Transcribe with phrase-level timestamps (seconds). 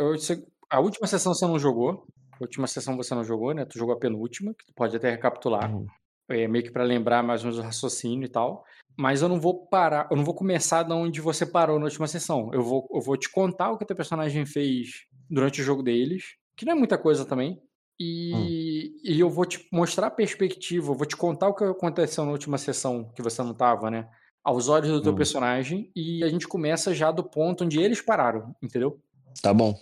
[0.00, 0.14] eu,
[0.70, 2.06] a última sessão você não jogou.
[2.32, 3.64] A última sessão você não jogou, né?
[3.64, 5.74] Tu jogou a penúltima, que tu pode até recapitular.
[5.74, 5.86] Uhum.
[6.28, 8.64] É, meio que para lembrar mais ou menos o raciocínio e tal.
[8.96, 12.06] Mas eu não vou parar, eu não vou começar de onde você parou na última
[12.06, 12.50] sessão.
[12.52, 15.82] Eu vou, eu vou te contar o que o teu personagem fez durante o jogo
[15.82, 17.60] deles, que não é muita coisa também.
[17.98, 19.00] E, hum.
[19.04, 22.30] e eu vou te mostrar a perspectiva, eu vou te contar o que aconteceu na
[22.30, 24.08] última sessão que você não tava, né?
[24.42, 25.16] Aos olhos do teu hum.
[25.16, 28.98] personagem, e a gente começa já do ponto onde eles pararam, entendeu?
[29.42, 29.74] Tá bom.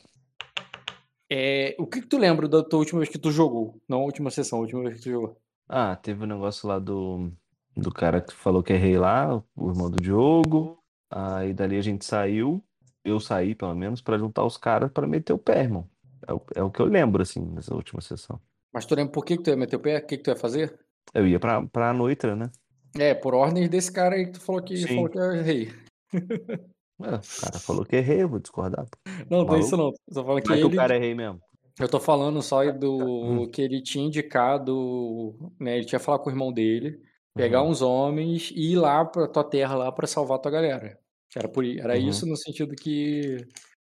[1.30, 3.80] É, o que, que tu lembra da tua última vez que tu jogou?
[3.88, 5.36] Não a última sessão, a última vez que tu jogou.
[5.68, 7.30] Ah, teve um negócio lá do,
[7.76, 10.82] do cara que falou que é rei lá, o irmão do Diogo.
[11.10, 12.64] Aí dali a gente saiu,
[13.04, 15.88] eu saí pelo menos, para juntar os caras para meter o pé, irmão.
[16.26, 18.40] É o, é o que eu lembro, assim, nessa última sessão.
[18.72, 19.98] Mas tu lembra por que, que tu ia meter o pé?
[19.98, 20.78] O que, que tu ia fazer?
[21.14, 22.50] Eu ia pra, pra Noitra, né?
[22.98, 25.72] É, por ordem desse cara aí que tu falou que, falou que é rei.
[27.00, 28.86] É, o cara falou que é rei, eu vou discordar.
[29.30, 29.92] Não, não é isso não.
[30.12, 30.60] Tô falando que, ele...
[30.60, 31.40] que o cara é rei mesmo.
[31.78, 33.50] Eu tô falando só do hum.
[33.50, 35.76] que ele tinha indicado, né?
[35.76, 37.00] Ele tinha falado com o irmão dele,
[37.34, 37.70] pegar uhum.
[37.70, 40.98] uns homens e ir lá pra tua terra lá para salvar tua galera.
[41.36, 42.08] Era, por, era uhum.
[42.08, 43.36] isso no sentido que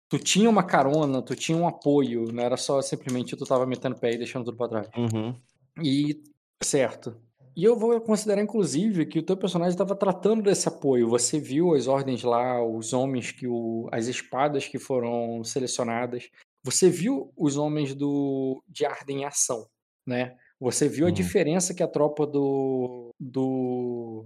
[0.09, 3.95] tu tinha uma carona, tu tinha um apoio, não era só simplesmente tu tava metendo
[3.95, 4.89] pé e deixando tudo pra trás.
[4.97, 5.33] Uhum.
[5.81, 6.21] E,
[6.61, 7.15] certo.
[7.57, 11.09] E eu vou considerar, inclusive, que o teu personagem estava tratando desse apoio.
[11.09, 13.89] Você viu as ordens lá, os homens que o.
[13.91, 16.29] as espadas que foram selecionadas.
[16.63, 19.67] Você viu os homens do de Arden em ação,
[20.05, 20.37] né?
[20.59, 21.13] Você viu a uhum.
[21.15, 24.23] diferença que a tropa do, do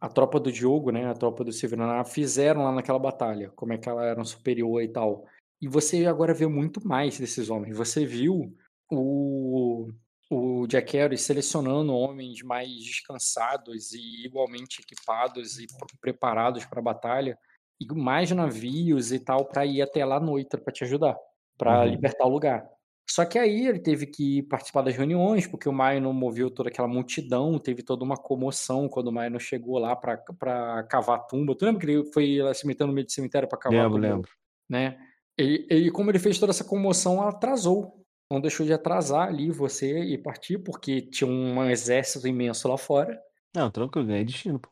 [0.00, 3.78] a tropa do Diogo, né, a tropa do Severino fizeram lá naquela batalha, como é
[3.78, 5.24] que ela era superior e tal.
[5.62, 7.76] E você agora vê muito mais desses homens.
[7.76, 8.52] Você viu
[8.90, 9.88] o,
[10.30, 15.66] o Jack Harris selecionando homens mais descansados e igualmente equipados e
[16.00, 17.38] preparados para a batalha,
[17.80, 21.16] e mais navios e tal para ir até lá noite para te ajudar,
[21.56, 21.90] para uhum.
[21.90, 22.66] libertar o lugar.
[23.08, 26.88] Só que aí ele teve que participar das reuniões, porque o Maino moveu toda aquela
[26.88, 31.54] multidão, teve toda uma comoção quando o Maino chegou lá para cavar a tumba.
[31.54, 33.98] Tu lembra que ele foi lá se metendo no meio do cemitério para cavar lembro,
[33.98, 34.14] a tumba?
[34.16, 34.30] Lembro,
[34.68, 34.98] né?
[35.38, 38.04] E, e como ele fez toda essa comoção, atrasou.
[38.30, 43.22] Não deixou de atrasar ali você e partir, porque tinha um exército imenso lá fora.
[43.54, 44.68] Não, tranquilo, ganhei destino, pô.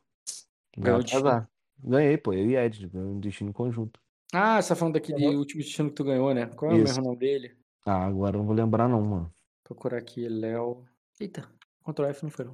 [0.76, 1.48] Ganhou destino.
[1.78, 4.00] Ganhei, pô, eu e Ed, ganhei um destino conjunto.
[4.32, 5.38] Ah, você tá falando daquele uhum.
[5.38, 6.47] último destino que tu ganhou, né?
[6.47, 6.82] Qual é Isso.
[6.82, 7.56] o mesmo nome dele?
[7.87, 9.34] Ah, agora eu não vou lembrar não, mano.
[9.62, 10.84] Procurar aqui, Léo.
[11.20, 11.48] Eita,
[11.84, 12.53] Ctrl F não foi não.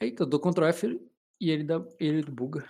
[0.00, 1.00] Eita, do Ctrl F
[1.40, 2.64] e ele, da, ele do Buga.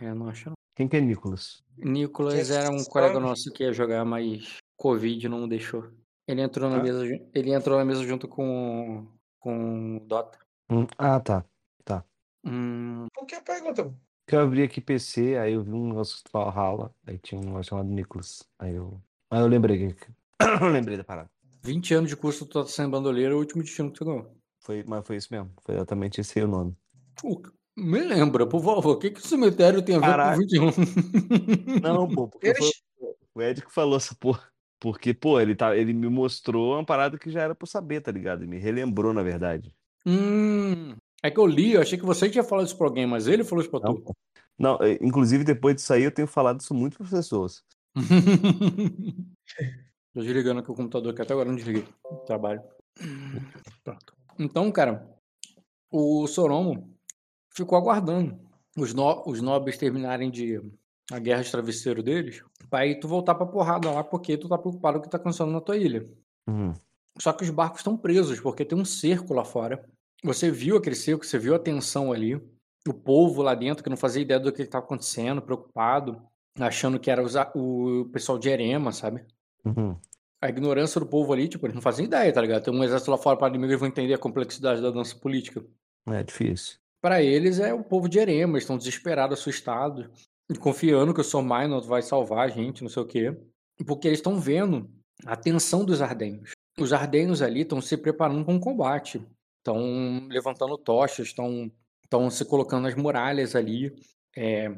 [0.00, 0.54] É, não acho não.
[0.74, 1.62] Quem que é Nicolas?
[1.76, 5.90] Nicolas era um colega nosso que ia jogar, mas Covid não deixou.
[6.30, 6.82] Ele entrou na ah.
[6.82, 7.04] mesa,
[7.34, 9.06] ele entrou na mesa junto com
[9.40, 10.38] com Dota.
[10.70, 11.44] Hum, ah, tá.
[11.84, 12.04] Tá.
[12.44, 13.08] Hum...
[13.12, 13.92] Por que a pergunta?
[14.26, 17.44] Que eu abri aqui PC, aí eu vi um negócio que Valhalla, aí tinha um
[17.44, 18.48] negócio chamado Nicolas.
[18.60, 19.00] Aí eu.
[19.28, 20.06] Aí eu lembrei que
[20.72, 21.28] Lembrei da parada.
[21.62, 24.32] 20 anos de curso tu tá sendo bandoleiro, é o último destino que tu ganhou.
[24.60, 25.50] Foi, mas foi isso mesmo.
[25.62, 26.76] Foi exatamente esse aí o nome.
[27.20, 27.42] Pô,
[27.76, 30.36] me lembra, por favor, o que, que o cemitério tem a ver Caraca.
[30.36, 31.80] com 21?
[31.82, 32.70] Não, pô, porque foi
[33.34, 34.49] o Ed que falou essa porra.
[34.80, 38.00] Porque, pô, ele, tá, ele me mostrou uma parada que já era pra eu saber,
[38.00, 38.42] tá ligado?
[38.42, 39.74] Ele me relembrou, na verdade.
[40.06, 43.26] Hum, é que eu li, eu achei que você tinha falado isso pra alguém, mas
[43.28, 44.02] ele falou isso pra tu.
[44.58, 47.62] Não, é, inclusive depois disso aí eu tenho falado isso muito pras pessoas.
[50.14, 51.86] Tô desligando aqui o computador, que até agora não desliguei.
[52.26, 52.62] Trabalho.
[53.84, 54.14] Pronto.
[54.38, 55.06] Então, cara,
[55.90, 56.96] o Soromo
[57.54, 58.40] ficou aguardando
[58.76, 59.22] os, no...
[59.26, 60.60] os nobres terminarem de
[61.10, 64.56] a guerra de travesseiro deles, pra aí tu voltar pra porrada lá, porque tu tá
[64.56, 66.04] preocupado com o que tá acontecendo na tua ilha.
[66.48, 66.72] Uhum.
[67.18, 69.84] Só que os barcos estão presos, porque tem um cerco lá fora.
[70.22, 72.36] Você viu aquele cerco, você viu a tensão ali.
[72.88, 76.22] O povo lá dentro que não fazia ideia do que estava acontecendo, preocupado,
[76.58, 77.22] achando que era
[77.54, 79.24] o pessoal de Erema, sabe?
[79.64, 79.96] Uhum.
[80.40, 82.62] A ignorância do povo ali, tipo, eles não fazem ideia, tá ligado?
[82.62, 85.62] Tem um exército lá fora para inimigo, eles vão entender a complexidade da dança política.
[86.08, 86.78] É difícil.
[87.02, 90.08] Para eles é o povo de Erema, eles estão desesperados, assustados,
[90.58, 91.42] confiando que o Sr.
[91.42, 93.36] Minot vai salvar a gente, não sei o quê.
[93.86, 94.90] Porque eles estão vendo
[95.24, 96.52] a tensão dos ardenhos.
[96.78, 99.24] Os ardenhos ali estão se preparando para um combate.
[99.58, 101.70] Estão levantando tochas, estão,
[102.02, 103.94] estão se colocando nas muralhas ali,
[104.36, 104.70] é,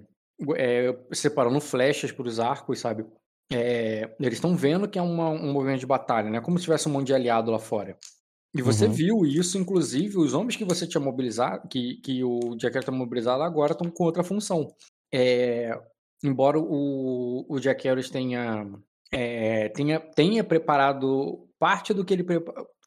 [0.56, 3.06] é, separando flechas para os arcos, sabe?
[3.52, 6.40] É, eles estão vendo que é uma, um movimento de batalha, né?
[6.40, 7.96] Como se tivesse um monte de aliado lá fora.
[8.54, 8.92] E você uhum.
[8.92, 13.42] viu isso, inclusive, os homens que você tinha mobilizado, que, que o Jack está mobilizado
[13.42, 14.68] agora estão com outra função.
[15.12, 15.78] É,
[16.24, 18.66] embora o, o Jack Harris tenha,
[19.10, 22.24] é, tenha, tenha preparado parte do que ele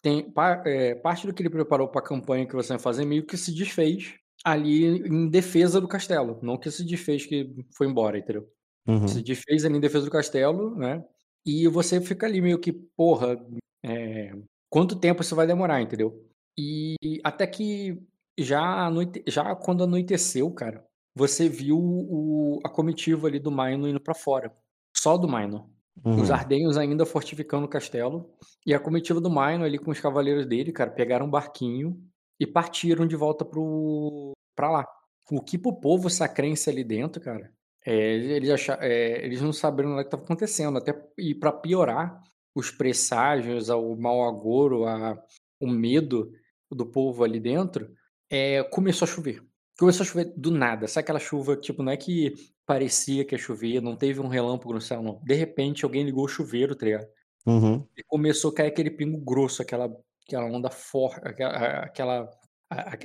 [0.02, 0.32] tem,
[0.66, 3.38] é, parte do que ele preparou para a campanha que você vai fazer meio que
[3.38, 8.48] se desfez ali em defesa do castelo, não que se desfez que foi embora, entendeu?
[8.88, 9.08] Uhum.
[9.08, 11.04] Se desfez ali em defesa do castelo, né?
[11.44, 13.38] E você fica ali meio que, porra,
[13.84, 14.32] é,
[14.70, 16.24] quanto tempo isso vai demorar, entendeu?
[16.58, 18.00] E até que
[18.38, 20.86] já, anoite, já quando anoiteceu, cara,
[21.16, 24.54] você viu o, a comitiva ali do Maino indo para fora.
[24.96, 25.74] Só do Maino.
[26.04, 26.22] Uhum.
[26.22, 28.36] Os ardenhos ainda fortificando o castelo.
[28.66, 31.98] E a comitiva do Maino ali com os cavaleiros dele, cara, pegaram um barquinho
[32.40, 34.88] e partiram de volta pro, pra lá.
[35.32, 37.52] O que pro povo sacrense ali dentro, cara,
[37.86, 40.78] é, eles, achar, é, eles não sabiam o que estava acontecendo.
[40.78, 42.22] Até, e para piorar,
[42.54, 45.18] os presságios, o mau agouro, a,
[45.62, 46.32] o medo
[46.70, 47.90] do povo ali dentro,
[48.30, 49.42] é, começou a chover.
[49.78, 50.88] Começou a chover do nada.
[50.88, 52.34] Sabe aquela chuva, tipo, não é que
[52.66, 55.22] parecia que ia chover, não teve um relâmpago no céu, não.
[55.24, 57.08] De repente, alguém ligou o chuveiro, tá ligado?
[57.46, 57.86] Uhum.
[57.96, 59.90] E começou a cair aquele pingo grosso, aquela,
[60.26, 62.30] aquela onda forte, aquela, aquela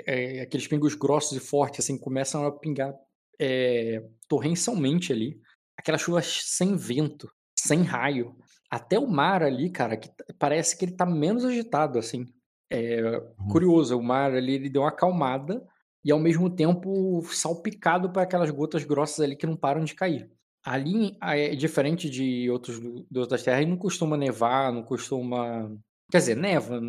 [0.07, 2.95] é, aqueles pingos grossos e fortes, assim, começam a pingar
[3.39, 5.41] é, torrencialmente ali.
[5.77, 8.37] Aquela chuva sem vento, sem raio.
[8.71, 10.09] Até o mar ali, cara, que
[10.39, 12.27] parece que ele tá menos agitado, assim.
[12.71, 13.49] É uhum.
[13.49, 15.61] curioso, o mar ali ele deu uma acalmada
[16.05, 20.31] e ao mesmo tempo salpicado para aquelas gotas grossas ali que não param de cair.
[20.65, 25.71] Ali é diferente de outros de outras terras, não costuma nevar, não costuma,
[26.11, 26.81] quer dizer, neva,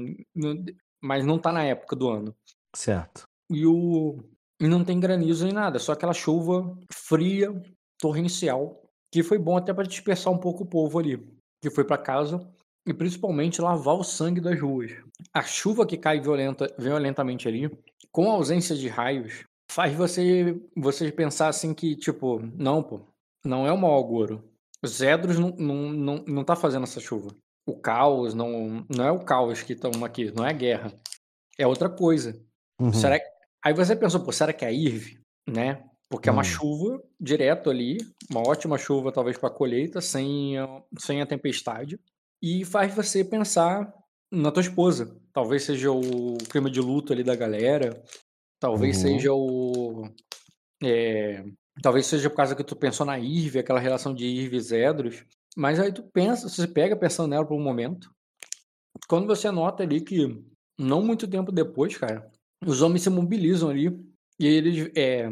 [1.02, 2.36] mas não tá na época do ano.
[2.76, 3.24] Certo.
[3.50, 4.18] E o
[4.62, 7.52] e não tem granizo nem nada, só aquela chuva fria,
[8.00, 8.80] torrencial,
[9.12, 11.18] que foi bom até para dispersar um pouco o povo ali,
[11.62, 12.40] que foi para casa
[12.86, 14.92] e principalmente lavar o sangue das ruas.
[15.34, 17.70] A chuva que cai violenta, violentamente ali,
[18.12, 23.02] com a ausência de raios, faz você você pensar assim que tipo, não, pô,
[23.46, 24.44] não é o mau agouro.
[24.84, 27.36] Os Zedros não, não, não, não tá fazendo essa chuva.
[27.66, 30.94] O caos não, não é o caos que estão aqui, não é a guerra.
[31.58, 32.42] É outra coisa.
[32.80, 32.92] Uhum.
[32.92, 33.26] Será que...
[33.64, 35.20] Aí você pensou, pô, será que é a IRV?
[35.48, 35.84] Né?
[36.10, 36.36] Porque uhum.
[36.36, 36.46] é uma hum.
[36.46, 37.98] chuva direto ali,
[38.30, 40.56] uma ótima chuva talvez para colheita, sem,
[40.98, 42.00] sem a tempestade,
[42.42, 43.94] e faz você pensar
[44.32, 45.16] na tua esposa.
[45.34, 48.02] Talvez seja o clima de luto ali da galera,
[48.60, 49.02] talvez uhum.
[49.02, 50.10] seja o.
[50.84, 51.44] É,
[51.82, 55.26] talvez seja por causa que tu pensou na IRV, aquela relação de IRV e Zedros.
[55.56, 58.10] Mas aí tu pensa, você pega pensando nela por um momento.
[59.08, 60.44] Quando você nota ali que,
[60.80, 62.30] não muito tempo depois, cara,
[62.66, 63.88] os homens se mobilizam ali
[64.40, 65.30] e eles, é,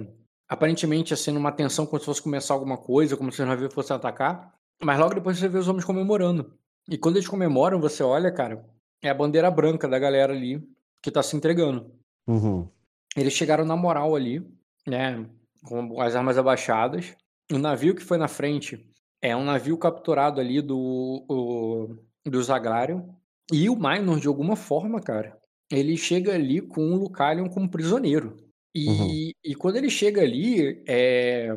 [0.47, 3.93] aparentemente, assim, numa tensão como se fosse começar alguma coisa, como se o navio fosse
[3.93, 4.53] atacar.
[4.81, 6.58] Mas logo depois você vê os homens comemorando.
[6.89, 8.65] E quando eles comemoram, você olha, cara,
[9.01, 10.61] é a bandeira branca da galera ali
[11.01, 11.91] que tá se entregando.
[12.27, 12.67] Uhum.
[13.15, 14.45] Eles chegaram na moral ali,
[14.87, 15.25] né,
[15.63, 17.15] com as armas abaixadas.
[17.51, 18.85] O navio que foi na frente
[19.21, 21.95] é um navio capturado ali do, o,
[22.25, 23.03] do Zaglarion.
[23.51, 25.37] E o Minor, de alguma forma, cara,
[25.71, 28.37] ele chega ali com o Lucalion como prisioneiro.
[28.73, 29.31] E, uhum.
[29.43, 31.55] e quando ele chega ali, é,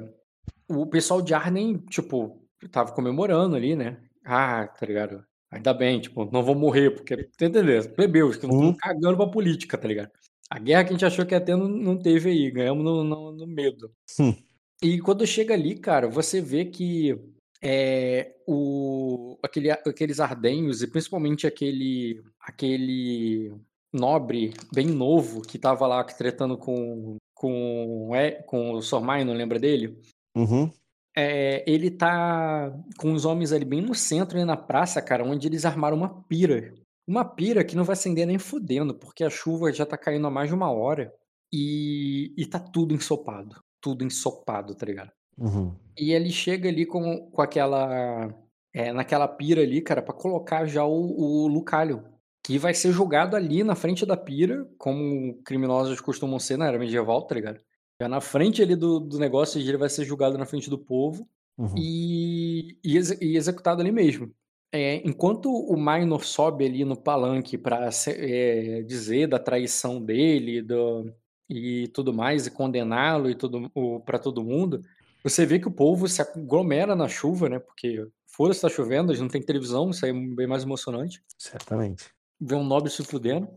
[0.68, 3.98] o pessoal de Arden, tipo, tava comemorando ali, né?
[4.24, 5.24] Ah, tá ligado?
[5.50, 7.90] Ainda bem, tipo, não vou morrer, porque, tá entendendo?
[7.90, 8.76] Plebeus, que não estão uhum.
[8.76, 10.10] cagando pra política, tá ligado?
[10.48, 13.04] A guerra que a gente achou que ia ter não, não teve aí, ganhamos no,
[13.04, 13.90] no, no medo.
[14.18, 14.34] Hum.
[14.82, 17.18] E quando chega ali, cara, você vê que
[17.62, 23.54] é, o, aquele, aqueles ardenhos, e principalmente aquele, aquele
[23.92, 29.58] nobre, bem novo, que tava lá tretando com, com, é, com o Sormai, não lembra
[29.58, 29.98] dele?
[30.34, 30.70] Uhum.
[31.16, 35.46] É, ele tá com os homens ali bem no centro, ali na praça, cara, onde
[35.46, 36.74] eles armaram uma pira.
[37.06, 40.30] Uma pira que não vai acender nem fudendo, porque a chuva já tá caindo há
[40.30, 41.12] mais de uma hora
[41.52, 43.62] e, e tá tudo ensopado.
[43.80, 45.10] Tudo ensopado, tá ligado?
[45.36, 45.74] Uhum.
[45.98, 48.32] E ele chega ali com, com aquela.
[48.74, 52.04] É, naquela pira ali, cara, para colocar já o, o Lucalho
[52.42, 56.78] que vai ser julgado ali na frente da pira, como criminosos costumam ser na era
[56.78, 57.60] medieval, tá ligado?
[58.00, 61.28] Já na frente ali do, do negócio, ele vai ser julgado na frente do povo
[61.56, 61.74] uhum.
[61.76, 64.32] e, e, ex, e, executado ali mesmo.
[64.72, 71.12] É, enquanto o Minor sobe ali no palanque para é, dizer da traição dele do,
[71.48, 73.70] e tudo mais, e condená-lo e tudo
[74.06, 74.82] para todo mundo,
[75.22, 77.58] você vê que o povo se aglomera na chuva, né?
[77.58, 81.22] Porque fora está chovendo, a gente não tem televisão, isso aí é bem mais emocionante.
[81.36, 82.10] Certamente
[82.42, 83.48] ver um nobre se fudendo.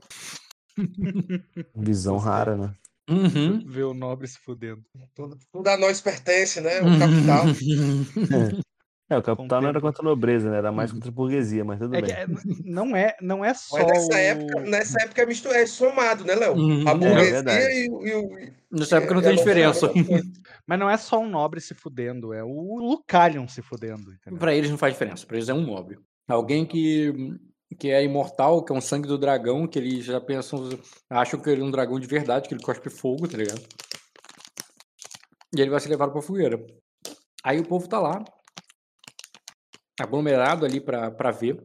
[1.76, 2.76] Visão rara, né?
[3.10, 3.64] Uhum.
[3.68, 4.84] Ver o nobre se fudendo.
[5.14, 6.82] Tudo, tudo a nós pertence, né?
[6.82, 7.46] O capital.
[9.08, 10.58] É, o capital não era contra a nobreza, né?
[10.58, 12.12] Era mais contra a burguesia, mas tudo é bem.
[12.12, 12.26] É,
[12.64, 13.78] não, é, não é só.
[13.78, 16.56] Mas nessa época, nessa época é, misto, é somado, né, Léo?
[16.56, 16.88] Uhum.
[16.88, 18.52] A é burguesia é e, o, e, o.
[18.72, 19.92] Nessa época não tem diferença.
[20.66, 24.12] Mas não é só um nobre se fudendo, é o Lucalion se fudendo.
[24.12, 24.40] Entendeu?
[24.40, 26.00] Pra eles não faz diferença, pra eles é um nobre.
[26.28, 27.14] Alguém que
[27.78, 30.70] que é imortal, que é um sangue do dragão, que eles já pensam,
[31.10, 33.62] acham que ele é um dragão de verdade, que ele cospe fogo, tá ligado?
[35.56, 36.64] E ele vai ser levado pra fogueira.
[37.44, 38.24] Aí o povo tá lá.
[40.00, 41.64] aglomerado ali para ver.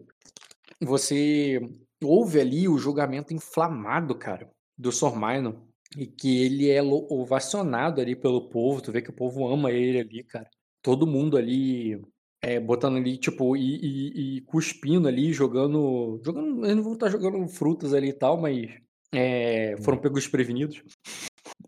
[0.80, 1.60] Você
[2.02, 5.68] ouve ali o julgamento inflamado, cara, do Sormaino.
[5.96, 8.80] E que ele é ovacionado ali pelo povo.
[8.80, 10.48] Tu vê que o povo ama ele ali, cara.
[10.80, 12.00] Todo mundo ali
[12.42, 16.20] é, botando ali, tipo, e, e, e, cuspindo ali, jogando.
[16.24, 18.70] jogando eles não vão estar jogando frutas ali e tal, mas
[19.12, 20.00] é, foram hum.
[20.00, 20.82] pegos prevenidos.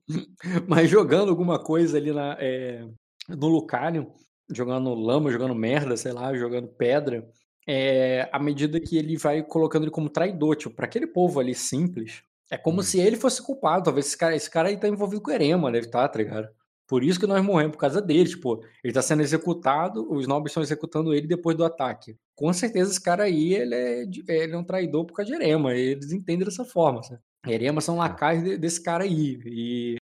[0.67, 2.87] mas jogando alguma coisa ali na, é,
[3.29, 4.12] no Lucario,
[4.50, 7.29] jogando lama, jogando merda, sei lá, jogando pedra.
[7.69, 11.55] É, à medida que ele vai colocando ele como traidor, tipo, para aquele povo ali
[11.55, 12.83] simples, é como hum.
[12.83, 13.85] se ele fosse culpado.
[13.85, 16.19] Talvez esse cara, esse cara aí tá envolvido com o Erema, deve estar, tá, tá
[16.19, 16.49] ligado?
[16.87, 18.29] Por isso que nós morremos, por causa dele.
[18.29, 22.17] Tipo, ele tá sendo executado, os nobres estão executando ele depois do ataque.
[22.35, 25.75] Com certeza esse cara aí, ele é, ele é um traidor por causa de Erema.
[25.75, 27.21] Eles entendem dessa forma, sabe?
[27.47, 29.41] Erema são lacais desse cara aí.
[29.47, 29.97] E,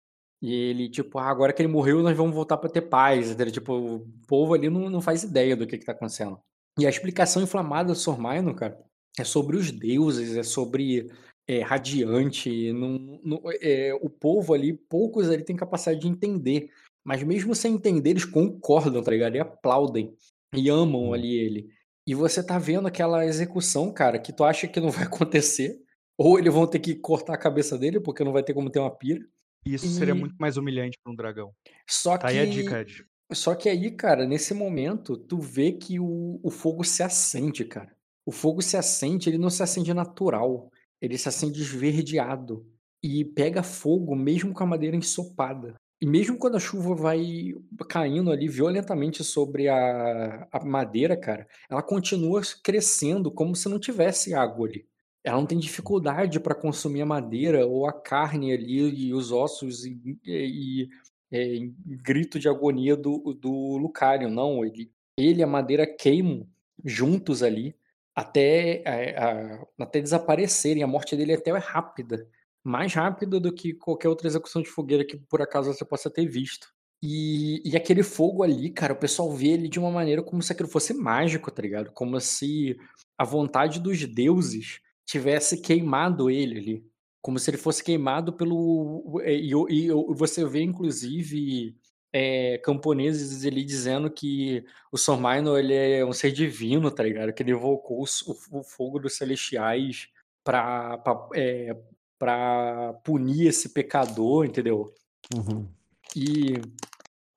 [0.42, 3.30] e ele, tipo, ah, agora que ele morreu, nós vamos voltar para ter paz.
[3.30, 3.52] Entendeu?
[3.52, 6.38] Tipo, o povo ali não, não faz ideia do que que tá acontecendo.
[6.78, 8.78] E a explicação inflamada do Sormaino, cara,
[9.18, 11.11] é sobre os deuses, é sobre
[11.49, 12.73] é, radiante.
[12.73, 16.71] Não, não, é, o povo ali, poucos ali têm capacidade de entender.
[17.02, 19.35] Mas mesmo sem entender, eles concordam, tá ligado?
[19.35, 20.14] E aplaudem.
[20.55, 21.71] E amam ali ele.
[22.07, 25.81] E você tá vendo aquela execução, cara, que tu acha que não vai acontecer.
[26.19, 28.81] Ou eles vão ter que cortar a cabeça dele, porque não vai ter como ter
[28.81, 29.25] uma pira.
[29.64, 29.90] Isso e...
[29.90, 31.52] seria muito mais humilhante para um dragão.
[31.88, 32.38] Só tá que...
[32.38, 33.07] aí a dica, Ed.
[33.33, 37.95] Só que aí, cara, nesse momento, tu vê que o, o fogo se acende, cara.
[38.26, 42.67] O fogo se acende, ele não se acende natural ele se acende esverdeado
[43.02, 45.75] e pega fogo mesmo com a madeira ensopada.
[46.00, 47.55] E mesmo quando a chuva vai
[47.88, 54.33] caindo ali violentamente sobre a, a madeira, cara, ela continua crescendo como se não tivesse
[54.33, 54.87] água ali.
[55.25, 59.85] Ela não tem dificuldade para consumir a madeira ou a carne ali e os ossos
[59.85, 60.88] e, e,
[61.33, 64.31] e é, grito de agonia do, do Lucario.
[64.31, 66.47] Não, ele, ele e a madeira queimam
[66.85, 67.75] juntos ali
[68.18, 70.82] até, eh, a, até desaparecerem.
[70.82, 72.28] A morte dele até é rápida.
[72.64, 76.26] Mais rápida do que qualquer outra execução de fogueira que por acaso você possa ter
[76.26, 76.66] visto.
[77.00, 80.52] E, e aquele fogo ali, cara, o pessoal vê ele de uma maneira como se
[80.52, 81.92] aquilo fosse mágico, tá ligado?
[81.92, 82.76] Como se
[83.16, 86.84] a vontade dos deuses tivesse queimado ele ali.
[87.22, 89.20] Como se ele fosse queimado pelo.
[89.25, 91.76] E, e, e você vê, inclusive,
[92.12, 97.32] é, camponeses ali dizendo que o Sormaino ele é um ser divino, tá ligado?
[97.32, 100.08] Que ele evocou o, o fogo dos celestiais
[100.42, 101.76] pra, pra, é,
[102.18, 104.94] pra punir esse pecador, entendeu?
[105.34, 105.68] Uhum.
[106.16, 106.54] E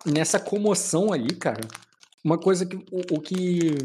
[0.06, 1.62] nessa comoção ali, cara,
[2.24, 3.76] uma coisa que o, o que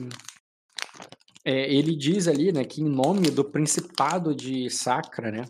[1.45, 5.45] é, ele diz ali, né, que em nome do principado de Sacra, né,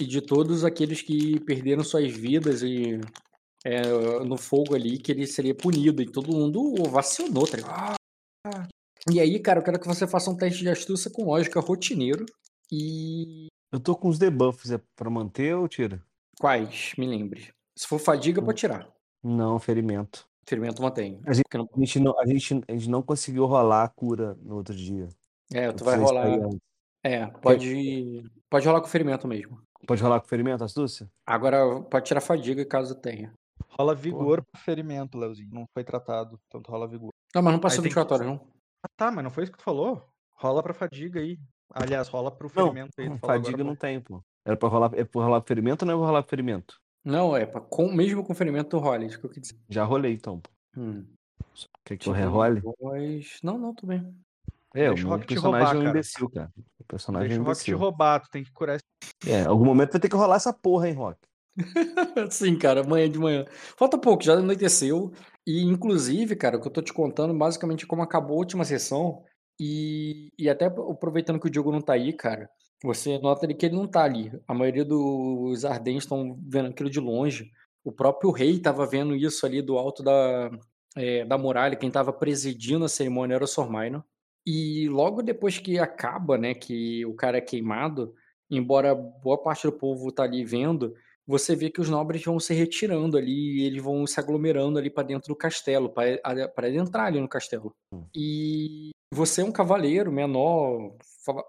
[0.00, 3.00] e de todos aqueles que perderam suas vidas e
[3.64, 3.80] é,
[4.24, 6.02] no fogo ali que ele seria punido.
[6.02, 7.94] E todo mundo ovacionou, tá ligado?
[8.46, 8.68] Ah.
[9.10, 12.26] E aí, cara, eu quero que você faça um teste de astúcia com lógica rotineiro.
[12.70, 13.46] E.
[13.72, 16.02] Eu tô com os debuffs, é pra manter ou tira?
[16.38, 16.92] Quais?
[16.96, 17.52] Me lembre.
[17.76, 18.88] Se for fadiga, pode tirar.
[19.22, 20.28] Não, ferimento.
[20.46, 21.20] Ferimento mantém.
[21.26, 21.68] A gente, não...
[21.74, 25.08] A, gente não, a, gente, a gente não conseguiu rolar a cura no outro dia.
[25.52, 26.26] É, tu vai rolar.
[27.02, 28.22] É, pode.
[28.48, 29.60] Pode rolar com ferimento mesmo.
[29.86, 31.10] Pode rolar com ferimento, astúcia?
[31.26, 33.34] Agora pode tirar fadiga caso tenha.
[33.68, 34.46] Rola vigor Porra.
[34.52, 35.50] pro ferimento, Leozinho.
[35.52, 37.10] Não foi tratado, tanto rola vigor.
[37.34, 38.40] Não, mas não passou 24 não.
[38.82, 40.06] Ah, tá, mas não foi isso que tu falou?
[40.36, 41.38] Rola pra fadiga aí.
[41.70, 43.18] Aliás, rola pro ferimento não, aí.
[43.18, 44.22] Fadiga agora, não tem, pô.
[44.44, 46.76] Era pra rolar, é pra rolar ferimento ou não é pra rolar ferimento?
[47.04, 49.58] Não, é pra, com, mesmo com ferimento tu rola, isso que eu quis dizer.
[49.68, 50.50] Já rolei então, pô.
[50.76, 51.06] Hum.
[51.84, 52.62] Quer que eu rerole?
[53.42, 54.14] Não, não, tudo bem.
[54.74, 56.52] É, Deixa o personagem roubar, é um imbecil, cara.
[56.78, 57.64] O personagem Deixa é um imbecil.
[57.64, 59.30] Deixa o Rock te roubar, tu tem que curar esse...
[59.30, 61.18] É, algum momento vai ter que rolar essa porra, hein, Rock?
[62.30, 63.44] Sim, cara, amanhã de manhã.
[63.76, 65.12] Falta pouco, já anoiteceu.
[65.46, 69.22] E, inclusive, cara, o que eu tô te contando, basicamente, como acabou a última sessão.
[69.60, 72.50] E, e até aproveitando que o Diogo não tá aí, cara,
[72.82, 74.32] você nota que ele não tá ali.
[74.48, 77.50] A maioria dos ardentes estão vendo aquilo de longe.
[77.84, 80.50] O próprio rei tava vendo isso ali do alto da,
[80.96, 81.76] é, da muralha.
[81.76, 84.04] Quem tava presidindo a cerimônia era o Sormaino.
[84.46, 88.14] E logo depois que acaba, né, que o cara é queimado,
[88.50, 90.94] embora boa parte do povo tá ali vendo,
[91.26, 94.90] você vê que os nobres vão se retirando ali, e eles vão se aglomerando ali
[94.90, 97.74] para dentro do castelo, para entrar ali no castelo.
[97.92, 98.06] Hum.
[98.14, 100.96] E você é um cavaleiro menor,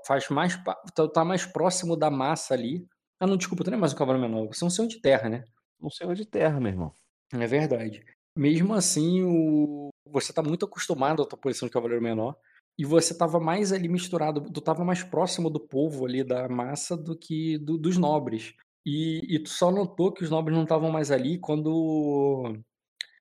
[0.05, 0.55] faz mais
[0.93, 2.87] tá, tá mais próximo da massa ali.
[3.19, 5.01] Ah, não, desculpa, tu não é mais um cavaleiro menor, você é um senhor de
[5.01, 5.43] terra, né?
[5.81, 6.93] Um senhor de terra, meu irmão.
[7.33, 8.03] É verdade.
[8.37, 9.89] Mesmo assim, o...
[10.09, 12.35] você tá muito acostumado à tua posição de cavaleiro menor.
[12.77, 16.97] E você tava mais ali misturado, tu tava mais próximo do povo ali, da massa,
[16.97, 18.53] do que do, dos nobres.
[18.85, 22.55] E, e tu só notou que os nobres não estavam mais ali quando,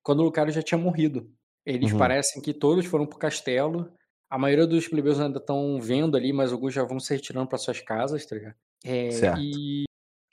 [0.03, 1.31] quando o Lucario já tinha morrido.
[1.65, 1.99] Eles Uhum.
[1.99, 3.93] parecem que todos foram pro castelo.
[4.31, 7.59] A maioria dos plebeus ainda estão vendo ali, mas alguns já vão se retirando para
[7.59, 8.55] suas casas, tá ligado?
[8.85, 9.41] É, Certo.
[9.41, 9.85] e,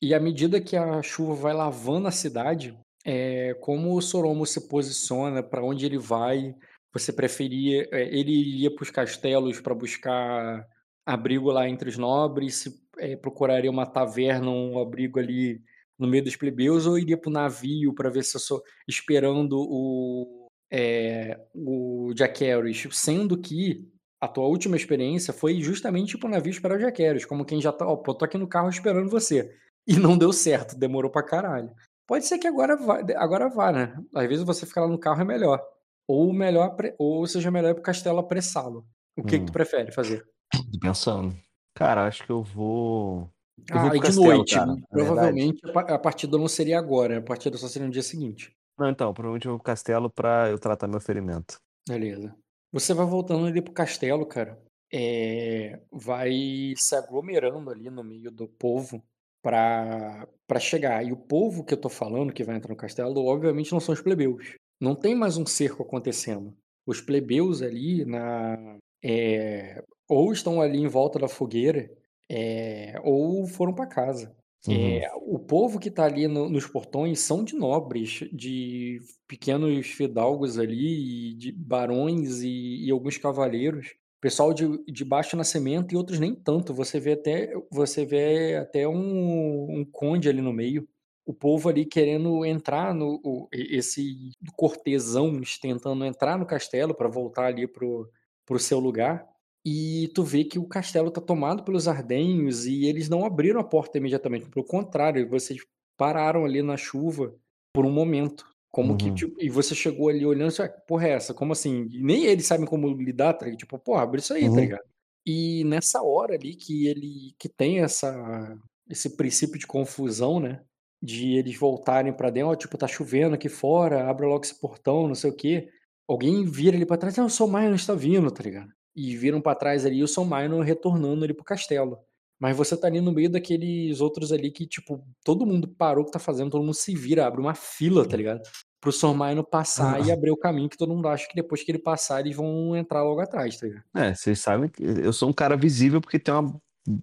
[0.02, 4.68] e à medida que a chuva vai lavando a cidade, é, como o Soromo se
[4.68, 6.56] posiciona, para onde ele vai,
[6.94, 7.88] você preferia.
[7.92, 10.68] é, ele iria para os castelos para buscar
[11.06, 15.62] abrigo lá entre os nobres, se, é, procuraria uma taverna, um abrigo ali
[15.98, 19.58] no meio dos plebeus, ou iria para o navio para ver se eu sou esperando
[19.60, 23.88] o, é, o Jack Harris, sendo que
[24.20, 27.72] a tua última experiência foi justamente pro navio esperar o Jack Harris, como quem já
[27.72, 29.56] tá, ó, pô, tô aqui no carro esperando você.
[29.88, 31.72] E não deu certo, demorou pra caralho.
[32.08, 33.96] Pode ser que agora vá, agora vá, né?
[34.14, 35.60] Às vezes você ficar lá no carro é melhor.
[36.08, 38.86] Ou melhor, ou seja melhor pro castelo apressá-lo.
[39.18, 39.54] O que, que tu Hum.
[39.54, 40.24] prefere fazer?
[40.52, 41.36] Tô pensando.
[41.74, 43.30] Cara, acho que eu vou.
[43.70, 44.54] Eu vou Ah, e de castelo, noite.
[44.56, 44.88] cara, verdade.
[44.92, 48.52] provavelmente a pa- a partida não seria agora, a partida só seria no dia seguinte.
[48.78, 51.58] Não, então, provavelmente eu vou pro castelo pra eu tratar meu ferimento.
[51.88, 52.36] Beleza.
[52.74, 54.60] Você vai voltando ali pro castelo, cara.
[54.94, 59.02] É, vai se aglomerando ali no meio do povo
[59.44, 61.06] pra, pra chegar.
[61.06, 63.94] E o povo que eu tô falando que vai entrar no castelo, obviamente não são
[63.94, 64.56] os plebeus.
[64.82, 66.54] Não tem mais um cerco acontecendo.
[66.88, 68.78] Os plebeus ali na.
[69.04, 71.92] é, ou estão ali em volta da fogueira,
[72.30, 74.36] é, ou foram pra casa.
[74.68, 74.76] Uhum.
[74.76, 80.60] É, o povo que tá ali no- nos portões são de nobres, de pequenos fidalgos
[80.60, 83.96] ali, de barões e, e alguns cavaleiros.
[84.20, 86.74] Pessoal de, de baixo nascimento e outros nem tanto.
[86.76, 90.88] Você vê até, você vê até um, um conde ali no meio.
[91.26, 93.20] O povo ali querendo entrar no.
[93.24, 98.08] o- esse cortesãos tentando entrar no castelo para voltar ali pro,
[98.46, 99.28] pro seu lugar.
[99.66, 103.64] E tu vê que o castelo tá tomado pelos ardenhos e eles não abriram a
[103.64, 104.50] porta imediatamente.
[104.50, 105.60] Pelo contrário, vocês
[105.98, 107.36] pararam ali na chuva
[107.74, 108.46] por um momento.
[108.72, 109.16] Como que, Uhum.
[109.16, 111.34] tipo, e você chegou ali olhando, assim, "Ah, que porra é essa?
[111.34, 111.88] Como assim?
[111.92, 113.54] E nem eles sabem como lidar, tá?
[113.56, 114.62] Tipo, porra, abre isso aí, tá Uhum.
[114.62, 114.84] ligado?
[115.26, 118.58] E nessa hora ali que ele, que tem essa,
[118.90, 120.64] esse princípio de confusão, né?
[121.04, 125.08] De eles voltarem pra dentro, ó, tipo, tá chovendo aqui fora, abre logo esse portão,
[125.08, 125.70] não sei o quê.
[126.08, 128.72] Alguém vira ali pra trás, ah, o Sol Minor está vindo, tá ligado?
[128.96, 131.98] E viram pra trás ali o Sol Minor retornando ali pro castelo.
[132.40, 136.06] Mas você tá ali no meio daqueles outros ali que, tipo, todo mundo parou o
[136.08, 138.42] que tá fazendo, todo mundo se vira, abre uma fila, tá ligado?
[138.82, 141.72] Pro Sor Minor passar e abrir o caminho que todo mundo acha que depois que
[141.72, 143.84] ele passar, eles vão entrar logo atrás, tá ligado?
[143.96, 146.60] É, vocês sabem que eu sou um cara visível porque tem uma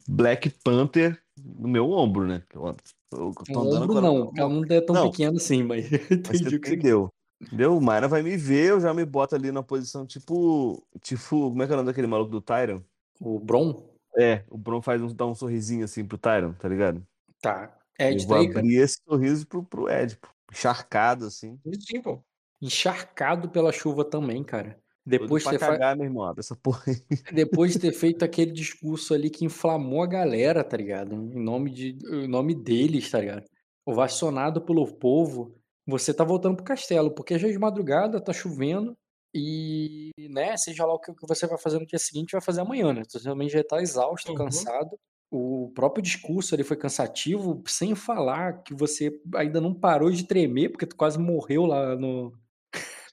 [0.08, 2.42] Black Panther no meu ombro, né?
[2.52, 2.74] Eu,
[3.12, 5.10] eu tô andando ombro com não, ela não é tão Não.
[5.10, 5.88] pequena assim, mas
[6.26, 7.08] Mas entendi você o que você entendeu.
[7.40, 7.76] Entendeu?
[7.76, 10.84] O Mayra vai me ver, eu já me boto ali na posição tipo.
[11.00, 12.82] Tipo, como é que é o nome daquele maluco do Tyron?
[13.20, 13.88] O Bron?
[14.16, 17.06] É, o Bron faz um, dá um sorrisinho assim pro Tyron, tá ligado?
[17.40, 17.78] Tá.
[17.98, 20.28] eu Ed vou Draker, abrir esse sorriso pro, pro Ed, pô.
[20.50, 21.58] Encharcado, assim.
[21.80, 22.20] Sim, pô.
[22.60, 24.78] encharcado pela chuva também, cara.
[25.04, 26.24] Depois de, fa- cagar, meu irmão.
[26.24, 26.96] Abre essa porra aí.
[27.32, 31.14] Depois de ter feito aquele discurso ali que inflamou a galera, tá ligado?
[31.14, 33.44] Em nome, de, em nome deles, tá ligado?
[33.86, 35.57] Ovacionado pelo povo,
[35.88, 38.96] você tá voltando pro castelo, porque já é de madrugada, tá chovendo,
[39.34, 42.92] e, né, seja lá o que você vai fazer no dia seguinte, vai fazer amanhã,
[42.92, 43.02] né?
[43.06, 44.38] Você também já tá exausto, Uhum.
[44.38, 44.98] cansado.
[45.30, 50.70] O próprio discurso ali foi cansativo, sem falar que você ainda não parou de tremer,
[50.70, 52.32] porque tu quase morreu lá no.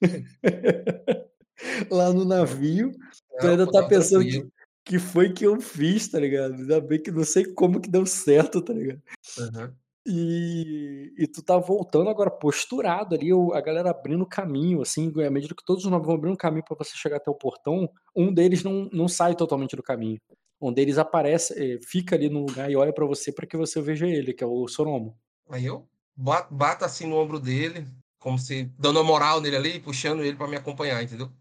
[1.91, 2.91] lá no navio.
[2.91, 4.47] Tu Não, ainda tá pensando que,
[4.85, 6.53] que foi que eu fiz, tá ligado?
[6.53, 9.01] Ainda bem que não sei como que deu certo, tá ligado?
[9.38, 9.75] Aham.
[10.08, 15.56] E, e tu tá voltando agora posturado ali, a galera abrindo caminho, assim, à medida
[15.56, 18.63] que todos os novos vão abrindo caminho pra você chegar até o portão, um deles
[18.63, 20.20] não, não sai totalmente do caminho.
[20.62, 23.82] Um deles aparece, eh, fica ali no lugar e olha pra você pra que você
[23.82, 25.18] veja ele, que é o Soromo.
[25.50, 27.88] Aí eu bato, bato assim no ombro dele,
[28.20, 31.32] como se dando uma moral nele ali, puxando ele pra me acompanhar, entendeu?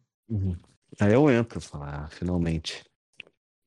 [1.00, 2.82] Aí eu entro, falo, ah, finalmente.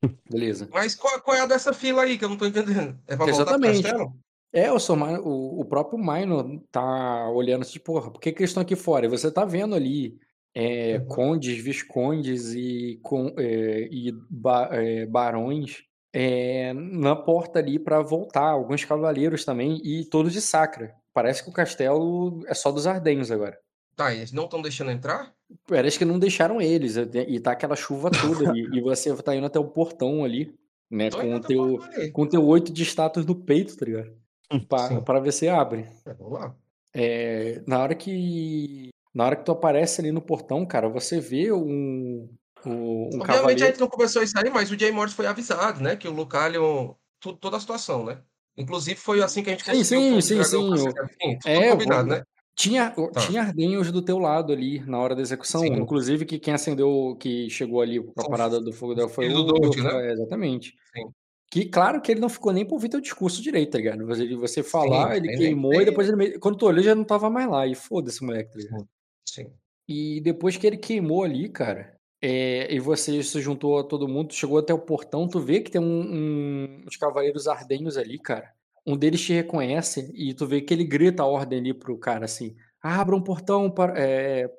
[0.30, 0.68] Beleza.
[0.72, 3.00] Mas qual, qual é a dessa fila aí que eu não tô entendendo?
[3.08, 3.84] É pra voltar pro Exatamente.
[3.84, 4.27] castelo?
[4.54, 8.64] É, o, o, o próprio Minor tá olhando assim, porra, por que, que eles estão
[8.64, 9.06] aqui fora?
[9.06, 10.18] E você tá vendo ali
[10.56, 11.06] é, Uhum.
[11.08, 15.84] condes, viscondes e, com, é, e ba- é, barões
[16.14, 20.96] é, na porta ali pra voltar, alguns cavaleiros também, e todos de Sacra.
[21.14, 23.58] Parece que o castelo é só dos Ardenhos agora.
[23.96, 25.32] Tá, eles não estão deixando entrar?
[25.68, 29.46] Parece que não deixaram eles, e tá aquela chuva toda ali, e você tá indo
[29.46, 30.56] até o portão ali,
[30.90, 31.80] né, Tô com o até teu,
[32.14, 34.16] com o teu oito de status no peito, tá ligado?
[34.52, 35.02] Sim.
[35.04, 35.88] pra ver se abre.
[36.06, 36.56] É, vamos lá.
[36.94, 41.52] É, na hora que na hora que tu aparece ali no portão, cara, você vê
[41.52, 42.30] um
[42.66, 43.60] um, um Obviamente a cavaleiro.
[43.60, 45.96] gente não começou isso aí, mas o Jay Morris foi avisado, né?
[45.96, 46.94] Que o Lucalion.
[47.40, 48.22] toda a situação, né?
[48.58, 52.08] Inclusive foi assim que a gente Sim, conseguiu sim, sim, sim, enfim, tudo É, combinado,
[52.10, 52.24] né?
[52.56, 53.22] Tinha, Tá.
[53.22, 55.62] tinha ardenhos do teu lado ali na hora da execução.
[55.62, 55.74] Sim.
[55.74, 59.44] Inclusive, que quem acendeu, que chegou ali com a parada do fogo dela foi o.
[59.44, 60.08] do Doug, né?
[60.10, 60.74] é, exatamente.
[60.96, 61.12] Sim.
[61.50, 64.06] Que claro que ele não ficou nem pra ouvir teu discurso direito, tá ligado?
[64.06, 66.38] Você, você falar, ele nem- queimou e depois ele.
[66.40, 67.66] Quando tu olhou, já não tava mais lá.
[67.66, 68.88] E foda-se, moleque, tá ligado?
[69.28, 69.52] Sim.
[69.88, 74.34] E depois que ele queimou ali, cara, é, e você se juntou a todo mundo,
[74.34, 78.52] chegou até o portão, tu vê que tem um, um- uns cavaleiros ardenhos ali, cara.
[78.86, 82.26] Um deles te reconhece e tu vê que ele grita a ordem ali pro cara
[82.26, 84.50] assim: abra um portão para, é,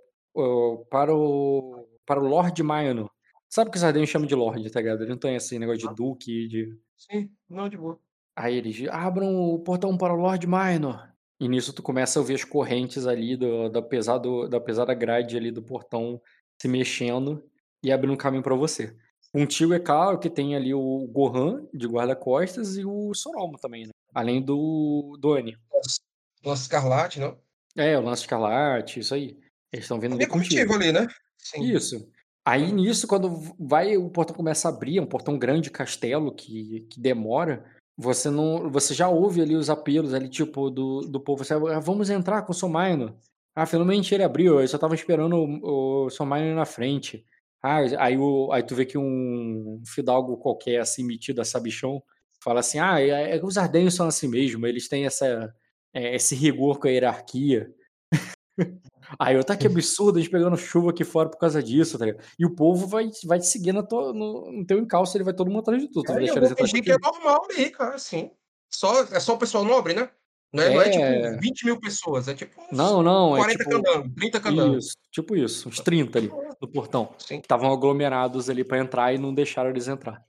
[0.91, 3.11] para o para o Lord Maino.
[3.49, 5.03] Sabe que os ardenhos chamam de Lorde, tá ligado?
[5.03, 6.79] Ele não tem esse negócio de Duque, de.
[6.97, 7.99] Sim, não, de boa.
[8.37, 11.09] Aí eles abram o portão para o Lord Minor.
[11.41, 15.37] E nisso tu começa a ouvir as correntes ali do, da, pesado, da pesada grade
[15.37, 16.21] ali do portão
[16.61, 17.43] se mexendo
[17.83, 18.97] e abrindo um caminho para você.
[19.33, 23.93] Contigo é claro que tem ali o Gohan de guarda-costas e o Soromo também, né?
[24.15, 25.57] Além do Doni.
[26.45, 27.39] Lance Escarlate, não?
[27.77, 29.39] É, o Lance Escarlate, isso aí.
[29.73, 30.67] Eles estão vindo ali minha contigo.
[30.67, 31.07] comitiva ali, né?
[31.37, 31.63] Sim.
[31.63, 32.11] Isso.
[32.49, 36.87] Aí nisso, quando vai, o portão começa a abrir, é um portão grande, castelo, que,
[36.89, 37.63] que demora,
[37.95, 38.71] você não.
[38.71, 42.41] Você já ouve ali os apelos ali, tipo, do, do povo, você, "Ah, vamos entrar
[42.43, 43.21] com o Somaino.
[43.55, 47.23] Ah, finalmente ele abriu, eu só tava esperando o, o Somaino na frente.
[47.63, 52.03] Ah, aí, o, aí tu vê que um fidalgo qualquer, assim, metido a sabichão,
[52.43, 55.55] fala assim, ah, é, é os ardenhos são assim mesmo, eles têm essa,
[55.93, 57.71] é, esse rigor com a hierarquia.
[59.19, 62.07] Aí eu, tá que absurdo, a gente pegando chuva aqui fora por causa disso, tá
[62.07, 62.25] ligado?
[62.39, 65.33] E o povo vai, vai te seguir na tua, no, no teu encalço, ele vai
[65.35, 66.03] todo mundo atrás de tu.
[66.03, 68.31] Tu vai Aí eu vou fingir que é normal ali, cara, sim.
[68.71, 70.11] Só, é só o pessoal nobre, né?
[70.53, 71.31] Não é, não é É.
[71.31, 73.71] tipo 20 mil pessoas, é tipo uns Não, não, é 40 tipo.
[73.71, 74.85] candangos, 30 candangos.
[74.87, 77.11] Isso, tipo isso, uns 30 ali no portão.
[77.19, 77.37] Sim.
[77.41, 80.23] Que estavam aglomerados ali pra entrar e não deixaram eles entrar.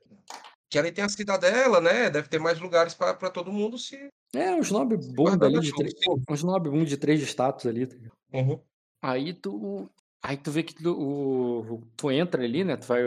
[0.70, 2.10] Que ali tem a cidadela, né?
[2.10, 3.98] Deve ter mais lugares pra pra todo mundo se
[4.36, 5.94] É, uns nobre bunda ali de três.
[6.30, 7.88] Uns nobre bunda de três status ali.
[7.88, 8.12] tá ligado?
[8.34, 8.60] Uhum.
[9.02, 9.90] Aí tu.
[10.24, 12.76] Aí tu vê que tu, o, tu entra ali, né?
[12.78, 13.02] Tu vai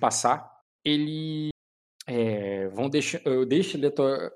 [0.00, 0.60] passar.
[0.84, 1.48] Ele.
[2.06, 3.20] É, vão deixar.
[3.24, 3.88] Eu deixo ele,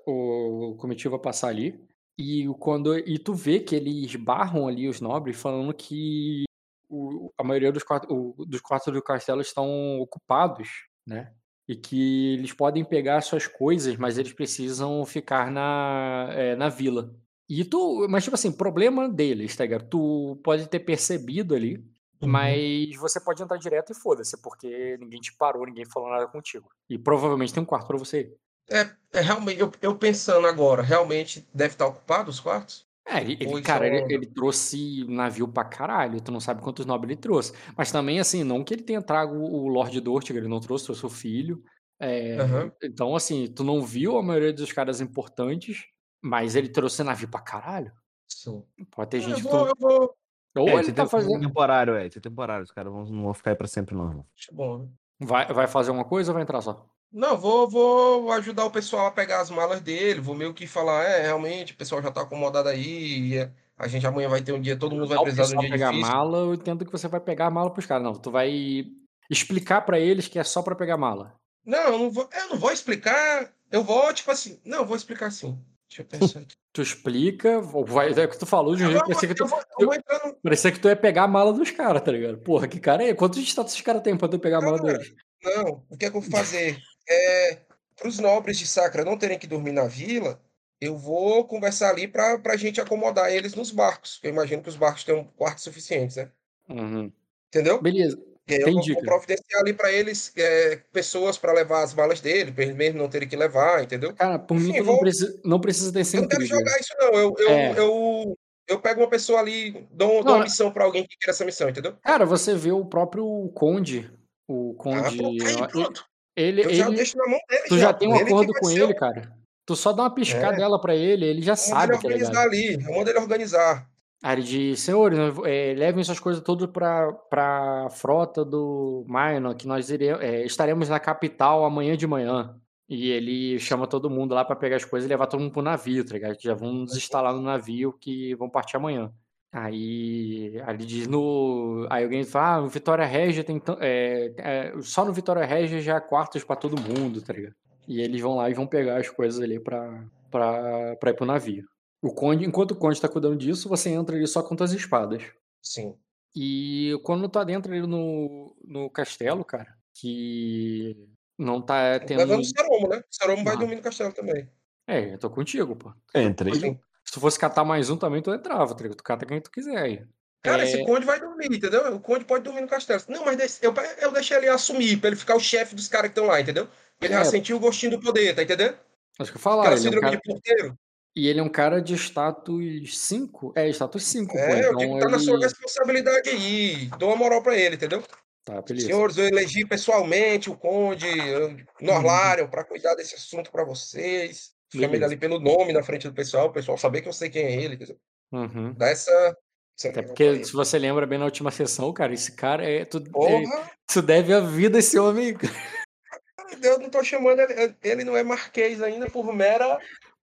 [0.06, 1.80] o comitiva passar ali.
[2.18, 2.96] E quando.
[2.98, 6.44] E tu vê que eles barram ali os nobres falando que
[6.88, 10.68] o- a maioria dos quartos, o- dos quartos do castelo estão ocupados,
[11.06, 11.32] né?
[11.68, 17.14] E que eles podem pegar suas coisas, mas eles precisam ficar na, é, na vila.
[17.48, 19.88] E tu, mas tipo assim, problema deles, tá ligado?
[19.88, 21.78] Tu pode ter percebido ali,
[22.20, 22.30] Uhum.
[22.30, 26.70] mas você pode entrar direto e foda-se, porque ninguém te parou, ninguém falou nada contigo.
[26.88, 28.34] E provavelmente tem um quarto pra você.
[28.68, 32.86] É, é realmente, eu, eu pensando agora, realmente deve estar ocupado os quartos?
[33.08, 37.12] É, ele, cara, é ele, ele trouxe navio pra caralho, tu não sabe quantos nobres
[37.12, 37.52] ele trouxe.
[37.76, 41.06] Mas também, assim, não que ele tenha trago o Lord Dortiga, ele não trouxe, trouxe
[41.06, 41.62] o filho.
[42.00, 42.72] É, Aham.
[42.82, 45.84] Então, assim, tu não viu a maioria dos caras importantes,
[46.22, 47.92] mas ele trouxe navio pra caralho.
[48.28, 48.62] Sim.
[48.90, 50.16] Pode ter Eu gente que vou, eu vou.
[50.56, 51.40] Ou É, ele tá tem- fazendo...
[51.40, 52.64] temporário, é, é temporário.
[52.64, 54.24] Os caras vão- não vão ficar aí pra sempre, não.
[54.52, 54.88] bom, né?
[55.20, 56.86] Vai, vai fazer uma coisa ou vai entrar só?
[57.12, 60.20] Não, vou, vou ajudar o pessoal a pegar as malas dele.
[60.20, 63.28] Vou meio que falar, é, realmente, o pessoal já tá acomodado aí.
[63.32, 65.60] e, é, A gente amanhã vai ter um dia, todo mundo vai precisar de um
[65.60, 66.12] dia pegar a difícil.
[66.14, 68.02] mala, eu entendo que você vai pegar a mala pros caras.
[68.04, 68.86] Não, tu vai
[69.30, 71.34] explicar pra eles que é só pra pegar a mala.
[71.64, 73.52] Não, eu não vou, eu não vou explicar.
[73.70, 75.58] Eu vou, tipo assim, não, eu vou explicar assim.
[75.88, 76.56] Deixa eu pensar aqui.
[76.72, 79.44] Tu explica, vai, é o que tu falou de um jeito, vou- parecia que tu,
[79.44, 82.38] eu vou, eu parecia que tu ia pegar a mala dos caras, tá ligado?
[82.38, 83.14] Porra, que cara é?
[83.14, 85.14] Quantos status esses caras têm pra tu pegar a mala Cara, deles?
[85.42, 86.82] Não, o que é que eu vou fazer?
[87.08, 87.60] É,
[87.96, 90.40] para os nobres de Sacra não terem que dormir na vila,
[90.80, 94.20] eu vou conversar ali para a gente acomodar eles nos barcos.
[94.22, 96.30] Eu imagino que os barcos têm um quarto suficiente, né?
[96.68, 97.10] Uhum.
[97.48, 97.80] Entendeu?
[97.80, 98.22] Beleza.
[98.48, 102.52] E aí eu vou, providenciar ali para eles é, pessoas para levar as malas dele,
[102.52, 104.14] para eles mesmo não terem que levar, entendeu?
[104.14, 106.78] Cara, por mim Enfim, não vou- precisa, não precisa ter Eu sem não quero jogar
[106.78, 107.12] isso, não.
[107.14, 107.74] Eu, eu, É.
[107.78, 111.16] eu, eu pego uma pessoa ali, dou, dou Não, uma é- missão para alguém que
[111.18, 111.96] queira essa missão, entendeu?
[112.02, 114.08] Cara, você vê o próprio Conde.
[114.48, 115.22] O Ah, Conde.
[115.44, 116.04] aí, pronto.
[116.36, 117.62] ele, Eu já ele, deixo na mão dele.
[117.68, 119.34] tu já tem um Ele acordo com ele, o- cara.
[119.66, 122.28] Tu só dá uma piscadela pra ele, ele já Eu mando sabe, ele tá ligado?
[122.28, 122.74] organizar ali.
[122.88, 123.90] Eu mando ele organizar.
[124.24, 129.90] Ele diz, senhores, eh, levem suas coisas todas pra, pra frota do Minor, que nós
[129.90, 132.56] iremos, eh, estaremos na capital amanhã de manhã.
[132.88, 135.60] E ele chama todo mundo lá pra pegar as coisas e levar todo mundo pro
[135.62, 136.36] navio, tá ligado?
[136.36, 139.12] Que já vão nos instalar no navio que vão partir amanhã.
[139.52, 141.86] Aí, ele diz no.
[141.90, 143.58] Aí alguém fala, ah, no Vitória Regia tem.
[143.58, 147.54] tan- é, é, só no Vitória Regia já há quartos pra todo mundo, tá ligado?
[147.88, 151.24] E eles vão lá e vão pegar as coisas ali pra, pra, pra ir pro
[151.26, 151.64] navio.
[152.06, 155.22] O conde, enquanto o conde tá cuidando disso, você entra ali só com tuas espadas.
[155.60, 155.96] Sim.
[156.34, 160.96] E quando tá dentro ali no, no castelo, cara, que
[161.38, 162.18] não tá tendo.
[162.18, 162.98] Levando o Saromo, né?
[162.98, 163.58] O Saromo vai Ah.
[163.58, 164.48] dormir no castelo também.
[164.86, 165.92] É, eu tô contigo, pô.
[166.14, 166.54] Entrei.
[166.54, 166.78] Sim.
[167.04, 168.88] Se tu fosse catar mais um também, tu entrava, tá?
[168.88, 170.04] Tu cata quem tu quiser aí.
[170.42, 170.66] Cara, É.
[170.68, 171.92] esse conde vai dormir, entendeu?
[171.96, 173.02] O conde pode dormir no castelo.
[173.08, 176.18] Não, mas eu, eu deixei ele assumir, pra ele ficar o chefe dos caras que
[176.18, 176.68] estão lá, entendeu?
[177.00, 177.24] Ele já É.
[177.24, 178.76] sentiu o gostinho do poder, tá entendendo?
[179.18, 180.16] Acho que eu falar, Aquela ele é um síndrome cara...
[180.16, 180.78] de porteiro.
[181.16, 183.52] E ele é um cara de status 5.
[183.56, 184.38] É, status 5, pô.
[184.38, 185.44] É, eu Então digo, tá na sua ele.
[185.44, 186.90] responsabilidade aí.
[186.98, 188.02] Dou uma moral pra ele, entendeu?
[188.44, 188.86] Tá, beleza.
[188.88, 194.52] Senhores, eu elegi pessoalmente o conde eu- Norlário pra cuidar desse assunto pra vocês.
[194.74, 195.06] Ele Beleza.
[195.06, 197.52] ali pelo nome na frente do pessoal, o pessoal saber que eu sei quem é
[197.62, 197.74] ele.
[197.76, 197.96] entendeu?
[198.32, 198.74] Uhum.
[198.74, 199.36] Dá essa.
[199.84, 200.44] Até porque, ele.
[200.44, 202.84] se você lembra bem na última sessão, cara, esse cara é.
[202.84, 205.36] Tu, Porra, tu deve a vida a esse homem,
[206.62, 207.74] eu não tô chamando ele.
[207.82, 209.78] Ele não é marquês ainda por mera.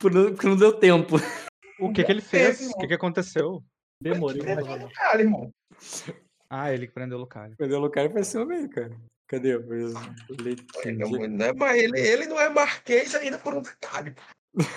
[0.10, 1.16] Porque não deu tempo.
[1.80, 2.70] O que que ele fez?
[2.72, 3.64] O que que aconteceu?
[4.04, 5.52] Mas- Cara, irmão.
[6.50, 7.56] Ah, ele que prendeu o Lucario.
[7.58, 8.96] Perdeu o cara pra homem aí, cara.
[9.28, 9.54] Cadê?
[9.54, 11.10] Ele- Ele não,
[11.58, 14.14] não é, ele, ele não é marquês ainda por um detalhe.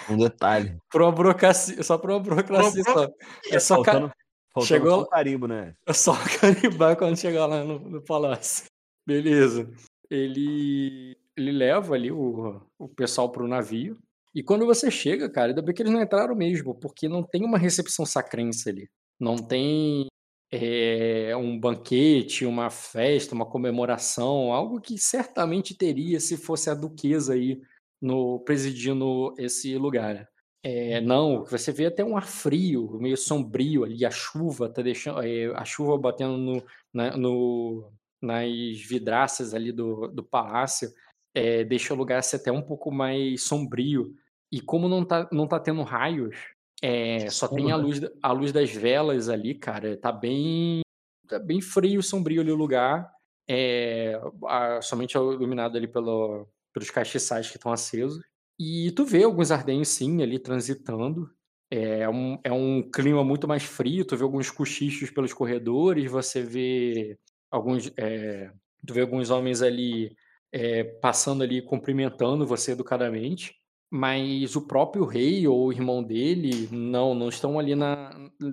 [0.09, 0.79] Um detalhe.
[0.91, 3.15] Por uma burocracia, só por uma burocracia Por uma só.
[3.51, 3.75] É só.
[3.75, 4.11] Faltando,
[4.55, 5.75] faltando Chegou- só um carimbo, né?
[5.87, 8.65] é só carimbar quando chegar lá no, no palácio.
[9.07, 9.71] Beleza.
[10.11, 13.99] Ele, ele leva ali o, o pessoal pro navio.
[14.37, 17.43] E quando você chega, cara, ainda bem que eles não entraram mesmo, porque não tem
[17.43, 18.91] uma recepção sacrense ali.
[19.19, 20.09] Não tem
[20.53, 27.33] é, um banquete, uma festa, uma comemoração, algo que certamente teria se fosse a duquesa
[27.33, 27.63] aí
[28.01, 30.29] no presidindo esse lugar.
[30.63, 35.23] É, não, você vê até um ar frio, meio sombrio ali, a chuva tá deixando,
[35.23, 38.51] é, a chuva batendo no, na- no- nas
[38.83, 40.93] vidraças ali do, do palácio,
[41.35, 44.15] é, deixa o lugar ser até um pouco mais sombrio.
[44.53, 46.37] E como não tá, não tá tendo raios,
[46.83, 50.81] é, só tem a luz, a luz das velas ali, cara, tá bem,
[51.29, 53.11] tá bem frio, sombrio ali o lugar,
[53.49, 58.21] é, a- somente iluminado ali pelo, pelos castiçais que estão acesos.
[58.59, 61.31] E tu vê alguns ardenhos sim ali transitando.
[61.71, 66.41] É um, é um clima muito mais frio, tu vê alguns cochichos pelos corredores, você
[66.43, 67.19] vê
[67.51, 67.91] alguns.
[67.99, 68.53] é,
[68.87, 70.17] tu vê alguns homens ali
[70.53, 73.53] é, passando ali, cumprimentando você educadamente.
[73.91, 78.11] Mas o próprio rei ou o irmão dele não, não estão ali na.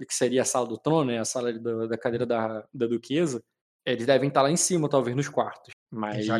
[0.07, 1.19] que seria a sala do trono, né?
[1.19, 3.43] A sala da, da cadeira da, da duquesa.
[3.85, 5.73] Eles devem estar lá em cima, talvez, nos quartos.
[5.91, 6.25] Mas.
[6.25, 6.37] Já.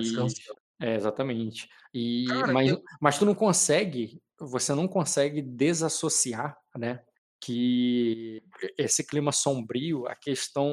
[0.81, 1.67] É, exatamente.
[1.93, 7.01] E, Cara, mas, eu- mas tu não consegue, você não consegue desassociar, né?
[7.41, 8.43] Que
[8.77, 10.71] esse clima sombrio, a questão,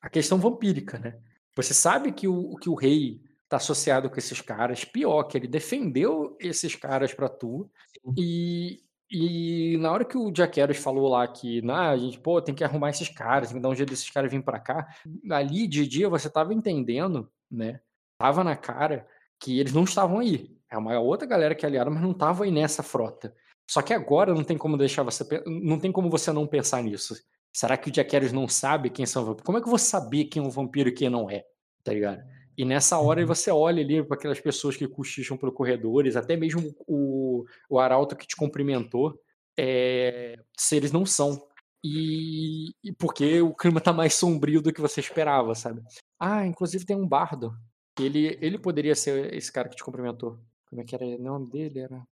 [0.00, 1.18] a questão vampírica, né?
[1.54, 3.20] Você sabe que o, que o rei
[3.52, 7.70] tá associado com esses caras, pior, que ele defendeu esses caras pra tu,
[8.16, 12.54] e, e na hora que o Jaqueros falou lá que, nah, a gente, pô, tem
[12.54, 14.88] que arrumar esses caras, tem que dar um jeito desses caras virem pra cá,
[15.30, 17.80] ali de dia você tava entendendo, né?
[18.16, 19.06] Tava na cara
[19.38, 20.56] que eles não estavam aí.
[20.70, 23.34] É uma outra galera que é aliada, mas não estavam aí nessa frota.
[23.68, 25.26] Só que agora não tem como deixar você.
[25.46, 27.14] Não tem como você não pensar nisso.
[27.52, 29.44] Será que o Jaqueros não sabe quem são vampiros?
[29.44, 31.44] Como é que eu vou saber quem é um vampiro e quem não é?
[31.84, 32.22] Tá ligado?
[32.56, 36.74] E nessa hora você olha ali para aquelas pessoas que cochicham pelos corredores, até mesmo
[36.86, 39.18] o, o arauto que te cumprimentou,
[39.58, 41.46] é, se eles não são.
[41.84, 45.82] E, e porque o clima tá mais sombrio do que você esperava, sabe?
[46.18, 47.56] Ah, inclusive tem um bardo.
[47.98, 50.38] Ele, ele poderia ser esse cara que te cumprimentou.
[50.68, 51.80] Como é que era o nome dele?
[51.80, 52.02] Era...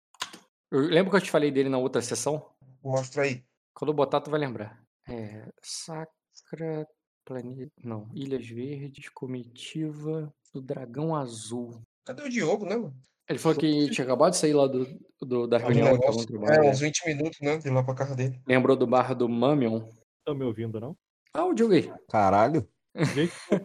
[0.70, 2.50] Eu lembro que eu te falei dele na outra sessão?
[2.82, 3.44] Mostra aí.
[3.72, 4.82] Quando botar, tu vai lembrar.
[5.08, 5.48] É.
[5.62, 6.86] Sacra.
[7.34, 7.70] Planeta.
[7.84, 8.08] Não.
[8.12, 11.80] Ilhas Verdes, Comitiva do Dragão Azul.
[12.04, 12.92] Cadê o Diogo, né, mano?
[13.28, 14.84] Ele falou que tinha acabado de sair lá do,
[15.22, 16.70] do- da reunião negócio- É, trabalho.
[16.70, 17.58] uns 20 minutos, né?
[17.58, 18.40] De lá pra casa dele.
[18.48, 19.86] Lembrou do bar do Mamion?
[20.18, 20.96] Estão me ouvindo, não?
[21.32, 21.88] Ah, o Diogo aí.
[22.08, 22.68] Caralho.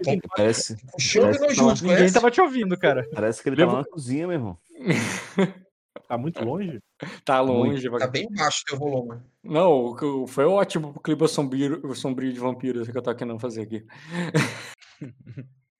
[0.04, 3.10] Gente, Parece, no Justo, Ninguém tava te ouvindo, cara.
[3.12, 4.58] parece que ele tá Lembra- lá na cozinha, meu irmão.
[6.08, 6.80] tá muito longe?
[7.26, 7.90] Tá longe.
[8.00, 9.22] Tá bem baixo o teu volume.
[9.44, 13.40] Não, o- o- foi ótimo pro clima sombrio, sombrio de vampiros que eu tô querendo
[13.40, 13.86] fazer aqui.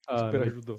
[0.08, 0.76] Ah, Super ajudou.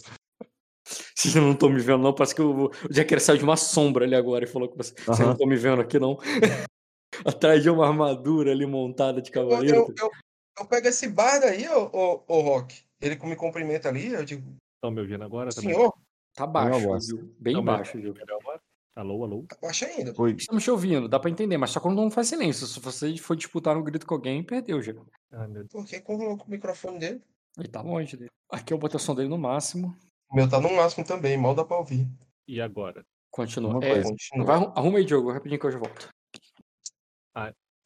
[1.15, 2.13] Vocês não estão me vendo, não?
[2.13, 4.93] Parece que o, o Jack saiu de uma sombra ali agora e falou que você-
[4.93, 6.17] vocês não estão me vendo aqui, não.
[7.25, 9.75] Atrás de uma armadura ali montada de Eu, cavaleiro.
[9.75, 10.11] eu, eu,
[10.59, 12.83] eu pego esse bardo aí, ô, ô, ô Rock.
[13.01, 15.49] Ele me cumprimenta ali, eu digo, Estão me ouvindo agora?
[15.51, 15.73] também?
[15.73, 15.93] senhor,
[16.35, 17.35] Tá baixo, viu?
[17.39, 18.13] Bem Tão me baixo, viu?
[18.13, 18.56] melhor agora?
[18.97, 19.45] Alô, alô?
[19.61, 20.11] baixa ainda.
[20.17, 20.33] Oi.
[20.39, 22.65] Estamos te ouvindo, dá pra entender, mas só quando não faz silêncio.
[22.65, 24.91] Se você for disputar um grito com alguém, perdeu já.
[25.33, 25.67] Ai, meu Deus.
[25.71, 27.21] Por que colocou o microfone dele?
[27.59, 28.31] Ele tá longe dele.
[28.49, 29.95] Aqui eu botei o som dele no máximo.
[30.31, 32.07] O meu tá no máximo também, mal dá pra ouvir.
[32.47, 33.05] E agora?
[33.29, 33.85] Continua.
[33.85, 34.01] É.
[34.01, 34.45] Continua.
[34.47, 36.09] vai, arru- arruma aí, Diogo, rapidinho que eu já volto.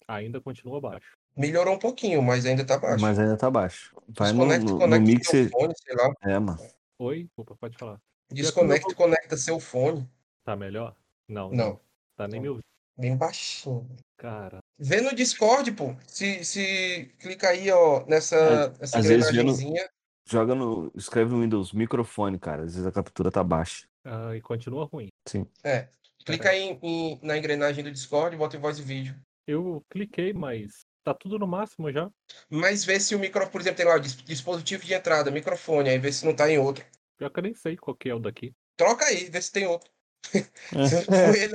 [0.08, 1.12] Ainda continua baixo.
[1.36, 3.02] Melhorou um pouquinho, mas ainda tá baixo.
[3.02, 3.93] Mas ainda tá baixo.
[4.17, 5.50] Vai Desconecta, no, no conecta seu mixer.
[5.50, 6.13] fone, sei lá.
[6.24, 6.60] É, mano.
[7.00, 7.30] Oi?
[7.36, 8.00] Opa, pode falar.
[8.30, 10.10] Desconecta e conecta seu fone.
[10.43, 10.95] Tá melhor?
[11.32, 11.50] Não.
[11.52, 11.80] Não,
[12.17, 12.63] Tá nem me ouvindo.
[12.98, 13.88] bem baixinho.
[14.17, 15.96] Cara, Vê no Discord, pô.
[16.08, 19.89] Se, se clica aí, ó, nessa, nessa às vezes no- engrenagenzinha.
[20.28, 20.91] Joga no.
[20.96, 22.63] Escreve no Windows microfone, cara.
[22.63, 23.88] Às vezes a captura tá baixa.
[24.04, 25.08] ah, e continua ruim.
[25.28, 25.46] Sim.
[25.63, 25.88] É.
[26.26, 29.15] Clica aí em- em- na engrenagem do Discord, bota em voz e vídeo.
[29.48, 32.10] Eu cliquei, mas tá tudo no máximo já.
[32.50, 35.98] Mas vê se o microfone, por exemplo, tem lá, dis- dispositivo de entrada, microfone, aí
[35.98, 36.86] vê se não tá em outro.
[37.17, 38.54] Pior que eu nem sei qual que é o daqui.
[38.78, 39.91] Troca aí, vê se tem outro.
[40.34, 41.48] É.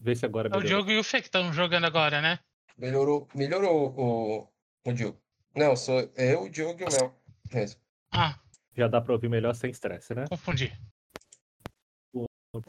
[0.00, 0.68] Vê se agora É o melhorou.
[0.84, 2.38] Diogo e o Fê que estão jogando agora, né?
[2.76, 4.48] Melhorou, melhorou o,
[4.88, 5.18] o Diogo.
[5.54, 7.14] Não, sou eu, o Diogo e o Mel.
[7.52, 7.80] Mesmo.
[8.12, 8.38] Ah,
[8.76, 10.26] Já dá pra ouvir melhor sem estresse, né?
[10.28, 10.72] confundi.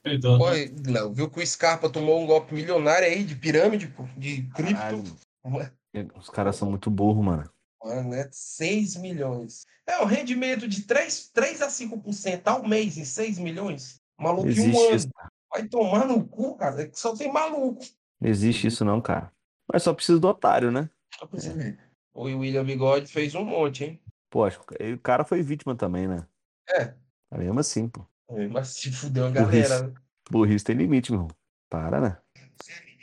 [0.02, 0.39] Perdão.
[0.39, 0.46] Pô,
[0.88, 5.04] Léo, viu que o Scarpa tomou um golpe milionário aí de pirâmide, pô, de Caralho.
[5.04, 6.18] cripto.
[6.20, 7.48] Os caras são muito burros, mano.
[7.84, 8.28] Mano, né?
[8.32, 9.68] 6 milhões.
[9.86, 14.02] É, o rendimento de 3, 3 a 5% ao mês em 6 milhões.
[14.17, 14.95] Maluco, um Existe ano.
[14.95, 15.10] isso.
[15.51, 16.82] Vai tomar no cu, cara.
[16.82, 17.82] É que Só tem maluco.
[18.19, 19.32] Não existe isso, não, cara.
[19.71, 20.89] Mas só precisa do otário, né?
[21.17, 21.80] Só você ver.
[22.13, 24.01] O William Bigode fez um monte, hein?
[24.30, 26.28] Pô, acho que o cara foi vítima também, né?
[26.69, 26.93] É.
[27.30, 28.06] Mas mesmo assim, pô.
[28.51, 29.69] Mas se fudeu a Burrice.
[29.69, 29.88] galera.
[29.88, 29.93] né?
[30.30, 31.36] Burrice tem limite, meu irmão.
[31.69, 32.17] Para, né?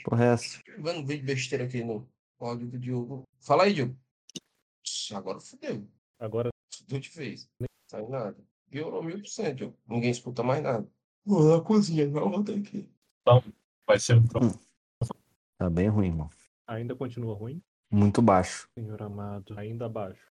[0.04, 0.60] Porra, é essa?
[0.78, 2.08] Vendo um vídeo de besteira aqui no
[2.40, 3.22] áudio do Diogo.
[3.40, 3.96] Fala aí, Diogo.
[5.14, 5.86] Agora fudeu.
[6.18, 7.48] Agora Fudeu de vez.
[7.60, 8.36] Não sai nada.
[8.70, 9.78] Piorou mil por cento, Diogo.
[9.86, 10.88] Ninguém escuta mais nada.
[11.24, 12.88] Vou na cozinha, não volta aqui.
[13.86, 14.60] Vai ser próximo.
[15.58, 16.30] Tá bem ruim, irmão.
[16.66, 17.62] ainda continua ruim.
[17.90, 18.68] Muito baixo.
[18.76, 20.26] Senhor amado, ainda abaixo.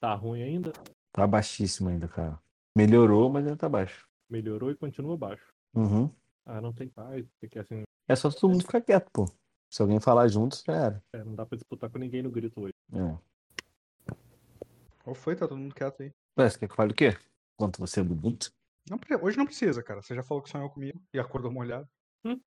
[0.00, 0.72] Tá ruim ainda?
[1.12, 2.38] Tá baixíssimo ainda, cara.
[2.76, 4.06] Melhorou, mas ainda tá baixo.
[4.28, 5.52] Melhorou e continua baixo.
[5.74, 6.10] Uhum.
[6.44, 9.24] Ah, não tem paz, porque assim, É só todo mundo ficar quieto, pô.
[9.68, 11.02] Se alguém falar junto, já era.
[11.12, 12.74] é, não dá pra disputar com ninguém no grito hoje.
[12.92, 14.14] É.
[15.02, 15.34] Qual foi?
[15.34, 16.12] Tá todo mundo quieto aí.
[16.38, 17.16] Ué, você quer que eu fale o quê?
[17.56, 18.52] Quanto você é bonito?
[18.88, 20.02] Não, hoje não precisa, cara.
[20.02, 21.88] Você já falou que sonhou comigo e acordou molhado.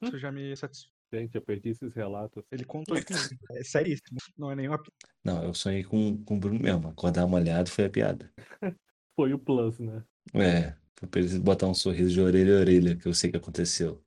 [0.01, 0.99] Isso já me satisfez.
[1.11, 2.43] Gente, eu perdi esses relatos.
[2.51, 3.07] Ele contou isso.
[3.51, 4.19] É seríssimo.
[4.37, 4.81] Não é nenhuma
[5.23, 6.87] Não, eu sonhei com, com o Bruno mesmo.
[6.87, 8.31] Acordar molhado foi a piada.
[9.15, 10.01] Foi o plus, né?
[10.33, 10.77] É.
[10.95, 14.01] Foi pra eles botar um sorriso de orelha a orelha, que eu sei que aconteceu.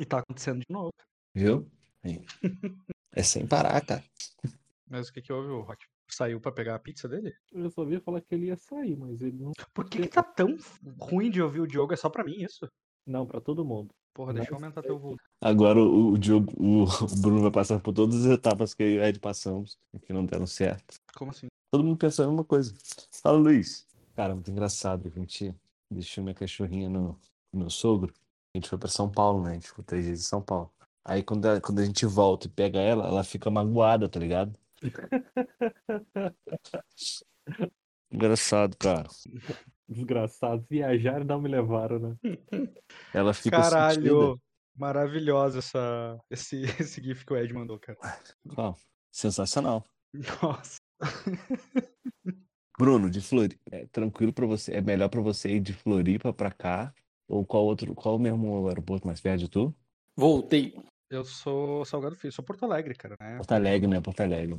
[0.00, 0.92] E tá acontecendo de novo.
[1.34, 1.68] Viu?
[2.04, 2.20] É,
[3.12, 4.04] é sem parar, cara.
[4.88, 5.84] Mas o que que houve, o Rock?
[6.08, 7.34] Saiu pra pegar a pizza dele?
[7.52, 9.52] Eu só vi falar que ele ia sair, mas ele não.
[9.74, 10.56] Por que, que tá tão
[10.98, 11.92] ruim de ouvir o Diogo?
[11.92, 12.70] É só pra mim isso?
[13.06, 13.94] Não, pra todo mundo.
[14.14, 15.20] Porra, deixa eu aumentar teu volume.
[15.40, 16.86] Agora o, o, Diogo, o,
[17.20, 20.24] Bruno vai passar por todas as etapas que eu e o Ed passamos, que não
[20.24, 20.98] deram certo.
[21.14, 21.48] Como assim?
[21.70, 22.74] Todo mundo pensando a mesma coisa.
[23.22, 23.86] Fala, Luiz.
[24.14, 25.06] Cara, muito engraçado.
[25.06, 25.54] A gente
[25.90, 27.18] deixou minha cachorrinha no,
[27.52, 28.14] no meu sogro.
[28.54, 29.50] A gente foi pra São Paulo, né?
[29.50, 30.72] A gente ficou três dias em São Paulo.
[31.04, 34.58] Aí quando a, quando a gente volta e pega ela, ela fica magoada, tá ligado?
[38.10, 39.08] Engraçado, cara.
[39.88, 40.66] Desgraçados.
[40.68, 42.16] Viajaram e não me levaram, né?
[43.14, 43.70] Ela fica sentida.
[43.70, 44.40] Caralho!
[44.76, 47.98] Maravilhosa essa, esse, esse GIF que o Ed mandou, cara.
[48.56, 48.74] Ó,
[49.10, 49.84] sensacional.
[50.42, 50.78] Nossa.
[52.78, 54.74] Bruno, de Floripa, é tranquilo pra você?
[54.74, 56.92] É melhor pra você ir de Floripa pra cá?
[57.26, 59.74] Ou qual outro, qual mesmo aeroporto mais perto de tu?
[60.14, 60.74] Voltei.
[61.10, 63.36] Eu sou Salgado Filho, sou Porto Alegre, cara, né?
[63.36, 64.00] Porto Alegre, né?
[64.00, 64.58] Porto Alegre.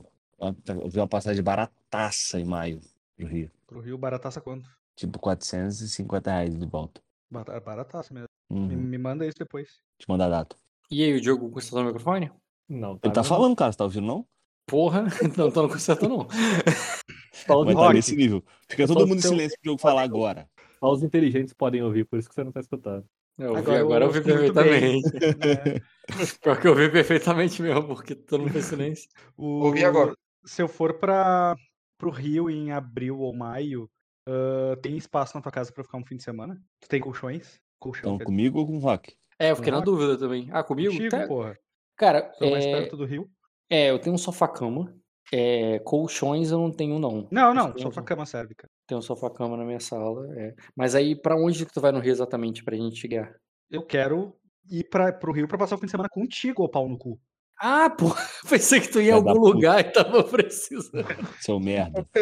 [0.63, 2.79] Tá- Eu vi uma passagem barataça em maio
[3.17, 3.51] pro Rio.
[3.65, 4.69] Pro Rio, barataça quanto?
[4.95, 7.01] Tipo 450 reais de volta.
[7.29, 8.27] Barataça mesmo.
[8.49, 8.81] Me, Uhum.
[8.81, 9.81] me manda isso depois.
[9.99, 10.55] Te mandar a data.
[10.89, 12.31] E aí, o Diogo consertou o microfone?
[12.69, 13.23] Não, Ele tá não.
[13.25, 14.25] falando, cara, você tá ouvindo, não?
[14.65, 15.03] Porra,
[15.37, 16.27] não tô não consertou não.
[16.27, 18.43] Os, Mas tá nesse nível.
[18.69, 20.49] Fica todo mundo em silêncio pro jogo falar agora.
[20.79, 23.05] só os inteligentes podem ouvir, por isso que você não tá escutando.
[23.37, 24.35] Eu ouvi, Agora eu agora eu ouvi bem.
[24.35, 25.09] perfeitamente.
[25.45, 25.81] É,
[26.41, 29.09] Pior que eu ouvi perfeitamente mesmo, porque todo mundo fez silêncio.
[29.35, 30.15] o- Ouvi agora.
[30.45, 31.55] Se eu for pra,
[31.97, 33.89] pro Rio em abril ou maio,
[34.27, 36.59] ah, tem espaço na tua casa pra eu ficar um fim de semana?
[36.79, 37.59] Tu tem colchões?
[37.79, 39.13] Colchão, Então, comigo ou com o Rock?
[39.37, 39.85] É, eu fiquei na Rock?
[39.91, 40.47] dúvida também.
[40.51, 40.91] Ah, comigo?
[40.93, 41.57] Contigo, Tá- porra.
[41.95, 43.29] Cara, Sou mais é, perto do Rio.
[43.69, 44.95] é, eu tenho um sofá-cama.
[45.31, 47.27] É, colchões eu não tenho, não.
[47.29, 48.71] Não, não, sofá-cama serve, cara.
[48.87, 50.25] Tem um sofá-cama na minha sala.
[50.37, 50.53] é.
[50.75, 53.35] Mas aí, pra onde que tu vai no Rio exatamente pra gente chegar?
[53.69, 54.33] Eu quero
[54.71, 57.19] ir pra, pro Rio pra passar o fim de semana contigo, ô pau no cu.
[57.59, 58.05] Ah, pô,
[58.47, 59.49] pensei que tu ia em algum puta.
[59.55, 61.03] lugar e tava precisando.
[61.41, 62.05] Seu merda.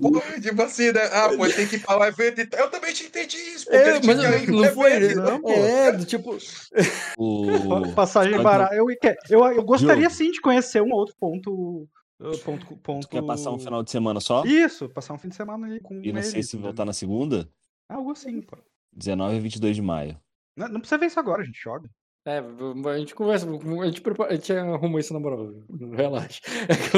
[0.00, 1.02] Pô, tipo assim, né?
[1.12, 2.60] Ah, pô, tem que ir pra lá evento e tal.
[2.60, 3.66] Eu também tinha entendi isso.
[3.66, 4.92] pô, É, mas não, não foi.
[4.94, 5.20] evento.
[5.20, 5.50] não, pô.
[5.50, 6.36] é, do tipo.
[7.18, 7.92] O...
[7.94, 8.74] Passagem barata.
[8.74, 8.86] Eu,
[9.30, 11.86] eu, eu gostaria sim de conhecer um outro ponto.
[12.44, 13.06] Ponto, ponto...
[13.06, 14.44] Tu quer passar um final de semana só?
[14.44, 16.92] Isso, passar um fim de semana ali com E não sei ele, se voltar na
[16.92, 17.48] segunda?
[17.88, 18.56] Algo assim, pô.
[18.92, 20.18] 19 e 22 de maio.
[20.56, 21.88] Não, não precisa ver isso agora, a gente joga.
[22.26, 25.52] É, a gente conversa, a gente, prepara, a gente arruma isso na moral.
[25.94, 26.40] Relaxa.
[26.68, 26.96] É que,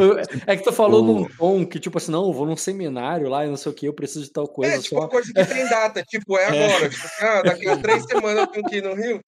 [0.00, 2.46] eu- eu- é que tu falou O- num tom que, tipo assim, não, eu vou
[2.46, 4.74] num seminário lá e não sei o que, eu preciso de tal coisa.
[4.74, 5.00] É, tipo, só.
[5.00, 6.00] uma coisa que tem data.
[6.04, 6.88] Tipo, é agora.
[6.90, 9.20] Tipo, ah, daqui a três semanas eu tenho que ir no Rio.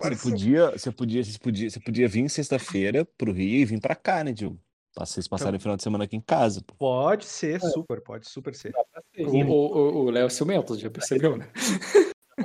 [0.00, 3.94] Você podia, você podia, você podia, você podia vir sexta-feira pro Rio e vir pra
[3.94, 4.58] cá, né, Diogo?
[4.94, 6.74] Pra vocês passarem o final de semana aqui em casa, pô.
[6.74, 8.72] Pode ser, super, pode super ser.
[9.18, 11.46] O- Léo é ciumento, já percebeu, né?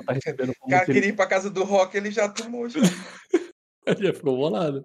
[0.06, 2.68] Tá recebendo O cara que queria ir pra casa do Rock, ele já tomou.
[2.70, 2.80] Já.
[3.99, 4.84] Já ficou bolado.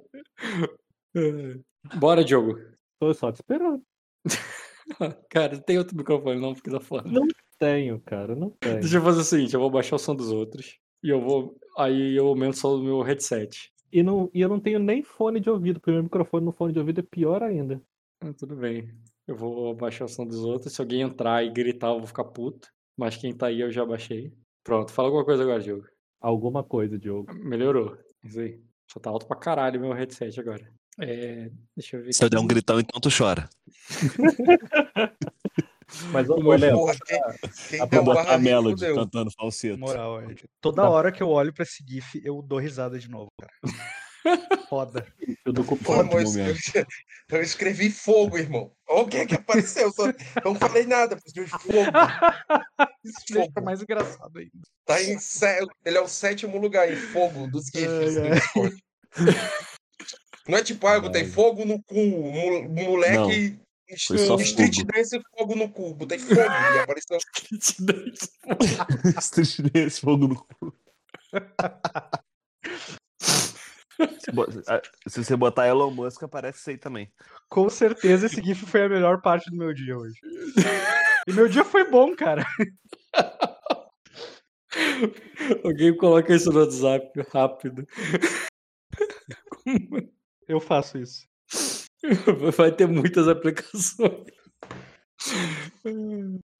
[1.97, 2.59] Bora, Diogo.
[3.01, 3.83] Tô só te esperando.
[5.31, 7.09] Cara, tem outro microfone não, porque tá fora.
[7.09, 7.27] Não
[7.59, 8.81] tenho, cara, não tenho.
[8.81, 10.79] Deixa eu fazer o seguinte, eu vou baixar o som dos outros.
[11.03, 11.57] E eu vou.
[11.79, 13.71] Aí eu aumento o som do meu headset.
[13.93, 16.53] E, não, e eu não tenho nem fone de ouvido, porque o meu microfone no
[16.53, 17.83] fone de ouvido é pior ainda.
[18.21, 18.89] Ah, tudo bem.
[19.27, 20.73] Eu vou baixar o som dos outros.
[20.75, 22.69] Se alguém entrar e gritar, eu vou ficar puto.
[22.97, 24.33] Mas quem tá aí eu já baixei.
[24.63, 25.87] Pronto, fala alguma coisa agora, Diogo.
[26.21, 27.33] Alguma coisa, Diogo.
[27.35, 27.97] Melhorou.
[28.25, 28.61] Isso aí.
[28.91, 30.71] Só tá alto pra caralho meu headset agora.
[30.99, 31.51] É.
[31.77, 32.13] Deixa eu ver.
[32.13, 33.49] Se eu der um gritão, então tu chora.
[36.13, 37.21] Mas, ô, Léo, Porra, quem,
[37.69, 38.95] quem tem um botar a Melody fudeu.
[38.97, 39.79] cantando falseto.
[39.79, 40.45] Moral, Ed.
[40.61, 43.53] Toda hora que eu olho pra esse GIF, eu dou risada de novo, cara.
[44.69, 45.07] Foda.
[45.47, 46.01] eu do Pô, cupom.
[46.01, 46.55] amor, Ótimo eu,
[47.39, 48.71] eu escrevi fogo, irmão.
[48.87, 49.91] Olha o que é que apareceu.
[49.93, 50.15] Só, eu
[50.45, 51.49] não falei nada, fogo.
[53.05, 53.65] Isso deixa Fogo.
[53.65, 54.51] mais engraçado ainda.
[54.85, 55.17] Tá em
[55.85, 58.31] Ele é o sétimo lugar em fogo dos GIFs ai.
[58.31, 58.77] Discord.
[60.49, 61.29] Não é tipo, ah, eu botei Ai.
[61.29, 63.59] fogo no cu, mo- moleque.
[64.07, 64.93] Foi só Street fogo.
[64.93, 65.95] Dance fogo no cu.
[65.95, 67.19] Botei fogo e apareceu.
[69.21, 70.75] Street Dance, fogo no cu.
[74.21, 77.13] Se bo- ah, Se você botar Elon Musk, aparece isso aí também.
[77.49, 80.19] Com certeza esse GIF foi a melhor parte do meu dia hoje.
[81.29, 82.45] E meu dia foi bom, cara.
[85.65, 87.87] Alguém coloca isso no WhatsApp rápido.
[90.49, 91.27] Eu faço isso.
[92.57, 94.25] Vai ter muitas aplicações.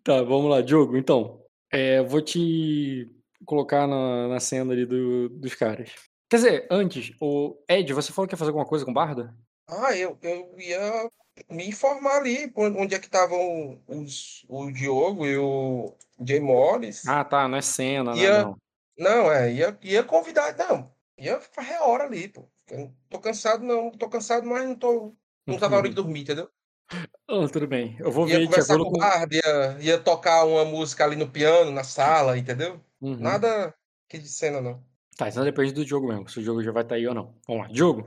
[0.03, 0.97] Tá, vamos lá, Diogo.
[0.97, 3.09] Então, é, vou te
[3.45, 5.93] colocar na, na cena ali do- dos caras.
[6.29, 9.35] Quer dizer, antes, o Ed, você falou que ia fazer alguma coisa com o Barda?
[9.69, 11.11] Ah, eu, eu ia
[11.49, 17.07] me informar ali onde é que estavam os, o Diogo e o Jay Morris.
[17.07, 18.57] Ah, tá, não é cena, Ia- nada não.
[18.99, 22.47] Não, é, ia, ia convidar, não, ia fazer a hora ali, pô.
[22.71, 25.15] Eu tô cansado, não, tô cansado, mas não tô,
[25.47, 26.49] não tá na hora de dormir, entendeu?
[27.29, 27.97] Ah, tudo bem.
[28.01, 28.93] Eu vou Ia ver conversar com o.
[28.93, 32.81] Bard, ia, ia tocar uma música ali no piano, na sala, entendeu?
[33.01, 33.17] Uhum.
[33.17, 33.75] Nada
[34.09, 34.83] que de cena, não.
[35.17, 37.35] Tá, então depende do jogo mesmo, se o jogo já vai estar aí ou não.
[37.47, 38.03] Vamos lá, Diogo.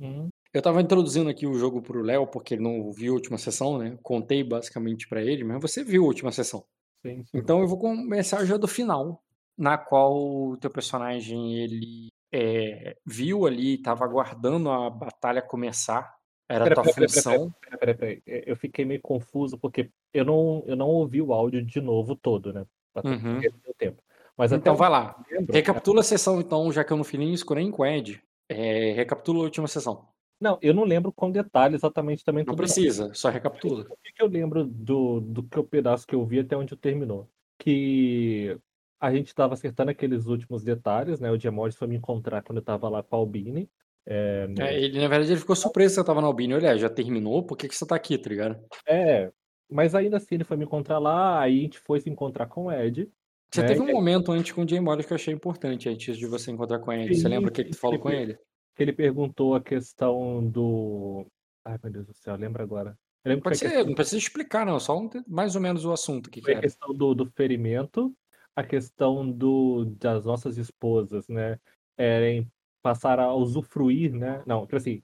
[0.00, 3.38] Hum, Eu tava introduzindo aqui o jogo pro Léo, porque ele não viu a última
[3.38, 3.96] sessão, né?
[4.02, 6.64] Contei basicamente pra ele, mas você viu a última sessão.
[7.04, 7.38] sim, sim.
[7.38, 9.22] Então eu vou começar já do final,
[9.56, 16.15] na qual o teu personagem ele é, viu ali, tava aguardando a batalha começar.
[16.48, 17.54] Era a Pera, tua pera, pera, função.
[17.80, 18.22] Peraí.
[18.26, 22.14] É, Eu fiquei meio confuso porque eu não, eu não ouvi o áudio de novo
[22.14, 22.64] todo, né?
[23.04, 23.40] Uhum.
[23.76, 24.02] tempo.
[24.36, 25.16] Mas Então vai lá.
[25.30, 27.82] eu lembro, Recapitula a sessão, então, já que eu não fiz nem isso nem com
[27.82, 28.22] o Ed.
[28.48, 30.06] É, recapitula a última sessão.
[30.40, 33.86] Não, eu não lembro com detalhe exatamente também Não precisa, só recapitula.
[33.88, 36.76] O que que eu lembro do, do que o pedaço que eu vi até onde
[36.76, 37.28] terminou?
[37.58, 38.58] Que
[39.00, 41.30] a gente estava acertando aqueles últimos detalhes, né?
[41.30, 43.68] O Diamortis foi me encontrar quando eu tava lá com a Albini.
[44.06, 46.54] É, É, ele, na verdade, ele ficou surpreso que você tava na Albini.
[46.54, 47.44] Olha, já terminou?
[47.44, 48.64] Por que, que você tá aqui, tá ligado?
[48.86, 49.32] é,
[49.68, 52.66] mas ainda assim ele foi me encontrar lá, aí a gente foi se encontrar com
[52.66, 53.10] o Ed.
[53.50, 56.16] Você É, teve um momento antes com o Jay Morris que eu achei importante antes
[56.16, 57.14] de você encontrar com ele.
[57.14, 58.38] Você Sim, lembra o que, que tu falou com ele?
[58.74, 61.26] que ele perguntou a questão do.
[61.64, 62.96] Ai, meu Deus do céu, lembra agora.
[63.24, 64.78] Eu Pode ser, questão, não precisa explicar, não.
[64.78, 68.14] Só um- mais ou menos o assunto que, que a questão do, do ferimento,
[68.54, 71.58] a questão do, das nossas esposas, né?
[71.98, 72.48] Erem
[72.86, 74.44] passar a usufruir, né?
[74.46, 75.02] Não, tipo assim,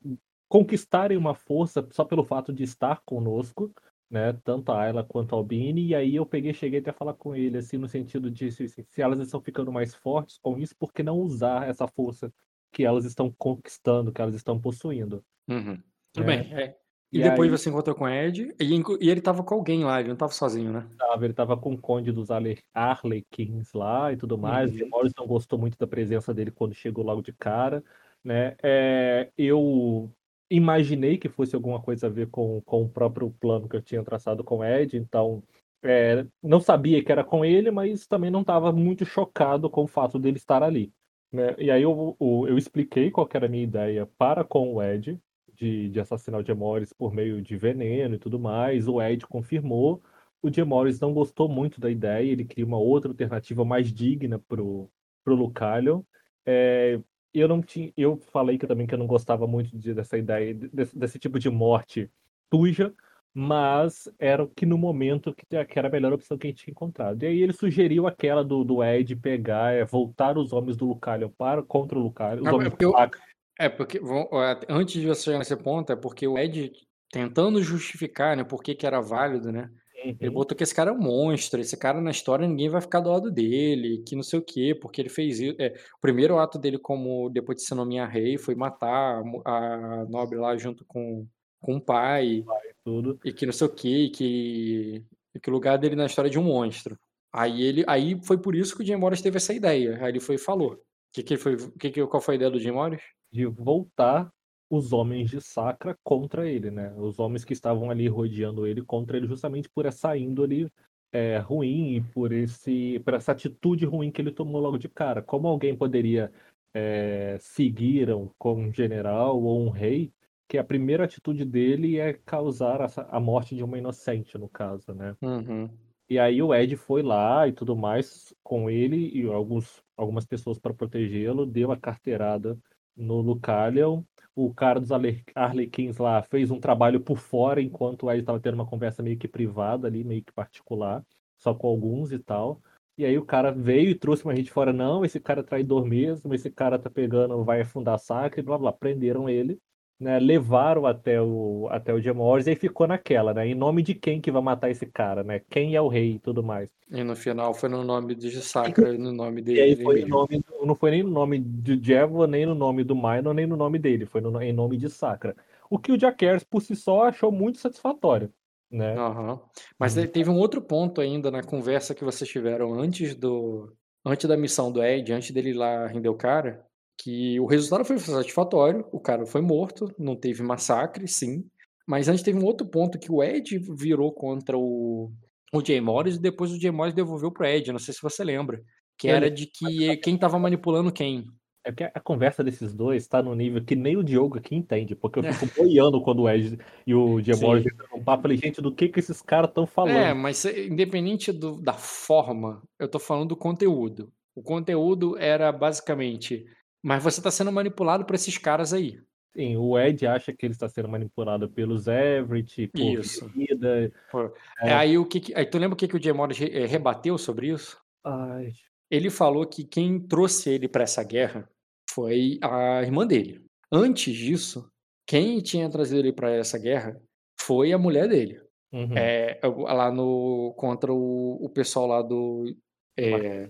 [0.49, 3.72] conquistarem uma força só pelo fato de estar conosco,
[4.09, 4.33] né?
[4.45, 5.89] Tanto a Ayla quanto a Albini.
[5.89, 8.68] E aí eu peguei, cheguei até a falar com ele, assim, no sentido de se,
[8.68, 12.33] se elas estão ficando mais fortes com isso, por que não usar essa força
[12.70, 15.24] que elas estão conquistando, que elas estão possuindo?
[15.49, 15.83] Uhum.
[16.12, 16.37] Tudo É.
[16.37, 16.55] bem.
[16.55, 16.82] é.
[17.12, 18.54] E, E depois aí- você encontrou com o Ed.
[18.58, 18.64] E,
[19.00, 20.86] e ele tava com alguém lá, ele não tava sozinho, né?
[20.96, 24.74] tava, ele tava com o Conde dos Arle- Arlequins lá e tudo mais.
[24.74, 24.86] Uhum.
[24.86, 27.84] O Morris não gostou muito da presença dele quando chegou logo de cara,
[28.24, 28.56] né?
[28.62, 30.10] É, eu
[30.50, 34.02] imaginei que fosse alguma coisa a ver com, com o próprio plano que eu tinha
[34.02, 35.42] traçado com o Ed, então
[35.82, 39.88] é, não sabia que era com ele, mas também não estava muito chocado com o
[39.88, 40.92] fato dele estar ali.
[41.32, 41.54] Né?
[41.58, 45.18] E aí eu, eu, eu expliquei qual era a minha ideia para com o Ed,
[45.62, 48.88] de, de assassinar o Gemores por meio de veneno e tudo mais.
[48.88, 50.02] O Ed confirmou.
[50.42, 54.90] O Gemores não gostou muito da ideia, ele queria uma outra alternativa mais digna pro,
[55.24, 56.02] pro Lucalion.
[56.44, 56.98] É,
[57.32, 60.52] eu não tinha, eu falei que também que eu não gostava muito de- dessa ideia,
[60.52, 62.10] desse, desse tipo de morte
[62.52, 62.92] suja,
[63.32, 66.64] mas era o que no momento que, que era a melhor opção que a gente
[66.64, 67.22] tinha encontrado.
[67.22, 71.30] E aí ele sugeriu aquela do, do Ed pegar, é, voltar os homens do Lucalion
[71.30, 73.20] para contra o Lucalion, os Ah, homens do eu- Sacra.
[73.64, 74.28] É, porque vão-
[74.68, 76.72] antes de você chegar nesse ponto, é porque o Ed
[77.12, 79.70] tentando justificar, né, por que que era válido, né?
[80.04, 80.34] Ele Uhum.
[80.34, 83.10] botou que esse cara é um monstro, esse cara na história ninguém vai ficar do
[83.10, 85.54] lado dele, que não sei o quê, porque ele fez isso.
[85.60, 90.38] É, o primeiro ato dele como depois de se nomear rei foi matar a, nobre
[90.38, 91.24] lá junto com,
[91.60, 92.42] com o pai,
[92.84, 93.20] tudo.
[93.24, 95.04] e que não sei o quê, e que,
[95.34, 96.98] e que o lugar dele na história é de um monstro.
[97.32, 99.98] Aí ele, aí foi por isso que o Jim Morris teve essa ideia.
[100.02, 100.82] Aí ele foi e falou.
[101.12, 103.00] Que que ele foi, que que, qual foi a ideia do Jim Morris?
[103.33, 104.30] De voltar
[104.70, 106.95] os homens de Sacra contra ele, né?
[106.97, 110.70] Os homens que estavam ali rodeando ele contra ele, justamente por essa índole
[111.12, 115.20] é, ruim e por esse, por essa atitude ruim que ele tomou logo de cara.
[115.20, 116.33] Como alguém poderia
[116.74, 120.11] é, seguir um, com um general ou um rei,
[120.49, 125.14] que a primeira atitude dele é causar a morte de uma inocente, no caso, né?
[125.20, 125.68] Uhum.
[126.09, 130.59] E aí o Ed foi lá e tudo mais com ele e alguns, algumas pessoas
[130.59, 132.59] para protegê-lo, deu a carteirada
[132.97, 134.03] no Lucalion.
[134.34, 138.55] O cara dos Arle- Arlequins lá fez um trabalho por fora, enquanto Ed estava tendo
[138.55, 141.05] uma conversa meio que privada ali, meio que particular,
[141.38, 142.62] só com alguns e tal.
[142.97, 145.84] E aí o cara veio e trouxe uma gente fora, não, esse cara é traidor
[145.84, 148.72] mesmo, esse cara tá pegando, vai afundar Sacra e blá blá.
[148.72, 149.59] Prenderam ele,
[150.03, 150.18] né?
[150.18, 153.46] Levaram até o até o Gemores e aí ficou naquela, né?
[153.46, 155.40] Em nome de quem que vai matar esse cara, né?
[155.50, 156.70] Quem é o rei e tudo mais.
[156.90, 159.59] E no final foi no nome de Sacra e no nome dele.
[159.59, 162.84] E aí foi no nome, não foi nem no nome de Jevo, nem no nome
[162.84, 165.34] do Minor, nem no nome dele, foi no- em nome de Sacra.
[165.70, 168.30] O que o Jackers por si só achou muito satisfatório,
[168.70, 168.94] né?
[168.96, 169.40] Aham.
[169.78, 170.07] Mas Uhum.
[170.07, 173.72] teve um outro ponto ainda na conversa que vocês tiveram antes do
[174.05, 176.66] antes da missão do Ed, antes dele ir lá render o cara,
[177.03, 181.44] que o resultado foi satisfatório, o cara foi morto, não teve massacre, sim.
[181.86, 185.11] Mas antes teve um outro ponto que o Ed virou contra o,
[185.53, 188.22] o Jay Morris e depois o Jay Morris devolveu pro Ed, não sei se você
[188.22, 188.62] lembra.
[188.96, 191.24] Que era de que quem tava manipulando quem.
[191.64, 194.94] É que a conversa desses dois tá no nível que nem o Diogo aqui entende,
[194.94, 197.30] porque eu fico boiando quando o Ed e o Sim.
[197.59, 198.22] entram no papo.
[198.22, 199.96] Falei, gente, do que que esses caras estão falando?
[199.96, 204.12] É, mas independente do- da forma, eu tô falando do conteúdo.
[204.34, 206.44] O conteúdo era basicamente,
[206.83, 209.01] mas você tá sendo manipulado por esses caras aí.
[209.35, 213.26] Sim, o Ed acha que ele está sendo manipulado pelos Everett, por Isso.
[213.30, 213.91] vida.
[214.11, 214.30] Pô,
[214.61, 214.74] É.
[214.74, 217.49] Aí o que, aí tu lembra o que, que o Jay Morris eh, rebateu sobre
[217.49, 217.80] isso?
[218.05, 218.53] Ai,
[218.91, 221.49] Ele falou que quem trouxe ele pra essa guerra
[221.89, 223.43] foi a irmã dele.
[223.70, 224.70] Antes disso,
[225.07, 227.01] quem tinha trazido ele pra essa guerra
[227.41, 228.39] foi a mulher dele.
[228.70, 232.55] uhum, É, lá no contra o, o pessoal lá do
[232.99, 233.49] é,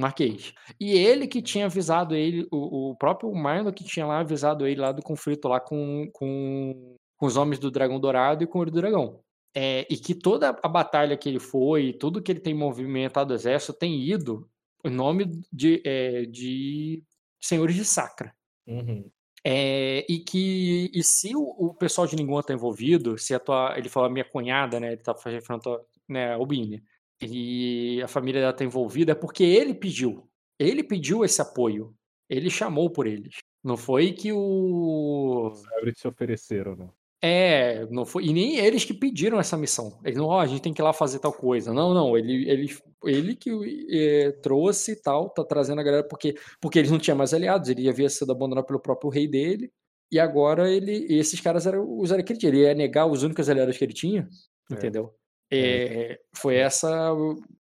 [0.00, 0.52] Marquês.
[0.80, 4.80] E ele que tinha avisado ele, o, o próprio Milo que tinha lá avisado ele
[4.80, 8.60] lá do conflito lá com, com, com os homens do Dragão Dourado e com o
[8.62, 9.20] Olho do Dragão.
[9.54, 13.36] É, e que toda a batalha que ele foi, tudo que ele tem movimentado o
[13.36, 14.48] exército, tem ido
[14.84, 17.02] em nome de, é, de
[17.40, 18.34] senhores de Sacra.
[18.66, 19.10] Uhum.
[19.42, 23.74] É, e que e se o, o pessoal de Ninguém tá envolvido, se a tua,
[23.78, 26.82] ele falou a minha cunhada, né, ele tá tua, né, a Albine,
[27.20, 30.28] e a família dela tá envolvida, é porque ele pediu.
[30.58, 31.94] Ele pediu esse apoio.
[32.28, 33.36] Ele chamou por eles.
[33.62, 36.88] Não foi que o Os Everett se ofereceram, né?
[37.22, 39.98] é, não foi, e nem eles que pediram essa missão.
[40.04, 41.72] Eles não, ó, a gente tem que ir lá fazer tal coisa.
[41.72, 43.50] Não, não, ele, ele, ele que
[43.90, 47.68] eh, trouxe e tal, tá trazendo a galera porque, porque eles não tinham mais aliados,
[47.68, 49.72] ele havia sido abandonado pelo próprio rei dele,
[50.12, 52.50] e agora ele, esses caras eram os aliados que ele tinha.
[52.52, 54.28] Ele ia negar os únicos aliados que ele tinha,
[54.70, 54.74] É.
[54.74, 55.12] entendeu?
[55.50, 57.12] É, foi essa,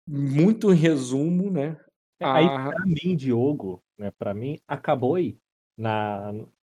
[0.08, 1.78] muito em resumo, né?
[2.20, 5.38] É, Aí, a- pra mim, Diogo, né, pra mim, acabou aí.
[5.78, 6.34] Na,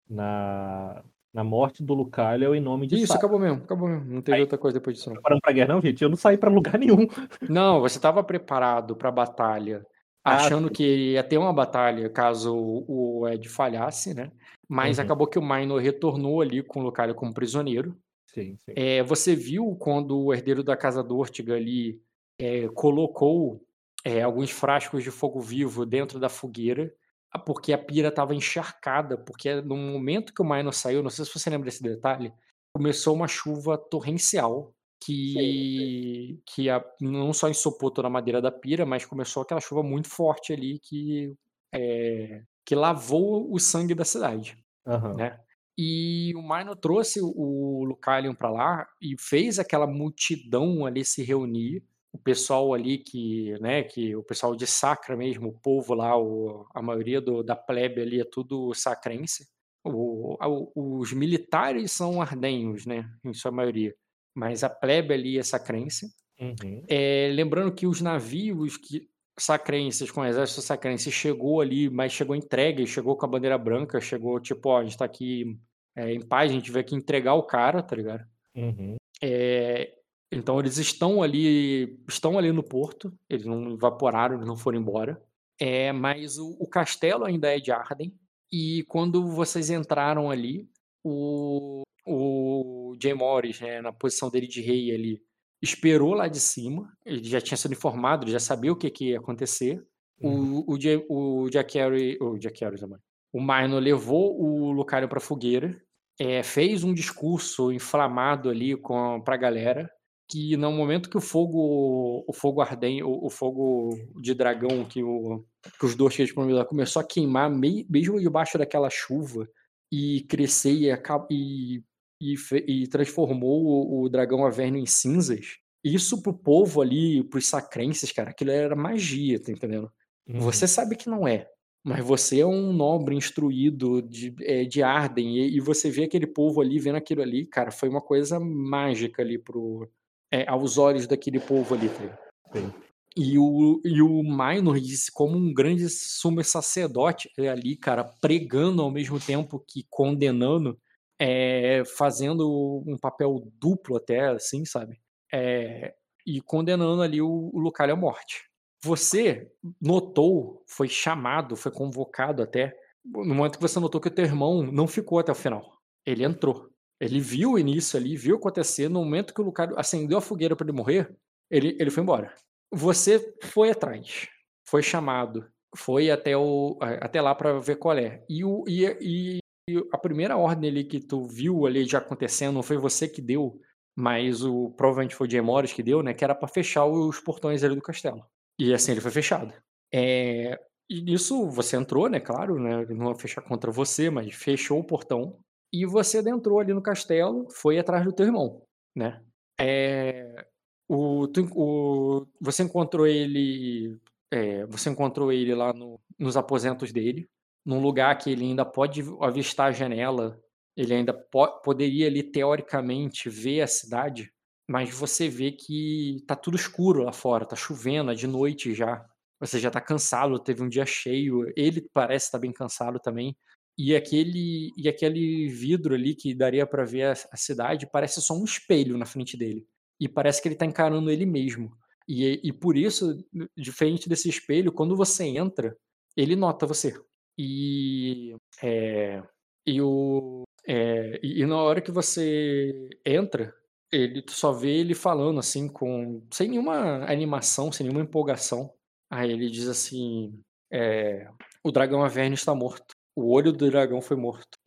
[0.09, 4.05] na, na morte do Lucalion em nome de Isso, acabou mesmo, acabou mesmo.
[4.13, 5.15] Não teve Aí- outra coisa depois disso, não.
[5.15, 6.01] Preparando pra guerra, não, gente?
[6.01, 7.07] Eu não saí pra lugar nenhum.
[7.49, 9.85] Não, você estava preparado para a batalha,
[10.23, 10.73] Ah, achando sim.
[10.73, 14.31] que ia ter uma batalha caso o Ed falhasse, né?
[14.69, 15.03] Mas Uhum.
[15.03, 17.93] acabou que o Minor retornou ali com o Lucario como prisioneiro.
[18.33, 18.73] Sim, sim.
[18.75, 22.01] É, você viu quando o herdeiro da casa do Ortiga ali
[22.39, 23.65] é, colocou
[24.03, 26.93] é, alguns frascos de fogo vivo dentro da fogueira,
[27.31, 31.25] ah, porque a pira estava encharcada, porque no momento que o Minor saiu, não sei
[31.25, 32.33] se você lembra desse detalhe,
[32.73, 34.73] começou uma chuva torrencial
[35.03, 39.83] que, que a- não só ensopou toda a madeira da pira, mas começou aquela chuva
[39.83, 41.33] muito forte ali que,
[41.73, 45.15] é, que lavou o sangue da cidade Aham.
[45.15, 45.39] né?
[45.77, 51.83] E o Minor trouxe o Lucalion para lá e fez aquela multidão ali se reunir,
[52.11, 56.67] o pessoal ali que, né, que o pessoal de Sacra mesmo, o povo lá, o-
[56.75, 59.47] a maioria do- da plebe ali é tudo sacrense.
[59.83, 60.37] O-
[60.75, 63.95] os militares são ardenhos, né, em sua maioria.
[64.35, 66.07] mas a plebe ali é sacrense.
[66.41, 66.83] Uhum.
[66.87, 69.07] É, lembrando que os navios que
[69.37, 73.99] sacrenses, com o exército sacrense, chegou ali, mas chegou entregue, chegou com a bandeira branca,
[73.99, 75.57] chegou tipo, ó, a gente tá aqui
[75.95, 78.25] é, em paz, a gente veio aqui entregar o cara, tá ligado?
[78.55, 78.95] Uhum.
[79.21, 79.93] É,
[80.31, 85.21] então eles estão ali, estão ali no porto, eles não evaporaram, eles não foram embora.
[85.59, 88.13] É, mas o, o castelo ainda é de Arden.
[88.51, 90.67] E quando vocês entraram ali,
[91.03, 95.21] o, o Jay Morris, né, na posição dele de rei ali,
[95.63, 96.91] esperou lá de cima.
[97.05, 99.81] Ele já tinha sido informado, ele já sabia o que, que ia acontecer.
[100.21, 100.63] Uhum.
[100.67, 102.99] O, o, o Jack Harry, o Jack Harry também.
[103.31, 105.81] O Minor levou o Lucario pra fogueira,
[106.19, 109.89] é, fez um discurso inflamado ali com para a galera,
[110.29, 113.89] que no momento que o fogo, o fogo ardente, o, o fogo
[114.21, 115.43] de dragão que, o,
[115.79, 119.47] que os dois prometeram começou a queimar, mei- mesmo debaixo daquela chuva,
[119.91, 120.91] e crescer e,
[121.31, 121.83] e,
[122.31, 122.35] e,
[122.67, 125.57] e transformou o, o dragão Averno em cinzas.
[125.83, 129.91] Isso pro povo ali, pros sacrenses, cara, aquilo era magia, tá entendendo?
[130.27, 130.39] Uhum.
[130.39, 131.49] Você sabe que não é.
[131.83, 136.25] Mas você é um nobre instruído de, é, de Arden, e, e você vê aquele
[136.25, 139.89] povo ali vendo aquilo ali, cara, foi uma coisa mágica ali pro,
[140.31, 141.89] é, aos olhos daquele povo ali.
[141.89, 142.73] Tá?
[143.15, 148.81] E o, e o Minor disse como um grande sumo sacerdote é, ali, cara, pregando
[148.81, 150.79] ao mesmo tempo que condenando,
[151.19, 154.99] é, fazendo um papel duplo até, assim, sabe?
[155.31, 155.93] É,
[156.25, 158.43] e condenando ali o, o Lucario à morte.
[158.83, 159.49] Você
[159.81, 164.63] notou, foi chamado, foi convocado até, no momento que você notou que o teu irmão
[164.63, 165.77] não ficou até o final.
[166.05, 166.69] Ele entrou.
[166.99, 168.89] Ele viu o início ali, viu acontecer.
[168.89, 171.13] No momento que o Lucario acendeu a fogueira para ele morrer,
[171.49, 172.33] ele, ele foi embora.
[172.71, 174.27] Você foi atrás,
[174.67, 178.23] foi chamado, foi até, o, até lá para ver qual é.
[178.29, 179.39] E, o, e, e-
[179.69, 183.21] e a primeira ordem ali que tu viu ali já acontecendo, não foi você que
[183.21, 183.59] deu,
[183.95, 186.13] mas o provavelmente foi o Jay Morris que deu, né?
[186.13, 188.25] Que era para fechar os portões ali do castelo.
[188.59, 189.53] E assim ele foi fechado.
[189.93, 190.59] É,
[190.89, 192.19] e nisso você entrou, né?
[192.19, 192.85] Claro, né?
[192.87, 195.39] Não ia fechar contra você, mas fechou o portão.
[195.71, 198.61] E você adentrou ali no castelo, foi atrás do teu irmão,
[198.95, 199.23] né?
[199.59, 200.45] É,
[200.87, 203.97] o, o- você encontrou ele.
[204.31, 207.27] é, você encontrou ele lá no- nos aposentos dele,
[207.65, 210.39] num lugar que ele ainda pode avistar a janela.
[210.75, 214.31] Ele ainda po- poderia ali, teoricamente, ver a cidade,
[214.67, 219.05] mas você vê que tá tudo escuro lá fora, tá chovendo, é de noite já.
[219.39, 221.51] Você já tá cansado, teve um dia cheio.
[221.55, 223.35] Ele parece estar bem cansado também.
[223.77, 228.33] E aquele, e aquele vidro ali que daria para ver a, a cidade parece só
[228.35, 229.67] um espelho na frente dele.
[229.99, 231.71] E parece que ele tá encarando ele mesmo.
[232.07, 233.17] E, e por isso,
[233.57, 235.77] diferente desse espelho, quando você entra,
[236.15, 236.93] ele nota você.
[237.37, 239.23] E, é,
[239.65, 243.53] e, o, é, e, na hora que você entra,
[243.91, 248.73] ele só vê ele falando assim, com sem nenhuma animação, sem nenhuma empolgação.
[249.11, 251.29] Aí ele diz assim: é,
[251.63, 252.93] O dragão Averne está morto.
[253.15, 254.57] O olho do dragão foi morto.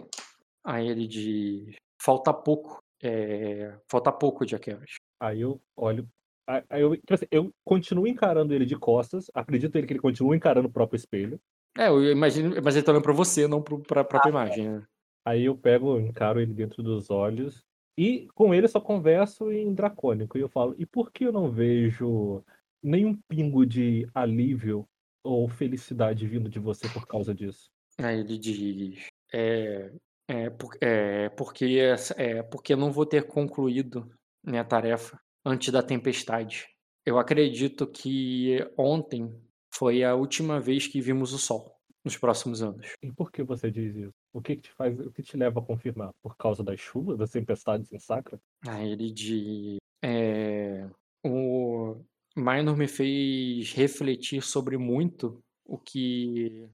[0.65, 2.79] Aí ele diz: Falta pouco.
[3.03, 4.97] é, falta pouco, Jack Harris.
[5.21, 6.09] Aí eu olho.
[6.49, 9.27] Aí eu, tipo assim, eu continuo encarando ele de costas.
[9.35, 11.41] Acredito ele que ele continua encarando o próprio espelho.
[11.79, 14.69] É, eu imagino, mas ele tá olhando pra você, não pro, pra própria imagem.
[14.71, 14.87] né?
[15.27, 17.65] Aí eu pego, encaro ele dentro dos olhos.
[17.99, 20.37] E com ele eu só converso em dracônico.
[20.37, 22.43] E eu falo, e por que eu não vejo
[22.83, 24.87] nenhum pingo de alívio
[25.25, 27.71] ou felicidade vindo de você por causa disso?
[27.99, 29.91] Aí ele diz: É,
[30.29, 31.79] é, por- é, porque,
[32.17, 34.09] é porque eu não vou ter concluído
[34.45, 36.67] minha tarefa antes da tempestade.
[37.05, 39.33] Eu acredito que ontem
[39.77, 42.93] foi a última vez que vimos o sol nos próximos anos.
[43.03, 44.15] E por que você diz isso?
[44.33, 46.13] O que, que te faz, o que te leva a confirmar?
[46.23, 48.41] Por causa das chuvas, das tempestades em Sacra?
[48.67, 50.89] Aí ele diz: é,
[51.25, 51.97] O
[52.37, 56.69] Minor me fez refletir sobre muito o que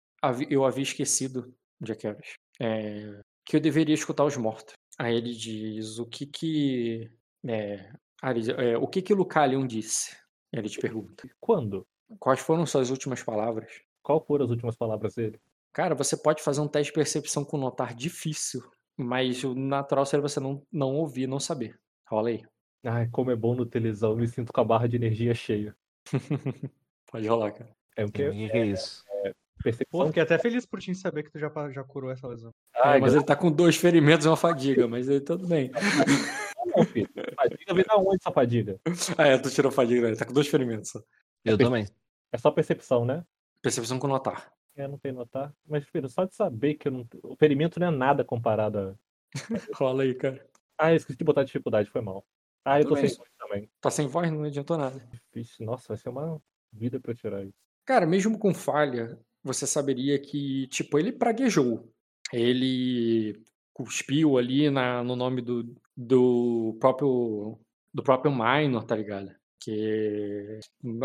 [0.50, 2.34] eu havia esquecido, Jack Harris.
[2.60, 4.74] É, que eu deveria escutar os mortos.
[4.98, 7.10] Aí ele diz: O que que.
[7.46, 7.90] É,
[8.22, 10.16] é, o que que Lucalion disse?
[10.52, 11.26] Ele te pergunta.
[11.40, 11.86] Quando?
[12.18, 13.82] Quais foram suas últimas palavras?
[14.02, 15.40] Qual foram as últimas palavras dele?
[15.72, 18.62] Cara, você pode fazer um teste de percepção com notar difícil,
[18.96, 21.78] mas o natural seria você não, não ouvir, não saber.
[22.06, 22.44] Rola aí.
[22.84, 25.74] Ai, como é bom no televisão, me sinto com a barra de energia cheia.
[27.10, 27.70] Pode rolar, cara.
[27.96, 28.30] É o que?
[28.30, 29.04] que é isso?
[29.04, 29.32] Pô,
[29.62, 30.06] Percepção?
[30.08, 32.52] fiquei até feliz por ti saber que tu já, já curou essa lesão.
[32.74, 35.70] É, mas ele tá com dois ferimentos e uma fadiga, mas aí tudo bem.
[36.74, 37.08] Não, filho.
[37.36, 38.80] Fadiga vem da onde essa fadiga?
[39.16, 40.08] Ah, é, tu tirou fadiga, né?
[40.08, 41.00] Ele tá com dois ferimentos só.
[41.44, 41.86] Eu também.
[42.32, 43.24] É só percepção, né?
[43.60, 44.50] Percepção com notar.
[44.74, 45.54] É, não tem notar.
[45.66, 47.06] Mas, filho, só de saber que eu não...
[47.22, 48.94] o ferimento não é nada comparado a.
[49.76, 50.44] Rola aí, cara.
[50.78, 52.24] Ah, eu esqueci de botar dificuldade, foi mal.
[52.64, 53.08] Ah, eu Tudo tô bem.
[53.08, 53.70] sem voz também.
[53.80, 55.08] Tá sem voz, não adiantou nada.
[55.32, 56.40] Vixe, Nossa, vai ser uma
[56.72, 57.58] vida pra eu tirar isso.
[57.84, 61.92] Cara, mesmo com falha, você saberia que, tipo, ele praguejou.
[62.32, 63.42] Ele
[63.74, 67.58] cuspiu ali na, no nome do, do próprio
[67.92, 69.34] do próprio Minor, tá ligado?
[69.64, 70.58] Que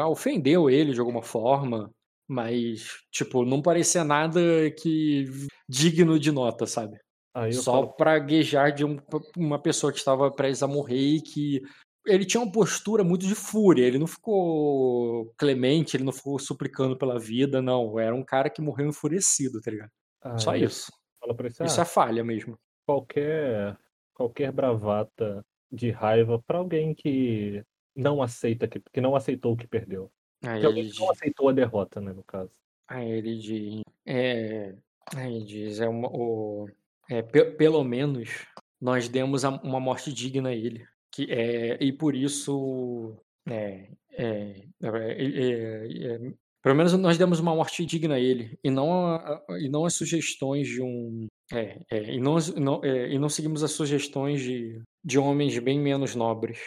[0.08, 1.91] ofendeu ele de alguma forma,
[2.28, 4.41] mas, tipo, não parecia nada
[4.72, 5.26] que
[5.70, 6.97] digno de nota, sabe?
[7.53, 8.97] Só falo, praguejar de um-
[9.38, 11.62] uma pessoa que estava prestes a morrer e que
[12.05, 16.97] ele tinha uma postura muito de fúria, ele não ficou clemente, ele não ficou suplicando
[16.97, 17.99] pela vida, não.
[17.99, 19.91] Era um cara que morreu enfurecido, tá ligado?
[20.38, 20.91] Só aí eu isso.
[21.36, 22.58] pra ele, Isso ah, é falha mesmo.
[22.86, 23.78] qualquer,
[24.14, 27.62] qualquer bravata de raiva pra alguém que
[27.97, 30.09] não aceita, que, que não aceitou o que perdeu.
[30.43, 32.51] Aí Que ele que não diz, aceitou a derrota, né, no caso.
[32.87, 34.75] aí ele diz, é,
[35.15, 36.69] aí ele diz, é uma, o,
[37.09, 38.29] é, pe- pelo menos
[38.79, 40.85] nós demos a- uma morte digna a ele.
[41.11, 43.15] Que é, e por isso,
[43.49, 46.31] é, é, é, é, é,
[46.61, 49.85] pelo menos nós demos uma morte digna a ele e não, a- a- e não
[49.85, 54.41] as sugestões de um, é, é, e, não, não, é, e não seguimos as sugestões
[54.41, 56.59] de, de homens bem menos nobres.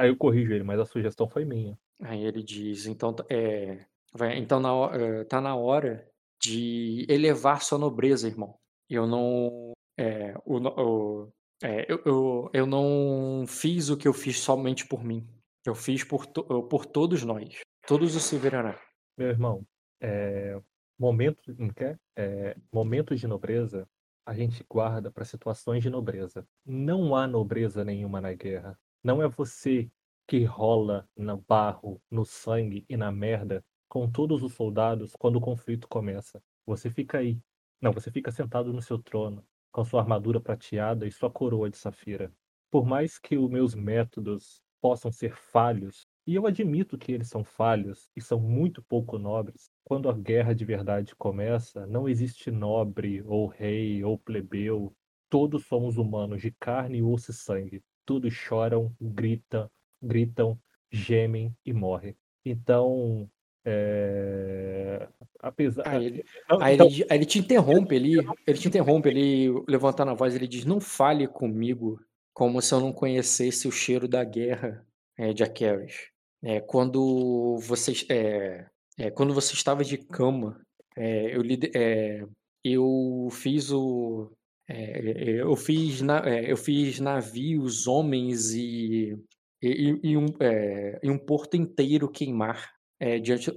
[0.00, 1.78] Aí eu corrijo ele, mas a sugestão foi minha.
[2.02, 3.84] Aí ele diz, então, é,
[4.14, 6.08] vai- então na, ho- eh, tá na hora
[6.42, 8.58] de elevar sua nobreza, irmão.
[8.88, 11.32] Eu não, é, o o-
[11.62, 15.28] é, eu, eu, eu não fiz o que eu fiz somente por mim.
[15.66, 18.80] Eu fiz por, to- por todos nós, todos os Silveraná.
[19.18, 19.66] Meu irmão,
[20.00, 20.58] é,
[20.98, 21.98] momentos, não quer?
[22.16, 23.86] É, momentos de nobreza
[24.26, 26.46] a gente guarda para situações de nobreza.
[26.64, 28.78] Não há nobreza nenhuma na guerra.
[29.02, 29.90] Não é você
[30.26, 35.40] que rola no barro, no sangue e na merda com todos os soldados quando o
[35.40, 36.42] conflito começa.
[36.66, 37.40] Você fica aí.
[37.80, 39.42] Não, você fica sentado no seu trono,
[39.72, 42.30] com sua armadura prateada e sua coroa de safira.
[42.70, 47.42] Por mais que os meus métodos possam ser falhos, e eu admito que eles são
[47.42, 49.70] falhos e são muito pouco nobres.
[49.82, 54.94] Quando a guerra de verdade começa, não existe nobre ou rei ou plebeu.
[55.28, 57.82] Todos somos humanos de carne, osso e sangue.
[58.10, 59.70] Todos choram, gritam,
[60.02, 60.58] gritam,
[60.90, 62.16] gemem e morrem.
[62.44, 63.30] Então,
[63.64, 65.06] é...
[65.38, 65.86] apesar.
[65.86, 69.52] Aí ele, Não, aí então, ele, aí ele te interrompe, ele, ele te interrompe, ele
[69.68, 72.04] levantando a voz, ele diz, não fale comigo
[72.34, 74.84] como se eu não conhecesse o cheiro da guerra
[75.16, 76.10] é, de Akeres.
[76.42, 78.66] É, quando você é,
[78.98, 80.60] é, quando você estava de cama,
[80.96, 81.42] é, eu,
[81.76, 82.26] é,
[82.64, 84.32] eu fiz o
[84.70, 89.18] é, é, eu fiz na, é, eu fiz navios, homens e
[89.62, 93.52] e, e um, é, e um porto inteiro queimar é, diante,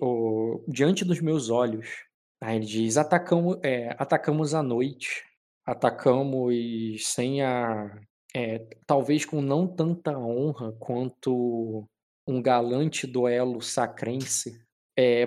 [0.68, 1.88] diante dos meus olhos.
[2.42, 5.24] Aí ele diz: atacamos, é, atacamos à noite,
[5.66, 6.54] atacamos
[7.06, 8.00] sem a.
[8.36, 11.88] é, talvez com não tanta honra quanto
[12.28, 14.62] um galante duelo sacrense,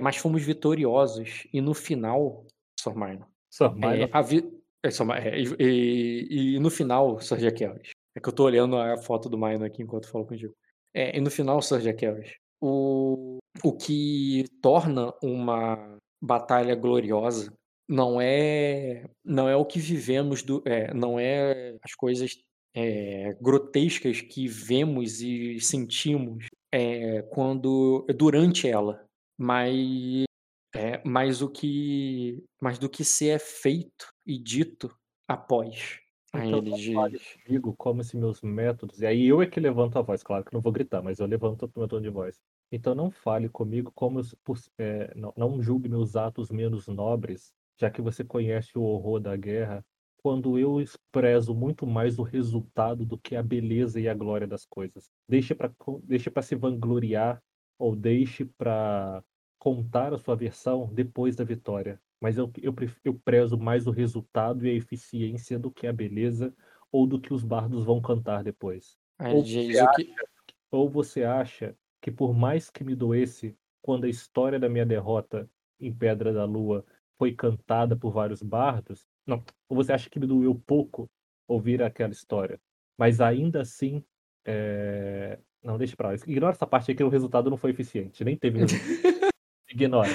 [0.01, 1.47] mas fomos vitoriosos.
[1.53, 2.47] E no final,
[2.79, 2.95] Sr.
[2.95, 4.51] Minor, Sir é, a vi-
[4.83, 5.05] é, Sr.
[5.07, 7.39] Mi- é, e, e- e no final, Sr.
[7.41, 10.55] Jaqueles, é que eu tô olhando a foto do Minor aqui enquanto eu falo contigo.
[10.95, 11.81] É, e no final, Sr.
[11.81, 17.53] Jaqueles, o, o que torna uma batalha gloriosa
[17.89, 22.37] não é não é o que vivemos do é, não é as coisas
[22.75, 29.05] é, grotescas que vemos e sentimos é, quando durante ela
[29.39, 30.25] mas
[30.77, 34.95] é, mas o que mas do que se é feito e dito
[35.29, 35.99] após
[36.33, 39.01] aí Então ele diz comigo como se meus métodos.
[39.01, 41.27] E aí eu é que levanto a voz, claro que não vou gritar, mas eu
[41.27, 42.41] levanto o meu tom de voz.
[42.71, 44.37] Então não fale comigo como se-
[44.79, 49.37] é, não, não julgue meus atos menos nobres, já que você conhece o horror da
[49.37, 49.85] guerra,
[50.23, 50.77] quando eu
[51.13, 55.09] prezo muito mais o resultado do que a beleza e a glória das coisas.
[55.29, 55.73] Deixe para
[56.03, 57.41] deixe para se vangloriar
[57.79, 59.23] ou deixe para
[59.67, 62.01] contar a sua versão depois da vitória.
[62.21, 62.73] Mas eu, eu,
[63.05, 66.55] eu prezo mais o resultado e a eficiência do que a beleza
[66.93, 68.97] ou do que os bardos vão cantar depois.
[69.19, 70.15] ele Ou você o que
[70.71, 75.51] Ou você acha que por mais que me doesse quando a história da minha derrota
[75.81, 76.85] em Pedra da Lua
[77.19, 81.11] foi cantada por vários bardos, não, ou você acha que me doeu pouco
[81.49, 82.61] ouvir aquela história,
[82.97, 84.05] mas ainda assim,
[84.45, 88.25] é, não, deixa pra lá, ignora essa parte aí que o resultado não foi eficiente,
[88.25, 89.16] nem teve resultado.
[89.71, 90.11] Ignora.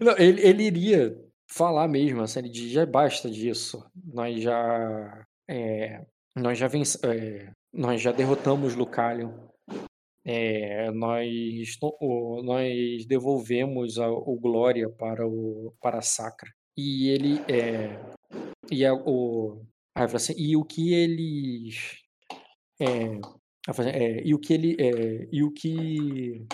[0.00, 3.84] Não, ele, ele iria falar mesmo, assim, ele diz, já basta disso.
[4.12, 5.26] Nós já.
[5.48, 6.04] é,
[6.36, 9.32] nós já venc, é, nós já derrotamos Lucalion.
[10.26, 11.78] É, nós,
[12.42, 16.50] nós devolvemos a, o Glória para, o, para a Sacra.
[16.76, 17.40] E ele.
[17.46, 18.00] É,
[18.70, 19.62] e, a, o,
[19.94, 21.98] assim, e o que eles.
[22.80, 23.20] é,
[23.68, 24.76] assim, é, e o que ele.
[25.30, 26.46] e o que.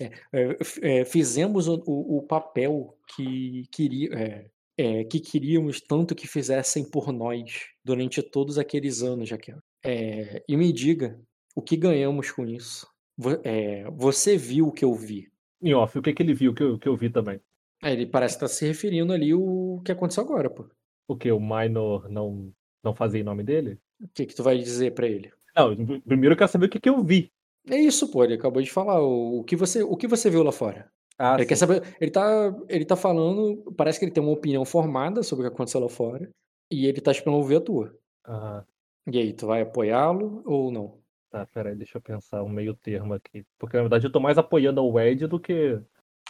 [0.00, 0.56] É, é,
[1.00, 7.12] é, fizemos o, o- papel que, queria, é, é, que queríamos tanto que fizessem por
[7.12, 9.58] nós durante todos aqueles anos, Jaquel.
[9.84, 11.18] É, e me diga
[11.54, 12.86] o que ganhamos com isso.
[13.16, 15.30] Vo- é, você viu o que eu vi.
[15.62, 17.40] Em off, o que, que ele viu que eu, que eu vi também?
[17.82, 20.68] Ele parece estar se referindo ali o que aconteceu agora, pô.
[21.08, 21.30] O que?
[21.32, 23.78] O Minor não, não fazia em nome dele?
[24.00, 25.32] O que, que tu vai dizer pra ele?
[25.54, 27.30] Não, primeiro eu quero saber o que, que eu vi.
[27.68, 29.00] É isso, pô, ele acabou de falar.
[29.00, 30.90] O, o que, você, o que você viu lá fora?
[31.18, 31.82] Ah, ele quer saber.
[32.00, 33.72] Ele tá, ele tá falando.
[33.76, 36.28] Parece que ele tem uma opinião formada sobre o que aconteceu lá fora.
[36.70, 37.96] E ele tá esperando ouvir a tua.
[38.24, 38.64] Ah,
[39.06, 41.00] E aí, tu vai apoiá-lo ou não?
[41.30, 43.44] tá, peraí, deixa eu pensar um meio termo aqui.
[43.58, 45.80] Porque na verdade eu tô mais apoiando o Ed do que,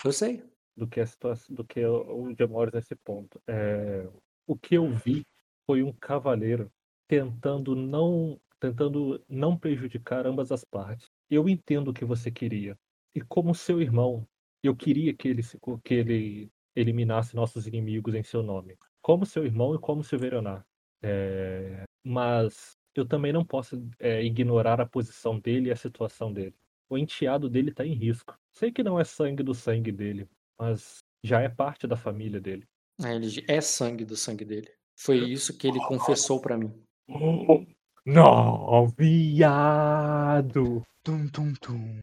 [0.04, 0.42] Eu sei.
[0.76, 3.40] do que a situação, do que o o Demores nesse ponto.
[3.48, 4.06] É,
[4.46, 5.26] o que eu vi
[5.66, 6.70] foi um cavaleiro
[7.08, 11.10] tentando não tentando não prejudicar ambas as partes.
[11.32, 12.78] Eu entendo o que você queria.
[13.14, 14.28] E como seu irmão,
[14.62, 15.42] eu queria que ele
[15.82, 18.76] que ele eliminasse nossos inimigos em seu nome.
[19.00, 20.62] Como seu irmão e como seu Veronar.
[21.02, 26.54] É, mas eu também não posso é, ignorar a posição dele e a situação dele.
[26.90, 28.38] O enteado dele está em risco.
[28.52, 30.28] Sei que não é sangue do sangue dele,
[30.58, 32.68] mas já é parte da família dele.
[33.02, 34.70] Aí ele é sangue do sangue dele.
[34.98, 36.72] Foi isso que ele confessou pra mim.
[38.04, 40.82] Não, viado!
[41.04, 41.98] Tum, tum, tum.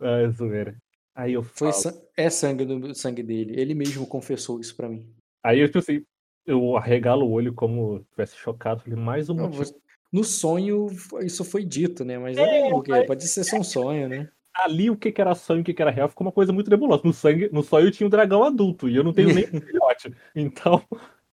[0.00, 0.76] Ah, é zoeira.
[1.14, 1.82] Aí eu Foi falo.
[1.82, 3.58] sa- é sangue do sangue dele.
[3.58, 5.10] Ele mesmo confessou isso pra mim.
[5.42, 6.02] Aí eu, tipo assim,
[6.44, 8.82] eu arregalo o olho como se tivesse chocado.
[8.82, 9.64] Falei, mais um motivo.
[9.64, 9.74] você-
[10.12, 12.18] No sonho foi- isso foi dito, né?
[12.18, 13.02] Mas é, o quê?
[13.04, 14.28] Pode ser só um sonho, né?
[14.54, 16.52] Ali o que, que era sonho e o que, que era real ficou uma coisa
[16.52, 17.02] muito nebulosa.
[17.04, 19.44] No, sangue, no sonho eu tinha um dragão adulto e eu não tenho nem
[19.80, 20.14] filhote.
[20.34, 20.82] Então,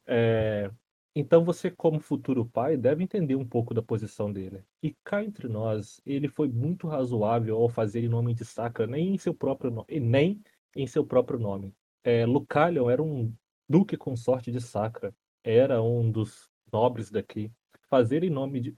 [0.05, 0.69] é,
[1.15, 4.63] então você, como futuro pai, deve entender um pouco da posição dele.
[4.81, 9.13] E cá entre nós, ele foi muito razoável ao fazer em nome de Sacra, nem
[9.13, 10.41] em seu próprio nome, nem
[10.75, 11.73] em seu próprio nome.
[12.03, 13.31] É, Lucalion era um
[13.69, 17.51] duque consorte de Sacra, era um dos nobres daqui.
[17.89, 18.75] Fazer em nome de.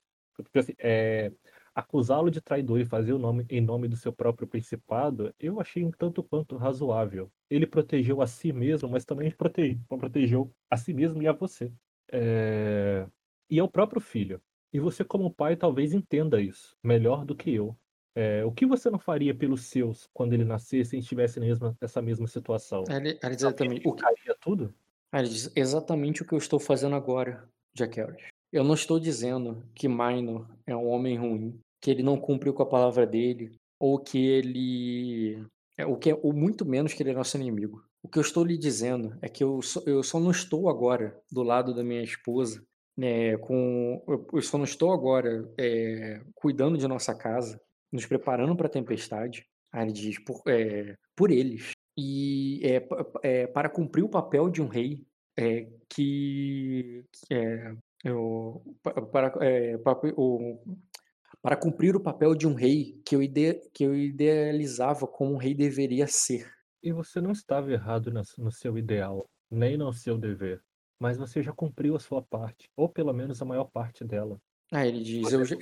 [0.54, 1.32] assim, é,
[1.74, 5.84] acusá-lo de traidor e fazer o nome em nome do seu próprio principado, eu achei
[5.86, 7.32] um tanto quanto razoável.
[7.50, 11.72] Ele protegeu a si mesmo, mas também prote- protegeu a si mesmo e a você.
[12.12, 13.08] É,
[13.50, 14.42] E ao próprio filho.
[14.74, 17.78] E você, como pai, talvez entenda isso melhor do que eu.
[18.16, 22.28] É, O que você não faria pelos seus quando ele nascesse e estivesse nessa mesma
[22.28, 22.84] situação?
[22.90, 24.74] Aí ele, ele exatamente, o que, Ficaria tudo?
[25.12, 28.28] aí ele diz exatamente o que eu estou fazendo agora, Jack Harris.
[28.52, 32.64] Eu não estou dizendo que Minor é um homem ruim, que ele não cumpriu com
[32.64, 35.46] a palavra dele, ou que ele.
[35.78, 37.85] É, o que é, ou muito menos que ele é nosso inimigo.
[38.06, 41.20] O que eu estou lhe dizendo é que eu só, eu só não estou agora
[41.32, 42.64] do lado da minha esposa,
[42.96, 44.00] né, com,
[44.32, 47.60] eu- só não estou agora é, cuidando de nossa casa,
[47.92, 49.48] nos preparando para a tempestade.
[49.72, 51.72] Aí ele diz, por, é, por eles.
[51.98, 55.04] E é, pa- pa- para cumprir o papel de um rei
[55.90, 57.04] que,
[58.04, 60.60] eu, pa- para, é, pa- o-
[61.42, 65.38] para cumprir o papel de um rei que eu, ide, que eu idealizava como um
[65.38, 66.55] rei deveria ser.
[66.86, 70.62] E você não estava errado na- no seu ideal, nem no seu dever.
[71.00, 74.40] Mas você já cumpriu a sua parte, ou pelo menos a maior parte dela.
[74.72, 75.56] Aí ele diz, eu, já-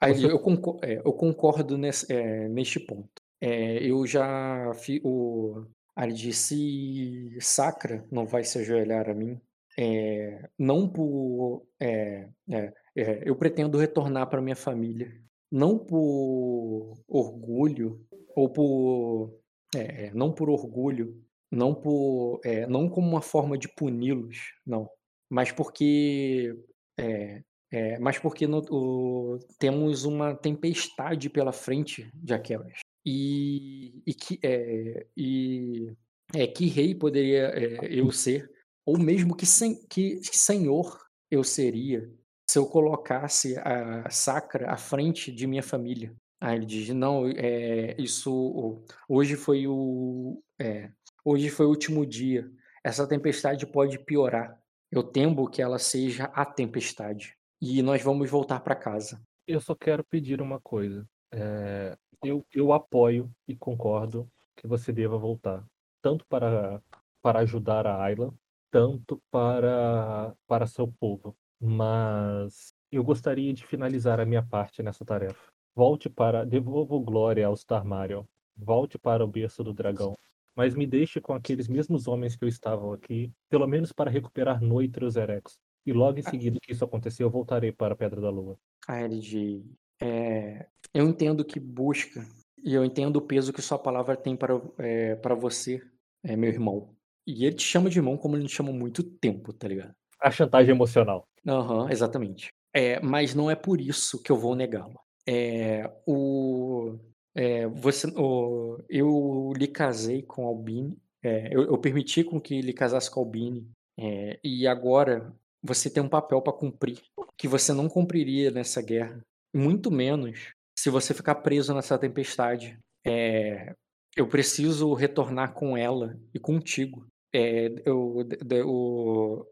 [0.00, 3.10] aí ele diz, eu, concor- é, eu concordo nesse, é, neste ponto.
[3.40, 9.14] É, eu já fi, o, aí ele diz, se Sacra não vai se ajoelhar a
[9.14, 9.38] mim,
[9.78, 15.12] é, não por, é, é, é, eu pretendo retornar para minha família,
[15.50, 19.41] não por orgulho ou por,
[19.74, 24.88] é, é, não por orgulho, não por, é, não como uma forma de puni-los, não,
[25.30, 26.54] mas porque
[26.98, 32.78] é, é, mas porque no- o- temos uma tempestade pela frente de Aquelas.
[33.04, 35.92] E, e que, é, e
[36.34, 38.50] é, que rei poderia é, eu ser,
[38.86, 40.98] ou mesmo que, sen, que senhor
[41.30, 42.08] eu seria,
[42.48, 46.14] se eu colocasse a Sacra à frente de minha família.
[46.42, 50.90] Aí ele diz, não, é, isso hoje foi o é,
[51.24, 52.50] hoje foi o último dia.
[52.82, 54.60] Essa tempestade pode piorar.
[54.90, 59.22] Eu temo que ela seja a tempestade e nós vamos voltar para casa.
[59.46, 61.08] Eu só quero pedir uma coisa.
[61.32, 65.64] É, eu, eu apoio e concordo que você deva voltar.
[66.02, 66.82] Tanto para,
[67.22, 68.34] para ajudar a Ayla,
[68.68, 71.36] tanto para, para seu povo.
[71.60, 75.51] Mas eu gostaria de finalizar a minha parte nessa tarefa.
[75.74, 76.44] Volte para.
[76.44, 78.24] Devolvo glória aos Tarmarion.
[78.56, 80.14] Volte para o berço do dragão.
[80.54, 84.60] Mas me deixe com aqueles mesmos homens que eu estava aqui, pelo menos para recuperar
[84.60, 85.58] Noitros Erex.
[85.86, 88.56] E logo em seguida que isso acontecer, eu voltarei para a Pedra da Lua.
[88.88, 89.64] Ele diz,
[90.00, 92.24] é, Eu entendo que busca
[92.62, 95.82] e eu entendo o peso que sua palavra tem para, é, para você,
[96.22, 96.94] é, meu irmão.
[97.26, 99.94] E ele te chama de irmão como ele te chama há muito tempo, tá ligado?
[100.20, 101.26] A chantagem emocional.
[101.46, 102.52] Aham, exatamente.
[102.72, 105.00] É, mas não é por isso que eu vou negá-lo.
[105.26, 106.98] É, o,
[107.34, 112.72] é, você, o, eu lhe casei com Albini, é, eu, eu permiti com que ele
[112.72, 117.00] casasse com Albini, é, e agora você tem um papel para cumprir
[117.36, 119.20] que você não cumpriria nessa guerra,
[119.54, 122.78] muito menos se você ficar preso nessa tempestade.
[123.06, 123.74] É,
[124.16, 127.06] eu preciso retornar com ela e contigo.
[127.34, 129.46] É, eu, eu,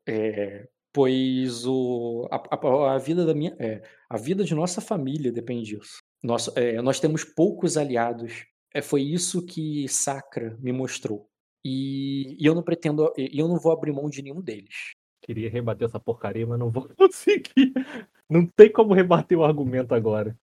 [0.92, 5.76] pois o, a, a, a, vida da minha, é, a vida de nossa família depende
[5.76, 5.98] disso.
[6.22, 8.44] Nós, é, nós temos poucos aliados.
[8.72, 11.28] É, foi isso que Sacra me mostrou.
[11.64, 14.94] E, e eu não pretendo, e eu não vou abrir mão de nenhum deles.
[15.20, 17.72] Queria rebater essa porcaria, mas não vou conseguir.
[18.28, 20.36] Não tem como rebater o argumento agora.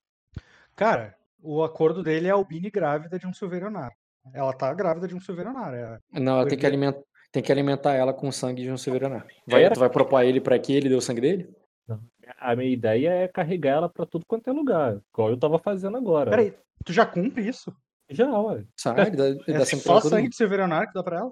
[0.75, 3.91] Cara, o acordo dele é a Albine grávida de um Silverionar.
[4.33, 5.73] Ela tá grávida de um Silverionar.
[5.73, 6.19] É...
[6.19, 7.01] Não, ela tem que, alimentar,
[7.31, 9.25] tem que alimentar ela com sangue de um Silverionar.
[9.45, 9.73] Vai, Era...
[9.73, 11.49] Tu vai propor ele para que ele dê o sangue dele?
[11.87, 11.99] Não.
[12.39, 15.97] A minha ideia é carregar ela para tudo quanto é lugar, igual eu tava fazendo
[15.97, 16.29] agora.
[16.29, 16.53] Peraí,
[16.83, 17.73] tu já cumpre isso?
[18.09, 18.63] Já, ué.
[18.75, 21.31] Sai, dá, é só sangue de Silverionar que dá pra ela?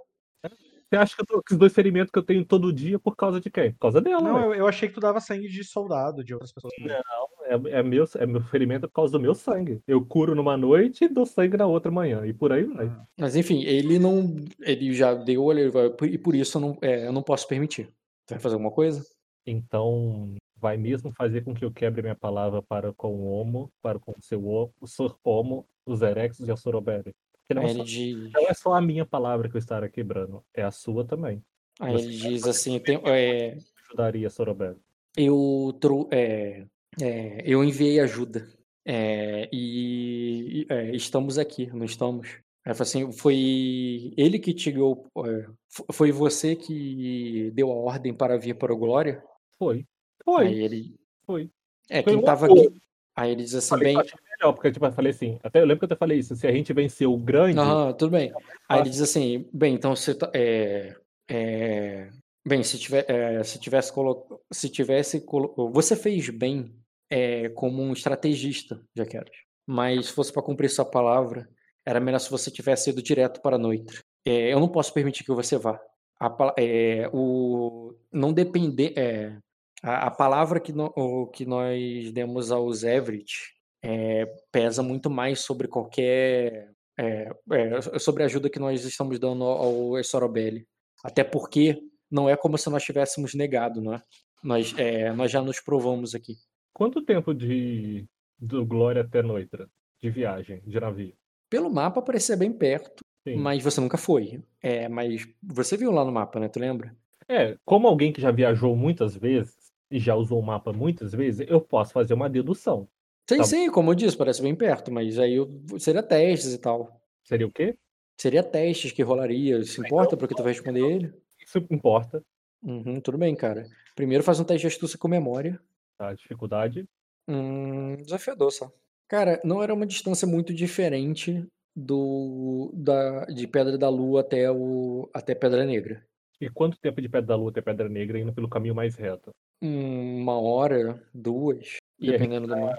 [0.89, 3.15] Você acha que, eu tô, que os dois ferimentos que eu tenho todo dia por
[3.15, 3.71] causa de quem?
[3.71, 4.21] Por causa dela.
[4.21, 6.73] Não, eu, eu, achei que tu dava sangue de soldado, de outras pessoas.
[6.79, 9.81] Não, é, é, meu, é meu ferimento por causa do meu sangue.
[9.87, 12.25] Eu curo numa noite e dou sangue na outra manhã.
[12.25, 12.85] E por aí vai.
[12.85, 13.05] Ah.
[13.17, 14.35] Mas enfim, ele não.
[14.59, 17.91] Ele já deu, ele vai, e por isso eu não, é, eu não posso permitir.
[18.29, 19.03] Vai fazer alguma coisa?
[19.45, 23.99] Então, vai mesmo fazer com que eu quebre minha palavra para com o Homo, para
[23.99, 27.13] com o seu o, o Sor Homo, os Erexos e a Sorobere.
[27.53, 28.31] Não, ele só, diz...
[28.31, 31.43] não é só a minha palavra que eu estarei quebrando, é a sua também.
[31.79, 33.57] Aí Você ele diz assim, tem, é...
[33.85, 34.77] ajudaria Sorobel.
[35.15, 36.07] Eu, tro...
[36.11, 36.65] é...
[36.99, 37.43] É...
[37.45, 38.47] eu enviei ajuda
[38.85, 39.47] é...
[39.51, 42.39] e é, estamos aqui, não estamos?
[42.65, 45.45] Aí assim, foi ele que te deu, é,
[45.91, 49.23] foi você que deu a ordem para vir para o Glória?
[49.59, 49.85] Foi.
[50.23, 50.47] Foi.
[50.47, 50.95] Aí ele
[51.27, 51.51] foi.
[51.87, 52.81] É, quem estava aqui.
[53.15, 54.03] Aí ele diz assim, falei, bem,
[54.39, 56.47] melhor, porque tipo, eu falei assim, até eu lembro que eu até falei isso, se
[56.47, 57.59] a gente vencer o grande.
[57.59, 58.33] Aham, tudo bem.
[58.69, 60.95] Aí ele diz assim, bem, então você tá, é,
[61.29, 62.09] é,
[62.45, 64.41] bem, se, tiver, é, se tivesse colo...
[64.51, 65.53] se tivesse colo...
[65.71, 66.75] você fez bem
[67.09, 69.29] é, como um estrategista, já quero.
[69.67, 71.49] Mas se fosse para cumprir sua palavra,
[71.85, 74.03] era melhor se você tivesse ido direto para a noite.
[74.25, 75.79] É, eu não posso permitir que você vá.
[76.19, 79.37] A, é, o não depender é,
[79.83, 83.54] a, a palavra que, no, o, que nós demos aos Everett
[83.85, 86.71] é, pesa muito mais sobre qualquer.
[86.97, 90.65] É, é, sobre a ajuda que nós estamos dando ao Sorobelli.
[91.03, 91.77] Até porque
[92.09, 94.01] não é como se nós tivéssemos negado, não é?
[94.43, 94.73] Nós,
[95.15, 96.35] nós já nos provamos aqui.
[96.71, 98.07] Quanto tempo de
[98.39, 99.69] do Glória até Noitra
[100.01, 101.13] de viagem, de navio?
[101.49, 103.37] Pelo mapa parecia bem perto, Sim.
[103.37, 104.43] mas você nunca foi.
[104.61, 106.47] É, mas você viu lá no mapa, né?
[106.47, 106.95] Tu lembra?
[107.27, 109.55] É, como alguém que já viajou muitas vezes
[109.89, 112.87] e já usou o mapa muitas vezes, eu posso fazer uma dedução.
[113.27, 113.43] Sim, tá.
[113.43, 115.37] sim, como eu disse, parece bem perto, mas aí
[115.79, 117.01] seria testes e tal.
[117.23, 117.77] Seria o quê?
[118.17, 119.57] Seria testes que rolaria.
[119.57, 121.13] Isso importa então, porque tu vai responder ele?
[121.39, 122.23] Isso importa.
[122.63, 123.67] Uhum, tudo bem, cara.
[123.95, 125.59] Primeiro faz um teste de astúcia com memória.
[125.97, 126.87] Tá, dificuldade?
[127.27, 128.71] Hum, desafiador só.
[129.07, 131.45] Cara, não era uma distância muito diferente
[131.75, 136.05] do da, de Pedra da Lua até, o, até Pedra Negra.
[136.39, 139.31] E quanto tempo de Pedra da Lua até Pedra Negra indo pelo caminho mais reto?
[139.61, 142.77] uma hora, duas, e dependendo do mar.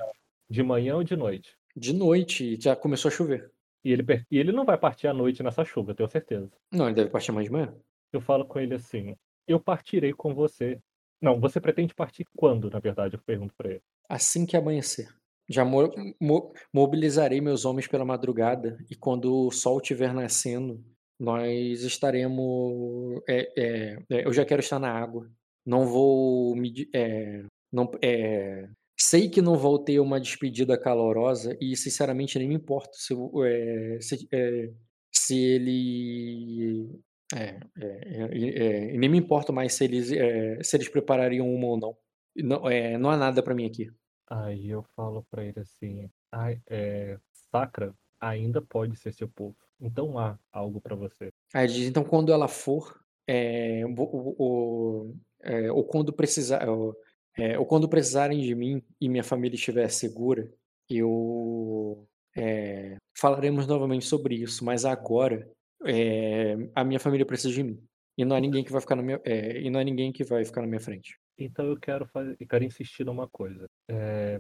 [0.49, 1.57] De manhã ou de noite?
[1.74, 3.53] De noite, já começou a chover.
[3.84, 6.51] E ele, e ele não vai partir à noite nessa chuva, eu tenho certeza.
[6.72, 7.74] Não, ele deve partir mais de manhã.
[8.12, 9.16] Eu falo com ele assim:
[9.47, 10.80] eu partirei com você.
[11.20, 13.14] Não, você pretende partir quando, na verdade?
[13.14, 13.82] Eu pergunto para ele.
[14.09, 15.09] Assim que amanhecer.
[15.49, 15.88] Já mo
[16.20, 20.84] mo mobilizarei meus homens pela madrugada e quando o sol estiver nascendo,
[21.18, 23.22] nós estaremos.
[23.28, 25.30] É, é, é, eu já quero estar na água.
[25.64, 26.88] Não vou me.
[26.92, 32.55] É, não, é, sei que não vou ter uma despedida calorosa e, sinceramente, nem me
[32.55, 34.70] importo se, é, se, é,
[35.12, 37.01] se ele.
[37.34, 40.09] É, é, é, nem me importo mais se eles,
[40.66, 41.97] se eles preparariam uma ou não.
[42.36, 42.62] Não,
[42.99, 43.90] não há nada para mim aqui.
[44.28, 46.09] Aí eu falo para ele assim:
[47.51, 49.57] Sacra ainda pode ser seu povo.
[49.80, 51.30] Então há algo para você.
[51.53, 53.01] Aí diz: então quando ela for,
[53.97, 55.14] o, o,
[55.72, 56.66] ou quando precisar
[57.37, 60.51] é, ou quando precisarem de mim e minha família estiver segura,
[60.89, 62.07] eu
[62.37, 64.64] é, falaremos novamente sobre isso.
[64.64, 65.51] Mas agora
[65.84, 67.82] é, a minha família precisa de mim
[68.16, 70.45] e não há ninguém que vai ficar na minha e não há ninguém que vai
[70.45, 71.18] ficar na minha frente.
[71.39, 73.66] Então eu quero fazer, eu quero insistir numa coisa.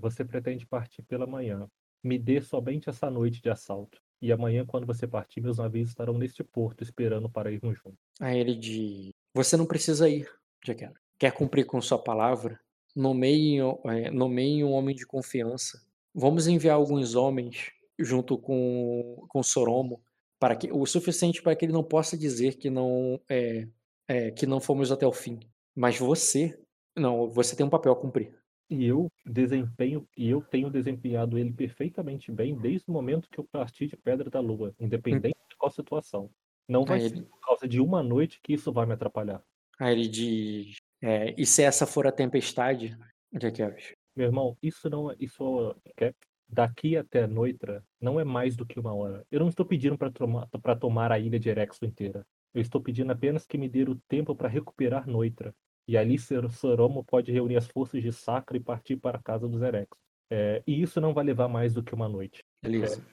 [0.00, 1.68] você pretende partir pela manhã,
[2.02, 3.98] me dê somente essa noite de assalto.
[4.22, 7.98] E amanhã, quando você partir, meus navios estarão neste porto esperando para irmos juntos.
[8.18, 10.26] Aí ele diz: Você não precisa ir,
[10.64, 10.94] Jaquera.
[11.18, 12.58] Quer cumprir com sua palavra?
[12.96, 15.84] Nomeie, é, nomeie um homem de confiança.
[16.14, 20.02] Vamos enviar alguns homens junto com, com Soromo
[20.38, 23.68] para que o suficiente para que ele não possa dizer que não é,
[24.08, 25.38] é, que não fomos até o fim.
[25.74, 26.58] Mas você,
[26.96, 28.34] não, você tem um papel a cumprir.
[28.68, 33.44] E eu desempenho, e eu tenho desempenhado ele perfeitamente bem desde o momento que eu
[33.44, 36.30] parti de Pedra da Lua, independente de qual situação.
[36.68, 39.44] Não vai Aí ser ele- por causa de uma noite que isso vai me atrapalhar.
[39.78, 40.76] Aí ele diz:
[41.06, 42.96] é, E se essa for a tempestade,
[43.40, 43.76] Jaquera?
[44.14, 45.16] Meu irmão, isso não é.
[45.20, 46.12] Isso é,
[46.48, 49.24] daqui até Noitra não é mais do que uma hora.
[49.30, 50.46] Eu não estou pedindo para tomar,
[50.80, 52.26] tomar a ilha de Erexo inteira.
[52.54, 55.54] Eu estou pedindo apenas que me dê o tempo para recuperar Noitra.
[55.86, 59.46] E ali Sor- Soromo pode reunir as forças de Sacra e partir para a casa
[59.46, 59.98] dos Erexos.
[60.30, 62.42] É, e isso não vai levar mais do que uma noite.
[62.62, 63.06] Beleza.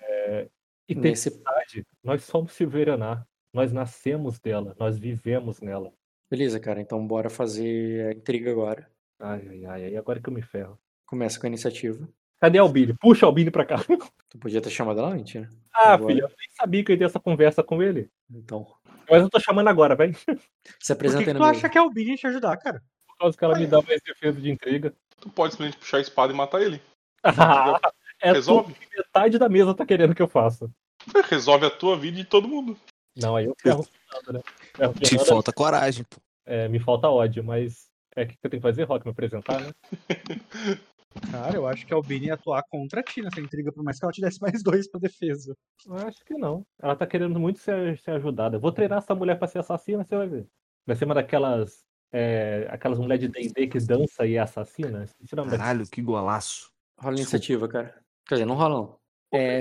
[0.90, 3.28] E Nesse, tempestade, nós somos Silveranar.
[3.54, 5.94] Nós nascemos dela, nós vivemos nela.
[6.34, 6.82] Beleza, cara.
[6.82, 8.90] Então bora fazer a intriga agora.
[9.20, 10.80] Ai, ai, ai, ai, agora que eu me ferro.
[11.06, 12.10] Começa com a iniciativa.
[12.42, 12.96] Cadê a Albini?
[12.96, 13.76] Puxa a Albini pra cá.
[14.30, 15.48] Tu podia ter chamado ela antes, né?
[15.72, 16.12] Ah, Agora.
[16.12, 18.10] filho, eu nem sabia que eu ia ter essa conversa com ele.
[18.32, 18.66] Então.
[19.08, 20.16] Mas eu tô chamando agora, velho.
[20.16, 22.82] Se Por apresenta que, que aí tu acha que é o Bini te ajudar, cara?
[23.08, 24.92] Por causa que ela me dá mais defesa de intriga.
[25.22, 26.82] Tu pode simplesmente puxar a espada e matar ele.
[27.24, 27.80] Ah,
[28.20, 28.74] é Resolve.
[28.74, 30.68] que metade da mesa tá querendo que eu faça.
[31.30, 32.76] Resolve a tua vida e de todo mundo.
[33.16, 34.42] Não, aí eu ferro Fernando, né?
[34.76, 36.18] Ferro Te Fernando, falta coragem, pô.
[36.46, 39.06] é, me falta ódio, mas é o que eu tenho que fazer, Rock?
[39.06, 39.72] Me apresentar, né?
[41.32, 44.06] Cara, eu acho que a Albini ia atuar contra ti nessa intriga, por mais que
[44.06, 45.56] ela te desse mais dois pra defesa.
[45.86, 46.66] Eu acho que não.
[46.82, 48.56] Ela tá querendo muito ser, ser ajudada.
[48.56, 50.48] Eu vou treinar essa mulher pra ser assassina, você vai ver.
[50.88, 51.86] Vai ser uma daquelas.
[52.12, 55.06] é, aquelas mulheres de DD que dança e é assassina.
[55.22, 55.52] Daquela.
[55.52, 56.72] Caralho, que golaço.
[57.00, 57.96] Rola a iniciativa, cara.
[58.28, 59.00] Quer dizer, não rola não.
[59.32, 59.60] É,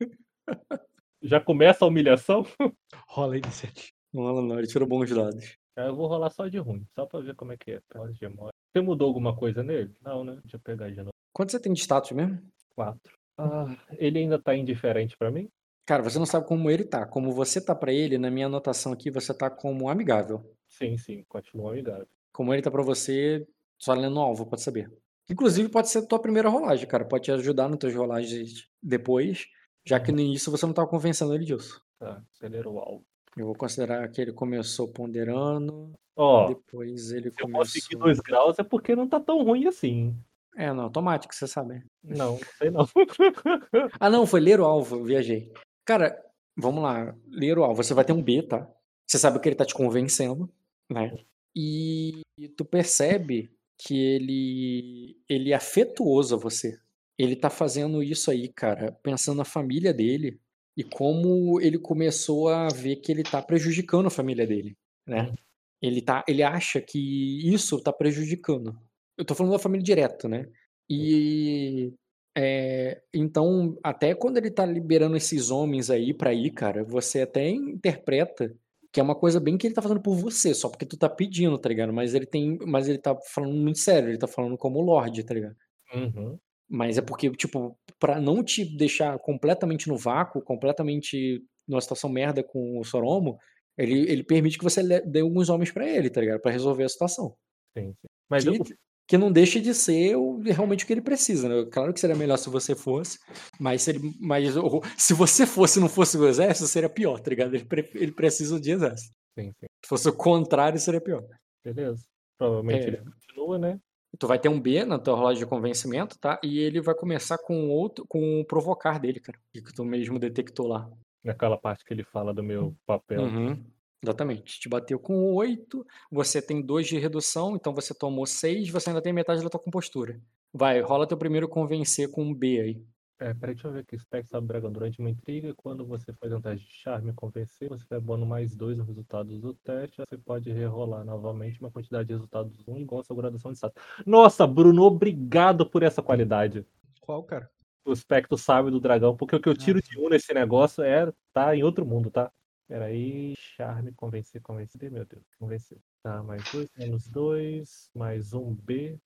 [1.26, 2.46] Já começa a humilhação?
[3.08, 3.88] Rola a iniciativa.
[4.12, 5.56] não rola não, ele tirou bons dados.
[5.76, 7.80] Eu vou rolar só de ruim, só pra ver como é que é.
[7.92, 9.92] Você mudou alguma coisa nele?
[10.00, 10.38] Não, né?
[10.42, 11.10] Deixa eu pegar de novo.
[11.32, 12.40] Quanto você tem de status mesmo?
[12.74, 13.12] Quatro.
[13.36, 15.48] Ah, ele ainda tá indiferente pra mim?
[15.84, 17.04] Cara, você não sabe como ele tá.
[17.06, 20.50] Como você tá pra ele, na minha anotação aqui, você tá como amigável.
[20.68, 22.06] Sim, sim, continua amigável.
[22.32, 23.46] Como ele tá pra você,
[23.78, 24.90] só lendo no alvo, pode saber.
[25.28, 27.04] Inclusive, pode ser a tua primeira rolagem, cara.
[27.04, 29.46] Pode te ajudar nas tuas rolagens depois,
[29.86, 31.80] já que no início você não tava convencendo ele disso.
[31.98, 33.04] Tá, acelera o alvo.
[33.36, 38.00] Eu vou considerar que ele começou ponderando, Ó, depois ele se eu conseguir começou...
[38.00, 40.16] dois graus é porque não tá tão ruim assim.
[40.56, 41.84] É, não, automático, você sabe.
[42.02, 42.86] Não, sei não.
[44.00, 45.52] Ah, não, foi ler o alvo, eu viajei.
[45.84, 46.18] Cara,
[46.56, 47.82] vamos lá, ler o alvo.
[47.82, 48.66] Você vai ter um B, tá?
[49.06, 50.50] Você sabe que ele tá te convencendo,
[50.90, 51.14] né?
[51.54, 52.22] E
[52.56, 56.80] tu percebe que ele ele é afetuoso a você.
[57.18, 60.38] Ele tá fazendo isso aí, cara, pensando na família dele
[60.76, 65.32] e como ele começou a ver que ele tá prejudicando a família dele, né?
[65.80, 68.78] Ele tá, ele acha que isso tá prejudicando.
[69.16, 70.46] Eu tô falando da família direto, né?
[70.88, 71.92] E
[72.36, 77.48] é, então, até quando ele tá liberando esses homens aí pra ir, cara, você até
[77.48, 78.54] interpreta
[78.92, 81.08] que é uma coisa bem que ele tá fazendo por você, só porque tu tá
[81.08, 81.92] pedindo, tá ligado?
[81.92, 85.34] Mas ele tem, mas ele tá falando muito sério, ele tá falando como Lorde, tá
[85.34, 85.56] ligado?
[85.94, 86.38] Uhum.
[86.68, 92.42] Mas é porque, tipo, pra não te deixar completamente no vácuo, completamente numa situação merda
[92.42, 93.38] com o Soromo,
[93.78, 96.40] ele, ele permite que você dê alguns homens pra ele, tá ligado?
[96.40, 97.36] Pra resolver a situação.
[97.76, 98.08] Sim, sim.
[98.28, 98.64] Mas Que, eu,
[99.08, 101.68] que não deixa de ser o- realmente o que ele precisa, né?
[101.70, 103.18] Claro que seria melhor se você fosse,
[103.60, 104.52] mas se, ele, mas
[104.96, 107.54] se você fosse e não fosse o exército, seria pior, tá ligado?
[107.54, 109.14] Ele, pre- ele precisa de exército.
[109.38, 109.66] sim, sim.
[109.84, 111.24] Se fosse o contrário, seria pior.
[111.64, 112.02] Beleza.
[112.38, 112.88] Provavelmente É.
[112.88, 113.80] ele continua, né?
[114.18, 116.40] Tu vai ter um B na tua rolagem de convencimento, tá?
[116.42, 119.38] E ele vai começar com outro, com o provocar dele, cara.
[119.52, 120.90] Que tu mesmo detectou lá.
[121.22, 123.22] Naquela parte que ele fala do meu papel.
[123.22, 123.64] Uhum,
[124.02, 124.60] Exatamente.
[124.60, 129.02] Te bateu com 8, você tem 2 de redução, então você tomou 6, você ainda
[129.02, 130.20] tem metade da tua compostura.
[130.52, 132.82] Vai, rola teu primeiro convencer com um B aí.
[133.18, 133.98] É, peraí, deixa eu ver aqui.
[133.98, 135.54] Spec sabe dragão durante uma intriga.
[135.54, 138.86] Quando você faz um teste de charme e convencer, você vai bônus mais dois nos
[138.86, 140.02] resultados do teste.
[140.06, 143.82] Você pode rerolar novamente uma quantidade de resultados 1 igual a sua graduação de status.
[144.04, 146.66] Nossa, Bruno, obrigado por essa qualidade.
[147.00, 147.50] Qual, cara?
[147.86, 151.10] O espectro sabe do dragão, porque o que eu tiro de um nesse negócio é
[151.32, 152.30] tá em outro mundo, tá?
[152.68, 155.78] Peraí, charme, convencer, convencer, meu Deus, convencer.
[156.02, 158.98] Tá, mais dois, menos dois, mais um B.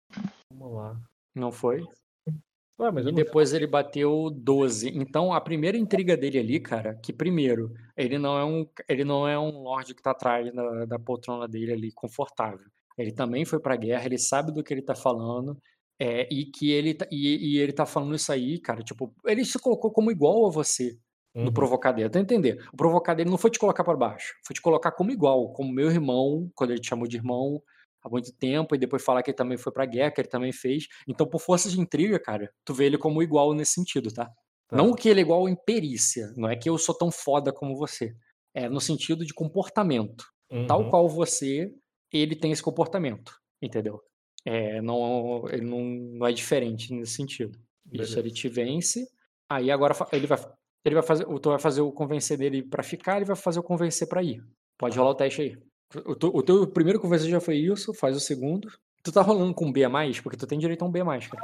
[0.49, 0.99] Vamos lá.
[1.35, 1.85] Não foi?
[2.79, 4.89] Ué, E depois ele bateu 12.
[4.95, 9.27] Então a primeira intriga dele ali, cara, que primeiro, ele não é um, ele não
[9.27, 12.67] é um lorde que tá atrás da, da poltrona dele ali, confortável.
[12.97, 15.57] Ele também foi pra guerra, ele sabe do que ele tá falando.
[16.01, 19.43] É, e que ele tá, e, e ele tá falando isso aí, cara, tipo, ele
[19.43, 20.97] se colocou como igual a você
[21.35, 21.53] no Uhum.
[21.53, 22.09] provocar dele.
[22.09, 22.65] Tá entender?
[22.73, 25.71] O provocar dele não foi te colocar para baixo, foi te colocar como igual, como
[25.73, 27.61] meu irmão, quando ele te chamou de irmão
[28.03, 30.51] há muito tempo, e depois falar que ele também foi pra guerra, que ele também
[30.51, 30.85] fez.
[31.07, 34.25] Então, por força de intriga, cara, tu vê ele como igual nesse sentido, tá?
[34.67, 34.77] Tá.
[34.77, 37.75] Não que ele é igual em perícia, não é que eu sou tão foda como
[37.75, 38.13] você.
[38.53, 40.23] É no sentido de comportamento.
[40.67, 40.89] Tal Uhum.
[40.89, 41.71] qual você,
[42.11, 43.31] ele tem esse comportamento,
[43.61, 44.01] entendeu?
[44.45, 47.57] É, não, ele não, não é diferente nesse sentido.
[47.91, 48.19] Isso, Beleza.
[48.19, 49.07] ele te vence,
[49.49, 50.39] aí agora ele vai,
[50.85, 53.63] ele vai fazer, tu vai fazer o convencer dele pra ficar, ele vai fazer o
[53.63, 54.39] convencer pra ir.
[54.77, 55.01] Pode Tá.
[55.01, 55.57] rolar o teste aí.
[56.05, 58.69] O, teu- primeiro convencer já foi isso, faz o segundo.
[59.03, 60.19] Tu tá rolando com um B a mais?
[60.19, 61.43] Porque tu tem direito a um B a mais, cara.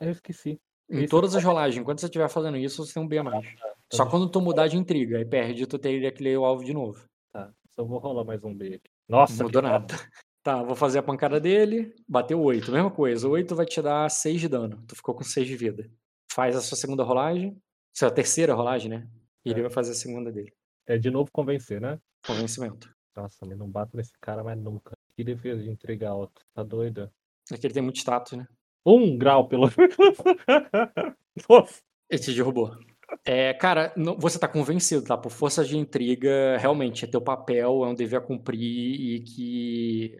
[0.00, 0.60] Eu esqueci.
[0.90, 3.24] Em Esse todas as rolagens, enquanto você estiver fazendo isso, você tem um B a
[3.24, 3.44] mais.
[3.92, 6.64] Só Então, quando tu mudar de intriga, aí perde, tu teria que ler o alvo
[6.64, 7.02] de novo.
[7.32, 8.90] Tá, só vou rolar mais um B aqui.
[9.08, 9.94] Nossa, Não mudou nada.
[10.42, 11.92] Tá, vou fazer a pancada dele.
[12.08, 12.70] Bateu 8.
[12.70, 13.28] Mesma coisa.
[13.28, 14.80] 8 vai te dar 6 de dano.
[14.86, 15.90] Tu ficou com 6 de vida.
[16.30, 17.56] Faz a sua segunda rolagem.
[17.92, 19.08] Sua terceira rolagem, né?
[19.44, 19.62] E ele É.
[19.62, 20.52] vai fazer a segunda dele.
[20.86, 21.98] É de novo convencer, né?
[22.24, 22.88] Convencimento.
[23.16, 24.92] Nossa, mas não bato nesse cara mais nunca.
[25.16, 26.42] Que defesa de entrega alta.
[26.54, 27.10] Tá doida?
[27.50, 28.46] É que ele tem muito status, né?
[28.84, 29.68] Um grau, pelo
[31.48, 31.80] Nossa.
[32.10, 32.76] Ele te derrubou.
[33.24, 35.16] É, cara, não- você tá convencido, tá?
[35.16, 38.60] Por força de intriga, realmente é teu papel, é um dever a cumprir
[39.00, 40.18] e que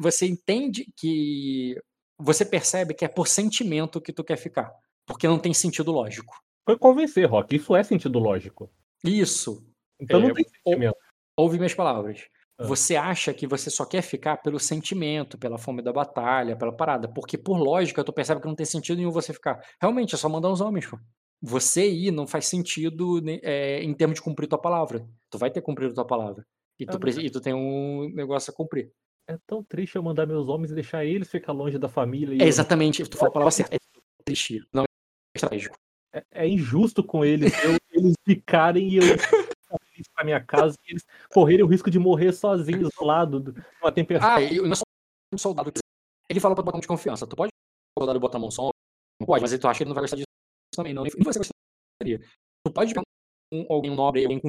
[0.00, 1.76] você entende que
[2.18, 4.72] você percebe que é por sentimento que tu quer ficar,
[5.06, 6.34] porque não tem sentido lógico.
[6.66, 7.54] Foi convencer, Rock.
[7.56, 8.70] Isso é sentido lógico.
[9.04, 9.62] Isso.
[10.00, 10.96] Então É, não tem sentimento.
[11.36, 12.26] Ouve minhas palavras.
[12.58, 12.64] Ah.
[12.66, 17.08] Você acha que você só quer ficar pelo sentimento, pela fome da batalha, pela parada,
[17.08, 19.60] porque por lógica tu percebe que não tem sentido nenhum você ficar.
[19.80, 20.98] Realmente, é só mandar os homens, pô.
[21.42, 25.04] Você ir não faz sentido né, é, em termos de cumprir tua palavra.
[25.30, 26.46] Tu vai ter cumprido tua palavra.
[26.78, 28.90] E tu, Ah, e tu tem um negócio a cumprir.
[29.28, 32.34] É tão triste eu mandar meus homens e deixar eles ficar longe da família.
[32.34, 33.74] e É eu- exatamente, tu falou a palavra certa.
[33.74, 33.78] É
[34.24, 34.86] triste, não é
[35.36, 35.76] estratégico.
[36.14, 39.02] é, é injusto com eles eu- eles ficarem e eu
[39.94, 43.04] ficar feliz com a minha casa e eles correrem o risco de morrer sozinhos do
[43.04, 44.44] lado de uma tempestade.
[44.44, 44.82] Ah, e o nosso
[45.36, 45.72] soldado,
[46.28, 47.26] ele fala pra botar mão de confiança.
[47.26, 47.50] Tu pode
[47.96, 48.70] o soldado botar a mão só?
[49.20, 50.26] Não pode, mas tu acha que ele não vai gostar disso
[50.74, 51.02] também, não.
[51.04, 52.18] Nem você gostaria.
[52.66, 53.02] Tu pode pegar
[53.52, 54.48] um, alguém um nobre, alguém com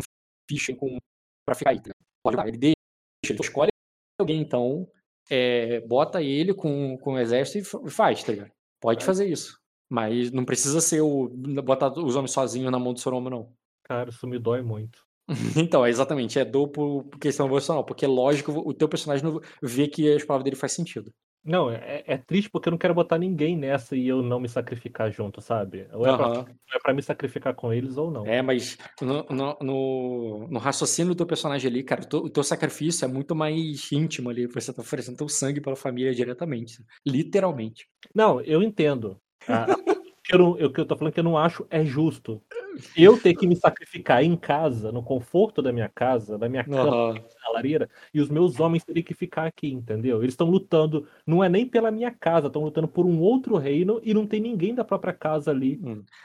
[0.50, 0.98] ficha com,
[1.46, 1.80] pra ficar aí.
[1.82, 1.92] tá?
[2.24, 2.76] Pode botar, ele deixa,
[3.30, 3.70] ele escolhe
[4.20, 4.90] alguém, então,
[5.30, 8.52] é, bota ele com, com o exército e fa- faz, tá ligado?
[8.82, 9.60] Pode fazer isso.
[9.90, 11.28] Mas não precisa ser o.
[11.64, 13.54] botar os homens sozinhos na mão do Soromo, não.
[13.84, 15.06] Cara, isso me dói muito.
[15.58, 19.42] Então, é exatamente, é dor por, questão emocional, porque é lógico, o teu personagem não
[19.62, 21.12] vê que as palavras dele faz sentido.
[21.46, 24.50] Não, é, é triste porque eu não quero botar ninguém nessa e eu não me
[24.50, 25.88] sacrificar junto, sabe?
[25.94, 26.46] Ou é, pra, Aham.
[26.74, 28.26] é pra me sacrificar com eles ou não.
[28.26, 32.30] É, mas no, no, no, no raciocínio do teu personagem ali, cara, o teu, o
[32.32, 36.84] teu sacrifício é muito mais íntimo ali, você tá oferecendo teu sangue pela família diretamente,
[37.06, 37.88] literalmente.
[38.14, 39.22] Não, eu entendo.
[40.32, 42.42] Ah, eu não- eu- que eu tô falando que eu não acho é justo.
[42.96, 46.90] Eu ter que me sacrificar em casa, no conforto da minha casa, da minha cama,
[46.90, 47.14] Aham.
[47.14, 50.22] na lareira, e os meus homens terem que ficar aqui, entendeu?
[50.22, 54.02] Eles estão lutando, não é nem pela minha casa, estão lutando por um outro reino
[54.04, 55.80] e não tem ninguém da própria casa ali.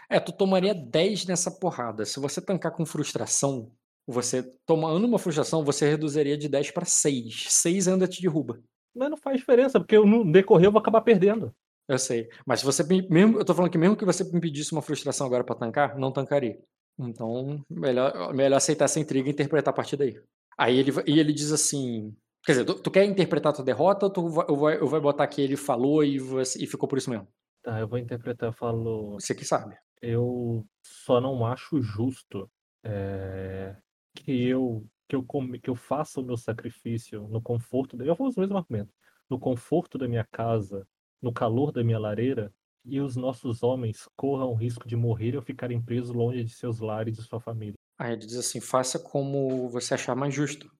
[0.09, 2.05] É, tu tomaria 10 nessa porrada.
[2.05, 3.71] Se você tancar com frustração,
[4.07, 7.45] você tomando uma frustração, você reduziria de 10 pra 6.
[7.49, 8.59] 6 ainda te derruba.
[8.93, 11.55] Mas não faz diferença, porque eu, no decorrer eu vou acabar perdendo.
[11.91, 12.29] Eu sei.
[12.47, 14.81] Mas se você me- mesmo, eu tô falando que mesmo que você me pedisse uma
[14.81, 16.57] frustração agora pra tancar, não tancaria.
[16.97, 20.21] Então, melhor, melhor aceitar essa intriga e interpretar a partir daí.
[20.57, 22.15] Aí ele, e ele diz assim.
[22.47, 24.87] Quer dizer, tu, tu quer interpretar a tua derrota ou tu vai, eu vai, eu
[24.87, 27.27] vai botar que ele falou e, e ficou por isso mesmo?
[27.63, 29.15] Tá, eu vou interpretar, eu falo.
[29.15, 29.77] Você que sabe.
[30.01, 32.49] Eu só não acho justo
[32.85, 33.75] é,
[34.15, 38.01] que eu que eu come- que eu faça o meu sacrifício no conforto.
[38.01, 38.95] Eu vou usar o mesmo argumento.
[39.29, 40.87] No conforto da minha casa,
[41.23, 42.53] no calor da minha lareira,
[42.85, 46.81] e os nossos homens corram o risco de morrer ou ficarem presos longe de seus
[46.81, 47.75] lares e sua família.
[47.99, 50.71] Aí ele diz assim: faça como você achar mais justo.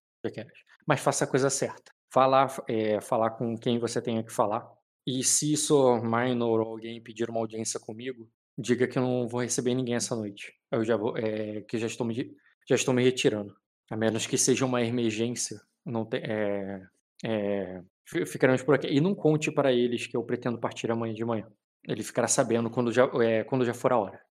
[0.87, 1.91] Mas faça a coisa certa.
[2.11, 4.67] Falar, é, falar com quem você tenha que falar.
[5.05, 9.41] E se Sor Minor ou alguém pedir uma audiência comigo, diga que eu não vou
[9.41, 10.53] receber ninguém essa noite.
[10.71, 12.35] Eu já vou, é, que já estou me,
[12.67, 13.55] já estou me retirando.
[13.89, 15.59] A menos que seja uma emergência.
[15.85, 16.81] Não tem, é,
[17.23, 18.87] é, ficaremos por aqui.
[18.87, 21.47] E não conte para eles que eu pretendo partir amanhã de manhã.
[21.87, 24.21] Ele ficará sabendo quando já, é, quando já for a hora.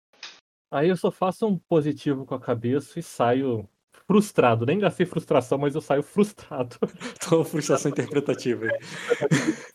[0.70, 3.68] Aí eu só faço um positivo com a cabeça e saio
[4.06, 4.64] frustrado.
[4.64, 6.76] Nem gastei frustração, mas eu saio frustrado.
[7.28, 8.66] Tô frustração interpretativa.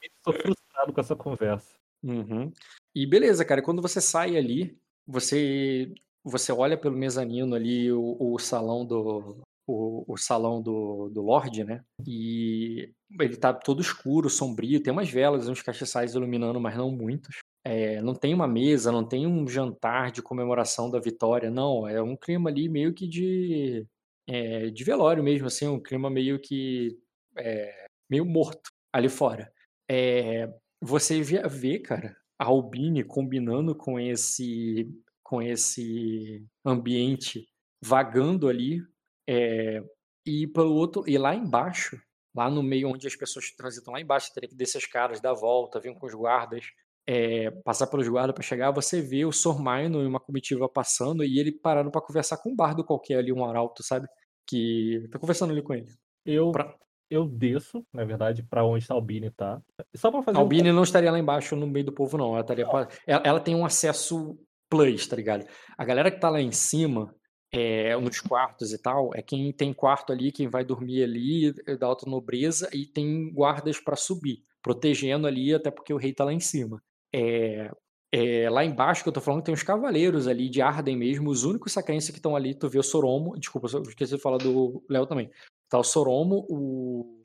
[0.01, 1.75] Estou frustrado com essa conversa.
[2.01, 2.51] Uhum.
[2.93, 5.93] E beleza, cara, quando você sai ali, você
[6.23, 11.63] você olha pelo mezanino ali, o, o salão do, o, o salão do, do Lorde,
[11.63, 11.83] né?
[12.05, 17.37] E ele tá todo escuro, sombrio, tem umas velas, uns castiçais iluminando, mas não muitos.
[17.63, 21.87] É, não tem uma mesa, não tem um jantar de comemoração da vitória, não.
[21.87, 23.85] É um clima ali meio que de,
[24.27, 26.97] é, de velório mesmo, assim, um clima meio que
[27.37, 29.51] é, meio morto ali fora.
[29.89, 30.47] É,
[30.81, 34.89] você vê, cara, a Albine combinando com esse
[35.23, 37.47] com esse ambiente
[37.83, 38.83] vagando ali
[39.27, 39.81] é,
[40.25, 41.99] e pelo outro e lá embaixo
[42.35, 45.31] lá no meio onde as pessoas transitam lá embaixo teria que descer as caras dar
[45.31, 46.65] a volta vir com os guardas
[47.07, 51.39] é, passar pelos guardas para chegar você vê o Sormaino e uma comitiva passando e
[51.39, 54.07] ele parando para conversar com um bardo qualquer ali um arauto sabe
[54.47, 55.91] que tá conversando ali com ele
[56.25, 56.75] Eu, Pra-
[57.09, 59.61] eu desço, na verdade, pra onde a Albine tá.
[59.95, 62.31] Só pra fazer A um Albine não estaria lá embaixo no meio do povo, não.
[62.31, 64.35] Ela, estaria pa- ela, ela tem um acesso
[64.67, 65.45] plus, tá ligado?
[65.77, 67.13] A galera que tá lá em cima,
[67.55, 71.77] é, nos quartos e tal, é quem tem quarto ali, quem vai dormir ali, é
[71.77, 76.25] da alta nobreza, e tem guardas pra subir, protegendo ali, até porque o rei tá
[76.25, 76.83] lá em cima.
[77.13, 77.71] É,
[78.11, 81.45] é, lá embaixo, que eu tô falando, tem os cavaleiros ali de Arden mesmo, os
[81.45, 84.83] únicos sacrenses que estão ali, tu vê o Soromo, desculpa, eu esqueci de falar do
[84.89, 85.31] Léo também.
[85.69, 87.21] Tá o Soromo, o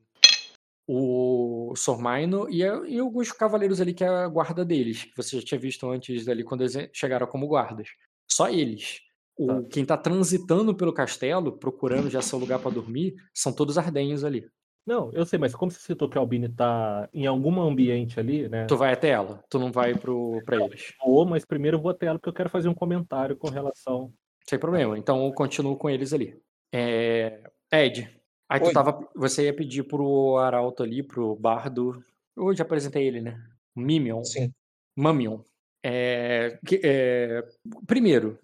[0.92, 5.46] o Sormaino e, e alguns cavaleiros ali que é a guarda deles, que você já
[5.46, 7.90] tinha visto antes ali quando eles chegaram como guardas.
[8.28, 9.00] Só eles.
[9.40, 9.62] O, Tá.
[9.70, 14.46] Quem tá transitando pelo castelo, procurando já seu lugar para dormir, são todos ardenhos ali.
[14.86, 18.48] Não, eu sei, mas como você citou que a Albine tá em algum ambiente ali,
[18.48, 18.66] né?
[18.66, 20.94] Tu vai até ela, tu não vai pro, pra eles.
[21.04, 24.12] Vou, mas primeiro eu vou até ela porque eu quero fazer um comentário com relação.
[24.48, 24.98] Sem problema.
[24.98, 26.36] Então eu continuo com eles ali.
[26.72, 27.40] É,
[27.72, 28.10] Ed,
[28.48, 29.08] aí tu tava.
[29.14, 32.02] Você ia pedir pro Arauto ali, pro Bardo.
[32.36, 33.40] Eu já apresentei ele, né?
[33.76, 34.24] Mimion.
[34.24, 34.52] Sim.
[34.96, 35.40] Mamion.
[35.84, 37.46] É, que- é,
[37.86, 38.38] primeiro,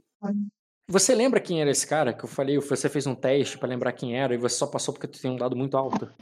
[0.89, 2.59] você lembra quem era esse cara que eu falei?
[2.59, 5.31] Você fez um teste pra lembrar quem era e você só passou porque tu tem
[5.31, 6.13] um dado muito alto.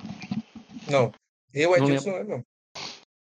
[0.90, 1.12] Não.
[1.52, 2.44] Eu, Edilson, não não.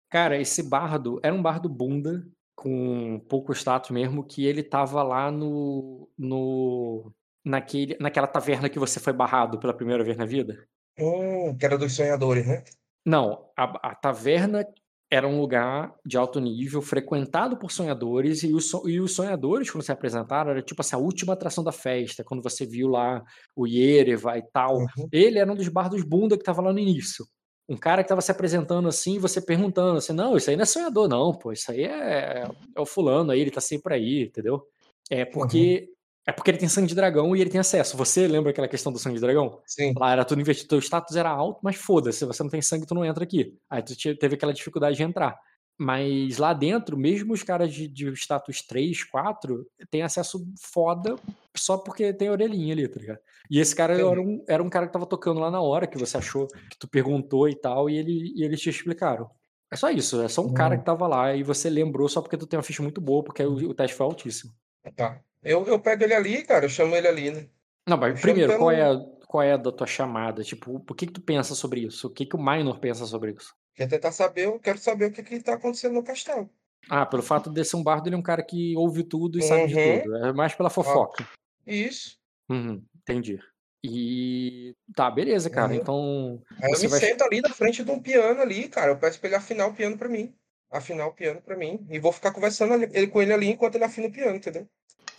[0.10, 2.26] Cara, esse bardo era um bardo bunda
[2.56, 7.12] com pouco status mesmo, que ele tava lá no, no
[7.44, 10.68] naquele, naquela taverna que você foi barrado pela primeira vez na vida.
[10.98, 12.64] Hum, que era dos sonhadores, né?
[13.06, 14.66] Não, a, a taverna
[15.14, 19.84] era um lugar de alto nível, frequentado por sonhadores, e os, e os sonhadores, quando
[19.84, 23.24] se apresentaram, era tipo assim, a última atração da festa, quando você viu lá
[23.56, 24.78] o Yereva e tal.
[24.80, 25.08] Uhum.
[25.12, 27.28] Ele era um dos bardos bunda que tava lá no início.
[27.70, 30.64] Um cara que tava se apresentando assim, e você perguntando assim, não, isso aí não
[30.64, 34.24] é sonhador, não, pô, isso aí é, é o fulano aí, ele tá sempre aí,
[34.24, 34.64] entendeu?
[35.12, 35.90] É porque.
[36.26, 37.98] É porque ele tem sangue de dragão e ele tem acesso.
[37.98, 39.60] Você lembra aquela questão do sangue de dragão?
[39.66, 39.94] Sim.
[39.98, 42.86] Lá era tudo invertido, teu status era alto, mas foda-se, se você não tem sangue,
[42.86, 43.58] tu não entra aqui.
[43.70, 45.38] Aí tu teve aquela dificuldade de entrar.
[45.78, 51.16] Mas lá dentro, mesmo os caras de, de status 3, 4, tem acesso foda
[51.56, 53.20] só porque tem orelhinha ali, tá ligado?
[53.50, 55.98] E esse cara era um, era um cara que tava tocando lá na hora, que
[55.98, 59.30] você achou, que tu perguntou e tal, e, ele, e eles te explicaram.
[59.72, 62.38] É só isso, é só um cara que tava lá e você lembrou só porque
[62.38, 64.54] tu tem uma ficha muito boa, porque o, o teste foi altíssimo.
[64.96, 65.20] Tá.
[65.44, 67.48] Eu, eu pego ele ali, cara, eu chamo ele ali, né?
[67.88, 68.98] Não, mas Eu primeiro, qual é, a,
[69.28, 70.44] qual é a da tua chamada?
[70.44, 72.08] Tipo, o que que tu pensa sobre isso?
[72.08, 73.54] O que que o Minor pensa sobre isso?
[73.76, 76.50] Quer tentar saber, eu quero saber o que que tá acontecendo no castelo.
[76.90, 79.42] Ah, pelo fato de ser um bardo, ele é um cara que ouve tudo e
[79.42, 80.02] sabe de Uhum.
[80.02, 80.16] tudo.
[80.28, 81.28] É mais pela fofoca.
[81.66, 82.18] Isso.
[82.50, 83.40] Uhum, entendi.
[83.84, 85.74] E tá, beleza, cara.
[85.74, 85.80] Uhum.
[85.80, 88.92] Então, Aí eu me vai- sento ali na frente de um piano ali, cara.
[88.92, 90.34] Eu peço pra ele afinar o piano pra mim.
[90.72, 91.86] Afinar o piano pra mim.
[91.90, 94.68] E vou ficar conversando ali- ele, com ele ali enquanto ele afina o piano, entendeu?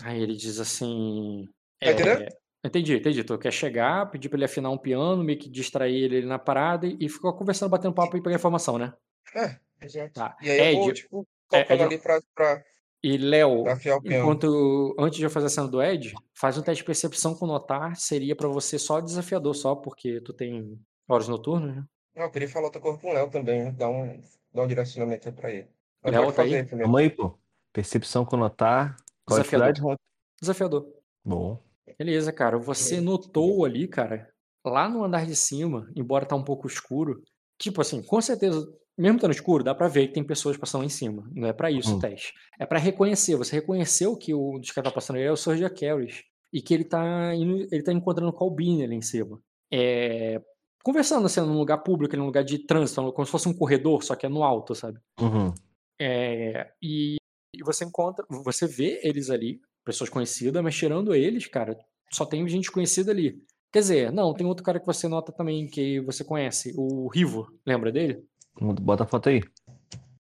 [0.02, 1.48] Aí ele diz assim.
[1.80, 2.26] Tá entendendo?
[2.64, 3.24] entendi, entendi.
[3.24, 6.38] Tu quer chegar, pedir pra ele afinar um piano, meio que distrair ele ali na
[6.38, 8.92] parada e, ficar conversando, batendo papo e pegar informação, né?
[9.34, 10.12] É, exato.
[10.12, 10.36] Tá.
[10.40, 12.64] E aí eu vou, Ed, tipo, é, tocando Ed- ali pra, pra,
[13.04, 13.64] e Léo,
[14.02, 17.46] enquanto antes de eu fazer a cena do Ed, faz um teste de percepção com
[17.46, 21.84] notar, seria pra você só desafiador, só porque tu tem horas noturnas, né?
[22.16, 23.72] Não, eu queria falar outra coisa com o Léo também, né?
[23.72, 24.22] Dar um,
[24.54, 25.68] dar um direcionamento aí pra ele.
[26.02, 26.54] Léo tá aí?
[26.54, 26.84] aí primeiro.
[26.84, 27.38] Calma aí, pô.
[27.74, 28.96] Percepção com notar.
[29.28, 29.96] Desafiador.
[30.40, 30.86] Desafiador.
[31.24, 31.62] Bom.
[31.98, 32.58] Beleza, cara.
[32.58, 34.28] Você notou ali, cara,
[34.64, 37.22] lá no andar de cima, embora tá um pouco escuro,
[37.58, 38.66] tipo assim, com certeza,
[38.98, 41.28] mesmo estando escuro, dá pra ver que tem pessoas passando lá em cima.
[41.32, 41.98] Não é pra isso o Hum.
[42.00, 42.32] teste.
[42.58, 43.36] É pra reconhecer.
[43.36, 46.22] Você reconheceu que o dos caras tá passando aí é o Sorja Carries
[46.52, 49.40] e que ele tá indo, ele tá encontrando Albine ali em cima.
[49.72, 50.40] É,
[50.84, 54.14] conversando assim num lugar público, num lugar de trânsito, como se fosse um corredor, só
[54.14, 54.98] que é no alto, sabe?
[55.20, 55.52] Uhum.
[56.00, 57.16] É, e,
[57.58, 61.76] e você encontra, você vê eles ali, pessoas conhecidas, mas tirando eles, cara,
[62.12, 63.42] só tem gente conhecida ali.
[63.72, 67.48] Quer dizer, não, tem outro cara que você nota também que você conhece, o Rivo,
[67.66, 68.24] lembra dele?
[68.60, 69.42] Bota a foto aí.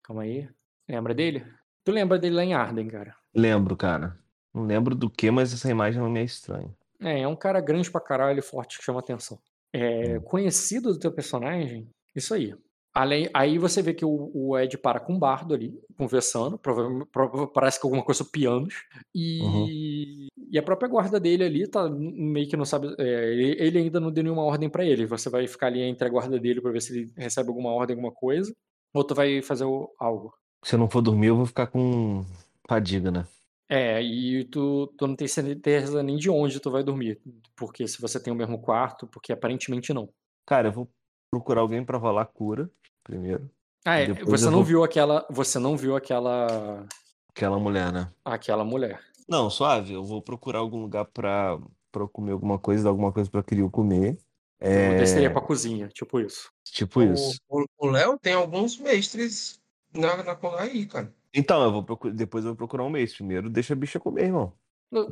[0.03, 0.49] Calma aí,
[0.89, 1.45] lembra dele?
[1.85, 3.17] Tu lembra dele lá em Arden, cara?
[3.35, 4.17] Lembro, cara.
[4.55, 6.71] Não lembro do que, mas essa imagem não me é estranha.
[7.01, 9.39] É, é um cara grande pra caralho forte que chama atenção.
[9.73, 10.21] É, Hum.
[10.23, 12.55] conhecido do teu personagem, isso aí.
[12.95, 17.47] Além, aí você vê que o, o Ed para com o bardo ali, conversando, prova-
[17.47, 22.57] parece que alguma coisa pianos, e, e a própria guarda dele ali tá meio que
[22.57, 25.69] não sabe, é, ele, ele ainda não deu nenhuma ordem pra ele, você vai ficar
[25.69, 28.55] ali entre a guarda dele pra ver se ele recebe alguma ordem, alguma coisa,
[28.93, 30.35] ou tu vai fazer o- algo.
[30.63, 32.25] Se eu não for dormir, eu vou ficar com
[32.69, 33.27] fadiga, né?
[33.71, 37.19] É, e tu, tu não tem certeza nem de onde tu vai dormir,
[37.57, 40.11] porque se você tem o mesmo quarto, porque aparentemente não.
[40.45, 40.91] Cara, eu vou
[41.33, 42.71] procurar alguém pra rolar cura
[43.03, 43.51] primeiro.
[43.85, 46.87] Ah, é, você eu não vou- viu aquela, você não viu aquela,
[47.31, 48.13] Aquela mulher, né?
[48.25, 49.01] aquela mulher.
[49.27, 49.95] Não, suave.
[49.95, 51.59] Eu vou procurar algum lugar pra,
[51.91, 54.19] pra eu comer alguma coisa, dar alguma coisa pra Kiryu comer.
[54.61, 56.51] Eu É, desceria pra cozinha, tipo isso.
[56.65, 57.41] tipo O- isso.
[57.49, 59.59] O o Léo tem alguns mestres
[59.93, 61.13] na, na aí, cara.
[61.35, 63.15] Então, eu vou procurar, depois eu vou procurar um mês.
[63.15, 64.53] Primeiro, deixa a bicha comer, irmão.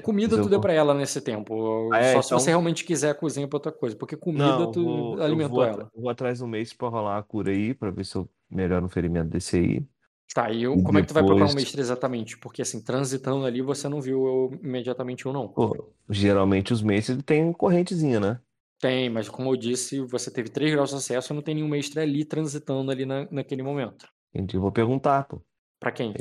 [0.03, 1.89] Comida eu tu deu pra ela nesse tempo.
[1.93, 3.97] Ah, é, Só se então- você realmente quiser a cozinha pra outra coisa.
[3.97, 5.91] Porque comida Não, tu vou, alimentou vou, ela.
[5.95, 8.89] vou atrás um mês pra rolar a cura aí, pra ver se eu melhoro um
[8.91, 9.87] ferimento desse aí.
[10.35, 12.39] Tá, e eu- como é que tu vai procurar um depois- mestre exatamente?
[12.39, 15.49] Porque assim, transitando ali, você não viu eu imediatamente um não.
[15.49, 18.41] Pô, geralmente os mestres têm correntezinha, né?
[18.81, 21.69] Tem, mas como eu disse, você teve 3 graus de acesso e não tem nenhum
[21.69, 24.07] mestre ali transitando ali na, naquele momento.
[24.33, 25.43] Eu vou perguntar, pô.
[25.81, 26.15] Pra quem?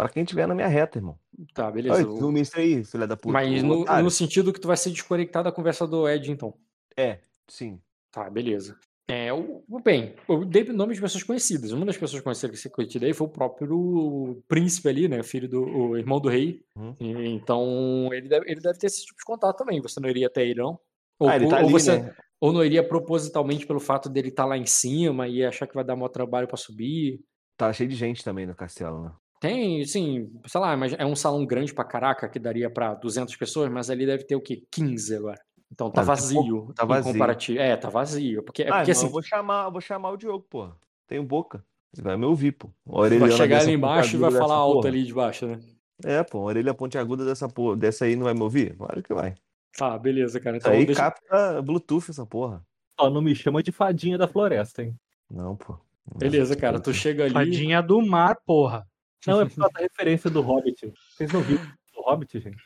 [0.00, 1.18] Pra quem tiver na minha reta, irmão.
[1.52, 1.94] Tá, beleza.
[1.96, 3.32] Oi, o- viu o mestre aí, filha da puta.
[3.34, 6.54] Mas no, no sentido que tu vai ser desconectado da conversa do Ed, então.
[6.96, 7.78] É, sim.
[8.10, 8.78] Tá, beleza.
[9.10, 11.72] É, o, bem, eu dei nome de pessoas conhecidas.
[11.72, 15.22] Uma das pessoas conhecidas que eu te dei foi o próprio príncipe ali, né?
[15.22, 16.62] Filho do o irmão do rei.
[16.74, 16.96] Uhum.
[16.98, 19.82] E, então, ele deve, ele deve ter esse tipo de contato também.
[19.82, 20.78] Você não iria até ele, não?
[21.18, 22.14] Ou, Ah, ele tá ou ali, você, né?
[22.40, 25.84] ou não iria propositalmente pelo fato dele estar lá em cima e achar que vai
[25.84, 27.20] dar maior trabalho pra subir.
[27.56, 29.12] Tá cheio de gente também no castelo, né?
[29.40, 33.34] Tem, sim, sei lá, mas é um salão grande pra caraca que daria pra 200
[33.36, 34.62] pessoas, mas ali deve ter o quê?
[34.70, 35.40] 15 agora.
[35.72, 36.72] Então tá Ah, vazio.
[36.76, 37.12] tá em vazio.
[37.12, 37.58] comparativo.
[37.58, 38.42] É, tá vazio.
[38.42, 40.76] Porque, é ah, porque assim, eu vou chamar, eu vou chamar o Diogo, porra.
[41.08, 41.64] Tenho boca.
[41.94, 42.70] Ele vai me ouvir, pô.
[42.84, 44.88] Vai chegar ali embaixo e vai falar alto porra.
[44.88, 45.58] ali de baixo, né?
[46.04, 48.76] É, pô, a orelha pontiaguda dessa porra, dessa aí não vai me ouvir?
[48.76, 49.34] Claro que vai.
[49.76, 50.56] Tá, beleza, cara.
[50.58, 51.00] Então aí deixa...
[51.00, 52.62] capta Bluetooth essa porra.
[52.98, 54.94] Só não me chama de fadinha da floresta, hein?
[55.30, 55.78] Não, pô.
[56.16, 56.80] Beleza, cara.
[56.80, 57.32] Tu chega ali.
[57.32, 58.86] Fadinha do mar, porra.
[59.26, 60.92] Não, é por causa da referência do Hobbit.
[61.10, 61.64] Vocês não viram
[61.94, 62.62] do Hobbit, gente?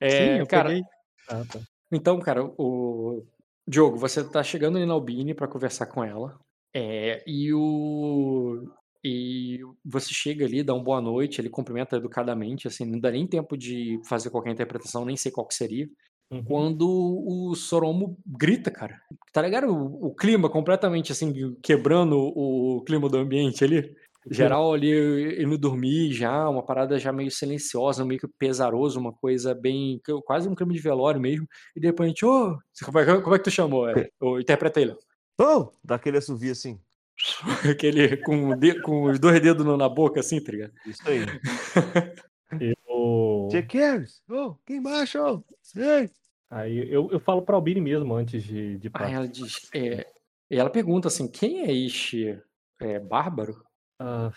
[0.00, 0.80] É, Sim, eu cara.
[1.28, 1.60] Ah, tá.
[1.92, 3.24] Então, cara, o
[3.66, 6.38] Diogo, você tá chegando ali na Albine pra conversar com ela.
[6.74, 8.64] É, e o
[9.02, 13.26] e você chega ali, dá uma boa noite, ele cumprimenta educadamente, assim, não dá nem
[13.26, 15.88] tempo de fazer qualquer interpretação, nem sei qual que seria.
[16.30, 16.44] Uhum.
[16.44, 19.00] Quando o Soromo grita, cara.
[19.32, 19.72] Tá ligado?
[19.72, 23.96] O, o clima completamente assim, quebrando o clima do ambiente ali.
[24.28, 29.54] Geral ali indo dormir já, uma parada já meio silenciosa, meio que pesaroso, uma coisa
[29.54, 30.00] bem.
[30.24, 31.46] quase um clima de velório mesmo.
[31.74, 32.58] E de repente, ô!
[32.84, 33.88] como, é, como é que tu chamou?
[33.88, 34.94] É, ô, interpreta ele.
[35.40, 35.70] Oh!
[35.82, 36.78] Daquele assovio assim.
[37.70, 40.72] Aquele com, de- com os dois dedos na boca, assim, tá ligado?
[40.86, 41.20] Isso aí.
[42.60, 43.48] Eu...
[43.50, 44.22] Checkers!
[44.28, 45.18] Oh, aqui embaixo!
[45.22, 45.42] oh.
[45.80, 46.10] Ei!
[46.50, 49.14] Aí eu, eu falo pra Albini mesmo antes de, de Aí partir.
[49.14, 49.70] ela diz.
[49.72, 50.04] é,
[50.50, 52.36] e ela pergunta assim: quem é este
[52.80, 53.62] é, bárbaro?
[54.00, 54.32] Ah,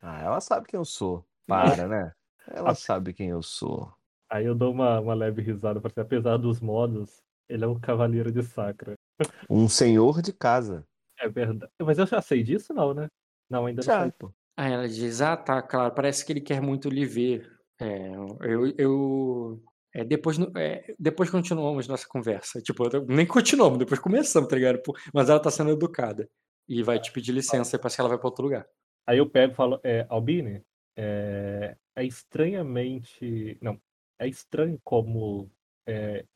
[0.00, 1.24] Ah, ela sabe quem eu sou.
[1.46, 2.12] Para, né?
[2.50, 3.92] Ela sabe quem eu sou.
[4.30, 8.30] aí eu dou uma, uma leve risada, porque apesar dos modos, ele é um cavaleiro
[8.32, 8.94] de sacra.
[9.50, 10.84] Um senhor de casa.
[11.18, 11.70] É verdade.
[11.82, 13.08] Mas eu já sei disso, não, né?
[13.50, 14.12] Não, ainda não Já, sei.
[14.12, 14.32] pô.
[14.56, 17.50] Aí ela diz: Ah, tá, claro, parece que ele quer muito lhe ver.
[17.80, 18.08] É,
[18.42, 18.74] eu.
[18.78, 19.62] eu
[19.94, 22.60] é, depois, é, depois continuamos nossa conversa.
[22.62, 24.80] Tipo, eu- nem continuamos, depois começamos, tá ligado?
[25.12, 26.28] Mas ela tá sendo educada.
[26.68, 28.66] E vai te pedir licença e parece que ela vai pra outro lugar.
[29.08, 30.62] Aí eu pego e falo, é, Albini,
[30.94, 33.56] é, é estranhamente.
[33.62, 33.80] Não,
[34.18, 35.50] é estranho como
[35.86, 36.26] é,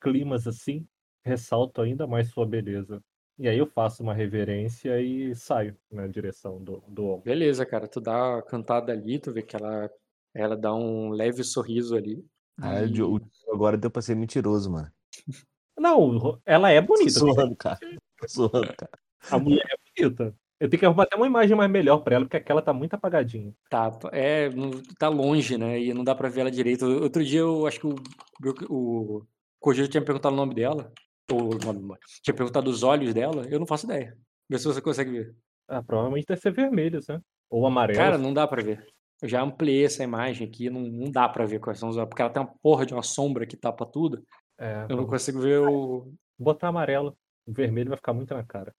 [0.00, 0.84] climas assim
[1.24, 3.00] ressaltam ainda mais sua beleza.
[3.38, 7.22] E aí eu faço uma reverência e saio na direção do, do homem.
[7.22, 9.88] Beleza, cara, tu dá uma cantada ali, tu vê que ela,
[10.34, 12.26] ela dá um leve sorriso ali.
[12.60, 13.20] Ah, o e- Diogo
[13.52, 14.90] agora deu pra ser mentiroso, mano.
[15.78, 17.10] Não, ela é Tô bonita.
[17.12, 17.78] zoando, cara.
[18.18, 18.90] Tô zoando, cara.
[19.30, 20.36] A mulher é bonita.
[20.60, 22.94] Eu tenho que arrumar até uma imagem mais melhor pra ela, porque aquela tá muito
[22.94, 23.52] apagadinha.
[23.70, 24.50] Tá, é,
[24.98, 25.80] tá longe, né?
[25.80, 26.84] E não dá pra ver ela direito.
[26.84, 27.94] Outro dia eu acho que o,
[28.68, 29.26] o
[29.60, 30.92] Kojiro tinha perguntado o nome dela.
[31.30, 31.50] Ou
[32.22, 33.46] tinha perguntado os olhos dela.
[33.48, 34.16] Eu não faço ideia.
[34.50, 35.36] Vê se você consegue ver.
[35.68, 37.20] Ah, provavelmente deve ser vermelhos, né?
[37.50, 37.98] Ou amarelo.
[37.98, 38.84] Cara, não dá pra ver.
[39.22, 42.08] Eu já ampliei essa imagem aqui, não, não dá pra ver quais são os olhos.
[42.08, 44.22] Porque ela tem uma porra de uma sombra que tapa tudo.
[44.58, 46.12] É, Eu não consigo ver o.
[46.38, 47.16] botar amarelo.
[47.46, 48.74] O vermelho vai ficar muito na cara.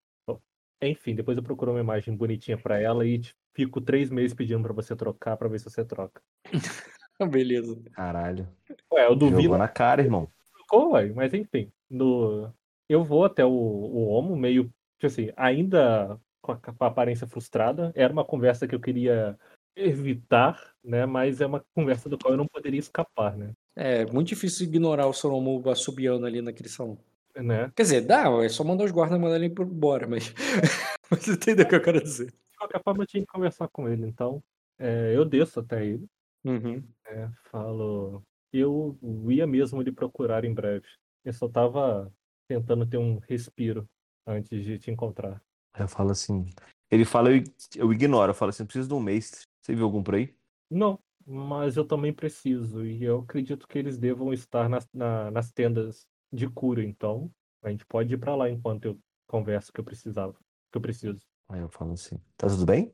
[0.82, 3.22] Enfim, depois eu procuro uma imagem bonitinha pra ela e
[3.54, 6.22] fico três meses pedindo pra você trocar pra ver se você troca.
[7.30, 7.78] Beleza.
[7.92, 8.48] Caralho.
[8.94, 10.30] Ué, eu Jogou duvido na cara, irmão.
[10.58, 11.12] ficou, ué.
[11.14, 12.50] Mas enfim, no...
[12.88, 14.66] eu vou até o, o Homo meio,
[14.98, 17.92] tipo assim, ainda com a, com a aparência frustrada.
[17.94, 19.38] Era uma conversa que eu queria
[19.76, 21.06] evitar, né?
[21.06, 23.54] Mas é uma conversa do qual eu não poderia escapar, né?
[23.76, 26.98] É muito difícil ignorar o Soromu assobiando ali naquele salão.
[27.44, 27.72] Né?
[27.76, 30.34] Quer dizer, dá, é só mandar os guardas mandar ele embora, mas.
[31.10, 32.28] Você entendeu o que eu quero dizer?
[32.28, 34.44] De qualquer forma, eu tinha que conversar com ele, então
[34.78, 36.06] é, eu desço até ele,
[36.46, 36.84] Uhum.
[37.06, 38.24] né, falo.
[38.54, 38.98] Eu
[39.30, 40.88] ia mesmo lhe procurar em breve.
[41.26, 42.12] Eu só tava
[42.48, 43.88] tentando ter um respiro
[44.26, 45.42] antes de te encontrar.
[45.78, 46.46] Eu falo assim.
[46.90, 47.44] Ele fala, eu,
[47.76, 48.32] eu ignoro.
[48.32, 49.42] Eu falo assim: preciso de um mestre.
[49.62, 50.34] Você viu algum por aí?
[50.72, 55.52] Não, mas eu também preciso, e eu acredito que eles devam estar nas, na- nas
[55.52, 57.32] tendas de cura, então
[57.62, 60.34] a gente pode ir pra lá enquanto eu converso que eu precisava,
[60.72, 61.26] que eu preciso.
[61.50, 62.94] Aí eu falo assim: tá tudo bem?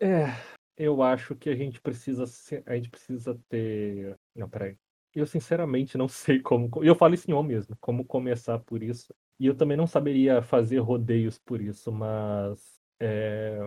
[0.00, 0.26] É,
[0.76, 2.24] eu acho que a gente precisa,
[2.66, 4.16] a gente precisa ter.
[4.34, 4.76] Não, peraí.
[5.14, 6.68] Eu sinceramente não sei como.
[6.68, 9.14] co- eu falo isso em on mesmo, como começar por isso.
[9.40, 13.58] E eu também não saberia fazer rodeios por isso, mas é,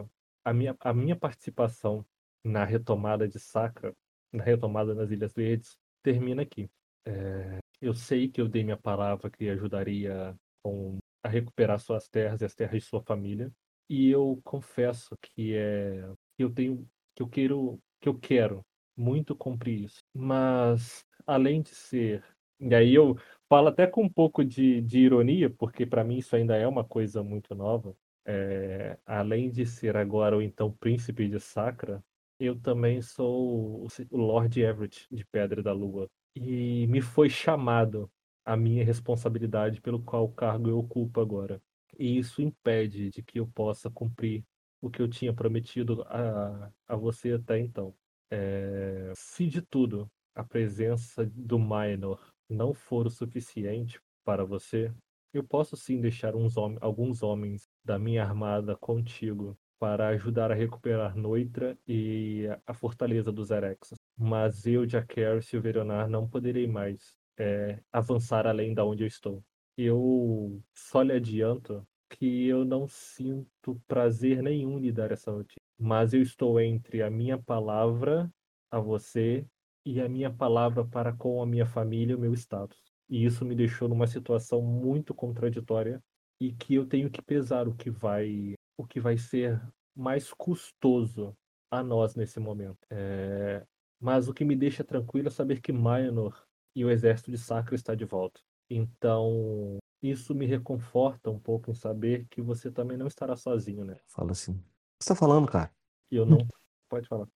[0.44, 2.06] a minha, a minha participação
[2.44, 3.94] na retomada de Sacra,
[4.34, 6.70] na retomada nas Ilhas Verdes, termina aqui.
[7.06, 12.42] É, eu sei que eu dei minha palavra que ajudaria com, a recuperar suas terras
[12.42, 13.52] e as terras de sua família.
[13.90, 18.62] E eu confesso que é eu tenho que eu quero que eu quero
[18.96, 20.00] muito cumprir isso.
[20.14, 22.24] Mas além de ser
[22.60, 23.18] e aí eu
[23.50, 26.84] falo até com um pouco de, de ironia, porque para mim isso ainda é uma
[26.84, 27.96] coisa muito nova.
[28.24, 32.04] É, além de ser agora o então príncipe de Sacra,
[32.40, 36.08] eu também sou o Lord Everett de Pedra da Lua.
[36.36, 38.10] E me foi chamado
[38.46, 41.62] a minha responsabilidade pelo qual cargo eu ocupo agora.
[41.98, 44.44] E isso impede de que eu possa cumprir
[44.82, 47.94] o que eu tinha prometido a, a você até então.
[48.30, 54.92] É, se de tudo a presença do Minor não for o suficiente para você,
[55.34, 61.18] eu posso sim deixar hom- alguns homens da minha armada contigo para ajudar a recuperar
[61.18, 63.98] Noitra e a- fortaleza dos Erexos.
[64.16, 69.08] Mas eu, Jacaerys e o Veronar não poderei mais é, avançar além da onde eu
[69.08, 69.44] estou.
[69.76, 75.60] Eu só lhe adianto que eu não sinto prazer nenhum em dar essa notícia.
[75.80, 78.32] Mas eu estou entre a minha palavra
[78.70, 79.48] a você
[79.84, 82.78] e a minha palavra para com a minha família e o meu status.
[83.10, 86.04] E isso me deixou numa situação muito contraditória
[86.40, 89.62] e que eu tenho que pesar o que vai o que vai ser
[89.96, 91.36] mais custoso
[91.70, 92.80] a nós nesse momento.
[92.90, 93.66] É,
[94.00, 96.46] Mas o que me deixa tranquilo é saber que Maenor
[96.76, 98.42] e o exército de Sacra está de volta.
[98.70, 104.00] Então, isso me reconforta um pouco em saber que você também não estará sozinho, né?
[104.08, 104.54] Fala assim.
[104.54, 105.72] O que você tá falando, cara?
[106.10, 106.38] E eu não.
[106.90, 107.28] Pode falar.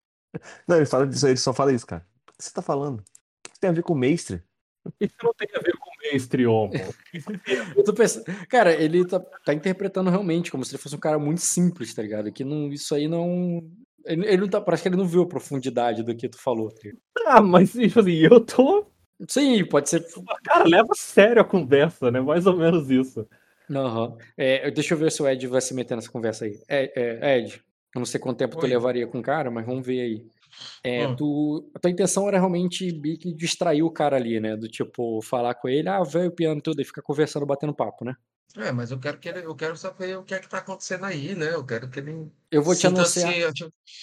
[0.66, 2.06] Não, ele fala disso, ele só fala isso, cara.
[2.28, 3.00] O que você tá falando?
[3.00, 3.04] O
[3.42, 4.42] que tem a ver com o mestre?
[5.00, 6.72] Isso não tem a ver com o mestre Homo.
[7.76, 11.18] Eu tô pensando, cara, ele tá, tá interpretando realmente como se ele fosse um cara
[11.18, 12.32] muito simples, tá ligado?
[12.32, 13.62] Que não, isso aí não.
[14.04, 14.60] Ele, ele não tá.
[14.60, 16.70] Parece que ele não viu a profundidade do que tu falou.
[16.70, 16.90] tá?
[17.26, 18.86] Ah, mas tipo assim, eu tô.
[19.28, 20.04] Sim, pode ser.
[20.44, 22.20] Cara, leva a sério a conversa, né?
[22.20, 23.26] Mais ou menos isso.
[23.70, 24.16] Aham.
[24.36, 26.60] É, deixa eu ver se o Ed vai se meter nessa conversa aí.
[26.68, 27.62] É, é, Ed,
[27.94, 28.68] eu não sei quanto tempo tu Oi.
[28.68, 30.26] levaria com o cara, mas vamos ver aí.
[30.82, 31.16] É, Hum.
[31.16, 34.56] tu, a tua intenção era realmente meio que distrair o cara ali, né?
[34.56, 38.04] Do tipo, falar com ele, ah, velho, o piano tudo, e ficar conversando, batendo papo,
[38.04, 38.14] né?
[38.56, 41.04] É, mas eu quero que ele, eu quero saber o que é que tá acontecendo
[41.04, 41.54] aí, né?
[41.54, 43.34] Eu quero que ele Eu vou te anunciar.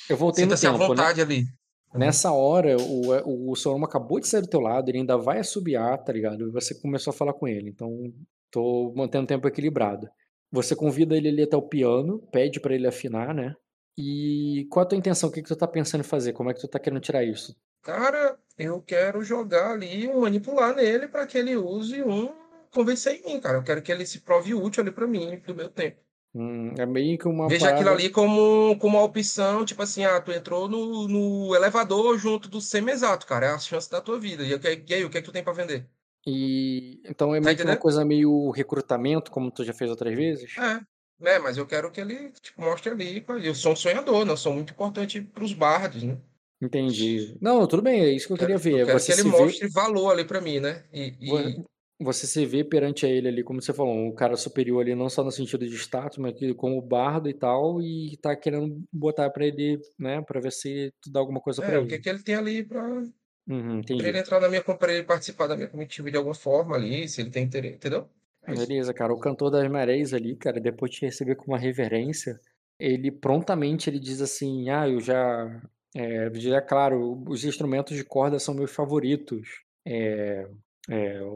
[0.09, 0.87] Eu voltei no à tempo, né?
[0.87, 1.45] vontade ali.
[1.93, 5.97] Nessa hora, o, o Soroma acabou de sair do teu lado, ele ainda vai assobiar,
[6.03, 6.47] tá ligado?
[6.47, 8.13] E você começou a falar com ele, então
[8.49, 10.09] tô mantendo o tempo equilibrado.
[10.51, 13.55] Você convida ele ali até o piano, pede pra ele afinar, né?
[13.97, 15.29] E qual a tua intenção?
[15.29, 16.33] O que que tu tá pensando em fazer?
[16.33, 17.55] Como é que tu tá querendo tirar isso?
[17.81, 22.33] Cara, eu quero jogar ali, manipular nele para que ele use um
[22.71, 23.57] convencer em mim, cara.
[23.57, 26.01] Eu quero que ele se prove útil ali para mim, do meu tempo.
[26.33, 28.01] Hum, é meio que uma Veja aquilo parada...
[28.01, 32.61] ali como, como uma opção, tipo assim, ah, tu entrou no, no elevador junto do
[32.61, 33.47] semi-exato, cara.
[33.47, 34.43] É a chance da tua vida.
[34.43, 35.89] E, e aí, o que é que tu tem para vender?
[36.25, 40.15] E então é Tá meio que uma coisa meio recrutamento, como tu já fez outras
[40.15, 40.55] vezes?
[40.57, 40.79] É,
[41.21, 41.39] né?
[41.39, 43.23] Mas eu quero que ele tipo, mostre ali.
[43.43, 44.31] Eu sou um sonhador, né?
[44.31, 46.17] Eu sou muito importante pros bardos, né?
[46.61, 47.35] Entendi.
[47.41, 48.81] Não, tudo bem, é isso que eu queria ver.
[48.81, 50.83] eu quero Você que ele se vê, mostre valor ali para mim, né?
[50.93, 51.63] E, e
[52.03, 55.09] você se vê perante a ele ali, como você falou, um cara superior ali, não
[55.09, 59.29] só no sentido de status, mas que como bardo e tal, e tá querendo botar
[59.29, 62.03] pra ele, né, pra ver se tu dá alguma coisa é, o que ele.
[62.03, 63.03] que ele tem ali para
[63.47, 66.75] Uhum, Pra ele entrar na minha, pra ele participar da minha comitiva de alguma forma
[66.75, 68.07] ali, se ele tem interesse, entendeu?
[68.43, 68.53] É.
[68.55, 69.13] Beleza, cara.
[69.13, 72.39] O cantor das marés ali, cara, depois de te receber com uma reverência,
[72.79, 75.61] ele prontamente ele diz assim: Ah, eu já.
[75.95, 79.47] É, já, claro, os instrumentos de corda são meus favoritos.
[79.85, 80.47] É,
[80.89, 81.33] É, o,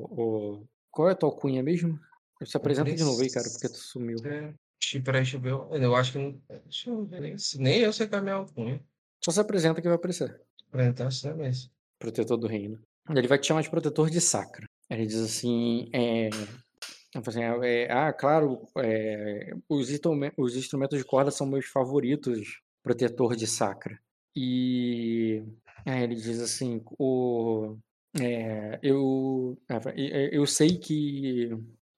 [0.61, 1.99] o- Qual é a tua alcunha mesmo?
[2.43, 4.17] Se apresenta de novo aí, cara, porque tu sumiu.
[4.25, 4.53] É,
[5.03, 5.83] Peraí, deixa eu ver.
[5.83, 6.17] Eu acho que.
[6.17, 7.21] não- Deixa eu ver.
[7.21, 8.81] Nem, nem eu sei qual é a minha alcunha.
[9.23, 10.41] Só se apresenta que vai aparecer.
[10.69, 11.69] Apresentar assim mesmo.
[11.99, 12.79] Protetor do reino.
[13.09, 14.65] Ele vai te chamar de protetor de sacra.
[14.89, 16.29] Ele diz assim, é...
[17.23, 19.89] assim, é, ah, claro, é, os,
[20.37, 23.99] os instrumentos de corda são meus favoritos, protetor de sacra.
[24.35, 25.43] E
[25.85, 27.77] ele diz assim, o,
[28.19, 29.57] é, eu,
[30.31, 31.51] eu sei que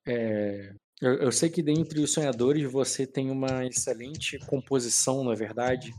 [0.06, 5.94] é, eu, eu sei que dentre os sonhadores você tem uma excelente composição, na verdade.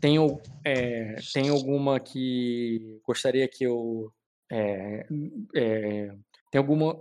[0.00, 0.16] Tem,
[0.64, 4.12] é, tem alguma que gostaria que eu.
[4.50, 5.06] é,
[5.54, 6.12] é,
[6.50, 6.98] tem alguma.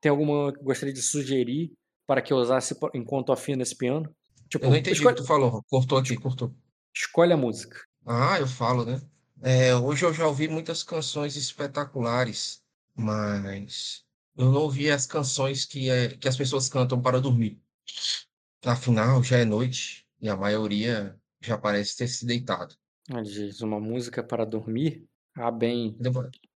[0.00, 1.72] Tem alguma que gostaria de sugerir
[2.06, 4.14] para que eu usasse enquanto afino esse piano?
[4.48, 5.62] Tipo, Eu não entendi o escolhe, que tu falou.
[5.68, 6.54] Cortou aqui, cortou.
[6.94, 7.78] escolhe a música.
[8.06, 9.00] Ah, eu falo, né?
[9.42, 12.62] É, hoje eu já ouvi muitas canções espetaculares,
[12.94, 14.04] mas
[14.36, 17.60] eu não ouvi as canções que, é, que as pessoas cantam para dormir.
[18.64, 22.74] Afinal, já é noite e a maioria já parece ter se deitado.
[23.08, 25.06] Ele diz uma música para dormir.
[25.34, 25.96] Ah, bem.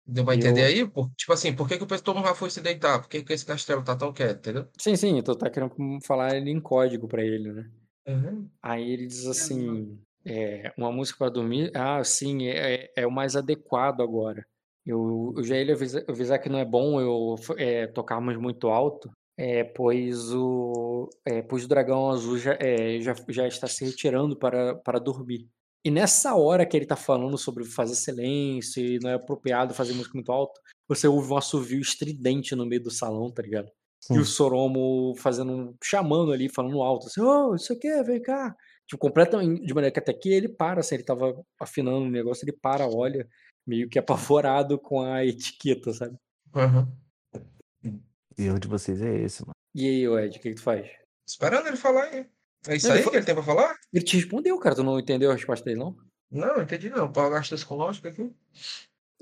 [0.06, 0.88] Deu pra, pra entender Eu- aí?
[0.88, 3.00] Por- tipo assim, por que, que o pessoal não já foi se deitar?
[3.00, 4.68] Por que, que esse castelo tá tão quieto, entendeu?
[4.78, 5.74] Sim, sim, tu tá querendo
[6.04, 7.70] falar ele em código para ele, né?
[8.06, 8.48] Uhum.
[8.62, 13.36] Aí ele diz assim, é, uma música para dormir, ah, sim, é, é o mais
[13.36, 14.44] adequado agora.
[14.84, 18.68] Eu, eu já ia lhe avisar, avisar que não é bom eu é, tocarmos muito
[18.68, 23.84] alto, é, pois, o, é, pois o dragão azul já, é, já, já está se
[23.84, 25.48] retirando para, para dormir.
[25.84, 29.94] E nessa hora que ele tá falando sobre fazer silêncio e não é apropriado fazer
[29.94, 33.70] música muito alto, você ouve um assovio estridente no meio do salão, tá ligado?
[34.10, 38.54] E o Soromo fazendo, um- chamando ali, falando alto, assim, ô, isso aqui, vem cá.
[38.86, 42.44] Tipo, completamente, de maneira que até que ele para, assim, ele tava afinando o negócio,
[42.44, 43.28] ele para, olha,
[43.66, 46.16] meio que apavorado com a etiqueta, sabe?
[46.54, 48.00] Uhum.
[48.38, 49.52] O erro de vocês é esse, mano.
[49.74, 50.90] E aí, o Ed, o que, que tu faz?
[51.28, 52.26] Esperando ele falar aí.
[52.68, 53.74] É isso Não, ele aí fa- que ele tem pra falar?
[53.92, 55.96] Ele te respondeu, cara, tu não entendeu a resposta dele, não?
[56.30, 57.10] Não, não entendi não.
[57.10, 58.30] Paulo gastos com lógica aqui.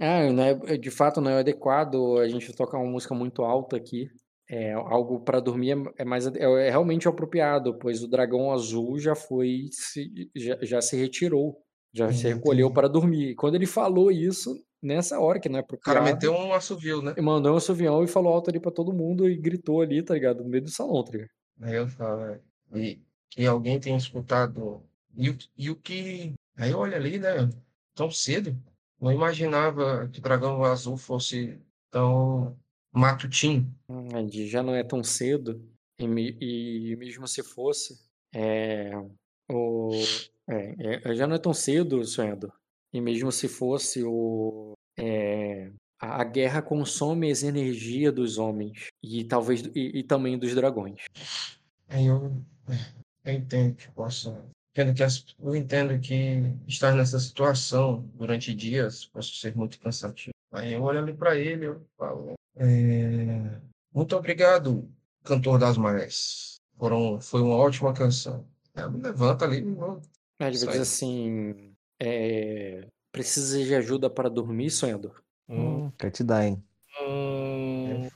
[0.01, 3.77] Ah, não é, de fato não é adequado a gente tocar uma música muito alta
[3.77, 4.11] aqui.
[4.51, 8.99] É, algo para dormir é, é mais é, é realmente apropriado, pois o dragão azul
[8.99, 11.61] já foi se, já, já se retirou,
[11.93, 13.31] já se recolheu para dormir.
[13.31, 17.03] E quando ele falou isso, nessa hora que não é O cara meteu um assovio,
[17.03, 17.13] né?
[17.17, 20.15] ele mandou um assovião e falou alto ali para todo mundo e gritou ali, tá
[20.15, 20.43] ligado?
[20.43, 21.31] No meio do salão, tá ligado?
[21.61, 22.41] Eu falo, é,
[22.75, 24.83] e que alguém tenha escutado.
[25.17, 26.33] E, o- e o que.
[26.57, 27.49] Aí olha ali, né?
[27.95, 28.57] Tão cedo.
[29.01, 31.59] Não imaginava que o Dragão Azul fosse
[31.91, 32.57] tão
[32.93, 33.73] matutino.
[33.89, 35.61] Hum, já não é tão cedo,
[35.99, 37.99] e, e mesmo se fosse,
[38.35, 38.91] é,
[39.51, 39.91] o,
[40.49, 42.53] é, é, já não é tão cedo, sonhador.
[42.93, 49.25] E mesmo se fosse, o, é, a, a guerra consome as energias dos homens e
[49.25, 51.03] talvez e, e também dos dragões.
[51.89, 52.43] Aí eu,
[53.31, 54.45] eu entendo que possa.
[54.73, 56.15] Entendo que as- eu entendo que
[56.67, 60.33] estar nessa situação durante dias possa ser muito cansativo.
[60.53, 63.61] Aí eu olho ali para ele eu falo, é,
[63.93, 64.89] muito obrigado,
[65.25, 66.57] cantor das marés.
[66.77, 68.47] Foram, foi uma ótima canção.
[68.93, 70.01] Me levanto ali e vou
[70.51, 70.79] dizer aí.
[70.79, 75.21] assim, é, precisa de ajuda para dormir, sonhador?
[75.49, 76.63] Hum, quer te dar, hein?
[77.01, 78.11] Hum, É?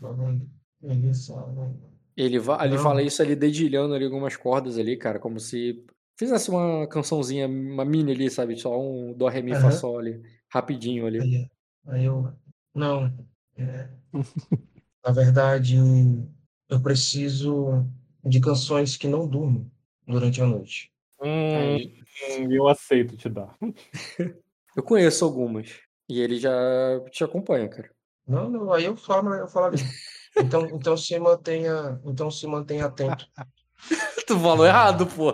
[2.16, 5.84] Ele, va ele fala isso ali dedilhando ali algumas cordas ali, cara, como se
[6.18, 8.56] fizesse uma cançãozinha, uma mini ali, sabe?
[8.58, 9.70] Só um dó, ré, mi, fá, Aham.
[9.72, 11.20] sol ali, rapidinho ali.
[11.20, 11.50] Aí,
[11.86, 12.32] aí eu,
[12.74, 13.06] não,
[13.56, 13.88] é,
[15.04, 15.76] na verdade,
[16.68, 17.84] eu preciso
[18.24, 19.70] de canções que não durmam
[20.06, 20.92] durante a noite.
[21.20, 22.04] Aí hum, ele-
[22.46, 23.56] hum, eu aceito te dar.
[24.76, 25.80] eu conheço algumas.
[26.08, 26.50] E ele já
[27.10, 27.90] te acompanha, cara.
[28.26, 29.76] Não, não, aí eu falo, eu falo.
[30.36, 33.26] Então, então se mantenha, então se mantenha atento.
[34.26, 35.30] Tu falou errado, pô.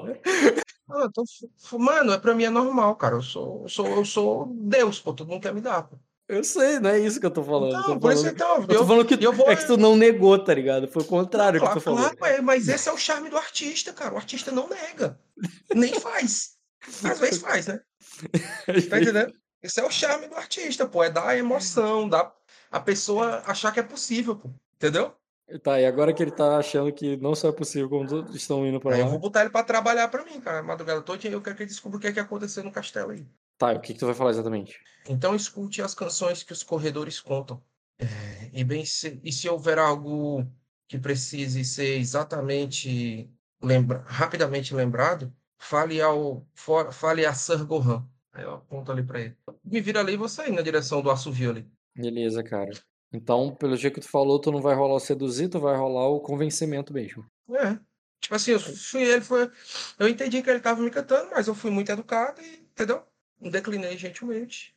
[0.91, 3.17] Ah, então, f- f- mano, é pra mim é normal, cara.
[3.17, 5.13] Eu sou, eu sou, eu sou Deus, pô.
[5.13, 5.99] Todo mundo quer me dar, pô.
[6.27, 7.73] Eu sei, não é isso que eu tô falando.
[7.73, 9.51] Eu Então, tô por isso falando, então, eu tô falando que eu vou.
[9.51, 10.89] é que tu não negou, tá ligado?
[10.89, 12.01] Foi o contrário que Claro, tu falou.
[12.01, 14.15] claro, é, mas esse é o charme do artista, cara.
[14.15, 15.19] O artista não nega.
[15.75, 16.57] Nem faz.
[17.05, 17.81] Às vezes faz, né?
[18.91, 19.33] Tá entendendo?
[19.63, 21.03] Esse é o charme do artista, pô.
[21.03, 22.33] É dar a emoção, dar
[22.71, 24.51] a pessoa achar que é possível, pô.
[24.79, 25.15] Entendeu?
[25.63, 28.67] Tá, e agora que ele tá achando que não só é possível, como todos estão
[28.67, 29.11] indo pra Aí eu lá.
[29.13, 30.63] vou botar ele pra trabalhar pra mim, cara.
[30.63, 33.13] Madrugada toda e eu quero que ele descubra o que é que aconteceu no castelo
[33.13, 33.27] aí.
[33.57, 34.79] Tá, o que que tu vai falar exatamente?
[35.09, 37.63] Então escute as canções que os corredores contam.
[37.99, 40.45] É, e bem, se, e se houver algo
[40.87, 43.29] que precise ser exatamente
[43.61, 48.07] lembra, rapidamente lembrado, fale ao for- fale a Sir Gohan.
[48.33, 49.37] Aí eu aponto ali pra ele.
[49.65, 51.71] Me vira ali e vou sair na direção do assovio ali.
[51.95, 52.71] Beleza, cara.
[53.13, 56.09] Então, pelo jeito que tu falou, tu não vai rolar o seduzir, tu vai rolar
[56.09, 57.25] o convencimento mesmo.
[57.51, 57.79] É.
[58.21, 59.51] Tipo assim, eu fui, ele foi.
[59.99, 63.03] Eu entendi que ele tava me cantando, mas eu fui muito educado e, entendeu?
[63.41, 64.75] Declinei gentilmente.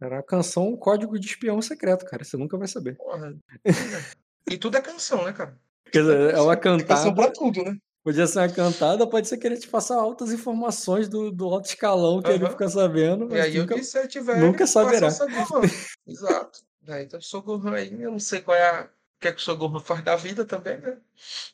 [0.00, 2.24] Era a canção Código de Espião Secreto, cara.
[2.24, 2.96] Você nunca vai saber.
[2.96, 3.36] Porra.
[4.50, 5.56] E tudo é canção, né, cara?
[5.92, 7.14] Quer dizer, é uma Canção cantada.
[7.14, 7.76] pra tudo, né?
[8.02, 11.66] Podia ser uma cantada, pode ser que ele te faça altas informações do, do alto
[11.66, 12.50] escalão que ele Aham.
[12.52, 13.34] fica sabendo.
[13.34, 15.08] E aí eu nunca- disse, se ele tiver, nunca ele saberá.
[16.06, 16.58] Exato.
[16.86, 18.84] Daí então o Sogorran aí, eu não sei qual é a...
[18.84, 18.88] o
[19.20, 20.98] que é que o Sogorran faz da vida também, né?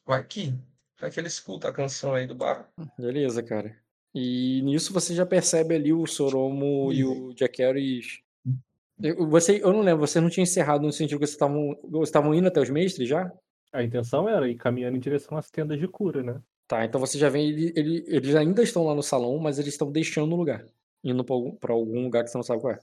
[0.04, 0.54] Vai que...
[1.00, 2.68] Vai que ele escuta a canção aí do bar.
[2.98, 3.74] Beleza, cara.
[4.14, 8.20] E nisso você já percebe ali o Soromo e o Jack Harris.
[9.02, 12.08] Eu, você, eu não lembro, você não tinha encerrado no sentido que vocês estavam vocês
[12.08, 13.32] estavam indo até os mestres já?
[13.72, 16.38] A intenção era ir caminhando em direção às tendas de cura, né?
[16.68, 19.72] Tá, então você já vê, ele, ele- eles ainda estão lá no salão, mas eles
[19.72, 20.66] estão deixando o lugar.
[21.02, 22.80] Indo pra algum, pra algum lugar que você não sabe qual é.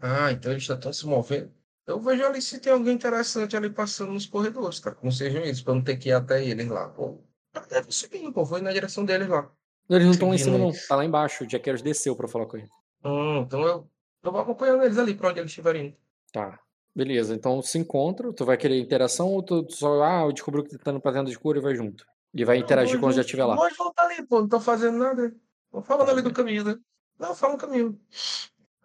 [0.00, 1.52] Ah, então eles já estão se movendo.
[1.86, 4.96] Eu vejo ali se tem alguém interessante ali passando nos corredores, cara.
[5.02, 6.88] Não sejam eles, pra não ter que ir até eles lá.
[6.88, 7.18] Pô,
[7.68, 8.44] deve subir, pô.
[8.44, 9.50] Vou ir na direção deles lá.
[9.88, 10.70] Eles não estão lá em cima, não.
[10.88, 11.44] Tá lá embaixo.
[11.44, 12.68] O Harris desceu pra falar com ele.
[13.04, 13.90] Hum, então eu,
[14.22, 15.96] eu vou acompanhando eles ali pra onde eles estiverem indo.
[16.32, 16.60] Tá.
[16.94, 18.32] Beleza, então se encontra.
[18.32, 21.30] Tu vai querer interação ou tu só, ah, eu descobri que tá indo pra tenda
[21.30, 22.04] de cura e vai junto?
[22.32, 23.56] E vai interagir Não, quando já estiver lá.
[23.56, 24.40] Vou voltar ali, pô.
[24.40, 25.34] Não tô fazendo nada.
[25.72, 26.76] Vou falando Tá ali do caminho, né?
[27.18, 28.00] Não, fala no caminho.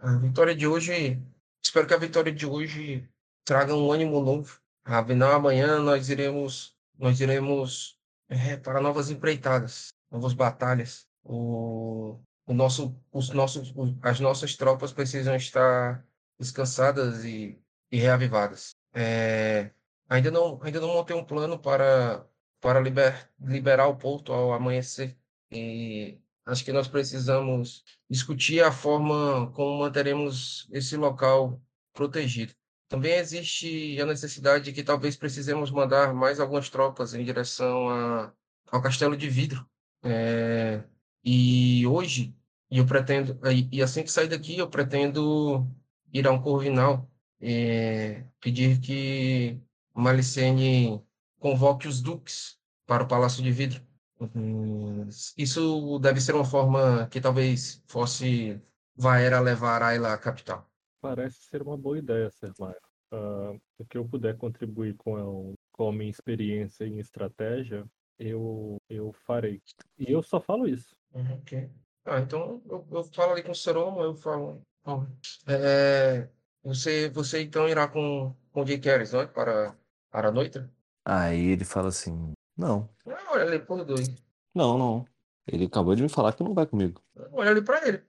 [0.06, 1.20] A vitória de hoje.
[1.66, 3.10] Espero que a vitória de hoje
[3.44, 4.62] traga um ânimo novo.
[4.84, 6.78] Afinal, amanhã nós iremos.
[6.96, 8.00] Nós iremos
[8.30, 11.08] é, para novas empreitadas, novas batalhas.
[11.24, 13.74] O, o nosso, os nossos,
[14.04, 16.06] as nossas tropas precisam estar
[16.40, 17.60] descansadas e,
[17.92, 18.76] e reavivadas.
[18.94, 19.72] É,
[20.08, 22.24] ainda não, ainda não montei um plano para
[22.62, 25.18] para liber, liberar o porto ao amanhecer.
[25.52, 31.62] E acho que nós precisamos discutir a forma como manteremos esse local
[31.94, 32.54] protegido.
[32.88, 38.34] Também existe a necessidade de que talvez precisemos mandar mais algumas tropas em direção a,
[38.72, 39.68] ao Castelo de Vidro.
[40.04, 40.84] É,
[41.24, 42.36] e hoje,
[42.70, 43.40] e eu pretendo,
[43.72, 45.68] e, assim que sair daqui, eu pretendo
[46.14, 47.10] ir a um Corvinal,
[47.42, 49.60] é, pedir que
[49.94, 51.04] Malicene
[51.40, 53.82] convoque os duques para o Palácio de Vidro.
[54.20, 58.62] Hum, Isso deve ser uma forma que talvez fosse
[58.96, 60.70] Vaera levar Ayla à capital.
[61.02, 62.78] Parece ser uma boa ideia, Sermaio.
[63.12, 67.86] Ah, o que eu puder contribuir com, a- com a minha experiência em estratégia,
[68.18, 69.62] eu, eu farei.
[70.00, 70.96] E eu só falo isso.
[71.14, 71.70] Uhum, ok.
[72.06, 74.62] Ah, então eu, eu falo ali com o Seromo, eu falo.
[74.86, 75.04] ó,
[75.48, 76.30] é,
[76.64, 79.28] você, você então irá com, com o Jake Harris, não é?
[79.28, 79.78] Para,
[80.10, 80.60] para a noite?
[81.04, 84.08] Aí ele fala assim: Não, olha ali por dois.
[84.54, 85.06] não, não.
[85.48, 87.02] Ele acabou de me falar que não vai comigo.
[87.32, 88.04] Olha ali para ele.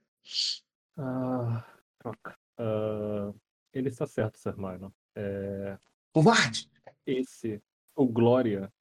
[0.97, 1.65] Ah,
[1.99, 2.39] troca.
[2.57, 3.33] Ah,
[3.73, 4.93] ele está certo, Sermaio.
[5.15, 5.79] É,
[6.13, 6.71] Covarde!
[7.07, 7.63] esse,
[7.95, 8.73] o Glória,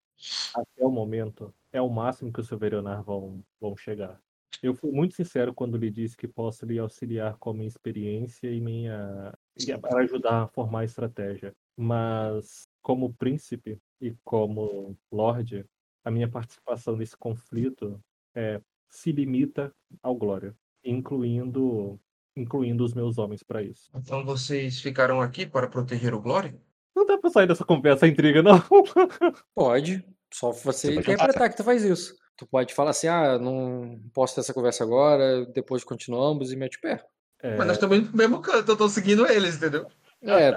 [0.55, 4.21] até o momento, é o máximo que os Silverionar vão, vão chegar.
[4.63, 8.49] Eu fui muito sincero quando lhe disse que posso lhe auxiliar com a minha experiência
[8.49, 9.33] e minha
[9.81, 11.53] para ajudar a formar a estratégia.
[11.75, 15.65] Mas como príncipe e como lorde,
[16.03, 17.99] a minha participação nesse conflito
[18.35, 21.99] é, se limita ao Glória, incluindo
[22.37, 23.89] incluindo os meus homens para isso.
[23.95, 26.53] Então vocês ficarão aqui para proteger o Glória?
[26.93, 28.61] Não dá pra sair dessa conversa intriga, não.
[29.55, 30.05] Pode.
[30.33, 32.15] Só você Você interpretar que tu faz isso.
[32.37, 36.77] Tu pode falar assim, ah, não posso ter essa conversa agora, depois continuamos e mete
[36.77, 37.05] o pé.
[37.41, 39.87] É, Mas nós estamos pro mesmo canto, eu tô seguindo eles, entendeu?
[40.21, 40.49] É,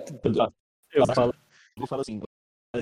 [0.93, 1.33] eu falo,
[1.77, 2.21] Eu falo assim: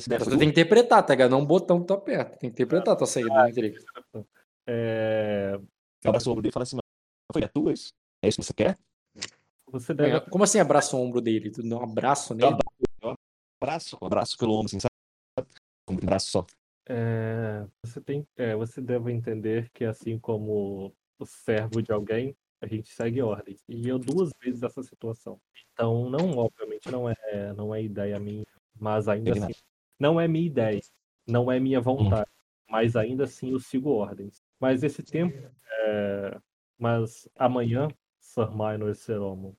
[0.04, 1.30] dessa tem que interpretar, tá ligado?
[1.30, 2.36] Não um botão que tu aperta.
[2.38, 3.80] Tem que interpretar a tua saída da intriga.
[4.66, 5.58] é,
[6.04, 7.92] abraça o ombro dele e fala assim: "Mas Foi a tua isso?
[8.22, 8.76] É isso que você quer?
[9.66, 11.50] você deve Como assim abraça o ombro dele?
[11.50, 12.56] Tu dá um abraço nele?
[13.60, 15.48] Abraço, abraço pelo ombro, assim, sabe?
[15.88, 16.46] Um abraço só.
[16.88, 22.66] É, você tem, é, você deve entender que assim como o servo de alguém, a
[22.66, 23.62] gente segue ordens.
[23.68, 25.40] E eu duas vezes essa situação.
[25.72, 28.46] Então, não, obviamente, não é, não é ideia minha,
[28.78, 29.52] mas ainda assim,
[29.98, 30.80] não é minha ideia,
[31.26, 32.30] não é minha vontade,
[32.68, 34.42] mas ainda assim eu sigo ordens.
[34.60, 35.36] Mas esse tempo,
[35.70, 36.38] é,
[36.78, 39.56] mas amanhã, Sir Minor Seromo,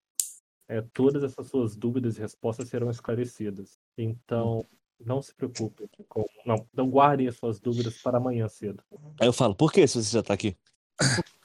[0.68, 3.80] é, todas essas suas dúvidas e respostas serão esclarecidas.
[3.98, 4.66] Então,
[5.00, 5.90] não se preocupe.
[6.08, 8.84] Com, não, não guardem as suas dúvidas para amanhã cedo.
[9.20, 10.58] Aí eu falo: Por que se você já tá aqui?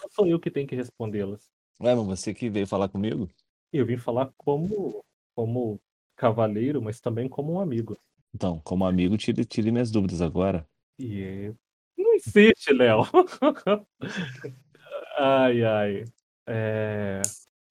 [0.02, 1.51] Não sou eu que tenho que respondê-las.
[1.81, 3.28] Ué, mas você que veio falar comigo?
[3.73, 5.05] Eu vim falar como,
[5.35, 5.81] como
[6.16, 7.98] cavaleiro, mas também como um amigo.
[8.34, 10.66] Então, como amigo, tire, tire minhas dúvidas agora.
[10.98, 11.52] E
[11.96, 13.02] não insiste, Léo.
[15.18, 16.04] ai, ai.
[16.46, 17.22] É,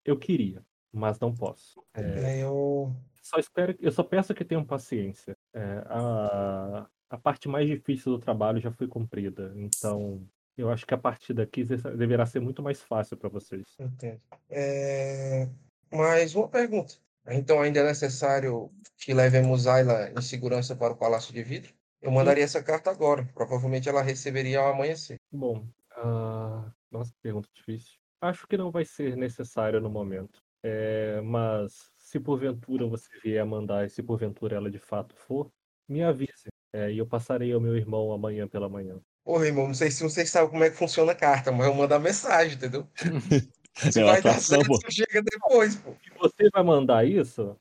[0.06, 0.64] Eu queria,
[0.94, 1.84] mas não posso.
[1.94, 2.96] É, É, eu.
[3.22, 5.36] só espero, eu só peço que tenham paciência.
[5.54, 10.26] É, a, a parte mais difícil do trabalho já foi cumprida, então
[10.58, 13.66] eu acho que a partir daqui deverá ser muito mais fácil para vocês.
[13.80, 14.22] Entendo.
[14.50, 15.50] É...
[15.92, 16.96] Mas uma pergunta.
[17.28, 21.74] Então ainda é necessário que levemos Ayla em segurança para o Palácio de Vidro?
[22.02, 23.30] Eu mandaria essa carta agora.
[23.34, 25.20] Provavelmente ela receberia ao amanhecer.
[25.32, 25.68] Bom,
[25.98, 26.72] uh...
[26.90, 28.00] nossa, pergunta difícil.
[28.20, 30.42] Acho que não vai ser necessário no momento.
[30.64, 31.22] É...
[31.22, 35.52] Mas se porventura você vier a mandar e se porventura ela de fato for,
[35.88, 36.50] me avise.
[36.74, 39.00] É, e eu passarei ao meu irmão amanhã pela manhã.
[39.26, 41.74] Ô, irmão, não sei se vocês sabem como é que funciona a carta, mas eu
[41.74, 42.88] mando a mensagem, entendeu?
[43.76, 45.96] Se vai dar certo, chega depois, pô.
[46.04, 47.58] Se você vai mandar isso,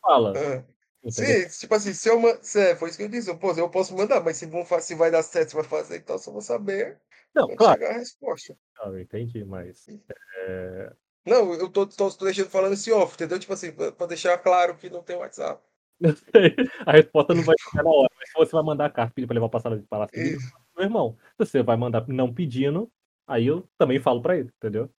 [0.00, 0.32] fala.
[0.36, 0.74] Ah.
[1.10, 3.68] Sim, tipo assim, se eu se, é, foi isso que eu disse, eu, pô, eu
[3.68, 6.40] posso mandar, mas se, vão, se vai dar certo, se vai fazer, então só vou
[6.40, 6.98] saber.
[7.34, 7.78] Não, claro.
[7.78, 8.56] chegar a resposta.
[8.78, 9.86] Não, eu entendi, mas.
[10.46, 10.92] É...
[11.26, 13.38] Não, eu tô, tô, tô deixando falando esse off, entendeu?
[13.38, 15.62] Tipo assim, pra, pra deixar claro que não tem WhatsApp.
[16.00, 16.54] Eu sei.
[16.86, 19.26] A resposta não vai chegar na hora, mas se você vai mandar a carta pedir
[19.26, 20.16] pra levar o passado de palácio,
[20.76, 21.18] meu irmão.
[21.38, 22.90] Você vai mandar não pedindo,
[23.26, 24.90] aí eu também falo pra ele, entendeu?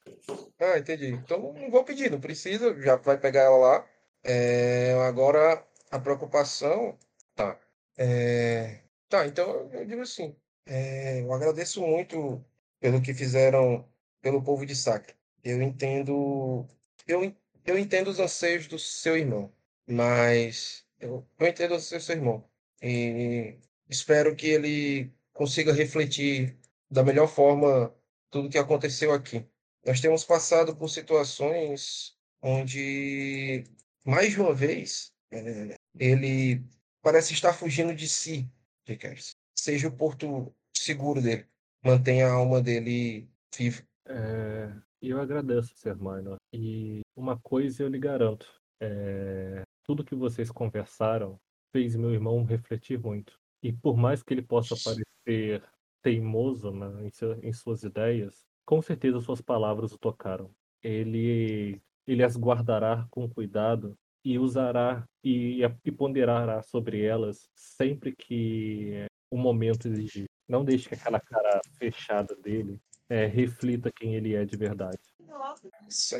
[0.59, 1.11] Ah, entendi.
[1.11, 3.87] Então não vou pedir, não precisa, já vai pegar ela lá.
[4.23, 6.97] É, agora, a preocupação.
[7.35, 7.59] Tá.
[7.97, 10.35] É, tá, então eu digo assim.
[10.65, 12.43] É, eu agradeço muito
[12.79, 13.87] pelo que fizeram
[14.21, 15.13] pelo povo de Sacra.
[15.43, 16.67] Eu entendo.
[17.07, 17.33] Eu,
[17.65, 19.51] eu entendo os anseios do seu irmão,
[19.87, 22.43] mas eu, eu entendo o seu, seu irmão.
[22.81, 23.57] E
[23.89, 26.57] espero que ele consiga refletir
[26.89, 27.93] da melhor forma
[28.35, 29.47] tudo que aconteceu aqui.
[29.85, 33.63] Nós temos passado por situações onde,
[34.05, 36.61] mais de uma vez, é, ele
[37.01, 38.45] parece estar fugindo de si,
[38.85, 39.31] Rickers.
[39.57, 41.47] Seja o porto seguro dele.
[41.81, 43.81] Mantenha a alma dele viva.
[44.05, 44.69] É,
[45.01, 45.95] eu agradeço, Sr.
[45.95, 46.35] Minor.
[46.51, 48.45] E uma coisa eu lhe garanto.
[48.81, 51.39] É, tudo que vocês conversaram
[51.71, 53.39] fez meu irmão refletir muito.
[53.63, 55.63] E por mais que ele possa parecer
[56.05, 60.51] teimoso né, em, seu, em suas ideias, com certeza suas palavras o tocaram.
[60.83, 69.07] Ele, ele as guardará com cuidado e usará e, e ponderará sobre elas sempre que
[69.31, 70.25] o momento exigir.
[70.47, 72.79] Não deixe que aquela cara fechada dele
[73.09, 74.99] é, reflita quem ele é de verdade.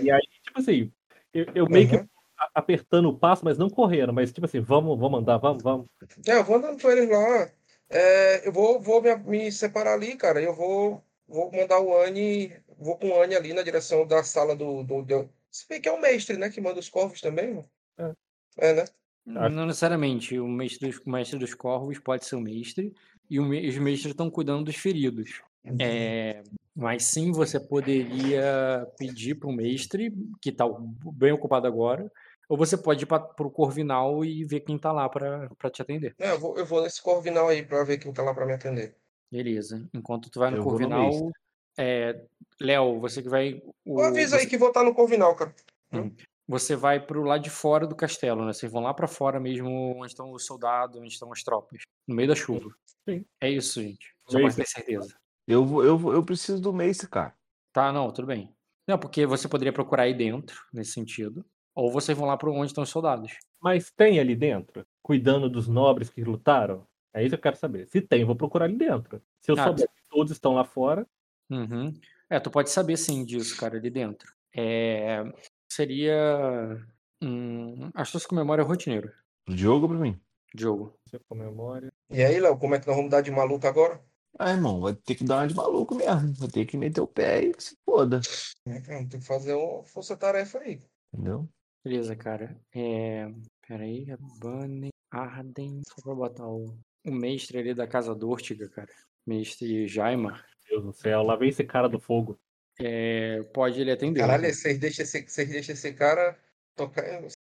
[0.02, 0.91] E aí, tipo assim,
[1.32, 2.06] eu, eu meio uhum.
[2.06, 2.10] que
[2.56, 5.86] apertando o passo, mas não correndo, mas tipo assim, vamos, vamos andar, vamos, vamos.
[6.28, 7.52] É, eu vou andando com eles lá.
[7.90, 10.41] É, eu vou, vou me, me, separar ali, cara.
[10.41, 14.56] Eu vou, vou mandar o Anne, vou com o Anne ali na direção da sala
[14.56, 14.84] do.
[14.84, 15.30] do, do...
[15.52, 16.49] Se bem que é o mestre, né?
[16.49, 17.64] Que manda os corvos também.
[17.98, 18.14] É,
[18.57, 18.86] é né?
[19.26, 20.38] Não necessariamente.
[20.40, 22.94] O mestre, dos, o mestre dos corvos pode ser o mestre,
[23.30, 25.41] e o, os mestres estão cuidando dos feridos.
[25.80, 26.44] É,
[26.76, 30.66] mas sim, você poderia pedir para o mestre, que está
[31.14, 32.12] bem ocupado agora,
[32.49, 36.15] ou você pode ir para o Corvinal e ver quem tá lá para te atender.
[36.19, 38.53] É, eu vou, eu vou nesse Corvinal aí para ver quem tá lá para me
[38.53, 38.95] atender.
[39.31, 39.88] Beleza.
[39.93, 41.31] Enquanto tu vai no eu Corvinal, no
[41.77, 42.23] é,
[42.59, 43.61] Léo, você que vai.
[43.84, 44.43] O, avisa você...
[44.43, 45.53] aí que vou estar no Corvinal, cara.
[45.91, 46.11] Hum.
[46.47, 48.53] Você vai pro lado de fora do castelo, né?
[48.53, 52.15] Vocês vão lá para fora mesmo, onde estão os soldados, onde estão as tropas, no
[52.15, 52.69] meio da chuva.
[53.09, 53.26] Sim.
[53.41, 54.15] É isso, gente.
[54.27, 55.15] Só para ter certeza.
[55.47, 57.35] Eu, vou, eu, vou, eu preciso do Mace, cara.
[57.73, 58.55] Tá, não, tudo bem.
[58.88, 61.43] Não, porque você poderia procurar aí dentro, nesse sentido.
[61.76, 63.38] Ou vocês vão lá para onde estão os soldados.
[63.60, 66.88] Mas tem ali dentro, cuidando dos nobres que lutaram?
[67.14, 67.88] É isso que eu quero saber.
[67.88, 69.22] Se tem, vou procurar ali dentro.
[69.41, 71.06] Se eu ah, souber que todos estão lá fora.
[71.49, 71.93] Uhum.
[72.30, 74.34] É, tu pode saber sim disso, cara, ali dentro.
[74.56, 75.23] É...
[75.69, 76.81] Seria.
[77.22, 77.89] Hum...
[77.93, 79.11] Astúcia com memória rotineiro.
[79.47, 80.19] Diogo pra mim.
[80.53, 80.97] Diogo.
[81.06, 81.91] Você com memória.
[82.10, 84.02] E aí, Léo, como é que nós vamos dar de maluco agora?
[84.38, 86.34] Ah, irmão, vai ter que dar uma de maluco mesmo.
[86.34, 88.19] Vai ter que meter o pé e se foda.
[88.65, 90.81] É, tem que fazer uma força-tarefa aí.
[91.14, 91.47] Entendeu?
[91.86, 92.60] Beleza, cara.
[92.74, 93.32] É...
[93.68, 94.07] Pera aí,
[94.40, 95.84] Bunny, Arden.
[95.88, 96.76] Só pra botar o,
[97.06, 98.91] o mestre ali da Casa Dórtica, cara.
[99.24, 100.44] Mestre Jaima.
[100.68, 102.40] Meu Deus do céu, lá vem esse cara do fogo.
[102.80, 103.44] É...
[103.53, 104.22] Pode ele atender.
[104.22, 106.36] Caralho, vocês deixam esse, vocês deixam esse cara
[106.76, 107.06] tocar.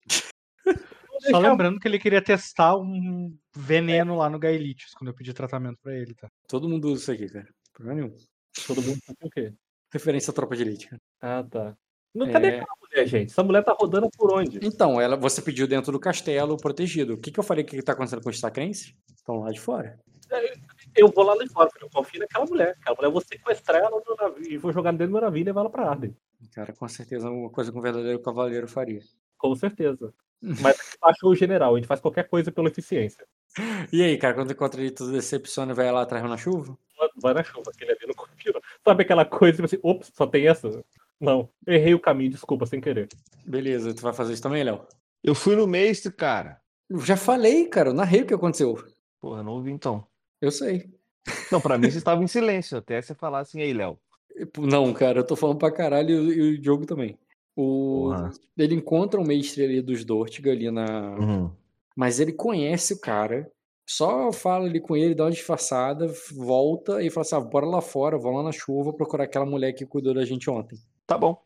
[1.30, 5.78] Só lembrando que ele queria testar um veneno lá no Gaelitius quando eu pedi tratamento
[5.82, 6.28] pra ele, tá?
[6.46, 7.48] Todo mundo usa isso aqui, cara.
[7.72, 8.16] Problema nenhum.
[8.66, 9.54] Todo mundo sabe o quê?
[9.90, 11.02] Referência à tropa de elite, cara.
[11.22, 11.76] Ah, tá.
[12.14, 12.64] Não, cadê é...
[12.96, 13.30] aquela mulher, gente?
[13.30, 14.58] Essa mulher tá rodando por onde?
[14.62, 17.14] Então, ela, você pediu dentro do castelo, protegido.
[17.14, 18.94] O que, que eu falei que tá acontecendo com os sacrenses?
[19.14, 19.98] Estão lá de fora.
[20.30, 20.54] É,
[20.96, 21.86] eu vou lá de fora, filho.
[21.86, 22.76] Eu confio naquela mulher.
[22.80, 25.40] Aquela mulher, eu vou sequestrar ela no navio e vou jogar dentro do meu navio
[25.40, 26.16] e levar ela pra Arden.
[26.54, 29.00] Cara, com certeza uma coisa que um verdadeiro cavaleiro faria.
[29.36, 30.12] Com certeza.
[30.62, 33.26] Mas acho o general, a gente faz qualquer coisa pela eficiência.
[33.90, 36.76] E aí, cara, quando encontra ele tudo decepciona, vai lá atrás na chuva?
[37.16, 38.15] Vai na chuva, aquele ali não.
[38.86, 40.84] Sabe aquela coisa, tipo assim, ops, só tem essa?
[41.20, 43.08] Não, errei o caminho, desculpa, sem querer.
[43.44, 44.82] Beleza, tu vai fazer isso também, Léo?
[45.24, 46.60] Eu fui no mestre, cara.
[46.88, 48.78] Eu já falei, cara, eu narrei o que aconteceu.
[49.20, 50.06] Porra, não ouvi então.
[50.40, 50.88] Eu sei.
[51.50, 53.98] Não, pra mim você estava em silêncio, até você falar assim, aí, Léo.
[54.58, 57.18] Não, cara, eu tô falando pra caralho e o- Diogo também.
[57.56, 58.12] O...
[58.56, 61.16] Ele encontra o mestre ali dos Dortiga ali na.
[61.18, 61.50] Uhum.
[61.96, 63.50] Mas ele conhece o cara.
[63.88, 67.80] Só fala ali com ele, dá uma disfarçada, volta e fala assim: ah, bora lá
[67.80, 70.76] fora, vão lá na chuva procurar aquela mulher que cuidou da gente ontem.
[71.06, 71.40] Tá bom.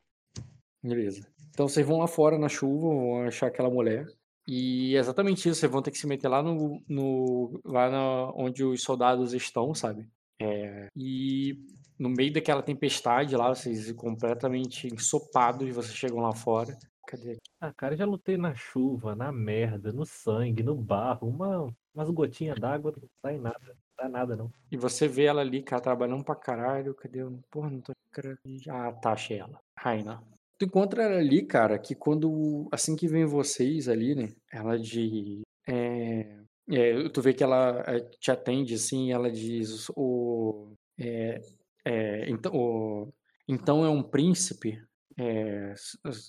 [0.83, 1.27] Beleza.
[1.51, 4.07] Então vocês vão lá fora na chuva, vão achar aquela mulher.
[4.47, 6.83] E é exatamente isso, vocês vão ter que se meter lá no.
[6.89, 10.09] no lá na- onde os soldados estão, sabe?
[10.41, 11.59] É, e
[11.99, 16.79] no meio daquela tempestade lá, vocês completamente ensopados, vocês chegam lá fora.
[17.07, 17.37] Cadê?
[17.61, 21.29] Ah, cara, já lutei na chuva, na merda, no sangue, no barro.
[21.29, 23.59] Uma, umas gotinhas d'água não sai nada.
[23.67, 24.51] Não dá nada, não.
[24.71, 26.95] E você vê ela ali, cara, trabalhando pra caralho.
[26.95, 27.23] Cadê?
[27.23, 27.39] eu?
[27.51, 27.93] Porra, não tô.
[28.13, 28.39] cara,
[28.69, 29.59] Ah, tá, achei ela.
[29.77, 30.23] Raina.
[30.59, 32.69] Tu encontra ela ali, cara, que quando.
[32.71, 34.33] Assim que vem vocês ali, né?
[34.53, 35.43] Ela de.
[35.69, 36.41] É,
[36.71, 39.91] é, tu vê que ela é, te atende, assim, ela diz.
[39.97, 41.41] O, é,
[41.85, 43.13] é, então, o,
[43.49, 44.81] então é um príncipe,
[45.19, 45.75] é,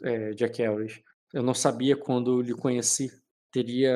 [0.04, 1.02] é, Jack Harris.
[1.34, 3.12] Eu não sabia quando lhe conheci.
[3.52, 3.94] Teria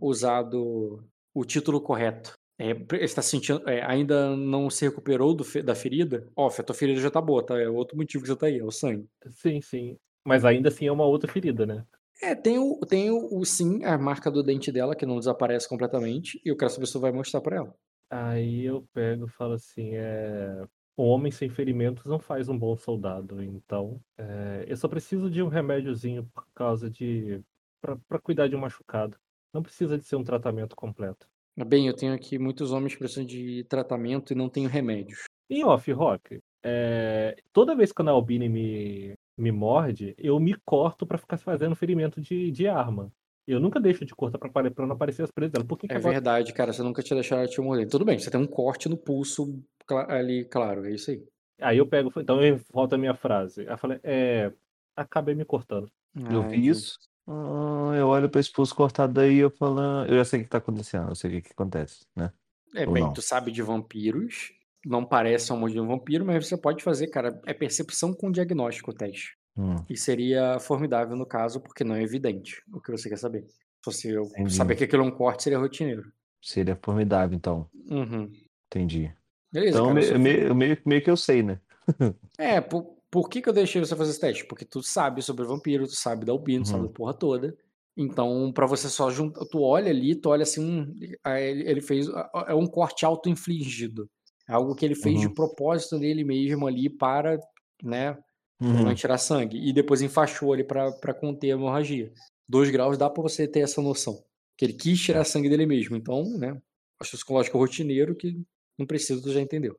[0.00, 1.04] usado
[1.34, 2.34] o título correto.
[2.58, 2.72] É,
[3.04, 6.28] está sentindo, é, ainda não se recuperou do da ferida?
[6.36, 7.58] Ó, a tua ferida já tá boa, tá?
[7.58, 9.08] É outro motivo que você tá aí, é o sangue.
[9.30, 9.96] Sim, sim.
[10.24, 11.84] Mas ainda assim é uma outra ferida, né?
[12.22, 15.68] É, tem o, tem o, o- sim, a marca do dente dela, que não desaparece
[15.68, 17.74] completamente, e eu quero saber se vai mostrar pra ela.
[18.10, 20.64] Aí eu pego e falo assim, é...
[20.96, 25.42] Um homem sem ferimentos não faz um bom soldado, então é, eu só preciso de
[25.42, 27.42] um remédiozinho por causa de...
[27.82, 29.16] Pra, pra cuidar de um machucado.
[29.52, 31.26] Não precisa de ser um tratamento completo.
[31.66, 35.24] Bem, eu tenho aqui muitos homens precisando de tratamento e não tenho remédios.
[35.50, 41.04] Em off, Rock, é, toda vez que a Albine me, me morde, eu me corto
[41.04, 43.12] pra ficar fazendo ferimento de, de arma.
[43.46, 45.64] Eu nunca deixo de cortar pra, não aparecer as presas dela.
[45.64, 47.88] Por que, que É agora verdade, cara, você nunca tinha deixado ela te morder.
[47.88, 49.60] Tudo bem, você tem um corte no pulso
[50.08, 51.22] ali, claro, é isso aí.
[51.60, 53.62] Aí eu pego, então eu volto a minha frase.
[53.62, 54.52] Aí eu falei, é.
[54.94, 55.90] Acabei me cortando.
[56.14, 56.68] Eu Ah, vi entendi.
[56.68, 56.98] isso.
[57.26, 59.80] Ah, eu olho pra esse pulso cortado aí eu falo.
[60.06, 62.32] Eu já sei o que tá acontecendo, eu sei o que, que acontece, né?
[62.74, 63.12] É, Ou bem, não?
[63.12, 64.52] tu sabe de vampiros,
[64.84, 68.90] não parece um de um vampiro, mas você pode fazer, cara, é percepção com diagnóstico
[68.90, 69.36] o teste.
[69.56, 73.46] Hum, E seria formidável no caso, porque não é evidente o que você quer saber.
[73.90, 74.54] Se eu Entendi.
[74.56, 76.10] saber que aquilo é um corte, seria rotineiro.
[76.40, 77.68] seria formidável, então.
[77.90, 78.32] Uhum.
[78.66, 79.12] Entendi.
[79.52, 80.00] Beleza, Então, cara.
[80.00, 81.60] me- só- me- meio, meio que eu sei, né?
[82.38, 84.46] É, por, por que, que eu deixei você fazer esse teste?
[84.46, 86.88] Porque tu sabe sobre vampiro, tu sabe da albino, tu sabe Uhum.
[86.88, 87.54] da porra toda.
[87.94, 89.44] Então, pra você só juntar.
[89.44, 90.86] Tu olha ali, tu olha assim,
[91.22, 92.06] aí ele, fez.
[92.48, 94.08] É um corte auto-infligido.
[94.48, 95.34] É algo que ele fez de Uhum.
[95.34, 97.38] propósito dele mesmo ali para,
[97.82, 98.16] né,
[98.60, 98.84] Uhum.
[98.84, 99.58] não tirar sangue.
[99.58, 102.10] E depois enfaixou ali pra conter a hemorragia.
[102.48, 104.24] Dois graus dá pra você ter essa noção.
[104.56, 105.94] Que ele quis tirar sangue dele mesmo.
[105.96, 106.58] Então, né,
[106.98, 108.40] acho psicológico rotineiro que
[108.78, 109.76] não precisa, tu já entendeu.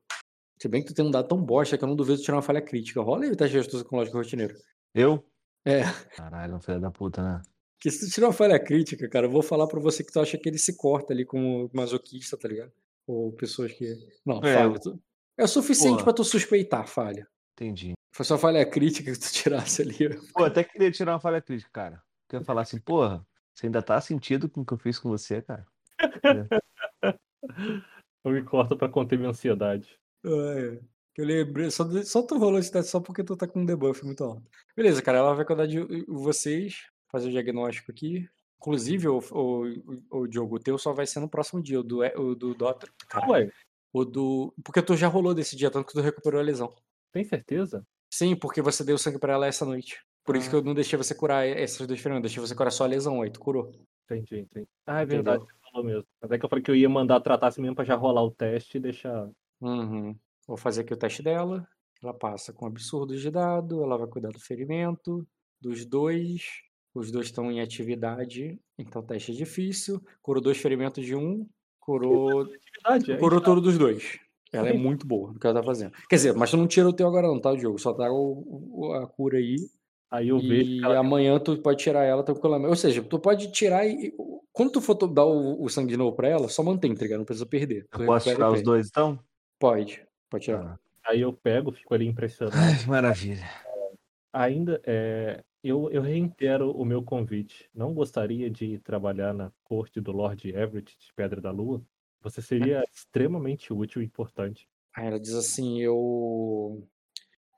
[0.64, 2.36] Se bem que tu tem um dado tão bosta que eu não duvido tu tirar
[2.36, 2.98] uma falha crítica.
[3.02, 4.56] Rola aí o teste de astúcia psicológico rotineiro.
[4.94, 5.22] Eu?
[5.62, 5.82] É.
[6.16, 7.42] Caralho, um filho da puta, né?
[7.78, 10.18] Que se tu tirar uma falha crítica, cara, eu vou falar pra você que tu
[10.20, 12.72] acha que ele se corta ali como masoquista, tá ligado?
[13.06, 13.94] Ou pessoas que.
[14.24, 14.80] Não, É, falha.
[14.80, 14.98] tu-
[15.36, 16.04] É o suficiente Porra.
[16.04, 17.28] pra tu suspeitar falha.
[17.52, 17.92] Entendi.
[18.16, 19.98] Foi só falha crítica que tu tirasse ali.
[20.32, 22.02] Pô, até queria tirar uma falha crítica, cara.
[22.30, 23.22] Queria falar assim, porra,
[23.54, 25.66] você ainda tá sentido com o que eu fiz com você, cara?
[28.24, 29.98] Eu me corto pra conter minha ansiedade.
[30.24, 30.80] Ah, é.
[31.16, 34.04] Eu lembrei, só, só tu rolou esse teste só porque tu tá com um debuff
[34.04, 34.42] muito alto.
[34.76, 35.78] Beleza, cara, ela vai cuidar de
[36.08, 38.28] vocês, fazer o diagnóstico aqui.
[38.58, 41.98] Inclusive, o, o, o, Diogo, o teu só vai ser no próximo dia, o do,
[42.20, 42.88] o do Dota.
[43.12, 43.48] Ah, ué,
[43.92, 44.52] O do.
[44.64, 46.74] Porque tu já rolou desse dia, tanto que tu recuperou a lesão.
[47.12, 47.86] tem certeza?
[48.12, 50.00] Sim, porque você deu sangue pra ela essa noite.
[50.24, 50.50] Por isso Ah.
[50.50, 53.22] que eu não deixei você curar essas duas feridas, deixei você curar só a lesão,
[53.22, 53.70] aí tu curou.
[54.10, 54.66] Entendi, entendi.
[54.86, 55.22] Ah, é Entendeu?
[55.22, 56.04] verdade, você falou mesmo.
[56.20, 58.30] Até que eu falei que eu ia mandar tratar assim mesmo pra já rolar o
[58.32, 59.30] teste e deixar.
[59.66, 60.16] Uhum.
[60.46, 61.66] Vou fazer aqui o teste dela.
[62.02, 65.26] Ela passa com absurdos de dado, ela vai cuidar do ferimento
[65.60, 66.42] dos dois.
[66.94, 70.00] Os dois estão em atividade, então o teste é difícil.
[70.22, 71.48] Curou dois ferimentos de um,
[71.80, 72.42] curou,
[72.86, 73.44] é curou isso.
[73.44, 74.18] todo dos dois.
[74.52, 75.92] Ela é muito boa no que ela tá fazendo.
[76.08, 77.78] Quer dizer, mas tu não tira o teu agora não, tá, Diogo?
[77.80, 79.56] Só tá o, o- a cura aí.
[80.10, 82.68] Aí eu vejo E amanhã tu pode tirar ela tranquilamente.
[82.70, 84.14] Ou seja, tu pode tirar e.
[84.52, 87.18] Quando tu for dar o, o sangue de novo pra ela, só mantém, tá ligado?
[87.18, 87.88] Não precisa perder.
[87.90, 89.18] Tu Eu posso tirar os dois, então?
[89.58, 90.64] Pode, pode tirar.
[90.64, 90.78] Ah.
[91.06, 92.56] Aí eu pego, fico ali impressionado.
[92.56, 93.44] Ai, maravilha.
[94.32, 97.68] Ainda, é, eu, eu reitero o meu convite.
[97.74, 101.82] Não gostaria de trabalhar na corte do Lord Everett de Pedra da Lua?
[102.22, 104.66] Você seria extremamente útil e importante.
[104.96, 106.86] Aí ela diz assim, eu.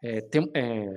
[0.03, 0.89] É, tem, é...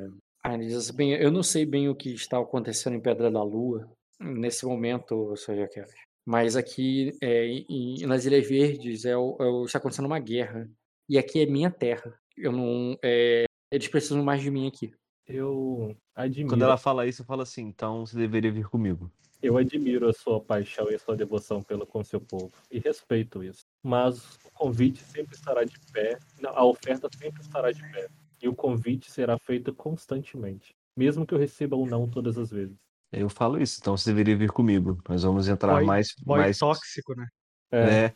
[0.43, 3.29] Aí ela diz assim, bem, eu não sei bem o que está acontecendo em Pedra
[3.29, 3.89] da Lua,
[4.19, 5.91] nesse momento, seu Jaqueline.
[6.25, 10.69] Mas aqui é, em- nas Ilhas Verdes é, o- é o- está acontecendo uma guerra.
[11.09, 12.13] E aqui é minha terra.
[12.37, 12.97] Eu não.
[13.03, 14.93] é, eles precisam mais de mim aqui.
[15.27, 19.11] Eu admiro, Quando ela fala isso, eu falo assim, então você deveria vir comigo.
[19.41, 23.43] eu admiro a sua paixão e a sua devoção pelo com seu povo e respeito
[23.43, 23.61] isso.
[23.83, 28.07] Mas o convite sempre estará de pé, não, a oferta sempre estará de pé.
[28.41, 32.75] E o convite será feito constantemente, mesmo que eu receba ou não todas as vezes.
[33.11, 34.99] Eu falo isso, então você deveria vir comigo.
[35.07, 36.07] Nós vamos entrar Boy- mais.
[36.23, 36.57] Boy mais...
[36.57, 37.27] tóxico, né?
[37.71, 38.13] É.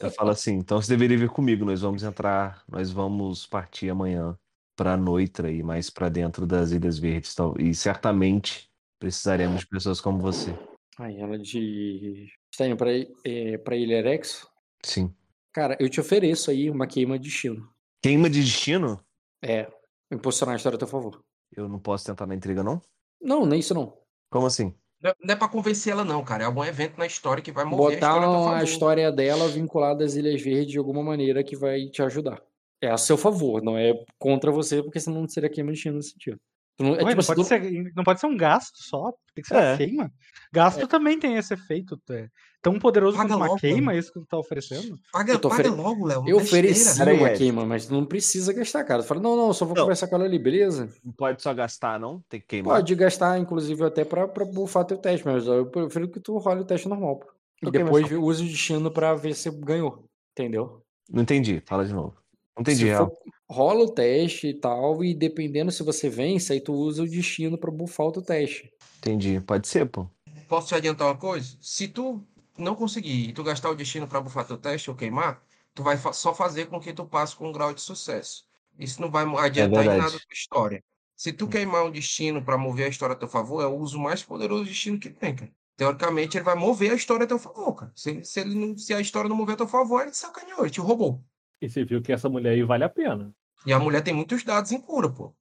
[0.00, 1.64] Eu falo assim, então você deveria vir comigo.
[1.64, 4.36] Nós vamos entrar, nós vamos partir amanhã
[4.76, 7.34] para Noitra e mais para dentro das Ilhas Verdes.
[7.34, 7.54] Tal.
[7.58, 8.68] E certamente
[8.98, 10.56] precisaremos de pessoas como você.
[10.98, 12.30] Aí ela diz.
[12.52, 12.90] Está indo pra,
[13.24, 14.46] é, pra Ilha Erex?
[14.84, 15.14] Sim.
[15.52, 17.68] Cara, eu te ofereço aí uma queima de destino.
[18.02, 19.00] Queima de destino?
[19.42, 19.70] É.
[20.10, 21.22] Impulsionar a história a teu favor.
[21.54, 22.80] Eu não posso tentar na intriga, não?
[23.20, 23.96] Não, nem isso não.
[24.30, 24.74] Como assim?
[25.02, 26.44] Não é- não é pra convencer ela, não, cara.
[26.44, 28.64] É algum evento na história que vai mover a Botar história a teu a favor.
[28.64, 32.40] história dela vinculada às Ilhas Verdes de alguma maneira que vai te ajudar.
[32.80, 35.96] É a seu favor, não é contra você, porque senão não seria queima de destino
[35.96, 36.38] nesse sentido.
[36.76, 38.76] Tu não, é Ué, tipo não, assim, pode tu- ser, não pode ser um gasto
[38.82, 39.70] só, tem que ser É.
[39.72, 40.12] uma queima.
[40.52, 42.00] Gasto também tem esse efeito.
[42.10, 42.28] É
[42.62, 44.98] tão poderoso Paga quanto uma queima, é isso que tu tá oferecendo?
[45.12, 46.24] Paga, ofere- logo, Léo.
[46.26, 46.68] Eu besteira.
[46.68, 47.38] ofereci uma Ed.
[47.38, 49.02] queima, mas tu não precisa gastar, cara.
[49.02, 49.82] Tu fala, não, não, só vou Não.
[49.82, 50.88] conversar com ela ali, beleza?
[51.04, 52.22] Não pode só gastar, não?
[52.28, 52.76] Tem que queimar.
[52.76, 56.60] Pode gastar, inclusive, até pra, pra bufar teu teste, mas eu prefiro que tu role
[56.62, 57.16] o teste normal.
[57.16, 57.26] pô.
[57.64, 60.04] E depois use o destino pra ver se ganhou.
[60.32, 60.82] Entendeu?
[61.10, 61.62] Não entendi.
[61.66, 62.14] Fala de novo.
[62.58, 63.12] Entendi, Se for-
[63.50, 67.56] rola o teste e tal, e dependendo se você vence, aí tu usa o destino
[67.58, 68.70] pra bufar o teu teste.
[68.98, 69.40] Entendi.
[69.40, 70.06] Pode ser, pô.
[70.48, 71.56] Posso te adiantar uma coisa?
[71.60, 72.22] Se tu
[72.58, 75.42] não conseguir e tu gastar o destino para bufar teu teste ou queimar,
[75.74, 78.44] tu vai fa- só fazer com que tu passe com um grau de sucesso.
[78.78, 79.98] Isso não vai adiantar em verdade.
[79.98, 80.84] nada a tua história.
[81.16, 83.98] Se tu queimar um destino para mover a história a teu favor, é o uso
[83.98, 85.50] mais poderoso do destino que tem, cara.
[85.76, 87.92] Teoricamente, ele vai mover a história a teu favor, cara.
[87.94, 90.60] Se, se, ele não- se a história não mover a teu favor, ele te sacaneou,
[90.60, 91.22] ele te roubou.
[91.62, 93.32] E você viu que essa mulher aí vale a pena.
[93.64, 95.32] E a mulher tem muitos dados em cura, pô.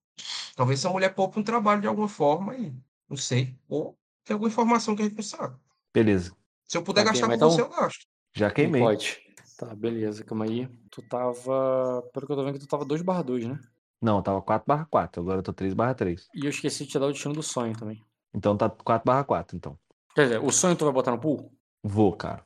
[0.55, 2.71] Talvez essa mulher poupe um trabalho de alguma forma e
[3.09, 3.57] não sei.
[3.67, 5.57] Ou tem alguma informação que a gente não sabe.
[5.91, 6.35] Beleza.
[6.67, 8.05] Se eu puder Ok, gastar com você, então- eu gasto.
[8.35, 8.81] Já queimei.
[8.81, 9.19] Pode.
[9.57, 10.67] Tá, beleza, calma aí.
[10.91, 12.03] Tu tava.
[12.13, 13.59] Pelo que eu tô vendo que tu tava 2 barra 2, né?
[14.01, 15.21] Não, eu tava 4 barra 4.
[15.21, 16.27] Agora eu tô 3 barra 3.
[16.35, 17.99] E eu esqueci de te dar o destino do sonho também.
[18.33, 19.77] Então tá 4 barra 4, então.
[20.15, 21.51] Quer dizer, o sonho tu vai botar no pool?
[21.83, 22.45] Vou, cara.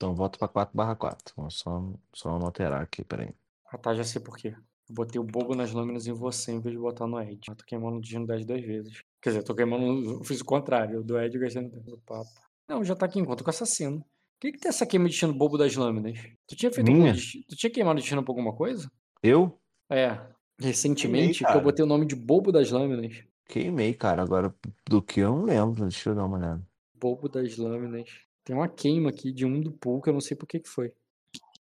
[0.00, 1.34] Então volto pra 4 barra 4.
[1.36, 3.34] Vou só, só alterar aqui, peraí.
[3.70, 4.54] Ah tá, já sei por quê.
[4.88, 7.38] Eu botei o bobo nas lâminas em você em vez de botar no Ed.
[7.46, 9.02] Eu tô queimando o do Ed duas vezes.
[9.20, 10.10] Quer dizer, eu tô queimando.
[10.12, 11.00] Eu fiz o contrário.
[11.00, 12.30] O do Ed no tempo do papo.
[12.66, 13.98] Não, já tá aqui enquanto com o assassino.
[13.98, 14.04] O
[14.40, 16.18] que que tem essa queima de destino bobo das lâminas?
[16.48, 17.12] Tu tinha feito algum Minha?
[17.12, 18.90] destino- Tu tinha queimado destino pra alguma coisa?
[19.22, 19.60] Eu
[19.90, 20.18] É.
[20.58, 23.22] Recentemente, que eu botei o nome de bobo das lâminas.
[23.46, 24.22] queimei, cara.
[24.22, 24.54] Agora
[24.88, 25.82] do que eu não lembro.
[25.82, 26.66] Deixa eu dar uma olhada.
[26.94, 28.08] Bobo das lâminas.
[28.44, 30.68] Tem uma queima aqui de um do pool que eu não sei por que que
[30.68, 30.92] foi.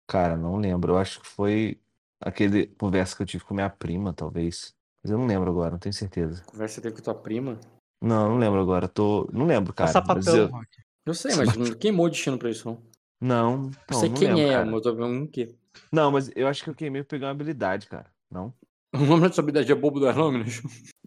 [0.06, 0.92] Cara, não lembro.
[0.94, 1.80] Eu acho que foi
[2.20, 4.74] aquele conversa que eu tive com minha prima, talvez.
[5.02, 6.42] Mas eu não lembro agora, não tenho certeza.
[6.44, 7.58] Conversa teve com tua prima.
[8.02, 8.88] Não, não lembro agora.
[8.88, 9.28] Tô...
[9.32, 10.04] Não lembro, Tá cara.
[10.14, 10.68] mas sapatão, eu- Rock.
[11.06, 12.82] Eu sei, mas não queimou destino pra isso, não.
[13.20, 14.64] Não, Eu não, sei não quem lembro, é, cara.
[14.66, 15.54] mas eu tô vendo o quê?
[15.92, 18.10] Não, mas eu acho que eu queimei pra pegar uma habilidade, cara.
[18.30, 18.54] Não?
[18.94, 20.62] O nome da sua habilidade é bobo das lâminas?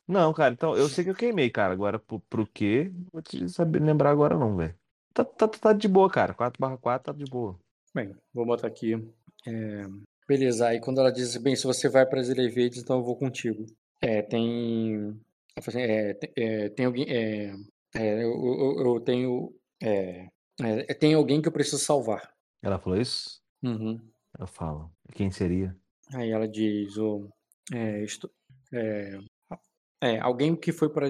[0.08, 1.74] Não, cara, então eu sei que eu queimei, cara.
[1.74, 2.92] Agora pro, pro quê?
[2.94, 4.76] Não vou te saber lembrar agora, não, velho.
[5.18, 6.34] Tá, tá, tá de boa, cara.
[6.34, 7.58] 4 barra 4 tá de boa.
[7.94, 8.94] Bem, vou botar aqui.
[9.48, 9.86] é,
[10.28, 13.04] Beleza, aí quando ela diz bem, se você vai para as Ilhas Verdes, então eu
[13.04, 13.66] vou contigo.
[14.00, 15.20] É, tem.
[15.58, 17.06] assim, É, tem, é, tem alguém.
[17.10, 17.56] É,
[17.96, 19.56] é, eu, eu- eu tenho.
[19.82, 20.28] É,
[20.62, 22.32] é, tem alguém que eu preciso salvar.
[22.62, 23.42] Ela falou isso?
[23.64, 24.00] Uhum.
[24.38, 24.92] Eu falo.
[25.14, 25.76] Quem seria?
[26.14, 27.28] Aí ela diz, o,
[27.74, 28.30] é, isto,
[28.72, 29.20] é,
[30.02, 31.08] é, alguém que foi para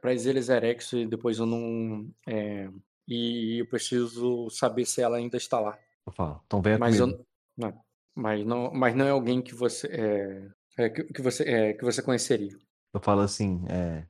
[0.00, 2.68] para Erex e depois eu não, é,
[3.06, 5.78] e eu preciso saber se ela ainda está lá.
[6.06, 6.40] Eu falo.
[6.46, 7.18] Então venha Mas comigo.
[7.18, 7.26] eu,
[7.56, 7.84] não,
[8.14, 11.84] mas não, mas não é alguém que você, é, é, que, que você, é, que
[11.84, 12.56] você conheceria.
[12.92, 14.04] Eu falo assim, é,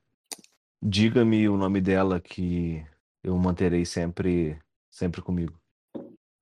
[0.82, 2.85] diga-me o nome dela que
[3.23, 4.59] eu manterei sempre,
[4.90, 5.55] sempre comigo.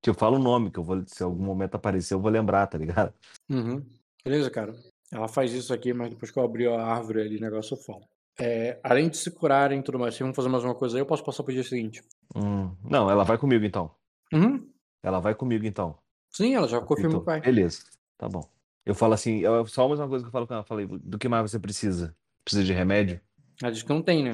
[0.03, 2.67] Que eu falo o nome, que eu vou, se algum momento aparecer, eu vou lembrar,
[2.67, 3.13] tá ligado?
[3.51, 3.85] Uhum.
[4.25, 4.75] Beleza, cara.
[5.13, 7.79] Ela faz isso aqui, mas depois que eu abri a árvore ali, o negócio eu
[7.79, 8.09] falo.
[8.39, 11.03] É, além de se curarem e tudo mais, se vão fazer mais uma coisa aí,
[11.03, 12.03] eu posso passar pro dia seguinte.
[12.35, 13.95] Hum, não, ela vai comigo então.
[14.33, 14.73] Uhum.
[15.03, 15.99] Ela vai comigo então.
[16.31, 17.41] Sim, ela já confirma o Então, pai.
[17.45, 17.85] beleza,
[18.19, 18.51] tá bom.
[18.85, 21.19] Eu falo assim, eu, só mais uma coisa que eu falo com ela, falei, do
[21.19, 22.17] que mais você precisa?
[22.45, 23.21] Precisa de remédio?
[23.63, 24.31] Ela diz que não tem, né?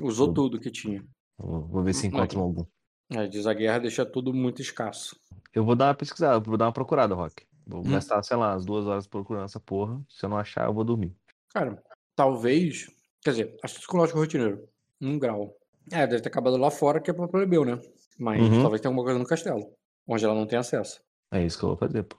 [0.00, 0.34] Usou Tudo.
[0.34, 1.04] tudo que tinha.
[1.38, 2.64] Vou, vou ver se Hum, encontro algum.
[3.10, 5.16] Ela diz a guerra deixa tudo muito escasso.
[5.54, 7.46] Eu vou dar uma pesquisada, vou dar uma procurada, Rock.
[7.66, 7.90] Vou Hum.
[7.90, 10.00] gastar, sei lá, umas duas horas procurando essa porra.
[10.08, 11.16] Se eu não achar, eu vou dormir.
[11.52, 11.82] Cara,
[12.14, 12.86] talvez.
[13.22, 14.68] Quer dizer, acho psicológico rotineiro.
[15.00, 15.56] Um grau.
[15.92, 17.80] É, deve ter acabado lá fora, que é pra plebeu, né?
[18.18, 18.62] Mas Uhum.
[18.62, 19.72] talvez tenha alguma coisa no castelo,
[20.06, 21.00] onde ela não tem acesso.
[21.32, 22.16] É isso que eu vou fazer, pô.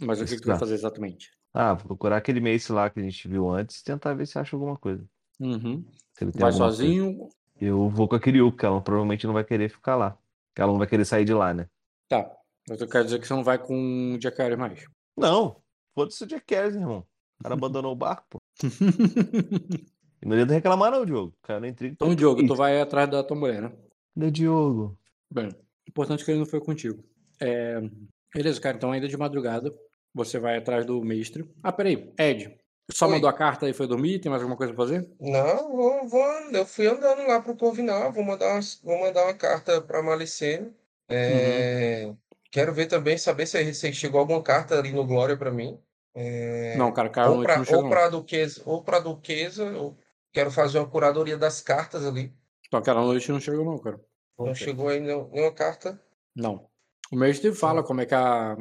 [0.00, 1.30] Mas o que, que tu vai fazer exatamente?
[1.54, 4.38] Ah, vou procurar aquele Mace lá que a gente viu antes e tentar ver se
[4.38, 5.04] acha alguma coisa.
[5.40, 5.84] Uhum.
[6.20, 6.52] Vai alguma coisa.
[6.58, 7.28] sozinho?
[7.60, 10.18] Eu vou com a Kiryu, que ela provavelmente não vai querer ficar lá.
[10.56, 11.68] Ela não vai querer sair de lá, né?
[12.08, 12.28] Tá.
[12.68, 14.84] Mas eu quero dizer que você não vai com o Jack mais.
[15.16, 15.62] Não,
[15.94, 17.06] foda-se o Jack irmão.
[17.38, 18.38] O cara abandonou o barco, pô.
[20.20, 21.32] E não adianta reclamar, não, Diogo.
[21.42, 21.94] Caiu na intriga.
[21.94, 23.72] Então, Diogo, tu vai atrás da tua mulher, né?
[24.14, 24.98] Cadê Diogo?
[25.30, 25.48] Bem,
[25.88, 27.02] importante que ele não foi contigo.
[27.40, 27.80] É...
[28.34, 28.76] Beleza, cara.
[28.76, 29.74] Então, ainda de madrugada,
[30.14, 31.48] você vai atrás do mestre.
[31.62, 32.12] Ah, peraí.
[32.18, 32.56] Ed,
[32.90, 33.12] só Oi.
[33.12, 34.18] mandou a carta e foi dormir?
[34.18, 35.08] Tem mais alguma coisa pra fazer?
[35.20, 39.34] Não, vou, vou, eu fui andando lá pro Corvinal, vou mandar, umas- vou mandar uma
[39.34, 40.72] carta pra Malicene.
[41.08, 42.12] É,
[42.50, 45.78] Quero ver também, saber se, se chegou alguma carta ali no Glória pra mim.
[46.14, 47.90] É, Não, cara, cara, ou pra, não chegou, ou não.
[47.90, 49.96] pra Duquesa, ou pra Duquesa, eu
[50.32, 52.34] quero fazer uma curadoria das cartas ali.
[52.66, 54.00] Então, aquela noite não chegou, não, cara.
[54.38, 56.00] Não chegou ainda nenhuma carta.
[56.34, 56.68] Não.
[57.10, 58.56] O mestre fala como é que a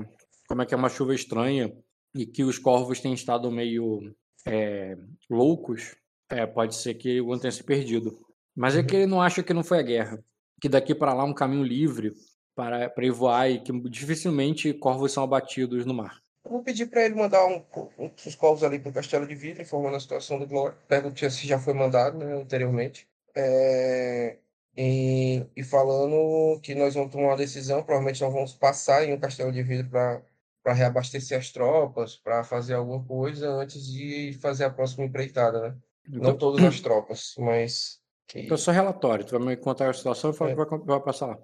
[0.47, 1.75] como é que é uma chuva estranha
[2.15, 4.15] e que os corvos têm estado meio
[4.45, 4.97] é,
[5.29, 5.95] loucos.
[6.29, 8.17] É, pode ser que o ano tenha se perdido.
[8.55, 10.23] Mas é que ele não acha que não foi a guerra.
[10.59, 12.13] Que daqui para lá é um caminho livre
[12.55, 16.19] para, para ir voar e que dificilmente corvos são abatidos no mar.
[16.47, 17.61] Eu vou pedir para ele mandar um,
[17.99, 20.77] um dos corvos ali pro Castelo de Vidro, informando a situação do Glória.
[20.87, 23.05] Pergunto se já foi mandado, né, anteriormente.
[23.35, 24.37] É,
[24.77, 29.19] e, e falando que nós vamos tomar uma decisão, provavelmente nós vamos passar em um
[29.19, 30.21] Castelo de Vidro para
[30.63, 35.75] para reabastecer as tropas, para fazer alguma coisa antes de fazer a próxima empreitada, né?
[36.09, 39.23] Não Então, todas as tropas, mas que então só relatório.
[39.23, 40.55] Tu vai me contar a situação e falar É.
[40.55, 41.39] que vai, vai passar lá.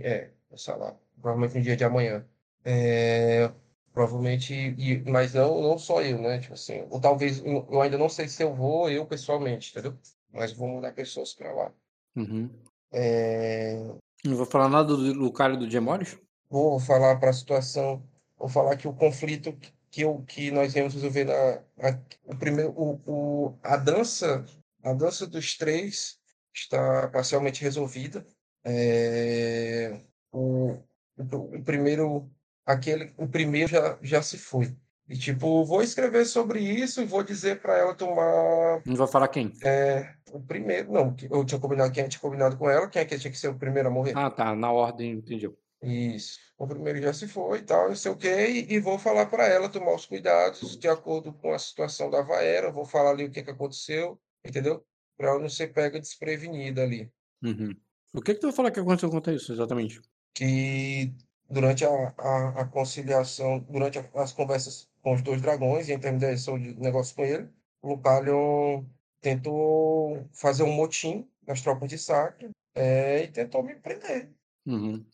[0.00, 2.26] É, sei lá, provavelmente no dia de amanhã.
[2.64, 3.50] É,
[3.96, 6.38] provavelmente, e- mas não, não só eu, né?
[6.38, 9.98] Tipo assim, ou talvez, eu ainda não sei se eu vou eu pessoalmente, entendeu?
[10.30, 11.72] Mas vou mandar pessoas para lá.
[12.14, 12.50] Uhum.
[12.92, 16.18] É, Não vou falar nada do, do cara do Gemores?
[16.48, 18.06] vou falar para a situação,
[18.36, 19.52] vou falar que o conflito
[19.90, 23.00] que- eu, que nós viemos resolver na, na- o primeiro, o,
[23.48, 24.44] o, a dança,
[24.82, 26.18] a dança dos três
[26.54, 28.26] está parcialmente resolvida.
[28.64, 30.00] É,
[30.32, 30.72] o,
[31.16, 31.22] o,
[31.58, 32.30] o primeiro,
[32.66, 34.76] aquele, o primeiro já, já se foi.
[35.08, 39.28] E tipo, vou escrever sobre isso e vou dizer para ela tomar Não vai falar
[39.28, 39.52] quem?
[39.62, 43.16] é, o primeiro, não, eu tinha combinado, quem tinha combinado com ela, quem é que
[43.16, 44.14] tinha que ser o primeiro a morrer.
[44.16, 44.54] Ah, tá.
[44.56, 45.48] Na ordem, entendi.
[45.80, 46.40] Isso.
[46.58, 49.46] O primeiro já se foi e tal, não sei o quê, e, vou falar para
[49.46, 53.30] ela tomar os cuidados de acordo com a situação da Vaera, vou falar ali o
[53.30, 54.84] que que aconteceu, entendeu?
[55.16, 57.10] Para ela não ser pega desprevenida ali.
[57.42, 57.76] Uhum.
[58.12, 60.00] O que, que tu vai falar que aconteceu contra isso, exatamente?
[60.34, 61.14] Que
[61.48, 66.58] durante a, a, a conciliação, durante as conversas com os dois dragões e a intermediação
[66.58, 67.48] de negócio com ele,
[67.82, 68.84] Lucalion
[69.20, 74.30] tentou fazer um motim nas tropas de Sacra é, e tentou me prender.
[74.66, 75.06] Uhum.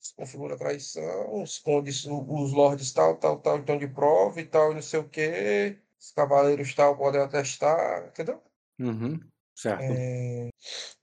[0.00, 4.46] se configura a traição, esconde os, os lords tal, tal, tal, então de prova e
[4.46, 8.42] tal, e não sei o quê, os cavaleiros tal podem atestar, entendeu?
[8.78, 9.20] Uhum.
[9.54, 9.82] Certo.
[9.82, 10.48] É,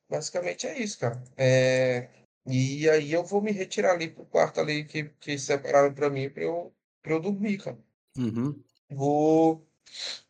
[0.10, 1.24] basicamente é isso, cara.
[1.38, 2.10] É,
[2.46, 6.30] e aí eu vou me retirar ali pro quarto ali que, que separaram pra mim
[6.30, 7.78] pra eu, pra eu dormir, cara.
[8.18, 8.64] Uhum.
[8.90, 9.68] Vou,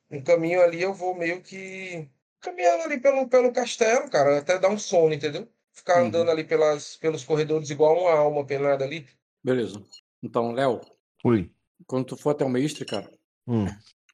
[0.10, 2.10] no caminho ali eu vou meio que
[2.42, 5.50] caminhando ali pelo, pelo castelo, cara, até dar um sono, entendeu?
[5.74, 6.08] Ficar Uhum.
[6.08, 9.08] andando ali pelas, pelos corredores igual uma alma penada ali.
[9.44, 9.82] Beleza.
[10.22, 10.82] Então, Léo,
[11.24, 11.54] Ui.
[11.88, 13.10] quando tu for até o mestre, cara,
[13.48, 13.66] Hum,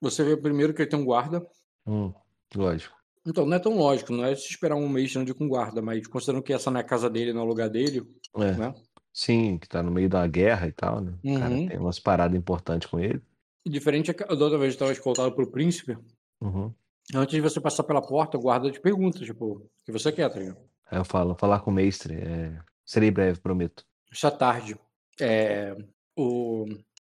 [0.01, 1.45] você vê primeiro que ele tem um guarda.
[1.85, 2.13] hum,
[2.55, 2.98] lógico.
[3.25, 6.07] Então, não é tão lógico, não é se esperar um mestre onde com guarda, mas
[6.07, 8.03] considerando que essa não é a casa dele, não é o lugar dele,
[8.37, 8.51] É.
[8.53, 8.73] né?
[9.13, 11.13] Sim, que tá no meio da guerra e tal, né?
[11.23, 11.67] O cara Uhum.
[11.67, 13.21] tem umas paradas importantes com ele.
[13.67, 15.97] Diferente é que da outra vez estava escoltado pelo príncipe,
[16.41, 16.73] Uhum.
[17.13, 20.29] antes de você passar pela porta, o guarda te pergunta, tipo, o que você quer,
[20.31, 20.57] tá ligado?
[20.89, 22.15] Aí eu falo, falar com o mestre.
[22.15, 22.57] É...
[22.85, 23.83] Serei breve, prometo.
[24.11, 24.75] Está tarde.
[25.19, 25.75] É,
[26.17, 26.65] o...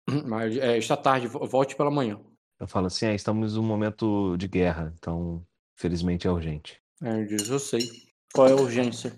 [0.28, 2.20] Mas, é, está tarde, vo- volte pela manhã.
[2.60, 5.44] Eu falo assim, ah, estamos num momento de guerra, então,
[5.76, 6.82] felizmente é urgente.
[7.28, 7.82] Diz, eu sei.
[8.34, 9.18] Qual é a urgência?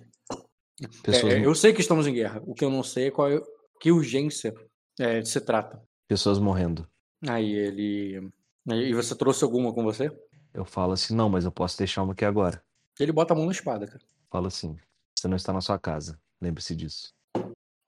[1.02, 2.42] Pessoas, É, eu sei que estamos em guerra.
[2.46, 3.42] O que eu não sei é qual é,
[3.80, 4.54] que urgência
[5.00, 5.82] é, se trata.
[6.08, 6.88] pessoas morrendo.
[7.28, 8.32] Aí ele.
[8.68, 10.12] E você trouxe alguma com você?
[10.54, 12.62] Eu falo assim, não, mas eu posso deixar uma aqui agora.
[13.00, 14.04] Ele bota a mão na espada, cara.
[14.30, 14.76] Falo assim,
[15.18, 16.20] você não está na sua casa.
[16.42, 17.14] Lembre-se disso.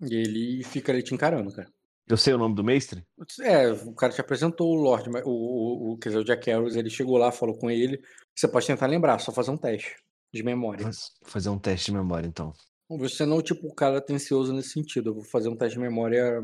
[0.02, 1.70] E ele fica ali te encarando, cara.
[2.10, 3.06] Eu sei o nome do mestre?
[3.42, 6.50] É, o cara te apresentou o Lorde, mas o, o, o, quer dizer, o Jack
[6.50, 8.02] Harris, ele chegou lá, falou com ele.
[8.36, 9.96] Você pode tentar lembrar, só fazer um teste
[10.34, 10.84] de memória.
[10.84, 10.92] Vou
[11.26, 12.52] fazer um teste de memória, então.
[12.90, 15.12] Você não é tipo o cara atencioso nesse sentido.
[15.12, 16.42] Eu vou fazer um teste de memória.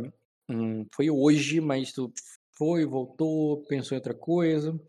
[0.47, 2.13] hum, foi hoje, mas tu
[2.51, 4.79] foi, voltou, pensou em outra coisa.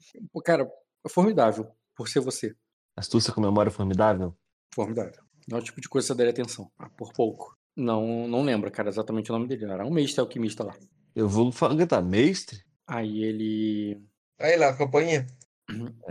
[0.45, 0.71] Cara,
[1.05, 2.55] é formidável por ser você.
[2.95, 4.37] Astúcia com memória formidável?
[4.75, 5.25] Formidável.
[5.49, 6.71] Não é o tipo de coisa que você daria atenção.
[6.79, 7.56] Ah, por pouco.
[7.77, 9.65] Não, não lembro, cara, exatamente o nome dele.
[9.67, 10.75] Era um mestre alquimista lá.
[11.15, 12.63] Eu vou falar, tá, mestre?
[12.87, 14.01] Aí ele.
[14.39, 15.27] Aí lá, a campainha.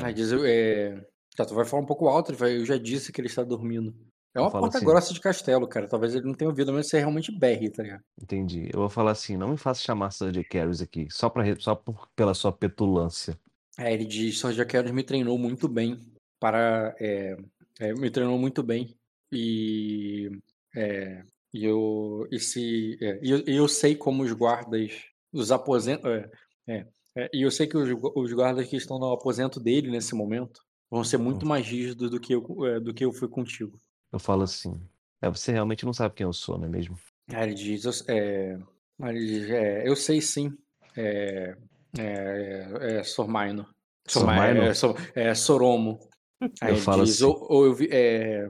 [0.01, 1.05] Aí diz, é...
[1.35, 3.43] Tá, tu vai falar um pouco alto, ele vai- eu já disse que ele está
[3.43, 3.93] dormindo.
[4.33, 4.85] É uma porta assim.
[4.85, 5.87] grossa de castelo, cara.
[5.87, 8.03] Talvez ele não tenha ouvido, mas você realmente berre, tá ligado?
[8.21, 8.69] Entendi.
[8.73, 12.09] Eu vou falar assim, não me faça chamar Sanjay Carries aqui, só, pra, só por,
[12.15, 13.39] pela sua petulância.
[13.77, 14.53] É, ele diz, Sr.
[14.53, 16.05] Jaqueros me treinou muito bem
[16.39, 16.93] para...
[16.99, 17.37] é,
[17.79, 18.97] é, me treinou muito bem
[19.31, 20.29] e...
[20.75, 21.23] é,
[21.55, 22.27] e eu...
[22.31, 24.91] E, se, é, e eu, eu sei como os guardas,
[25.31, 26.05] os aposentos...
[26.09, 26.29] É,
[26.67, 26.87] é,
[27.17, 30.61] é, e eu sei que os, os guardas que estão no aposento dele nesse momento
[30.89, 33.79] vão ser muito mais rígidos do que eu, é, do que eu fui contigo.
[34.11, 34.79] Eu falo assim,
[35.21, 36.97] é, você realmente não sabe quem eu sou, não é mesmo?
[37.29, 38.57] Aí ele diz, eu, é,
[39.03, 40.51] ele diz, é, eu sei sim,
[40.95, 41.55] é,
[41.97, 43.65] é, é Sormaino.
[44.07, 44.61] Sormaino?
[44.63, 45.99] É, Sor- é Soromo.
[46.61, 47.25] Aí Eu ele falo diz, assim.
[47.25, 48.49] ou, ou eu vi, é,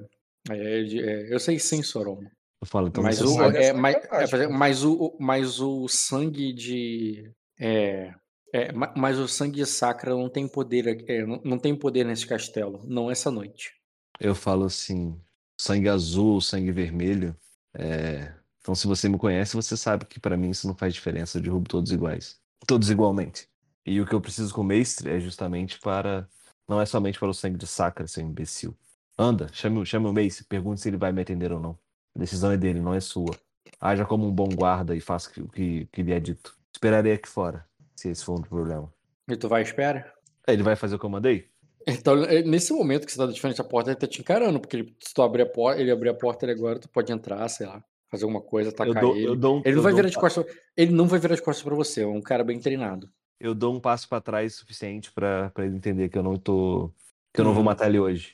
[0.50, 2.30] é, eu sei sim, Soromo.
[2.66, 3.96] Eu falo, então Mas o, é, essa mas,
[4.34, 8.12] é, mas o, mas o sangue de, é,
[8.52, 11.76] é, ma- mas o sangue de Sacra não tem poder, aqui- é, não, não tem
[11.76, 13.72] poder nesse castelo, não essa noite.
[14.20, 15.20] Eu falo assim,
[15.62, 17.36] sangue azul, sangue vermelho.
[17.76, 21.38] é, Então, se você me conhece, você sabe que pra mim isso não faz diferença.
[21.38, 22.40] Eu derrubo todos iguais.
[22.66, 23.48] Todos igualmente.
[23.86, 26.28] E o que eu preciso com o mestre é justamente para.
[26.68, 28.76] Não é somente para o sangue de Sacra, seu imbecil.
[29.20, 31.78] Anda, chame, o- chame o mestre, pergunte se ele vai me atender ou não.
[32.16, 33.36] A decisão é dele, não é sua.
[33.80, 36.56] Haja como um bom guarda e faça o que, que lhe é dito.
[36.74, 37.66] Esperarei aqui fora,
[37.96, 38.92] se esse for um problema.
[39.28, 40.14] E tu vai à espera?
[40.48, 41.50] É, Ele vai fazer o que eu mandei?
[41.88, 44.60] Então, é, nesse momento que você tá de frente à porta, ele tá te encarando,
[44.60, 47.12] porque ele- se tu abrir a porta, ele abrir a porta ele agora, tu pode
[47.12, 49.28] entrar, sei lá, fazer alguma coisa, atacar dou, ele.
[49.46, 50.46] um, Ele não vai virar um de costas.
[50.76, 53.10] Ele não vai virar de costas pra você, é um cara bem treinado.
[53.40, 56.92] eu dou um passo pra trás suficiente pra pra ele entender que eu não tô.
[57.34, 57.66] que eu não vou Uhum.
[57.66, 58.34] matar ele hoje.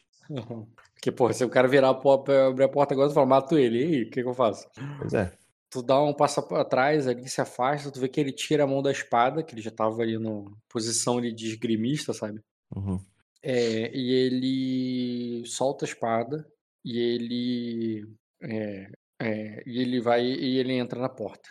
[1.01, 3.57] Porque, porra, se o cara virar a porta, abrir a porta agora, tu fala, mato
[3.57, 3.79] ele.
[3.79, 4.69] E aí, o que, que eu faço?
[4.99, 5.35] Pois é.
[5.67, 8.67] Tu dá um passo pra trás ali, se afasta, tu vê que ele tira a
[8.67, 10.29] mão da espada, que ele já tava ali na
[10.69, 12.39] posição ali de esgrimista, sabe?
[12.75, 13.03] Uhum.
[13.41, 16.47] É, e ele solta a espada
[16.85, 18.07] e ele.
[18.43, 21.49] é, é, e ele vai e ele entra na porta.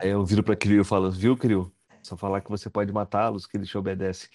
[0.00, 1.70] Aí eu viro pra Kiryu e falo, viu, Kiryu?
[2.02, 4.30] Só falar que você pode matá-los, que ele te obedece.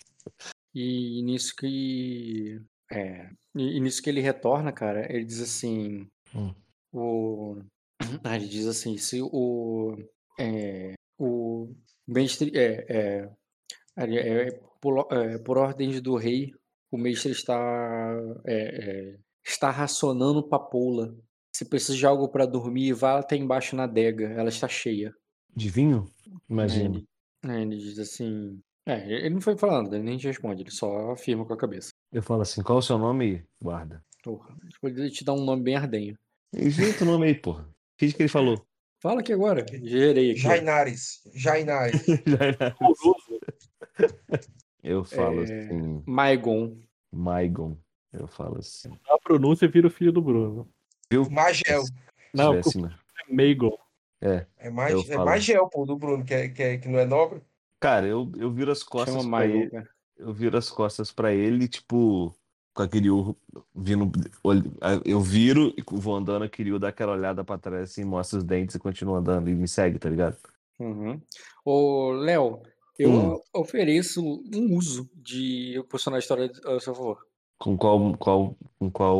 [0.76, 2.62] E nisso que.
[2.92, 6.08] É, e, e nisso que ele retorna, cara, ele diz assim.
[6.34, 6.54] Hum.
[6.92, 7.62] O,
[8.24, 9.98] ah, ele diz assim: se o.
[10.40, 11.74] É, o
[12.08, 12.52] mestre.
[12.56, 13.30] É, é,
[13.96, 14.52] ali, é,
[14.82, 16.52] por, é, por ordens do rei,
[16.92, 18.16] o mestre está.
[18.46, 21.16] é, é, está racionando papoula.
[21.56, 25.14] Se precisa de algo para dormir, vá até embaixo na adega, ela está cheia.
[25.56, 26.06] De vinho?
[26.26, 27.06] Aí Imagino.
[27.44, 28.62] ele, ele diz assim.
[28.86, 31.92] É, ele não foi falando, ele nem te responde, ele só afirma com a cabeça.
[32.12, 34.04] Eu falo assim, qual é o seu nome, guarda?
[34.24, 36.18] Porra, ele te dá um nome bem ardenho.
[36.54, 37.70] Inventa o nome aí, porra.
[37.98, 38.66] Finge que ele falou.
[39.02, 40.40] Fala aqui agora, gerei aqui.
[40.40, 40.50] ó.
[40.50, 41.22] Jainares.
[41.34, 42.02] Jainares.
[44.84, 46.78] Eu falo É, assim, Maigon.
[47.12, 47.78] Maigon.
[48.12, 48.90] Eu falo assim.
[49.08, 50.68] A pronúncia vira o filho do Bruno.
[51.30, 51.84] Magel.
[51.84, 51.94] Se
[52.34, 52.62] Não, né?
[53.30, 53.78] é Meigon.
[54.22, 54.46] É.
[54.58, 55.18] É, mais, é.
[55.18, 57.42] Magel, pô, do Bruno, que, é, que, é, que não é nobre.
[57.80, 59.70] Cara, eu, eu viro as costas Chama pra Maigon, ele.
[59.70, 59.90] cara.
[60.20, 62.36] Eu viro as costas pra ele, tipo,
[62.74, 63.36] com aquele urro
[63.74, 64.12] vindo.
[65.06, 68.44] Eu viro e vou andando, a Kiryu dá aquela olhada pra trás assim, mostra os
[68.44, 70.38] dentes e continua andando e me segue, tá ligado?
[70.78, 71.22] Uhum.
[71.66, 72.62] Ô, Léo,
[72.98, 73.42] eu Hum.
[73.54, 74.22] ofereço
[74.54, 77.26] um uso de eu posicionar a história a seu favor.
[77.58, 78.18] Com qual.
[78.18, 79.18] qual com qual.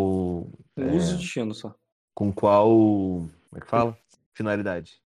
[0.78, 1.74] Um uso de destino só.
[2.14, 2.68] Com qual.
[2.70, 3.98] Como é que fala?
[4.34, 5.02] Finalidade.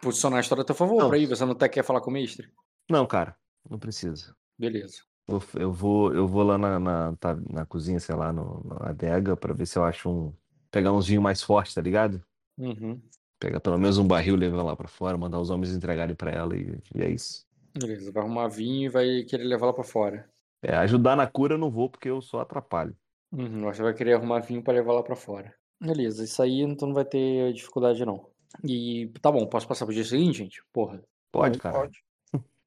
[0.00, 1.08] Posicionar a história a teu favor, Não.
[1.08, 1.26] pra ir.
[1.26, 2.48] Você não tá, quer falar com o mestre?
[2.88, 3.36] Não, cara,
[3.68, 4.34] não precisa.
[4.58, 4.98] Beleza.
[5.28, 8.90] Eu, eu vou, eu vou lá na, na, tá- na cozinha, sei lá, no, na
[8.90, 10.32] adega, pra ver se eu acho um.
[10.70, 12.22] Pegar uns vinhos mais fortes, tá ligado?
[12.58, 13.00] Uhum.
[13.40, 16.56] Pegar pelo menos um barril, levar lá pra fora, mandar os homens entregarem pra ela
[16.56, 17.46] e, e é isso.
[17.76, 20.28] Beleza, vai arrumar vinho e vai querer levar ela pra fora.
[20.62, 22.96] É, ajudar na cura eu não vou porque eu só atrapalho.
[23.32, 25.52] Uhum, você vai querer arrumar vinho pra levar lá pra fora.
[25.80, 28.30] Beleza, isso aí então não vai ter dificuldade não.
[28.64, 30.62] E tá bom, posso passar pro dia seguinte, gente?
[30.72, 31.02] Porra.
[31.30, 31.76] Pode, cara.
[31.78, 32.02] Pode.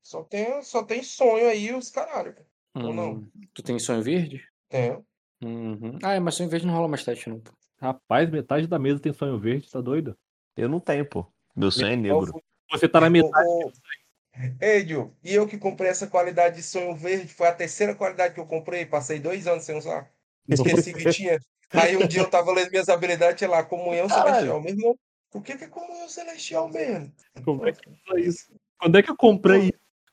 [0.04, 2.36] Só tem, só tem sonho aí, os caralho.
[2.74, 2.88] Pô.
[2.88, 3.12] Ou não?
[3.14, 4.44] Hum, Tu tem sonho verde?
[4.68, 4.98] Tem.
[5.42, 5.98] Uhum.
[6.04, 7.42] Ah, é, mas sonho verde não rola mais teste não.
[7.82, 10.18] Rapaz, metade da mesa tem sonho verde, tá doido?
[10.56, 11.26] Eu não tenho, pô.
[11.56, 12.42] Meu sonho é negro.
[12.72, 13.48] Você tá na metade.
[13.48, 13.72] Ô, ô,
[14.62, 18.34] Ei, Diogo, e eu que comprei essa qualidade de sonho verde, foi a terceira qualidade
[18.34, 20.10] que eu comprei, passei dois anos sem usar.
[20.48, 21.40] Esqueci que tinha.
[21.74, 24.28] Aí um dia eu tava lendo minhas habilidades, tinha lá, comunhão Caralho.
[24.28, 24.62] celestial.
[24.62, 25.00] Meu irmão,
[25.34, 27.12] o que que é comunhão celestial mesmo?
[27.44, 28.54] Como é que foi isso?
[28.80, 29.66] Quando é que eu comprei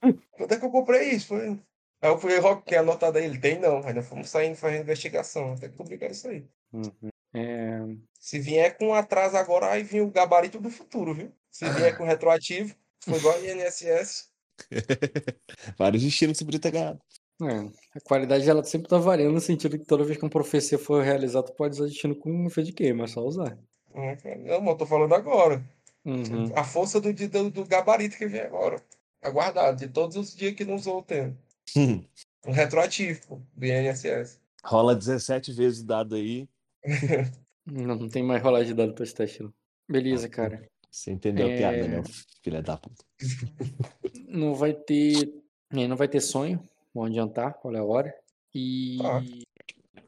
[0.02, 0.16] isso?
[0.32, 1.28] Quando é que eu comprei isso?
[1.28, 1.58] Foi...
[2.00, 3.24] Aí eu fui, Rock, quer anotado aí?
[3.24, 3.84] Ele tem não.
[3.86, 6.46] Aí nós fomos saindo fazendo investigação, até que publicar isso aí.
[6.72, 7.08] Uhum.
[7.34, 7.80] É,
[8.18, 11.32] Se vier com atraso agora, aí vem o gabarito do futuro, viu?
[11.50, 14.30] Se vier com retroativo, foi igual a INSS.
[15.78, 17.00] Vários destinos você podia ter ganhado.
[17.42, 20.78] é, a qualidade ela sempre tá variando no sentido que toda vez que uma profecia
[20.78, 23.58] for realizada, tu pode usar destino com um efeito de queima, é só usar.
[23.94, 25.62] Hum, Não, mas eu tô falando agora.
[26.04, 26.52] Uhum.
[26.54, 28.82] A força do, do, do gabarito que vem agora.
[29.22, 31.36] Aguardado, de todos os dias que não usou o tempo.
[31.76, 34.40] Um retroativo, do INSS.
[34.64, 36.48] Rola 17 vezes o dado aí.
[37.68, 39.52] Não, não tem mais rolar de dado pra esse teste, não.
[39.88, 40.68] Beleza, cara.
[40.88, 41.88] Você entendeu a piada, É.
[41.88, 42.02] né?
[42.40, 43.04] Filha da puta.
[44.28, 45.32] Não vai ter.
[45.72, 46.62] é, Não vai ter sonho.
[46.94, 48.14] Vamos adiantar, olha a hora.
[48.54, 48.98] E.
[49.02, 49.20] Tá.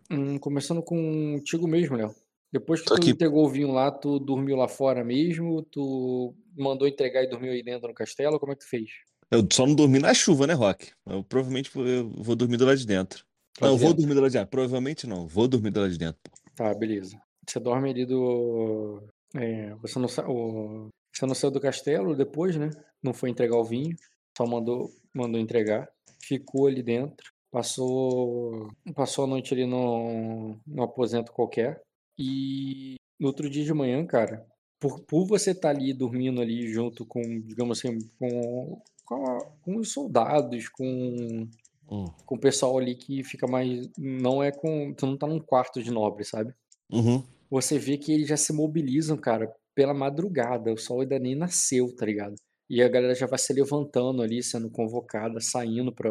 [0.09, 2.15] Hum, começando contigo mesmo, Léo.
[2.53, 3.11] Depois que Tô tu aqui.
[3.11, 5.61] entregou o vinho lá, tu dormiu lá fora mesmo?
[5.65, 8.39] Tu mandou entregar e dormiu aí dentro no castelo?
[8.39, 8.89] Como é que tu fez?
[9.31, 10.91] Eu só não dormi na chuva, né, Rock?
[11.07, 13.25] Eu provavelmente vou, eu vou dormir do lado de dentro.
[13.61, 14.03] Lá Não, eu de vou dentro?
[14.03, 14.51] dormir do lado de dentro.
[14.51, 15.27] Provavelmente não.
[15.29, 16.21] Vou dormir do lado de dentro.
[16.55, 17.21] Tá, beleza.
[17.47, 19.03] Você dorme ali do.
[19.35, 20.27] é, você, não sa...
[20.29, 22.71] o- você não saiu do castelo depois, né?
[23.03, 23.97] Não foi entregar o vinho,
[24.37, 25.89] só mandou, mandou entregar.
[26.23, 31.81] Ficou ali dentro, passou, passou a noite ali no, no aposento qualquer.
[32.19, 34.45] E no outro dia de manhã, cara,
[34.81, 39.77] por, por você estar ali dormindo ali junto com, digamos assim, com, com, a- com
[39.77, 41.49] os soldados, com
[41.91, 42.05] Hum.
[42.27, 43.89] com o pessoal ali que fica mais.
[43.97, 44.93] Não é com.
[44.93, 46.53] Tu não tá num quarto de nobre, sabe?
[46.93, 47.23] Uhum.
[47.51, 50.71] Você vê que eles já se mobilizam, cara, pela madrugada.
[50.71, 52.35] O sol ainda nem nasceu, tá ligado?
[52.69, 56.11] E a galera já vai se levantando ali, sendo convocada, saindo pra.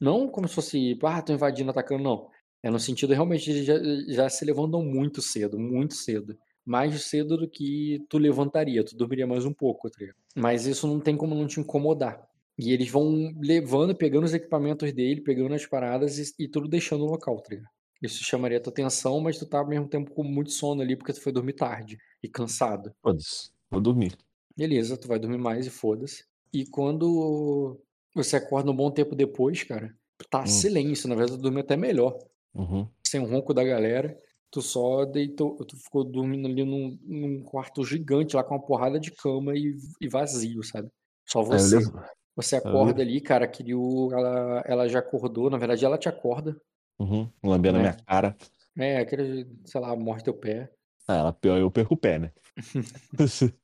[0.00, 2.28] Não como se fosse, ah, tô invadindo, atacando, não.
[2.62, 3.74] É no sentido realmente eles já,
[4.08, 6.38] já se levantam muito cedo, muito cedo.
[6.68, 10.16] Mais cedo do que tu levantaria, tu dormiria mais um pouco, tá ligado?
[10.36, 12.28] Mas isso não tem como não te incomodar.
[12.58, 17.04] E eles vão levando, pegando os equipamentos dele, pegando as paradas e, e tudo deixando
[17.04, 17.70] no local, tá ligado?
[18.02, 21.12] Isso chamaria tua atenção, mas tu tá ao mesmo tempo com muito sono ali porque
[21.12, 22.92] tu foi dormir tarde e cansado.
[23.02, 23.50] Foda-se.
[23.70, 24.16] Vou dormir.
[24.56, 26.24] Beleza, tu vai dormir mais e foda-se.
[26.52, 27.80] E quando
[28.14, 29.94] você acorda um bom tempo depois, cara,
[30.30, 30.46] tá Hum.
[30.46, 32.18] silêncio, na verdade tu dormiu até melhor.
[32.54, 32.88] Uhum.
[33.06, 34.18] Sem o ronco da galera.
[34.50, 38.98] Tu só deitou, tu ficou dormindo ali num, num quarto gigante lá com uma porrada
[38.98, 40.88] de cama e, e vazio, sabe?
[41.26, 41.76] Só eu você.
[41.76, 42.02] levo-
[42.34, 46.08] Você acorda levo- ali, cara, a Kiryu, ela, ela já acordou, na verdade ela te
[46.08, 46.56] acorda,
[47.00, 47.30] Uhum.
[47.44, 47.90] Lambendo a né?
[47.90, 48.36] minha cara.
[48.76, 50.72] É, aquele, sei lá, morde teu pé.
[51.06, 52.32] Ah, ela pior, eu perco o pé, né?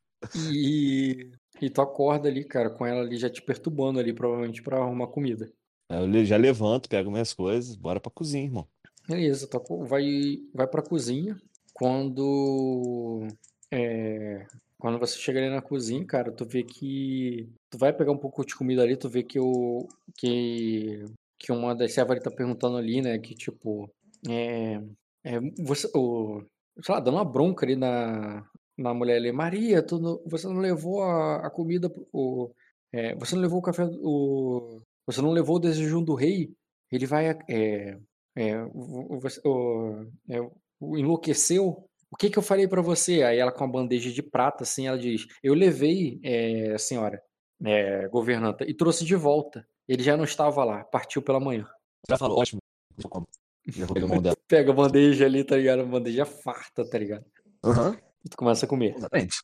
[0.52, 1.30] E,
[1.60, 5.06] e tu acorda ali, cara, com ela ali já te perturbando ali, provavelmente pra arrumar
[5.08, 5.52] comida.
[5.88, 8.66] Eu já levanto, pego minhas coisas, bora pra cozinha, irmão.
[9.08, 11.36] Beleza, aco- vai, vai pra cozinha.
[11.74, 13.26] Quando,
[13.70, 14.46] é,
[14.78, 18.44] quando você chega ali na cozinha, cara, tu vê que tu vai pegar um pouco
[18.46, 19.86] de comida ali, tu vê que o
[20.16, 21.04] que,
[21.38, 23.90] que uma das servas tá perguntando ali, né, que tipo,
[24.28, 24.80] é,
[25.24, 26.42] é, você, o,
[26.82, 28.46] sei lá, dando uma bronca ali na,
[28.78, 32.50] na mulher ali, Maria, tu não- você não levou a, a comida, o,
[32.92, 36.52] é, você não levou o café, o, você não levou o desejo do rei,
[36.90, 37.98] ele vai, é,
[38.36, 40.40] é, o- o- você- o- é,
[40.80, 41.88] o- enlouqueceu.
[42.10, 43.22] O que que eu falei pra você?
[43.22, 47.20] Aí ela com a bandeja de prata, assim, ela diz: Eu levei, é, senhora,
[47.64, 49.66] é, governanta, e trouxe de volta.
[49.88, 51.66] Ele já não estava lá, partiu pela manhã.
[52.08, 52.60] Já falou, ótimo.
[52.98, 53.26] Já como.
[53.66, 54.36] Já vou pegar a mão dela.
[54.48, 55.80] Pega a bandeja ali, tá ligado?
[55.82, 57.24] A bandeja farta, tá ligado?
[57.64, 58.94] Aham, E tu começa a comer.
[58.96, 59.36] exatamente.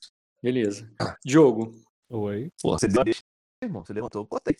[0.42, 0.90] Beleza.
[1.24, 1.72] Diogo,
[2.08, 3.22] Oi, Pô, você deu a deixa,
[3.62, 3.84] irmão.
[3.84, 4.56] Você levantou, botei.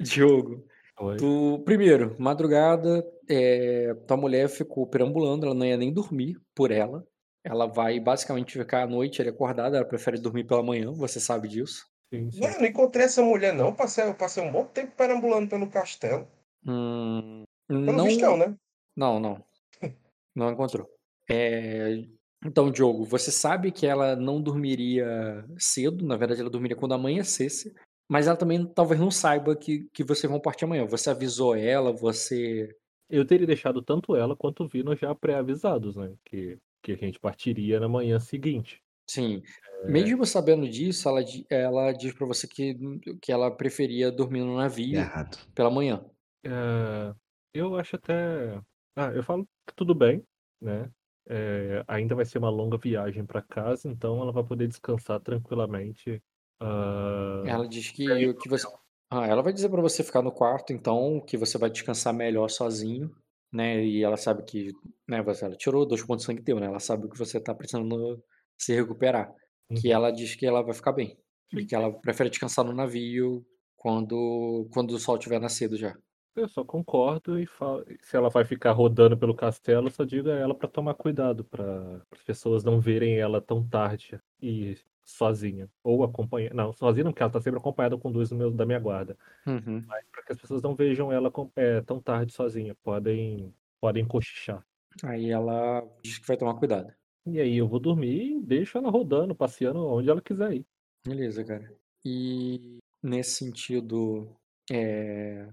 [0.00, 0.64] Diogo,
[1.00, 1.16] oi.
[1.16, 7.04] tu, primeiro, madrugada, é, tua mulher ficou perambulando, ela não ia nem dormir por ela.
[7.42, 11.48] Ela vai basicamente ficar à noite ali acordada, ela prefere dormir pela manhã, você sabe
[11.48, 11.86] disso.
[12.12, 12.40] Sim, sim.
[12.40, 13.74] Não, eu não encontrei essa mulher, não.
[13.74, 16.28] Passei, eu passei um bom tempo perambulando pelo castelo.
[16.66, 18.54] Hum, Pelo não, visto, não, né?
[18.96, 19.44] não, não.
[20.34, 20.88] Não encontrou.
[21.28, 22.04] É,
[22.44, 27.74] então, Diogo, você sabe que ela não dormiria cedo, na verdade, ela dormiria quando amanhecesse,
[28.10, 30.84] mas ela também talvez não saiba que, que vocês vão partir amanhã.
[30.84, 32.68] Você avisou ela, você.
[33.08, 36.12] Eu teria deixado tanto ela quanto o Vino já pré-avisados, né?
[36.24, 38.82] Que, que a gente partiria na manhã seguinte.
[39.08, 39.42] Sim.
[39.84, 42.76] É, Mesmo sabendo disso, ela, ela diz pra você que,
[43.22, 45.38] que ela preferia dormir no navio Errado.
[45.54, 46.04] pela manhã.
[46.44, 47.14] é,
[47.54, 48.60] eu acho até.
[48.96, 50.24] Ah, eu falo que tudo bem,
[50.60, 50.90] né?
[51.28, 56.20] É, ainda vai ser uma longa viagem para casa, então ela vai poder descansar tranquilamente.
[56.60, 58.66] Ah, Ela diz que, que você.
[59.10, 62.48] Ah, ela vai dizer pra você ficar no quarto, então, que você vai descansar melhor
[62.48, 63.10] sozinho,
[63.52, 63.84] né?
[63.84, 64.72] E ela sabe que,
[65.08, 66.66] né, você, ela tirou dois pontos de sangue teu, né?
[66.66, 68.22] Ela sabe que você tá precisando
[68.56, 69.32] se recuperar.
[69.80, 69.94] Que uhum.
[69.94, 71.16] ela diz que ela vai ficar bem.
[71.52, 73.44] E que ela prefere descansar no navio
[73.76, 75.96] quando, quando o sol tiver nascido já.
[76.36, 80.30] Eu só concordo e falo, se ela vai ficar rodando pelo castelo, eu só digo
[80.30, 84.78] a ela pra tomar cuidado, para as pessoas não verem ela tão tarde e
[85.10, 85.68] sozinha.
[85.82, 86.54] Ou acompanhando.
[86.54, 89.16] Não, sozinha não, porque ela tá sempre acompanhada com dois do meu- da minha guarda.
[89.46, 89.84] Uhum.
[89.86, 92.74] Mas para que as pessoas não vejam ela com- é, tão tarde sozinha.
[92.82, 94.64] Podem, podem cochichar.
[95.04, 96.92] Aí ela diz que vai tomar cuidado.
[97.26, 100.66] E aí eu vou dormir e deixo ela rodando, passeando onde ela quiser ir.
[101.06, 101.72] Beleza, cara.
[102.04, 104.34] E nesse sentido,
[104.70, 105.46] é...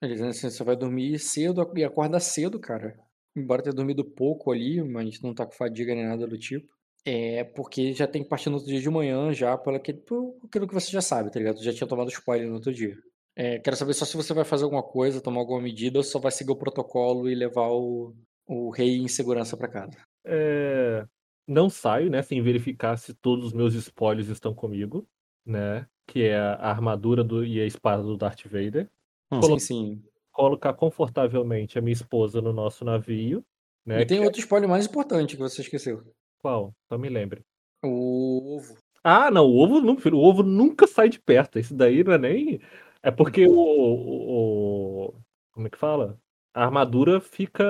[0.00, 2.98] beleza, nesse sentido, você vai dormir cedo e acorda cedo, cara.
[3.36, 6.72] Embora tenha dormido pouco ali, mas não tá com fadiga nem nada do tipo.
[7.04, 10.36] É porque já tem que partir no outro dia de manhã, já pelo aquele, por
[10.44, 11.62] aquilo que você já sabe, tá ligado?
[11.62, 12.96] Já tinha tomado spoiler no outro dia.
[13.36, 16.18] É, quero saber só se você vai fazer alguma coisa, tomar alguma medida, ou só
[16.18, 18.14] vai seguir o protocolo e levar o,
[18.46, 19.98] o rei em segurança pra casa.
[20.24, 21.04] É,
[21.46, 25.06] Não saio, né, sem verificar se todos os meus spoilers estão comigo,
[25.44, 25.86] né?
[26.06, 27.44] Que é a armadura do...
[27.44, 28.88] e a espada do Darth Vader.
[29.30, 29.42] Hum.
[29.42, 30.02] Sim, sim.
[30.32, 33.44] Colocar confortavelmente a minha esposa no nosso navio,
[33.84, 34.00] né?
[34.00, 36.02] E tem que é- outro spoiler mais importante que você esqueceu.
[36.44, 36.74] Qual?
[36.90, 37.42] Só me lembre.
[37.82, 38.76] O ovo.
[39.02, 41.58] Ah, não, o ovo, não, o ovo nunca sai de perto.
[41.58, 42.60] Isso daí não é nem.
[43.02, 45.14] É porque o, o- o-
[45.52, 46.20] Como é que fala?
[46.52, 47.64] A armadura fica.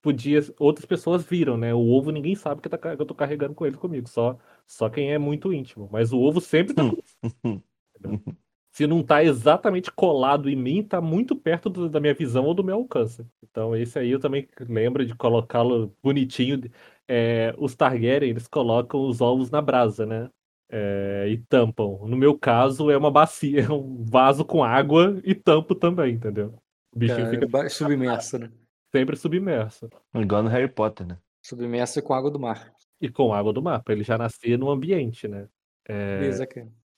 [0.00, 0.40] Podia.
[0.58, 1.74] Outras pessoas viram, né?
[1.74, 4.08] O ovo ninguém sabe que, tá que eu tô carregando com ele comigo.
[4.08, 5.88] Só, só quem é muito íntimo.
[5.92, 6.82] Mas o ovo sempre tá.
[6.84, 8.22] entendeu?
[8.72, 12.54] Se não tá exatamente colado em mim, tá muito perto do- da minha visão ou
[12.54, 13.26] do meu alcance.
[13.42, 16.60] Então, esse aí eu também lembro de colocá-lo bonitinho.
[17.12, 20.30] É, os Targaryen, eles colocam os ovos na brasa, né?
[20.70, 22.06] É, e tampam.
[22.06, 26.54] No meu caso, é uma bacia, é um vaso com água e tampo também, entendeu?
[26.94, 28.50] O bichinho Cara, fica submerso, né?
[28.94, 29.88] sempre submerso.
[30.14, 31.18] Igual no Harry Potter, né?
[31.42, 32.72] Submerso com água do mar.
[33.00, 35.48] E com água do mar, pra ele já nascer no ambiente, né?
[35.88, 36.46] É, Beleza,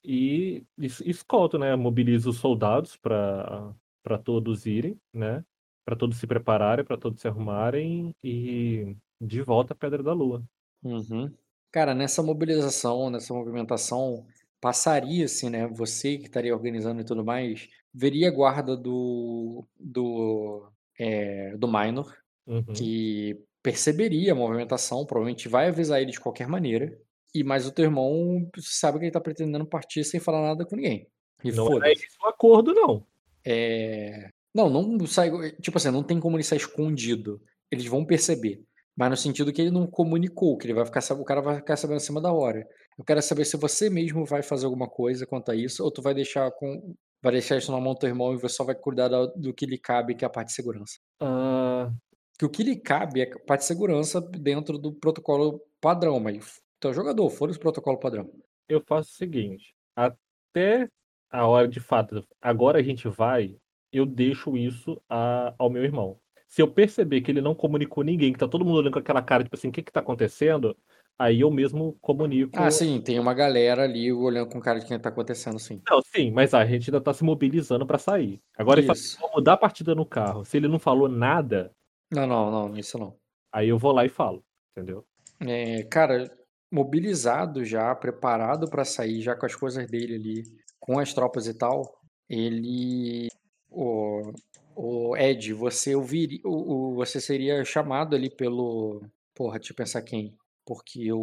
[0.03, 1.75] e es- escolto, né?
[1.75, 3.73] Mobilizo os soldados para
[4.03, 5.45] para todos irem, né?
[5.85, 10.43] Para todos se prepararem, para todos se arrumarem e de volta à Pedra da Lua.
[10.83, 11.31] Uhum.
[11.71, 14.25] Cara, nessa mobilização, nessa movimentação,
[14.61, 15.67] passaria assim, né?
[15.67, 20.69] Você que estaria organizando e tudo mais, veria a guarda do do
[20.99, 22.13] é, do Minor,
[22.45, 22.61] Uhum.
[22.73, 26.99] que perceberia a movimentação, provavelmente vai avisar ele de qualquer maneira.
[27.33, 30.75] E mas o teu irmão sabe que ele tá pretendendo partir sem falar nada com
[30.75, 31.07] ninguém.
[31.43, 32.05] E Não era foda-se.
[32.05, 33.07] esse o acordo, não.
[33.45, 34.29] É...
[34.53, 35.31] Não, não sai.
[35.61, 37.41] Tipo assim, não tem como ele sair escondido.
[37.71, 38.63] Eles vão perceber.
[38.95, 41.75] Mas no sentido que ele não comunicou, que ele vai ficar o cara vai ficar
[41.77, 42.67] sabendo acima da hora.
[42.97, 46.01] Eu quero saber se você mesmo vai fazer alguma coisa quanto a isso, ou tu
[46.01, 46.93] vai deixar com.
[47.21, 49.53] Vai deixar isso na mão do teu irmão e você só vai cuidar da- do
[49.53, 50.99] que lhe cabe, que é a parte de segurança.
[51.21, 51.89] Ah,
[52.37, 56.61] Que o que lhe cabe é a parte de segurança dentro do protocolo padrão, mas
[56.79, 58.29] tu é o jogador, fora o protocolo padrão.
[58.67, 60.87] eu faço o seguinte: até
[61.31, 63.55] a hora de fato, agora a gente vai,
[63.91, 66.19] eu deixo isso a- ao meu irmão.
[66.53, 69.23] Se eu perceber que ele não comunicou ninguém, que tá todo mundo olhando com aquela
[69.23, 70.77] cara, tipo assim, o que que tá acontecendo?
[71.17, 72.51] Aí eu mesmo comunico.
[72.55, 75.81] Ah, sim, tem uma galera ali olhando com cara de quem tá acontecendo, sim.
[75.89, 78.39] Não, sim, mas a gente ainda tá se mobilizando pra sair.
[78.55, 79.17] Agora ele fala, Isso.
[79.19, 80.45] vamos dar a partida no carro.
[80.45, 81.71] Se ele não falou nada,
[82.11, 83.15] Não, não, não, isso não.
[83.51, 84.43] aí eu vou lá e falo,
[84.77, 85.03] entendeu?
[85.39, 86.29] É, cara,
[86.71, 90.43] mobilizado já, preparado pra sair, já com as coisas dele ali,
[90.79, 91.99] com as tropas e tal,
[92.29, 93.27] ele.
[93.71, 94.31] O,
[94.75, 96.39] o Ed, você ouviria.
[96.45, 99.01] O, o- você seria chamado ali pelo.
[99.35, 100.35] Porra, deixa eu pensar quem.
[100.65, 101.19] Porque o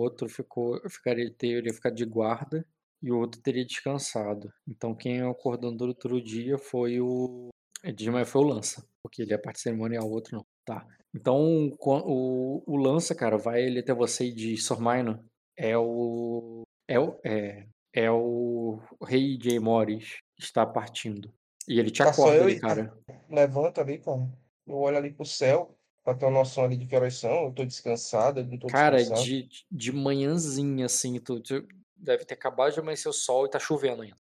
[0.00, 0.80] outro ficou.
[0.88, 2.66] Ficaria, teria ficado de guarda
[3.02, 4.52] e o outro teria descansado.
[4.66, 7.48] Então quem acordou no outro dia foi o.
[7.94, 10.44] De manhã foi o Lança, porque ele é parte cerimonial, o outro não.
[10.64, 10.86] Tá.
[11.14, 15.24] Então, o, o Lança, cara, vai ele até você e diz, Sormaino,
[15.56, 16.62] é o.
[16.88, 17.18] É o.
[17.24, 21.32] É, é o rei Jay Morris está partindo.
[21.68, 22.92] E ele te Tá acorda ali, cara.
[23.28, 24.26] Levanta ali, cara.
[24.66, 27.44] Eu olho ali pro céu, pra ter uma noção ali de que horas são.
[27.44, 31.66] Eu tô descansado, eu não tô Cara, de, de manhãzinha, assim, tu, tu
[31.96, 34.16] deve ter acabado de amanhecer o sol e tá chovendo ainda.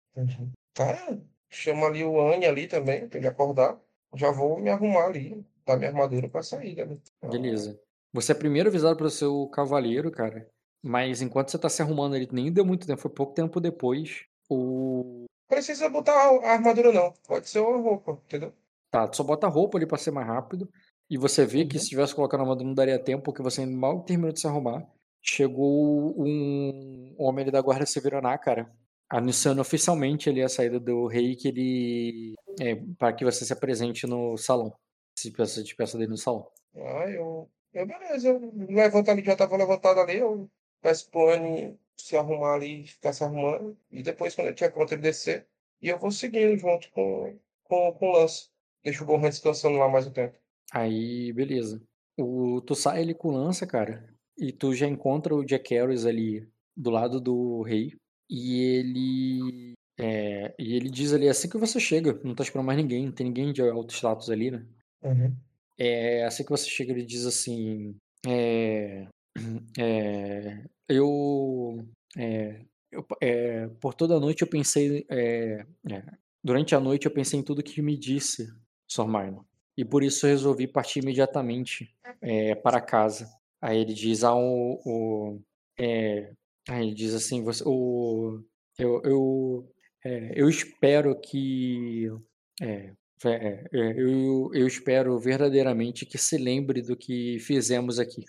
[0.73, 1.19] Tá,
[1.51, 3.79] chama ali o Anny ali também, pra ele acordar.
[4.15, 6.99] Já vou me arrumar ali, dar minha armadura pra sair, né?
[7.23, 7.79] Beleza.
[8.13, 10.49] Você é primeiro avisado pelo seu cavaleiro, cara.
[10.83, 14.25] Mas enquanto você tá se arrumando ali, nem deu muito tempo, foi pouco tempo depois.
[14.49, 15.25] O.
[15.49, 18.53] Precisa botar a armadura não, pode ser uma roupa, entendeu?
[18.91, 20.69] Tá, tu só bota a roupa ali pra ser mais rápido.
[21.11, 21.83] E você vê que Uhum.
[21.83, 24.87] se tivesse colocado a armadura não daria tempo, porque você mal terminou de se arrumar.
[25.23, 28.73] Chegou um homem ali da guarda Severaná, cara.
[29.09, 32.35] Anunciando oficialmente ali a saída do rei, que ele.
[32.61, 34.73] É, para que você se apresente no salão.
[35.19, 36.51] Se peça, te peça dele no salão.
[36.77, 40.49] Ah, eu, eu beleza, eu levanto ali, já tava levantado ali, eu
[40.89, 45.47] Anny se arrumar ali, ficar se arrumando, e depois quando ele tiver pronto ele descer,
[45.81, 48.49] e eu vou seguindo junto com, com, com o lance.
[48.83, 50.37] Deixa o Gohan descansando lá mais um tempo.
[50.73, 51.81] Aí, beleza.
[52.19, 54.09] O, tu sai ali com o lança, cara,
[54.39, 56.47] e tu já encontra o Jack Harris ali
[56.77, 57.95] do lado do rei.
[58.29, 59.73] E ele.
[59.99, 63.13] É, e ele diz ali, assim que você chega, não tá esperando mais ninguém, não
[63.13, 64.67] tem ninguém de alto status ali, né?
[65.03, 65.35] Uhum.
[65.79, 67.97] É, assim que você chega, ele diz assim.
[68.27, 69.07] É,
[69.79, 71.87] é, eu,
[72.17, 75.05] é, eu, é, Por toda a noite eu pensei.
[75.09, 76.05] é, é,
[76.43, 78.49] durante a noite eu pensei em tudo que me disse,
[78.87, 79.45] Sor Minor.
[79.77, 81.93] E por isso resolvi partir imediatamente
[82.23, 83.29] é, para casa.
[83.61, 85.41] Aí ele diz: ah, o, o,
[85.79, 88.41] aí ele diz assim: você, o,
[88.79, 89.75] eu, eu,
[90.35, 92.09] eu espero que.
[93.25, 98.25] É, é, eu, eu espero verdadeiramente que se lembre do que fizemos aqui.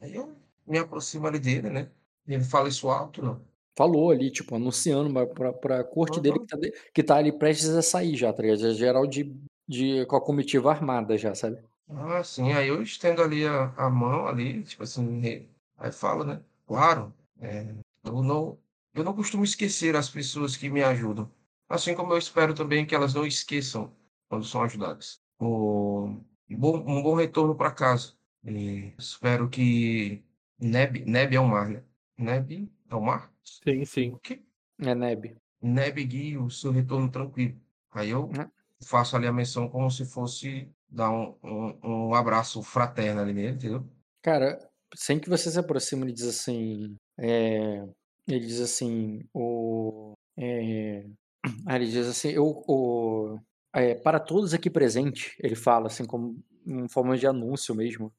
[0.00, 0.36] Aí eu
[0.66, 1.90] me aproximo ali dele, né?
[2.26, 3.40] Ele fala isso alto, não?
[3.76, 6.46] Falou ali, tipo, anunciando pra, pra, corte dele Uhum.
[6.46, 8.74] que tá, que tá ali prestes a sair já, tá ligado?
[8.74, 9.34] Geral de,
[9.66, 11.58] de, com a comitiva armada já, sabe?
[11.88, 12.52] Ah, sim.
[12.52, 15.48] Aí eu estendo ali a, a mão ali, tipo assim,
[15.78, 16.40] aí falo, né?
[16.66, 17.74] Claro, é,
[18.04, 18.58] eu não,
[18.94, 21.30] eu não costumo esquecer as pessoas que me ajudam.
[21.68, 23.92] Assim como eu espero também que elas não esqueçam
[24.30, 25.20] quando são ajudadas.
[25.38, 26.06] O,
[26.48, 28.14] um bom, um bom retorno para casa.
[28.44, 30.24] E espero que
[30.58, 31.84] Neb, Neb é o mar, né?
[32.18, 33.30] Neb é o mar?
[33.44, 34.10] Sim, sim.
[34.12, 34.42] O quê?
[34.80, 35.36] É Neb.
[35.62, 37.60] Neb guie o seu retorno tranquilo.
[37.92, 38.50] Aí eu Né?
[38.86, 43.56] faço ali a menção como se fosse dar um, um, um abraço fraterno ali nele,
[43.56, 43.86] entendeu?
[44.22, 44.58] Cara,
[44.94, 46.96] sem que você se aproxime, ele diz assim.
[47.18, 47.84] é,
[48.26, 49.20] ele diz assim.
[49.34, 51.04] O, é,
[51.74, 52.30] ele diz assim.
[52.30, 53.38] Eu, o,
[53.74, 58.12] é, para todos aqui presentes, ele fala assim, como em forma de anúncio mesmo.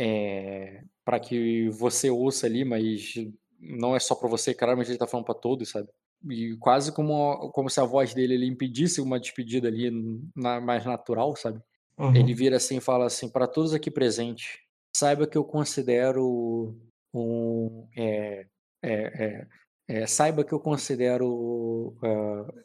[0.00, 3.14] É, para que você ouça ali, mas
[3.58, 5.88] não é só para você, claramente ele tá falando para todos, sabe?
[6.30, 9.90] E quase como, como se a voz dele ele impedisse uma despedida ali
[10.36, 11.60] na- mais natural, sabe?
[11.98, 12.14] Uhum.
[12.14, 14.58] Ele vira assim e fala assim: para todos aqui presentes,
[14.94, 16.76] saiba que eu considero
[17.12, 17.88] um.
[17.96, 18.46] é,
[18.82, 19.46] é,
[19.88, 21.96] é, saiba que eu considero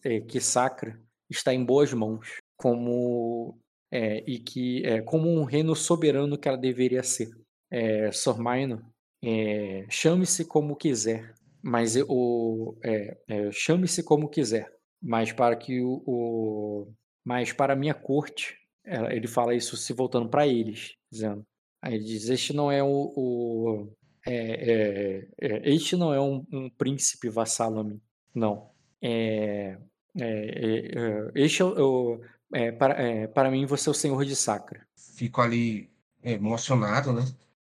[0.03, 0.99] é, que Sacra
[1.33, 3.57] está em boas mãos, como
[3.91, 7.29] é, e que é, como um reino soberano que ela deveria ser.
[7.71, 8.81] É, Sor Minor,
[9.23, 16.03] é, chame-se como quiser, mas o é, é, chame-se como quiser, mas para que o,
[16.05, 16.93] o
[17.25, 21.45] mas para a minha corte ela- ele fala isso se voltando para eles, dizendo.
[21.81, 23.13] Aí ele diz: Este não é o.
[23.15, 23.93] o-
[24.25, 28.01] é, é, é, este não é um, um príncipe vassalo a mim.
[28.33, 28.69] Não.
[29.01, 29.77] É,
[30.19, 32.21] é, é, é, este é o.
[32.53, 34.85] é, para, é, para mim, você é o senhor de Sacra.
[35.15, 35.89] Fico ali
[36.23, 37.23] emocionado, né?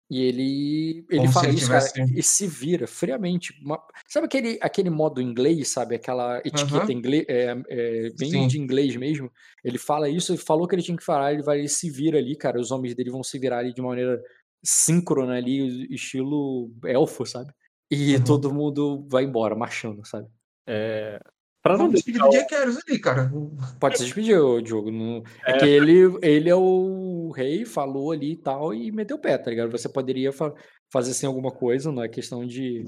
[0.08, 3.52] E ele, ele Como fala ele isso, cara, tivesse- e se vira friamente.
[3.60, 5.96] Uma- sabe aquele, aquele modo inglês, sabe?
[5.96, 6.92] Aquela etiqueta Aham.
[6.92, 8.46] inglês, é, é, bem Sim.
[8.46, 9.28] de inglês mesmo.
[9.64, 12.18] Ele fala isso, ele falou que ele tinha que falar, ele vai ele se vira
[12.18, 12.60] ali, cara.
[12.60, 14.22] Os homens dele vão se virar ali de maneira
[14.64, 17.52] síncrona ali, estilo elfo, sabe?
[17.90, 18.24] E Uhum.
[18.24, 20.28] todo mundo vai embora, marchando, sabe?
[20.68, 21.20] É,
[21.68, 23.32] para não despedir deixar do Harris ali, cara.
[23.80, 24.90] Pode se despedir, Diogo.
[24.90, 25.58] não- É, É.
[25.58, 29.50] que ele, ele é o rei, falou ali e tal, e meteu o pé, tá
[29.50, 29.70] ligado?
[29.70, 30.54] Você poderia fa-
[30.92, 32.84] fazer assim alguma coisa, não é questão de.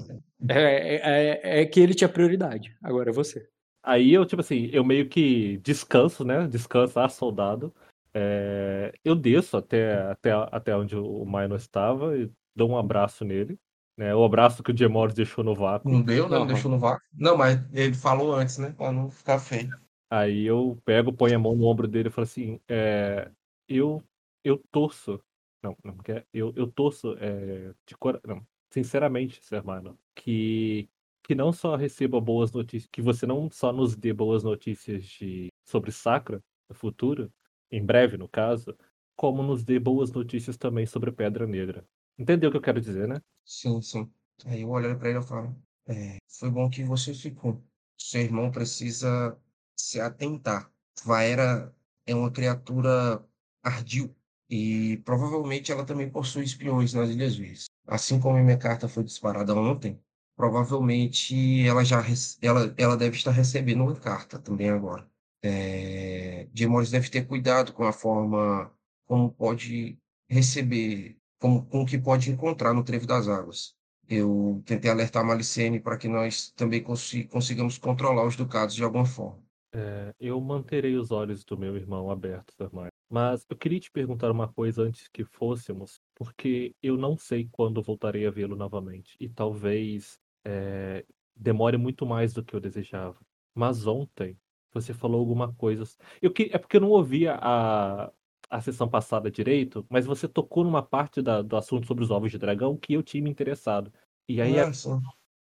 [0.49, 2.75] É, é, é- é que ele tinha prioridade.
[2.83, 3.45] Agora é você.
[3.83, 6.47] Aí eu, tipo assim, eu meio que descanso, né?
[6.47, 7.73] Descanso, ah, soldado.
[8.13, 13.57] É, eu desço até, até, até onde o Minor estava e dou um abraço nele.
[13.99, 14.15] Né?
[14.15, 15.91] O abraço que o Gemores deixou no vácuo.
[15.91, 16.39] Não deu, né?
[16.39, 17.05] Não deixou no vácuo.
[17.13, 18.71] Não, mas ele falou antes, né?
[18.71, 19.69] Pra não ficar feio.
[20.09, 23.29] Aí eu pego, ponho a mão no ombro dele e falo assim: é,
[23.67, 24.01] eu,
[24.41, 25.21] eu torço.
[25.61, 26.25] Não, não quer.
[26.33, 28.21] Eu, eu torço é, de cora...
[28.25, 29.65] não, sinceramente, Sr.
[29.65, 30.87] Minor, que,
[31.21, 35.49] que não só receba boas notícias, que você não só nos dê boas notícias de,
[35.65, 37.29] sobre Sacra no futuro,
[37.69, 38.73] em breve no caso,
[39.13, 41.85] como nos dê boas notícias também sobre Pedra Negra.
[42.17, 43.21] Entendeu o que eu quero dizer, né?
[43.49, 44.13] Sim, sim.
[44.45, 45.55] Aí eu olho pra ele e falo:
[45.87, 47.63] é, foi bom que você ficou.
[47.97, 49.37] Seu irmão precisa
[49.75, 50.71] se atentar.
[51.03, 53.25] Vaera é uma criatura
[53.63, 54.15] ardil
[54.49, 57.65] e provavelmente ela também possui espiões nas Ilhas Verdes.
[57.87, 59.99] Assim como minha carta foi disparada ontem,
[60.35, 62.03] provavelmente ela já
[62.41, 65.09] ela, ela deve estar recebendo uma carta também agora.
[65.43, 68.71] É, Gemores deve ter cuidado com a forma
[69.05, 69.97] como pode
[70.29, 73.75] receber, como, com o que pode encontrar no Trevo das Águas.
[74.07, 78.83] Eu tentei alertar a Malicene para que nós também consi- consigamos controlar os ducados de
[78.83, 79.39] alguma forma.
[79.71, 82.55] É, eu manterei os olhos do meu irmão abertos.
[82.71, 82.89] Minor.
[83.07, 87.81] Mas eu queria te perguntar uma coisa antes que fôssemos, porque eu não sei quando
[87.81, 89.15] voltarei a vê-lo novamente.
[89.19, 93.19] E talvez é, demore muito mais do que eu desejava.
[93.53, 94.37] Mas ontem
[94.73, 95.83] você falou alguma coisa.
[96.21, 96.49] Eu que...
[96.51, 98.11] É porque eu não ouvia a,
[98.49, 102.31] a sessão passada direito, mas você tocou numa parte da- do assunto sobre os ovos
[102.31, 103.91] de dragão que eu tinha me interessado.
[104.27, 104.71] E aí, Ah,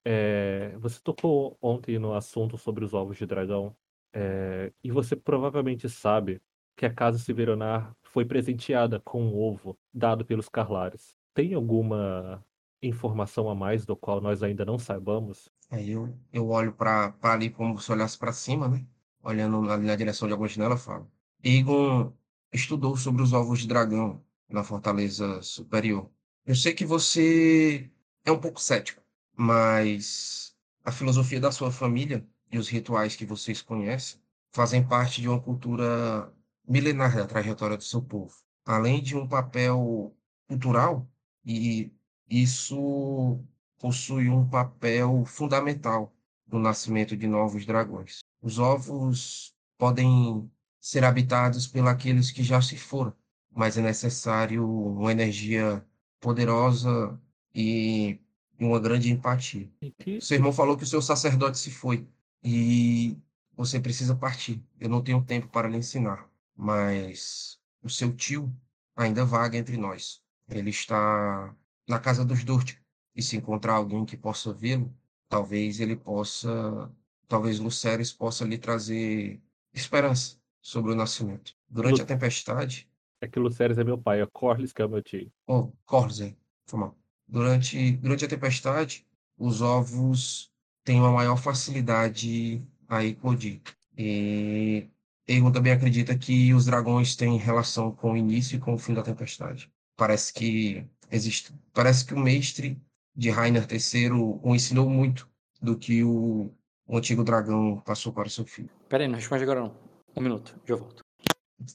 [0.06, 3.76] é, você tocou ontem no assunto sobre os ovos de dragão,
[4.14, 6.42] é, e você provavelmente sabe
[6.78, 11.16] que a Casa Severonar foi presenteada com um ovo dado pelos Carlares.
[11.34, 12.44] Tem alguma
[12.82, 15.50] informação a mais do qual nós ainda não saibamos?
[15.70, 18.88] Aí eu, eu olho pra ali como se olhasse pra cima, né?
[19.22, 21.12] Olhando na, na direção de alguma janela, falo.
[21.44, 22.14] Egon
[22.52, 26.10] estudou sobre os ovos de dragão na Fortaleza Superior.
[26.46, 27.90] Eu sei que você
[28.24, 29.02] é um pouco cético,
[29.36, 34.20] mas a filosofia da sua família e os rituais que vocês conhecem
[34.52, 36.32] fazem parte de uma cultura
[36.68, 38.36] milenar da trajetória do seu povo.
[38.66, 40.16] Além de um papel
[40.48, 41.08] cultural,
[41.46, 41.92] e
[42.30, 43.40] isso
[43.80, 46.16] possui um papel fundamental
[46.48, 48.20] no nascimento de novos dragões.
[48.42, 50.50] Os ovos podem
[50.86, 53.12] ser habitados pelos que já se foram,
[53.52, 55.84] mas é necessário uma energia
[56.20, 57.20] poderosa
[57.56, 58.20] e
[58.60, 59.68] uma grande empatia.
[59.98, 62.08] Que Seu irmão falou que o seu sacerdote se foi
[62.44, 63.18] e
[63.54, 64.64] você precisa partir.
[64.80, 68.56] Eu não tenho tempo para lhe ensinar, mas o seu tio
[68.96, 70.22] ainda vaga entre nós.
[70.48, 71.56] Ele está
[71.90, 72.76] na casa dos Durt
[73.16, 74.96] e se encontrar alguém que possa vê-lo,
[75.28, 76.94] talvez ele possa,
[77.28, 79.42] talvez Luceres possa lhe trazer
[79.74, 81.54] esperança sobre o nascimento.
[81.70, 82.90] Durante Lu- a tempestade,
[83.22, 85.32] é que Luceres é meu pai, é Corlys que é o meu tio.
[85.46, 86.36] Oh, Corze,
[86.66, 86.98] foi mal.
[87.28, 89.06] Durante, durante a tempestade,
[89.38, 90.52] os ovos
[90.84, 93.62] têm uma maior facilidade a eclodir.
[93.96, 94.90] E
[95.28, 98.96] Egon também acredita que os dragões têm relação com o início e com o fim
[98.96, 99.72] da tempestade.
[99.96, 102.82] Parece que existe, parece que o mestre
[103.16, 104.12] de Rainer III
[104.42, 105.30] o ensinou muito
[105.62, 106.52] do que o,
[106.88, 108.70] o antigo dragão passou para o seu filho.
[108.90, 109.85] Pera aí, não responde agora não.
[110.16, 111.04] Um minuto, já volto.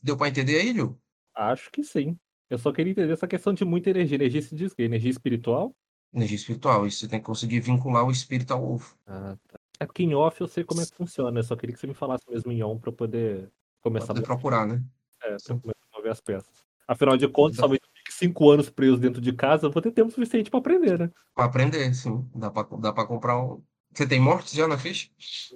[0.02, 0.99] Deu para entender aí, Lio?
[1.35, 2.19] Acho que sim.
[2.49, 4.17] Eu só queria entender essa questão de muita energia.
[4.17, 5.75] Energia se diz que energia espiritual?
[6.12, 6.86] Energia espiritual.
[6.86, 8.97] Isso você tem que conseguir vincular o espírito ao ovo.
[9.07, 9.59] Ah, tá.
[9.78, 11.39] É porque em off eu sei como é que funciona.
[11.39, 14.12] Eu só queria que você me falasse mesmo em on pra eu poder começar Pra
[14.12, 14.83] a poder procurar, né?
[15.23, 16.65] É, pra eu começar a mover as peças.
[16.89, 19.93] Afinal de contas, talvez eu fique cinco anos preso dentro de casa, eu vou ter
[19.93, 21.10] tempo suficiente pra aprender, né?
[21.35, 22.28] Para aprender, sim.
[22.35, 23.62] Dá para dá pra comprar um.
[23.94, 25.09] Você tem mortes já na ficha?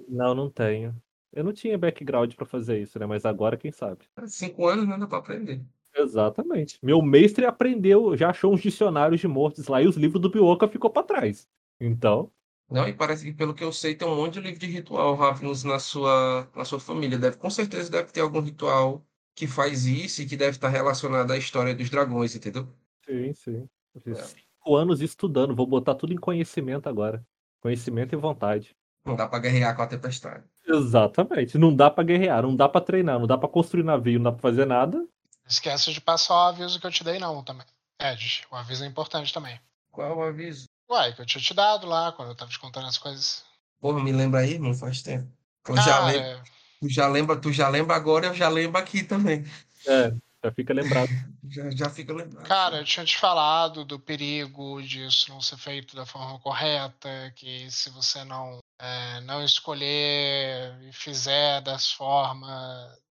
[0.07, 0.95] Não, não tenho.
[1.35, 3.05] Eu não tinha background pra fazer isso, né?
[3.05, 4.05] Mas agora, quem sabe?
[4.27, 4.97] Cinco anos, né?
[4.97, 5.61] Dá para aprender.
[5.93, 6.79] Exatamente.
[6.81, 10.67] Meu mestre aprendeu, já achou uns dicionários de mortes lá e os livros do Bioka
[10.67, 11.47] ficou pra trás.
[11.79, 12.31] Então,
[12.69, 15.15] Não, e parece que, pelo que eu sei, tem um monte de livro de ritual,
[15.15, 17.17] Ravnus, na sua, na sua família.
[17.17, 19.05] Deve, com certeza deve ter algum ritual
[19.35, 22.67] que faz isso e que deve estar relacionado à história dos dragões, entendeu?
[23.05, 23.69] sim, sim.
[24.07, 24.13] É.
[24.13, 27.25] Cinco anos estudando, vou botar tudo em conhecimento agora.
[27.61, 28.75] Conhecimento e vontade.
[29.05, 30.43] Não dá para guerrear com a tempestade.
[30.67, 31.57] Exatamente.
[31.57, 34.31] Não dá pra guerrear, não dá pra treinar, não dá pra construir navio, não dá
[34.31, 35.05] pra fazer nada.
[35.47, 37.65] Esquece de passar o aviso que eu te dei, não, também.
[37.99, 39.59] Ed, o aviso é importante também.
[39.91, 40.65] Qual é o aviso?
[40.89, 43.43] Uai, que eu tinha te dado lá quando eu tava te contando as coisas.
[43.79, 45.31] Porra, me lembra aí, não faz tempo.
[45.67, 46.43] Eu já Cara, lembro,
[46.81, 49.43] tu já lembra, tu já lembra agora, eu já lembro aqui também.
[49.87, 50.13] É,
[50.43, 51.09] já fica lembrado.
[51.47, 52.47] Já, já fica lembrado.
[52.47, 57.69] Cara, eu tinha te falado do perigo disso não ser feito da forma correta, que
[57.69, 62.49] se você não, é, não escolher e fizer das formas,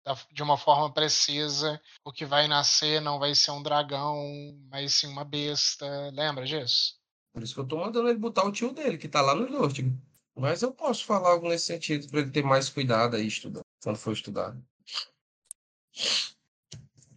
[0.04, 4.18] da- de uma forma precisa, o que vai nascer não vai ser um dragão,
[4.70, 5.86] mas sim uma besta.
[6.14, 6.96] Lembra disso?
[7.34, 9.48] Por isso que eu tô mandando ele botar o tio dele, que tá lá no
[9.48, 9.98] Dortigo.
[10.36, 13.98] Mas eu posso falar algo nesse sentido, para ele ter mais cuidado aí estudando, quando
[13.98, 14.56] for estudar.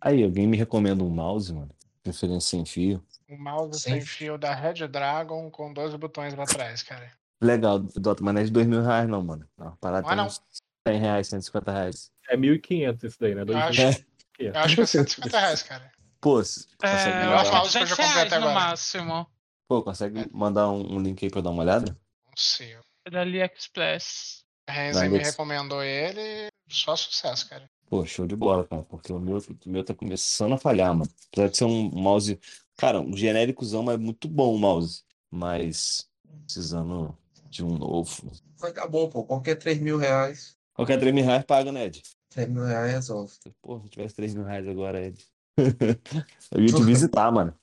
[0.01, 1.75] Aí, alguém me recomenda um mouse, mano?
[2.03, 3.05] Preferência sem fio.
[3.29, 7.16] O mouse Sem sem fio da Red Dragon com 12 botões pra trás, cara.
[7.41, 9.47] Legal, Dota, mas não é de dois mil reais, não, mano.
[9.59, 10.27] Não, parada Não é tem não.
[10.27, 10.41] uns
[10.89, 12.11] 100 reais, 150 reais.
[12.29, 13.43] É 1.500 isso daí, né?
[13.43, 14.07] Eu Dois acho, mil-
[14.39, 14.49] É.
[14.49, 15.93] eu acho que é 150 reais, cara.
[16.21, 18.27] Pô, se- consegue, eu É, acho mandar, que- um- que eu já 200 comprei reais
[18.33, 18.61] até no agora.
[18.67, 19.27] máximo.
[19.69, 21.93] pô, consegue mandar um, um link aí pra eu dar uma olhada?
[22.27, 22.77] Não sei.
[23.05, 24.45] É da AliExpress.
[24.69, 27.69] A Renzi me recomendou ele, só sucesso, cara.
[27.89, 31.09] Pô, show de bola, cara, porque o meu, o meu tá começando a falhar, mano.
[31.33, 32.41] Apesar de ser um mouse,
[32.77, 35.05] cara, um genéricozão, mas muito bom o mouse.
[35.31, 36.09] Mas
[36.45, 37.17] precisando
[37.57, 38.33] de um novo.
[38.59, 39.25] Vai dar bom, pô.
[39.25, 42.03] Qualquer 3 mil reais, Qualquer 3 mil reais paga, né, Ed?
[42.29, 43.33] 3 mil reais resolve.
[43.63, 45.25] Pô, se tivesse 3 mil reais agora, Ed.
[46.53, 47.55] Eu ia te visitar, mano.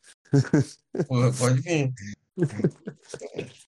[1.08, 1.94] Pô, pode vir.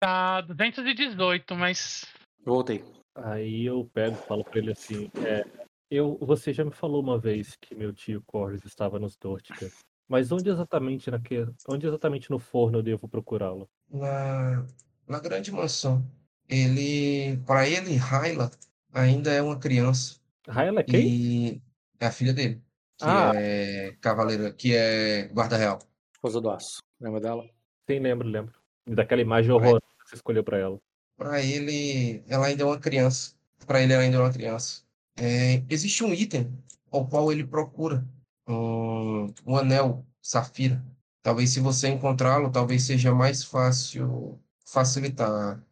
[0.00, 2.04] Tá 218, mas
[2.44, 2.84] Voltei.
[3.16, 5.44] Aí eu pego e falo pra ele assim, é,
[5.90, 9.68] eu, você já me falou uma vez que meu tio Corlys estava nos Dortica,
[10.08, 13.68] mas onde exatamente naquele, onde exatamente no forno eu devo procurá-lo?
[13.90, 14.64] Na,
[15.08, 16.04] na grande mansão.
[16.48, 18.50] Ele, para ele, Hyla
[18.92, 20.16] ainda é uma criança.
[20.48, 21.06] Raela é quem?
[21.06, 21.62] E
[22.00, 22.62] é a filha dele,
[22.96, 23.32] que Ah.
[23.34, 25.78] é cavaleira, que é guarda real.
[26.14, 26.78] Esposa do aço.
[27.00, 27.44] Lembra dela?
[27.88, 28.54] Sim, lembro, lembro.
[28.86, 30.78] Daquela imagem horrorosa que você escolheu pra ela.
[31.16, 33.34] Para ele, ela ainda é uma criança.
[33.66, 34.82] Para ele, ela ainda é uma criança.
[35.16, 36.50] É, existe um item
[36.90, 38.06] ao qual ele procura
[38.48, 40.82] um, um anel safira.
[41.22, 44.40] Talvez se você encontrá-lo, talvez seja mais fácil
[44.72, 45.64] facilitar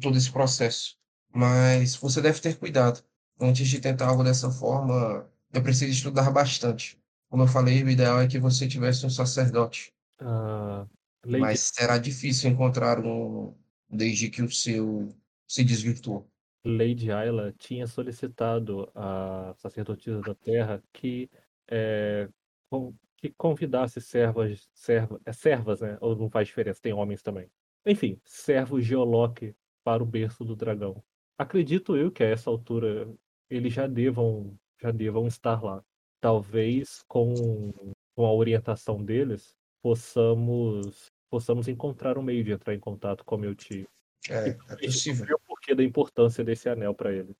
[0.00, 0.96] todo esse processo.
[1.34, 3.02] Mas você deve ter cuidado.
[3.40, 6.98] Antes de tentar algo dessa forma, é preciso estudar bastante.
[7.28, 9.92] Como eu falei, o ideal é que você tivesse um sacerdote.
[10.18, 10.86] Ah,
[11.26, 13.54] Mas será difícil encontrar um
[13.90, 15.14] desde que o seu
[15.46, 16.26] se desvirtuou.
[16.64, 21.30] Lady Ayla tinha solicitado à sacerdotisa da terra que,
[21.68, 22.28] eh,
[22.68, 25.96] con- que convidasse servas, serva, é, servas, né?
[26.00, 27.48] Ou não faz diferença, tem homens também.
[27.86, 31.02] Enfim, servos de Oloque para o berço do dragão.
[31.38, 33.08] Acredito eu que a essa altura
[33.48, 35.82] eles já devam, já devam estar lá.
[36.20, 37.72] Talvez com,
[38.16, 43.54] com a orientação deles possamos, possamos encontrar um meio de entrar em contato com meu
[43.54, 43.86] tio.
[44.28, 45.24] É, é E possível.
[45.24, 47.36] descobrir o porquê da importância desse anel para ele.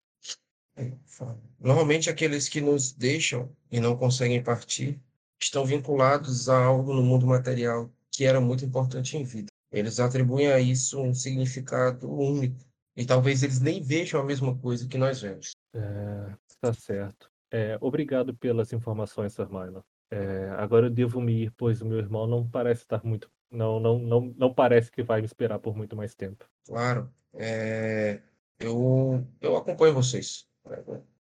[1.59, 5.01] Normalmente, aqueles que nos deixam e não conseguem partir
[5.41, 9.49] estão vinculados a algo no mundo material que era muito importante em vida.
[9.71, 12.65] Eles atribuem a isso um significado único.
[12.97, 15.53] E talvez eles nem vejam a mesma coisa que nós vemos.
[15.75, 17.31] É, tá certo.
[17.51, 19.85] É, obrigado pelas informações, Minor.
[20.11, 23.31] É, agora eu devo me ir, pois o meu irmão não parece estar muito.
[23.51, 26.49] Não, não, não, não parece que vai me esperar por muito mais tempo.
[26.67, 28.23] Claro, é,
[28.59, 30.49] eu, eu acompanho vocês.
[30.65, 30.83] né?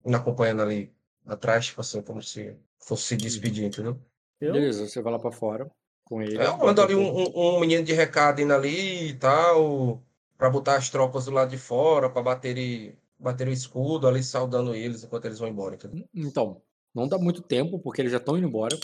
[0.05, 0.93] Me acompanhando ali
[1.27, 4.01] atrás, tipo assim, como se fosse se despedir, entendeu?
[4.41, 5.71] Eu, Beleza, você vai lá pra fora
[6.11, 6.37] com ele.
[6.45, 10.03] Eu mando ali um, um, um menino de recado indo ali e tal,
[10.37, 14.23] pra botar as tropas do lado de fora, pra bater, e- bater o escudo ali,
[14.23, 16.05] saudando eles enquanto eles vão embora, entendeu?
[16.13, 16.61] Então,
[16.93, 18.77] não dá muito tempo, porque eles já estão indo embora.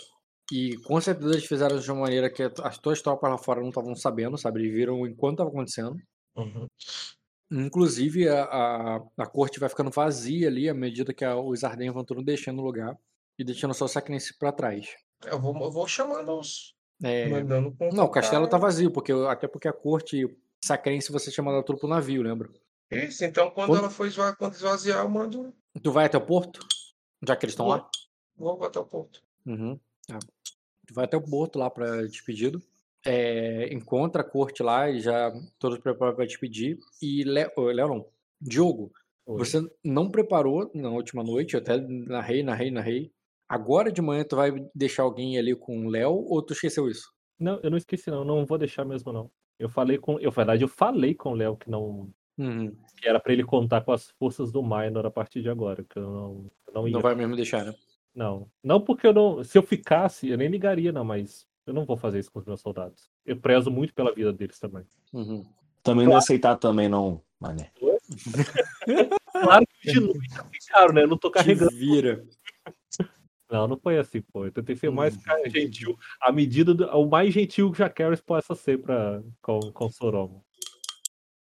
[0.52, 3.70] E com certeza eles fizeram de uma maneira que as tuas tropas lá fora não
[3.70, 4.60] estavam sabendo, sabe?
[4.60, 5.96] Eles viram enquanto estava acontecendo.
[6.36, 6.68] Uhum.
[7.50, 11.90] Inclusive, a, a, a corte vai ficando vazia ali à medida que a- os Arden
[11.90, 12.96] vão tudo deixando o lugar
[13.38, 14.94] e deixando só o Sacrinice pra trás.
[15.24, 16.75] Eu vou, eu vou chamando os.
[17.02, 20.26] É, Mandando Não, o castelo tá vazio, porque, até porque a corte
[20.64, 22.48] Sacrense você tinha mandado tudo pro navio, lembra?
[22.90, 25.52] Isso, então quando Quando- ela for esva- quando esvaziar, eu mando.
[25.82, 26.60] Tu vai até o porto?
[27.26, 27.88] Já que eles estão lá?
[28.36, 29.20] Vou até o ponto.
[29.44, 29.78] Uhum.
[30.06, 30.18] Tá.
[30.86, 32.62] Tu vai até o porto lá pra despedido.
[33.04, 36.78] É, encontra a corte lá e já todos preparados pra despedir.
[37.02, 38.06] E Léo, Léo não,
[38.40, 38.92] Diogo,
[39.26, 39.38] Oi.
[39.38, 43.12] você não preparou na última noite, eu até narrei, narrei, narrei.
[43.48, 47.12] Agora de manhã tu vai deixar alguém ali com o Léo ou tu esqueceu isso?
[47.38, 48.24] Não, eu não esqueci, não.
[48.24, 49.30] Não vou deixar mesmo, não.
[49.58, 50.18] Eu falei com.
[50.18, 52.10] Eu, na verdade, eu falei com o Léo que não.
[52.38, 52.76] Uhum.
[52.96, 55.84] Que era pra ele contar com as forças do Minor a partir de agora.
[55.88, 56.94] Que eu não, eu não ia.
[56.94, 57.74] Não vai mesmo deixar, né?
[58.14, 58.48] Não.
[58.62, 59.44] Não porque eu não.
[59.44, 62.46] Se eu ficasse, eu nem ligaria, não, mas eu não vou fazer isso com os
[62.46, 63.10] meus soldados.
[63.24, 64.84] Eu prezo muito pela vida deles também.
[65.12, 65.44] Uhum.
[65.82, 67.70] Também não ia aceitar também, não, mané.
[69.32, 70.18] Claro que de noite
[70.52, 71.02] ficaram, né?
[71.02, 71.76] Eu não tô Te carregando.
[71.76, 72.24] vira.
[73.50, 74.44] Não, não foi assim, pô.
[74.44, 78.20] Eu tentei ser o mais Hum, gentil, a medida do, o mais gentil que Jacaris
[78.20, 80.44] possa ser pra, com, com Soromo.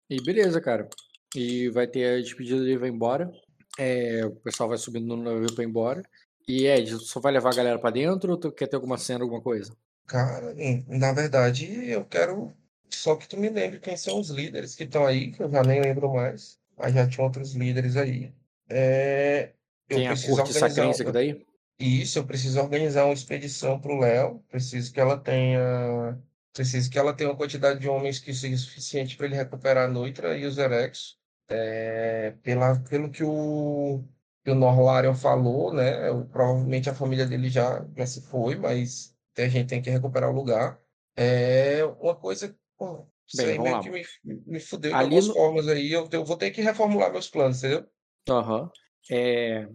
[0.09, 0.89] E beleza, cara.
[1.35, 3.31] E vai ter a despedida dele, vai embora.
[3.77, 6.01] É, o pessoal vai subindo no navio pra ir embora.
[6.47, 8.97] E Ed, tu só vai levar a galera pra dentro ou tu quer ter alguma
[8.97, 9.75] cena, alguma coisa?
[10.07, 10.53] Cara,
[10.87, 12.53] na verdade, eu quero
[12.89, 15.63] só que tu me lembre quem são os líderes que estão aí, que eu já
[15.63, 18.33] nem lembro mais, mas já tinha outros líderes aí.
[18.69, 19.53] É,
[19.89, 21.45] eu Tem a preciso corte sacrense aqui daí?
[21.79, 26.21] Isso, eu preciso organizar uma expedição pro Léo, preciso que ela tenha,
[26.53, 29.91] preciso que ela tenha uma quantidade de homens que seja suficiente para ele recuperar a
[29.91, 31.19] Noitra e os Erexos.
[31.49, 34.03] É, pela, pelo que o,
[34.43, 36.07] que o Norlarion falou, né?
[36.09, 40.29] eu- provavelmente a família dele já, já se foi, mas a gente tem que recuperar
[40.29, 40.79] o lugar.
[41.15, 43.79] É uma coisa, pô, Bem, vamos lá.
[43.81, 45.91] que me, me fudeu de Ali algumas no- formas aí.
[45.91, 47.89] Eu, eu vou ter que reformular meus planos, entendeu?
[48.29, 48.71] Aham.
[49.09, 49.67] É,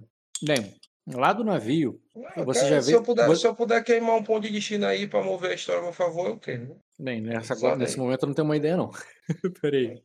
[0.47, 2.01] Bem, lá do navio,
[2.35, 4.41] Ah, Você cara, já se vê- eu puder, você- se eu puder queimar um pão
[4.41, 6.77] de destino aí para mover a história meu favor, eu quero.
[6.99, 8.91] bem, nessa, agora- nesse momento eu não tenho uma ideia, não.
[9.61, 10.03] Peraí.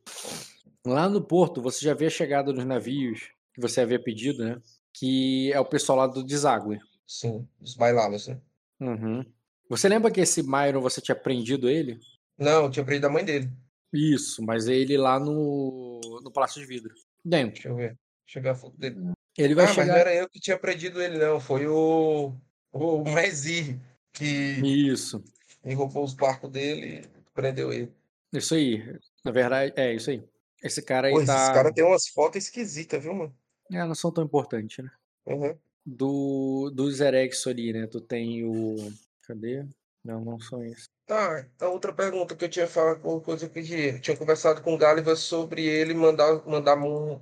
[0.84, 4.60] Lá no porto, você já vê a chegada dos navios que você havia pedido, né?
[4.92, 6.78] Que é o pessoal lá do deságue.
[7.06, 8.40] Sim, os bailalos, né?
[8.80, 9.24] Uhum.
[9.70, 11.98] Você lembra que esse Myron você tinha prendido ele?
[12.36, 13.50] Não, eu tinha perdido a mãe dele.
[13.92, 16.92] Isso, mas ele lá no, no Palácio de Vidro.
[17.24, 17.96] Bem, Deixa eu ver.
[18.26, 18.96] Deixa eu ver a foto dele.
[19.36, 19.98] Ele vai ah, mas não chegar.
[19.98, 21.40] era eu que tinha prendido ele, não.
[21.40, 22.34] Foi o,
[22.72, 23.78] o Mezir
[24.12, 25.22] que Isso,
[25.64, 27.90] me roubou os barcos dele e prendeu ele.
[28.32, 28.98] isso aí.
[29.24, 30.22] Na verdade, é isso aí.
[30.62, 31.52] Esse cara aí Pô, esses tá.
[31.52, 33.34] caras têm umas fotos esquisitas, viu, mano?
[33.70, 34.90] É, não são tão importantes, né?
[35.26, 35.56] Uhum.
[35.84, 37.86] Do, dos Erexo ali, né?
[37.86, 38.92] Tu tem o.
[39.22, 39.66] Cadê?
[40.04, 40.88] Não, não são esses.
[41.12, 44.72] Tá, a outra pergunta que eu tinha falado, uma coisa que eu tinha conversado com
[44.72, 46.74] o Gáliva sobre ele mandar, mandar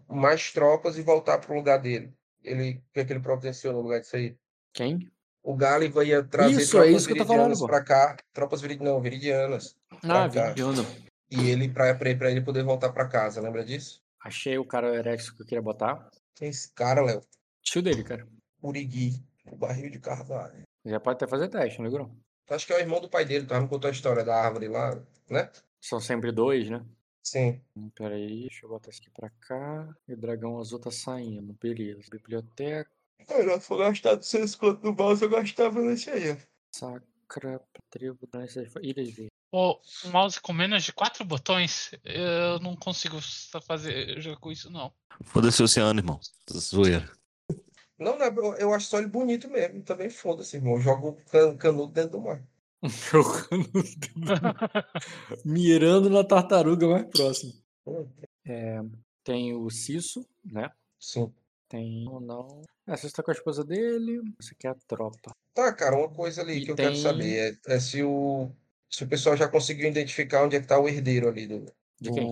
[0.08, 2.14] mais tropas e voltar pro lugar dele.
[2.44, 4.36] Ele, o que é que ele providenciou no lugar disso aí?
[4.72, 5.10] Quem?
[5.42, 7.66] O Gáliva ia trazer Isso, é tropas falando, viridianas pô.
[7.66, 8.16] pra cá.
[8.32, 8.80] Tropas virid...
[8.80, 9.76] não, viridianas.
[10.04, 10.52] Ah, cá.
[10.52, 10.86] Viridiano.
[11.28, 14.00] E ele, pra ele poder voltar pra casa, lembra disso?
[14.22, 16.08] Achei o cara Erexo que eu queria botar.
[16.36, 17.22] Quem é esse cara, Léo?
[17.60, 18.24] Tio dele, cara.
[18.62, 19.20] Urigui,
[19.50, 20.62] o barril de Carvalho.
[20.86, 22.08] Já pode até fazer teste, não ligou?
[22.50, 24.24] Tu acha que é o irmão do pai dele, tu já me contou a história
[24.24, 25.48] da árvore lá, né?
[25.80, 26.84] São sempre dois, né?
[27.22, 27.60] Sim.
[27.76, 29.88] Hum, Peraí, deixa eu botar isso aqui pra cá.
[30.08, 31.56] E o dragão azul tá saindo.
[31.62, 32.10] Beleza.
[32.10, 32.90] Biblioteca,
[33.28, 36.36] Cara, se eu gastar 200 conto no mouse, eu gastava nesse aí, ó.
[36.74, 39.28] sacra, tribo, dança, ilhas dele.
[39.52, 43.16] Pô, um mouse com menos de quatro botões, eu não consigo
[43.64, 44.92] fazer jogar com isso, não.
[45.22, 46.18] Foda-se o oceano, irmão.
[46.52, 47.08] Zoeira.
[48.00, 49.82] Não, não, eu- eu acho só ele bonito mesmo.
[49.82, 50.74] Também foda-se, irmão.
[50.74, 52.42] Eu jogo can- canudo dentro do mar.
[53.12, 53.70] Jogando.
[55.44, 57.52] Mirando na tartaruga mais próxima.
[57.86, 58.06] Hum,
[58.46, 58.80] É,
[59.22, 60.70] tem o Cisso, né?
[60.98, 61.32] Sim.
[61.68, 62.62] Tem ou não.
[62.86, 64.22] É, você está com a esposa dele.
[64.40, 65.30] Você quer a tropa.
[65.54, 68.50] Tá, cara, uma coisa ali E que eu quero tem- saber é, é se o
[68.88, 71.64] se o pessoal já conseguiu identificar onde é que tá o herdeiro ali do,
[72.00, 72.26] do quem?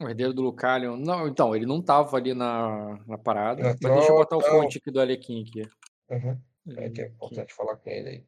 [0.00, 0.96] O herdeiro do Lucalion.
[0.96, 3.62] Não, então, ele não tava ali na, na parada.
[3.62, 5.62] Na mas deixa eu botar o fonte aqui do Alequim aqui.
[6.10, 6.38] Uhum.
[6.76, 8.24] É que é importante falar com ele aí.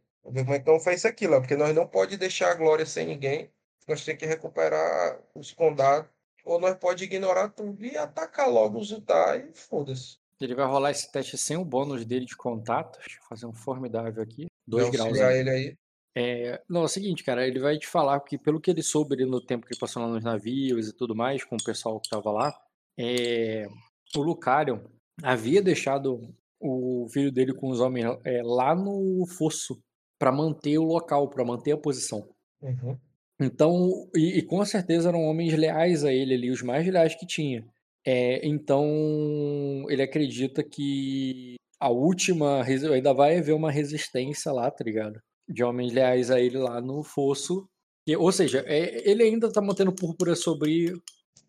[0.64, 3.50] Não faz isso aqui, lá, porque nós não pode deixar a glória sem ninguém.
[3.86, 6.10] Nós temos que recuperar os condados.
[6.44, 10.16] Ou nós pode ignorar tudo e atacar logo os Utah e foda-se.
[10.40, 12.98] Ele vai rolar esse teste sem o bônus dele de contatos.
[13.00, 14.46] Deixa eu fazer um formidável aqui.
[14.66, 15.18] Dois graus.
[15.18, 15.76] ele aí.
[16.20, 19.14] É, não, é o seguinte, cara, ele vai te falar que pelo que ele soube
[19.14, 22.00] ali no tempo que ele passou lá nos navios e tudo mais, com o pessoal
[22.00, 22.52] que tava lá,
[22.98, 23.68] é,
[24.16, 24.80] o Lucarion
[25.22, 26.20] havia deixado
[26.58, 29.80] o filho dele com os homens é, lá no fosso
[30.18, 32.28] para manter o local, para manter a posição.
[32.60, 32.98] Uhum.
[33.40, 37.24] Então, e, e com certeza eram homens leais a ele ali, os mais leais que
[37.26, 37.64] tinha.
[38.04, 45.20] É, então, ele acredita que a última, ainda vai haver uma resistência lá, tá ligado?
[45.48, 47.68] De homens leais a ele lá no fosso.
[48.06, 50.92] E- ou seja, é, ele ainda tá mantendo púrpura sobre.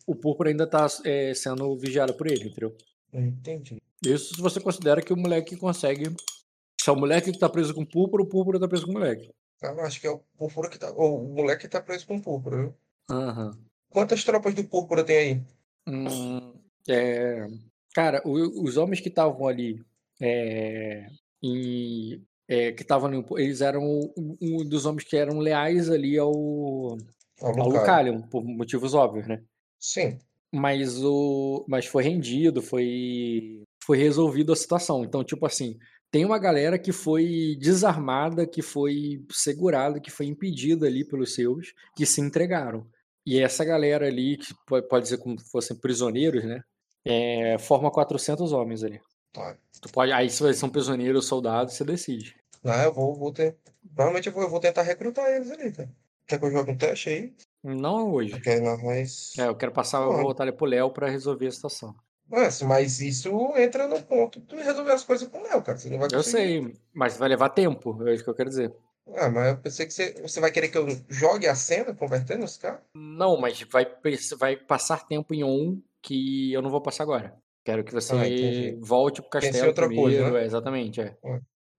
[0.07, 2.75] O púrpura ainda tá é, sendo vigiado por ele, entendeu?
[3.13, 3.77] Entendi.
[4.03, 6.05] Isso se você considera que o moleque consegue.
[6.81, 8.95] Se é o moleque que tá preso com púrpura, o púrpura tá preso com o
[8.95, 9.29] moleque.
[9.61, 10.91] Eu acho que é o púrpura que tá.
[10.95, 12.73] ou o moleque que tá preso com púrpura, viu?
[13.11, 13.51] Aham.
[13.89, 15.41] Quantas tropas do púrpura tem aí?
[15.87, 16.53] Hum,
[16.87, 17.45] é,
[17.93, 19.83] cara, o- os homens que estavam ali,
[20.21, 21.07] é,
[21.43, 23.83] em- é, que estavam ali, eles eram
[24.17, 26.33] um, um dos homens que eram leais ali ao,
[27.39, 28.13] Ao ao Lucário.
[28.13, 29.43] Lucalion, por motivos óbvios, né?
[29.79, 30.17] Sim.
[30.51, 35.03] Mas o, mas foi rendido, foi, foi resolvido a situação.
[35.05, 35.77] Então, tipo assim,
[36.09, 41.71] tem uma galera que foi desarmada, que foi segurada, que foi impedida ali pelos seus,
[41.95, 42.87] que se entregaram.
[43.23, 46.63] E essa galera ali, que po- pode dizer como se fossem prisioneiros, né?
[47.05, 48.99] É, forma 400 homens ali.
[49.31, 49.55] Tá.
[49.79, 52.35] Tu pode, aí se são prisioneiros ou soldados, você decide.
[52.63, 53.57] Ah, eu vou, vou ter.
[53.95, 55.87] Provavelmente eu vou, eu vou tentar recrutar eles ali, tá?
[56.27, 57.33] Quer que eu jogue um teste aí?
[57.63, 58.31] Não hoje.
[58.31, 59.33] Porque nós.
[59.37, 60.13] É, eu quero passar, eu Pô.
[60.15, 61.95] vou botar ele pro Léo pra resolver a situação.
[62.27, 65.77] Mas, mas isso entra no ponto de resolver as coisas com o Léo, cara.
[65.77, 68.71] Você não vai Eu sei, mas vai levar tempo, é isso que eu quero dizer.
[69.15, 72.45] Ah, mas eu pensei que você, você vai querer que eu jogue a cena convertendo
[72.45, 72.81] os caras?
[72.93, 73.87] Não, mas vai,
[74.37, 77.35] vai passar tempo em on que eu não vou passar agora.
[77.63, 80.33] Quero que você Ah, volte pro castelo outra coisa, primeiro.
[80.35, 80.41] né?
[80.41, 81.17] é, exatamente, é.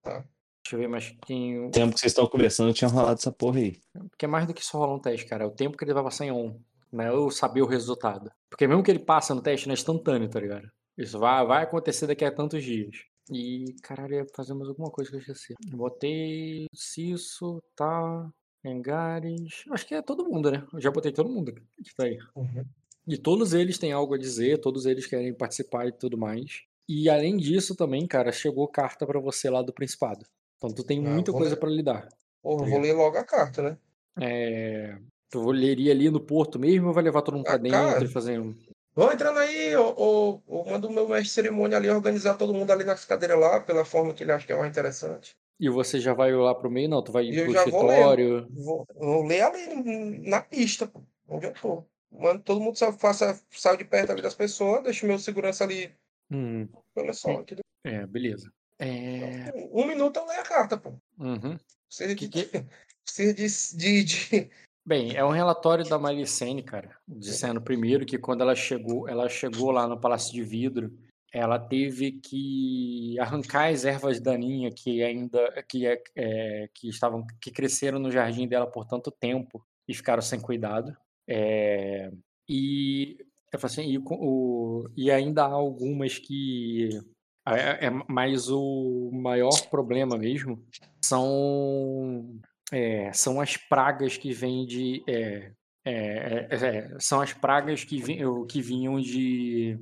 [0.02, 0.24] Tá.
[0.70, 1.66] Deixa eu ver mais quem.
[1.66, 3.80] O tempo que vocês estão conversando tinha rolado essa porra aí.
[4.08, 5.42] Porque é mais do que só rolar um teste, cara.
[5.42, 6.60] É o tempo que ele vai passar em on.
[6.92, 8.30] Não é eu saber o resultado.
[8.48, 10.70] Porque mesmo que ele passe no teste, não é instantâneo, tá ligado?
[10.96, 13.04] Isso vai, vai acontecer daqui a tantos dias.
[13.32, 15.54] E, caralho, ia fazer mais alguma coisa que eu esqueci.
[15.72, 18.30] Botei Cisso, tá.
[18.64, 19.64] Engares.
[19.72, 20.64] Acho que é todo mundo, né?
[20.72, 22.18] Eu já botei todo mundo que tá aí.
[22.36, 22.64] Uhum.
[23.08, 26.62] E todos eles têm algo a dizer, todos eles querem participar e tudo mais.
[26.88, 30.24] E além disso também, cara, chegou carta pra você lá do Principado.
[30.60, 31.60] Então tu tem Ah, muita coisa ler.
[31.60, 32.08] pra lidar.
[32.42, 33.78] Porra, eu vou ler logo a carta, né?
[34.20, 34.98] É...
[35.30, 38.04] Tu leria ali no porto mesmo ou vai levar todo mundo pra Ah, dentro cara.
[38.04, 38.54] e fazer um...
[38.94, 42.52] Vão entrando aí, ou, ou, ou manda o meu mestre de cerimônia ali organizar todo
[42.52, 45.34] mundo ali nas cadeiras lá, pela forma que ele acha que é mais interessante.
[45.58, 46.88] E você já vai lá pro meio?
[46.88, 48.48] Não, tu vai E pro já vou escritório.
[48.52, 51.84] Vou, vou ler ali na pista, pô, onde eu tô.
[52.10, 55.62] Mano, todo mundo sa- faça, saia de perto ali das pessoas, deixa o meu segurança
[55.64, 55.94] ali.
[56.30, 57.62] Hum, Olha só, entendeu?
[57.84, 58.50] é, beleza.
[58.80, 59.52] É...
[59.72, 60.94] Um minuto eu leio a carta, pô.
[61.18, 61.58] Uhum.
[61.86, 62.64] Precisa Que de, que-
[63.04, 64.50] precisa de, de, de-
[64.84, 69.70] Bem, é um relatório da Malicene, cara, dizendo primeiro que quando ela chegou, ela chegou
[69.70, 70.90] lá no Palácio de Vidro
[71.32, 77.50] ela teve que arrancar as ervas daninhas que ainda que, é, é, que estavam que
[77.52, 80.96] cresceram no jardim dela por tanto tempo e ficaram sem cuidado.
[81.28, 82.10] É,
[82.48, 83.16] e
[83.52, 87.00] eu assim, e, o, e ainda há algumas que
[87.48, 90.62] é, é, mas o maior problema mesmo
[91.02, 92.38] são
[92.72, 95.52] é, são as pragas que vêm de é,
[95.84, 99.78] é, é, são as pragas que, vi, que vinham de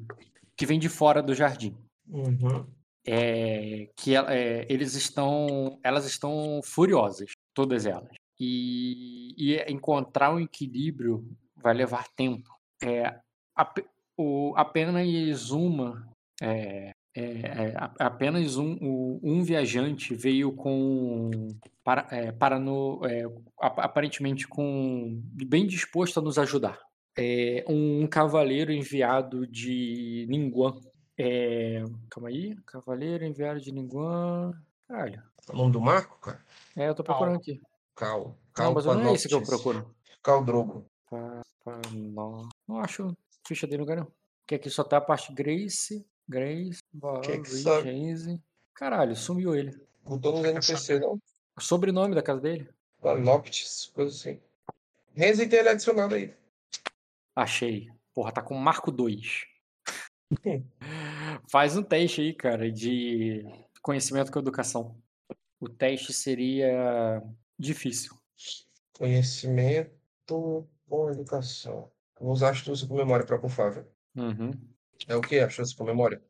[0.56, 1.76] que vêm de fora do jardim.
[2.08, 2.66] Uhum.
[3.06, 4.12] É, que
[4.68, 12.50] eles estão elas estão furiosas todas elas e, e encontrar um equilíbrio vai levar tempo
[12.82, 13.06] é,
[13.56, 13.74] a,
[14.16, 16.06] o, apenas uma
[16.42, 21.30] é, é, é, apenas um, um, viajante veio com
[21.82, 23.24] para, é, para no, é,
[23.58, 26.78] aparentemente com bem disposto a nos ajudar.
[27.16, 30.78] É, um, cavaleiro enviado de Ninguan.
[31.18, 34.52] É, calma aí, cavaleiro enviado de Ninguan.
[34.86, 35.22] Caralho.
[35.48, 36.40] É o nome do Marco, cara?
[36.76, 37.40] É, eu tô procurando Cal.
[37.40, 37.60] aqui.
[37.96, 38.38] Cal.
[38.52, 39.94] Cal não, mas não é esse que eu procuro.
[40.22, 40.86] Cal Drogo.
[41.92, 43.12] Não, não acho
[43.46, 44.12] ficha dele no lugar não.
[44.40, 46.82] Porque aqui só tá a parte Grace, Grace,
[47.82, 48.38] James.
[48.74, 49.80] Caralho, sumiu ele.
[50.04, 51.20] Botou no NPC, não?
[51.56, 52.68] O sobrenome da casa dele?
[53.02, 54.40] Noctis, coisa assim.
[55.14, 56.34] Renzi tem ele adicionado aí.
[57.34, 57.90] Achei.
[58.14, 59.46] Porra, tá com Marco 2.
[61.50, 63.44] Faz um teste aí, cara, de
[63.82, 64.96] conhecimento com educação.
[65.60, 67.22] O teste seria
[67.58, 68.16] difícil.
[68.96, 69.90] Conhecimento
[70.26, 71.90] com educação.
[72.20, 73.84] Vou usar astúcia com memória para bufar,
[74.16, 74.50] Uhum.
[75.06, 76.20] É o que astúcia com memória?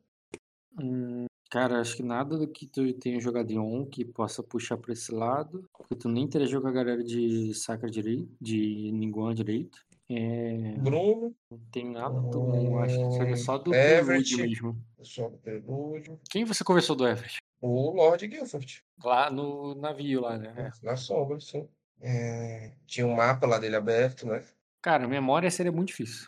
[0.79, 4.77] Hum, cara, acho que nada do que tu tenha jogado em on que possa puxar
[4.77, 5.65] pra esse lado.
[5.77, 9.79] Porque tu nem interagiu com a galera de Sacra direito, de Ninguan direito.
[10.09, 10.73] É...
[10.79, 11.35] Bruno.
[11.51, 14.35] Não tem nada do bom, acho que seria só do Everett.
[14.35, 14.85] Prelúdio mesmo.
[15.01, 16.19] Só do Prelúdio.
[16.29, 17.37] Quem você conversou do Everett?
[17.61, 18.83] O Lord Guilford.
[19.03, 20.53] Lá no navio, lá, né?
[20.57, 20.85] É.
[20.85, 21.67] Na sombra, sim.
[22.01, 22.71] É...
[22.87, 24.43] Tinha um mapa lá dele aberto, né?
[24.81, 26.27] Cara, memória seria muito difícil.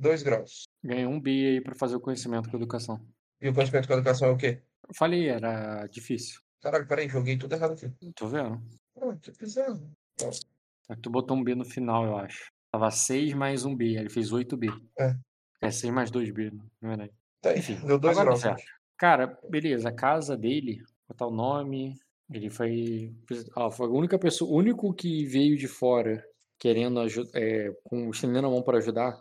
[0.00, 0.64] Dois graus.
[0.82, 2.98] Ganhei um B aí pra fazer o conhecimento com educação.
[3.38, 4.62] E o conhecimento com educação é o quê?
[4.88, 6.40] Eu falei, era difícil.
[6.62, 7.92] Caralho, peraí, joguei tudo errado aqui.
[8.14, 8.62] Tô vendo.
[8.96, 9.78] Ah, que bizarro.
[10.18, 12.50] Só que tu botou um B no final, eu acho.
[12.72, 14.68] Tava 6 mais um B, ele fez 8 B.
[14.98, 15.14] É.
[15.60, 17.12] É 6 mais 2 B, na verdade.
[17.42, 18.42] Tá Enfim, deu dois agora graus.
[18.42, 18.64] tá certo.
[18.96, 21.94] Cara, beleza, a casa dele, botar o nome,
[22.32, 23.14] ele foi,
[23.54, 26.24] ah, foi a única pessoa, o único que veio de fora
[26.58, 29.18] querendo ajudar, é, com estendendo a mão para ajudar,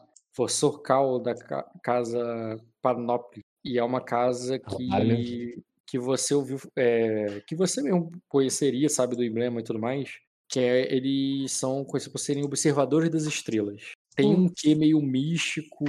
[0.48, 3.42] Sorcal da ca- casa Panoply.
[3.64, 5.18] E é uma casa Caralho.
[5.18, 10.12] que, que você ouviu, é, que você mesmo conheceria, sabe, do emblema e tudo mais,
[10.48, 13.92] que é, eles são conhecidos por serem observadores das estrelas.
[14.16, 15.86] Tem um quê meio místico,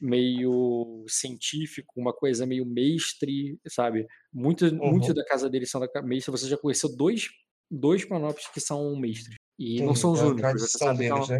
[0.00, 4.06] meio científico, uma coisa meio mestre, sabe?
[4.32, 4.98] Muitos, Uhum.
[5.14, 6.30] da casa deles são da mestre.
[6.30, 7.28] Você já conheceu dois,
[7.70, 9.36] dois Panoptes que são mestres.
[9.58, 10.40] E não Entendi, são os é únicos.
[10.42, 11.38] Tradição é deles, uma- né?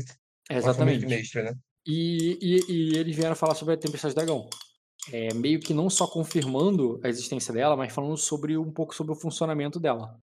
[0.50, 1.06] exatamente.
[1.06, 1.52] mestre, né?
[1.88, 4.46] E, e, e eles vieram falar sobre a Tempestade do Dragão.
[5.10, 9.12] É, meio que não só confirmando a existência dela, mas falando sobre um pouco sobre
[9.12, 10.20] o funcionamento dela.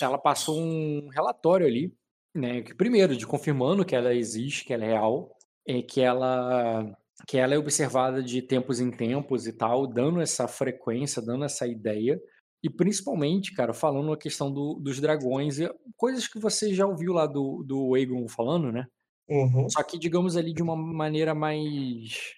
[0.00, 1.92] Ela passou um relatório ali,
[2.34, 2.62] né?
[2.62, 6.96] Que, primeiro, de confirmando que ela existe, que ela é real, é, que ela
[7.28, 11.66] que ela é observada de tempos em tempos e tal, dando essa frequência, dando essa
[11.66, 12.18] ideia.
[12.62, 17.12] E principalmente, cara, falando a questão do- dos dragões, e coisas que você já ouviu
[17.12, 17.92] lá do, do
[18.28, 18.86] falando, né?
[19.30, 19.70] Uhum.
[19.70, 22.34] Só que, digamos ali, de uma maneira mais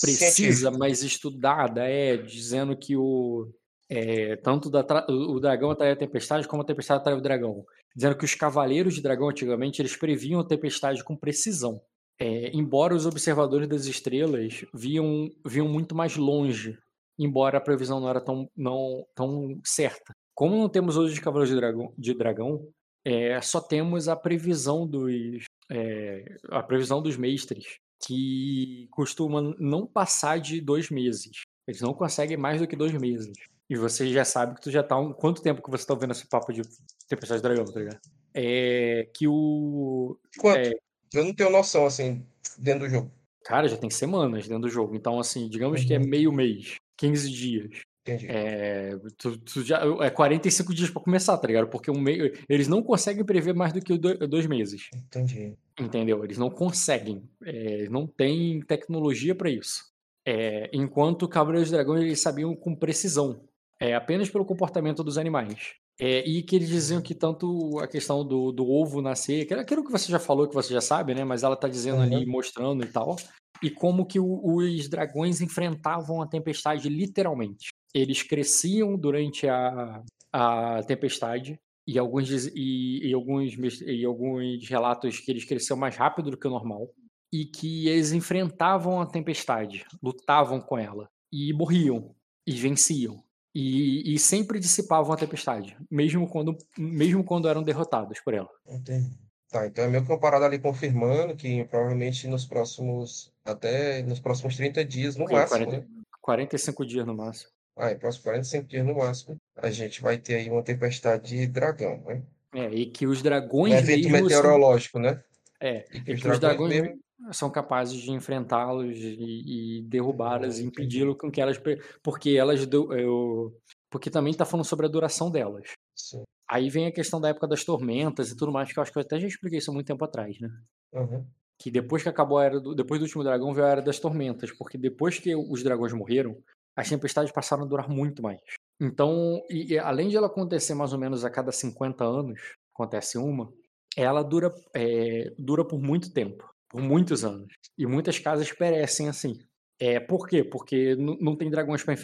[0.00, 3.48] precisa, mais estudada, é, dizendo que o.
[3.90, 7.64] é, tanto da o dragão atraía a tempestade, como a tempestade atraía o dragão.
[7.94, 11.80] Dizendo que os cavaleiros de dragão, antigamente, eles previam a tempestade com precisão.
[12.18, 16.78] É, embora os observadores das estrelas viam, viam muito mais longe,
[17.18, 20.14] embora a previsão não era tão, não, tão certa.
[20.34, 22.68] Como não temos hoje os cavaleiros de dragão, de dragão
[23.04, 30.38] é, só temos a previsão dos, é, a previsão dos mestres, que costuma não passar
[30.40, 31.42] de dois meses.
[31.66, 33.32] Eles não conseguem mais do que dois meses.
[33.70, 35.12] E você já sabe que tu já tá um.
[35.12, 36.62] Quanto tempo que você tá ouvindo esse papo de
[37.08, 38.00] Tempestade de Dragão, tá ligado?
[38.34, 39.08] É.
[39.14, 40.18] Que o.
[40.38, 40.58] Quanto?
[40.58, 40.72] É,
[41.14, 42.26] Eu não tenho noção, assim,
[42.58, 43.10] dentro do jogo.
[43.44, 44.94] cara, já tem semanas dentro do jogo.
[44.96, 46.06] Então, assim, digamos que é Uhum.
[46.06, 47.80] meio mês, 15 dias.
[48.04, 48.26] Entendi.
[48.28, 51.68] É, tu, tu já, é 45 dias pra começar, tá ligado?
[51.68, 54.88] Porque um meio, eles não conseguem prever mais do que dois meses.
[54.94, 55.56] Entendi.
[55.78, 56.22] Entendeu?
[56.24, 57.28] Eles não conseguem.
[57.44, 59.84] É, não tem tecnologia para isso.
[60.26, 63.44] É, enquanto Cavaleiros do Dragão eles sabiam com precisão,
[63.80, 65.74] é, apenas pelo comportamento dos animais.
[66.00, 69.62] É, e que eles diziam que tanto a questão do, do ovo nascer, que era
[69.62, 71.24] aquilo que você já falou, que você já sabe, né?
[71.24, 73.16] Mas ela tá dizendo ali, mostrando e tal,
[73.62, 77.68] e como que o- os dragões enfrentavam a tempestade literalmente.
[77.94, 80.02] Eles cresciam durante a,
[80.32, 86.30] a tempestade e alguns, e, e alguns, e alguns relatos que eles cresciam mais rápido
[86.30, 86.88] do que o normal
[87.32, 92.14] e que eles enfrentavam a tempestade, lutavam com ela e morriam
[92.46, 93.22] e venciam.
[93.54, 98.48] E, e sempre dissipavam a tempestade, mesmo quando, mesmo quando eram derrotados por ela.
[98.66, 99.10] Entendi.
[99.50, 104.18] Tá, então é meio que uma parada ali confirmando que provavelmente nos próximos, até nos
[104.18, 105.86] próximos 30 dias, no máximo, 40 né?
[106.22, 107.50] 45 dias no máximo.
[107.76, 111.46] Ah, em próximos 45 dias no máximo, a gente vai ter aí uma tempestade de
[111.46, 112.22] dragão, né?
[112.54, 115.22] É, e que os Um dragões evento mesmo são, meteorológico, né?
[115.60, 117.00] é, E e que os que os dragões dragões mesmo.
[117.32, 120.68] são capazes de enfrentá-los e, e derrubá-las, e entendi.
[120.82, 121.58] impedi-lo com que elas,
[122.02, 123.56] porque elas, do- eu,
[123.90, 125.70] porque também tá falando sobre a duração delas.
[125.96, 126.22] Sim.
[126.48, 128.98] Aí vem a questão da época das tormentas e tudo mais, que eu acho que
[128.98, 130.50] eu até já expliquei isso há muito tempo atrás, né?
[130.92, 131.24] Uhum.
[131.58, 133.98] Que depois que acabou a era do, depois do último dragão veio a era das
[133.98, 136.36] tormentas, porque depois que os dragões morreram,
[136.76, 138.40] as tempestades passaram a durar muito mais.
[138.80, 142.40] Então, e, e além de ela acontecer mais ou menos a cada 50 anos,
[142.74, 143.52] acontece uma,
[143.96, 147.52] ela dura, é, dura por muito tempo, por muitos anos.
[147.78, 149.38] E muitas casas perecem assim.
[149.78, 150.44] É, por quê?
[150.44, 151.94] Porque não tem dragões para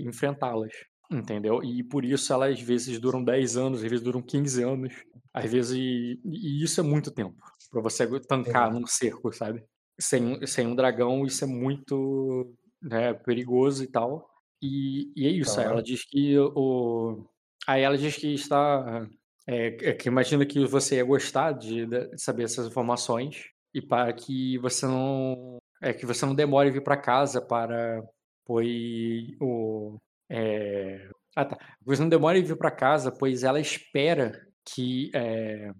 [0.00, 0.72] enfrentá-las,
[1.10, 1.62] entendeu?
[1.62, 4.92] E por isso elas às vezes duram 10 anos, às vezes duram 15 anos,
[5.32, 5.76] às vezes.
[5.76, 7.36] E, e isso é muito tempo
[7.70, 8.80] para você tancar Entendi.
[8.80, 9.64] num cerco, sabe?
[9.98, 12.52] Sem, sem um dragão, isso é muito
[12.82, 14.28] né, perigoso e tal.
[14.64, 17.22] E, e é isso, aí ela diz que o.
[17.66, 19.06] Aí ela diz que está.
[19.46, 23.44] É, é que imagina que você ia gostar de, de saber essas informações
[23.74, 25.58] e para que você não.
[25.82, 28.02] É que você não demore vir para casa para.
[28.46, 29.98] Pois o.
[30.30, 31.58] É, ah, tá.
[31.82, 34.32] Você não demore vir para casa, pois ela espera
[34.64, 35.10] que.
[35.14, 35.72] É,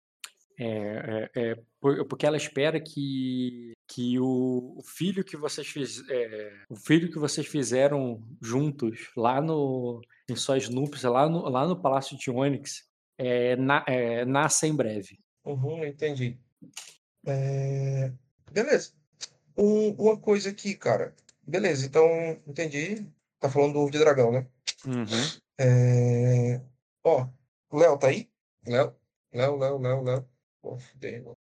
[0.58, 6.02] é, é, é, por- porque ela espera que, que o, o filho que vocês fiz,
[6.08, 11.66] é, o filho que vocês fizeram juntos lá no em suas núpcias lá no, lá
[11.66, 12.84] no Palácio de Onyx
[13.18, 15.18] é, na, é, nasça em breve.
[15.44, 16.38] Uhum, entendi.
[17.26, 18.12] É,
[18.50, 18.92] Beleza.
[19.56, 21.14] Um- uma coisa aqui, cara.
[21.46, 22.06] Beleza, então,
[22.46, 23.06] entendi.
[23.38, 24.46] Tá falando do ovo de dragão, né?
[25.58, 26.60] É,
[27.04, 27.26] Ó,
[27.72, 28.28] Léo tá aí?
[28.66, 28.94] Léo?
[29.32, 30.28] Léo, Léo, Léo, Léo.
[30.64, 31.36] Pô, fudeu.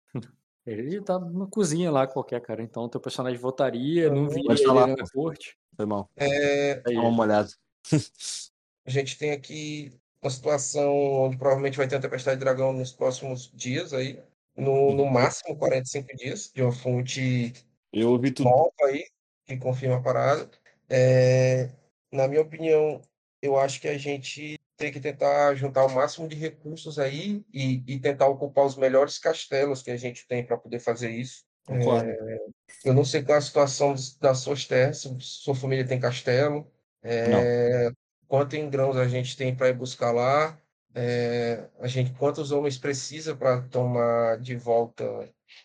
[0.65, 2.63] Ele tá numa cozinha lá qualquer, cara.
[2.63, 4.29] Então teu personagem votaria, não Uhum.
[4.29, 5.59] viria Pode ele falar, na corte.
[5.77, 6.09] Foi mal.
[6.17, 7.51] É, Aí, Dá uma olhada.
[8.87, 9.93] a gente tem aqui
[10.23, 10.91] uma situação
[11.25, 14.19] onde provavelmente vai ter uma tempestade de dragão nos próximos dias aí.
[14.57, 17.53] No, no máximo 45 dias, de uma fonte
[17.93, 18.49] Eu ouvi tudo.
[18.49, 19.05] nova aí,
[19.47, 20.51] que confirma a parada.
[20.89, 21.69] É,
[22.11, 23.03] na minha opinião,
[23.43, 27.85] eu acho que a gente tem que tentar juntar o máximo de recursos aí e,
[27.87, 31.45] e tentar ocupar os melhores castelos que a gente tem para poder fazer isso.
[31.67, 32.11] Concordo.
[32.83, 37.91] Eu não sei qual é a situação das suas terras, sua família tem castelo, é,
[38.27, 40.59] quanto em grãos a gente tem para ir buscar lá,
[40.95, 45.05] é, a gente, quantos homens precisa para tomar de volta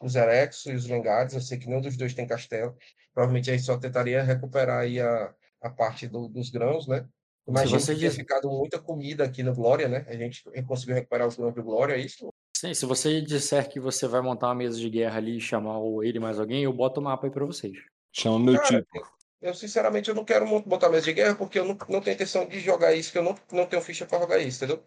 [0.02, 1.34] os Erexos e os Lengares.
[1.34, 2.76] Eu sei que nenhum dos dois tem castelo.
[3.14, 7.08] Provavelmente a gente só tentaria recuperar aí a, a parte do- dos grãos, né?
[7.48, 10.06] Imagino você que tenha diz- ficado muita comida aqui no Glória, né?
[10.08, 12.30] A gente conseguiu recuperar os grãos do Glória, é isso?
[12.58, 15.78] Sim, se você disser que você vai montar uma mesa de guerra ali e chamar
[16.04, 17.74] ele mais alguém, eu boto o mapa aí pra vocês.
[18.12, 19.16] Chama meu Cara, tipo.
[19.42, 22.48] Eu, sinceramente, eu não quero botar mesa de guerra porque eu não, não tenho intenção
[22.48, 24.84] de jogar isso, que eu não, não tenho ficha para jogar isso, entendeu?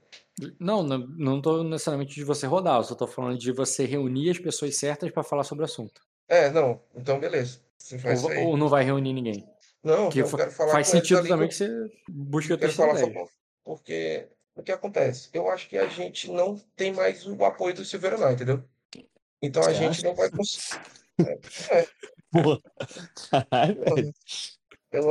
[0.59, 4.31] Não, não, não tô necessariamente de você rodar, eu só tô falando de você reunir
[4.31, 6.01] as pessoas certas pra falar sobre o assunto.
[6.27, 6.81] É, não.
[6.97, 7.61] Então, beleza.
[7.77, 8.45] Você Ou, faz isso aí.
[8.45, 9.47] ou não vai reunir ninguém.
[9.89, 12.99] Não, Porque eu quero falar faz sentido também que que você busque eu quero falar
[12.99, 13.07] só.
[13.65, 15.31] Porque o que acontece?
[15.33, 18.63] Eu acho que a gente não tem mais o apoio do Silveira entendeu?
[19.41, 20.07] Então a Você gente acha?
[20.07, 20.81] não vai conseguir.
[22.31, 22.61] Porra.
[23.31, 24.15] Caralho, velho.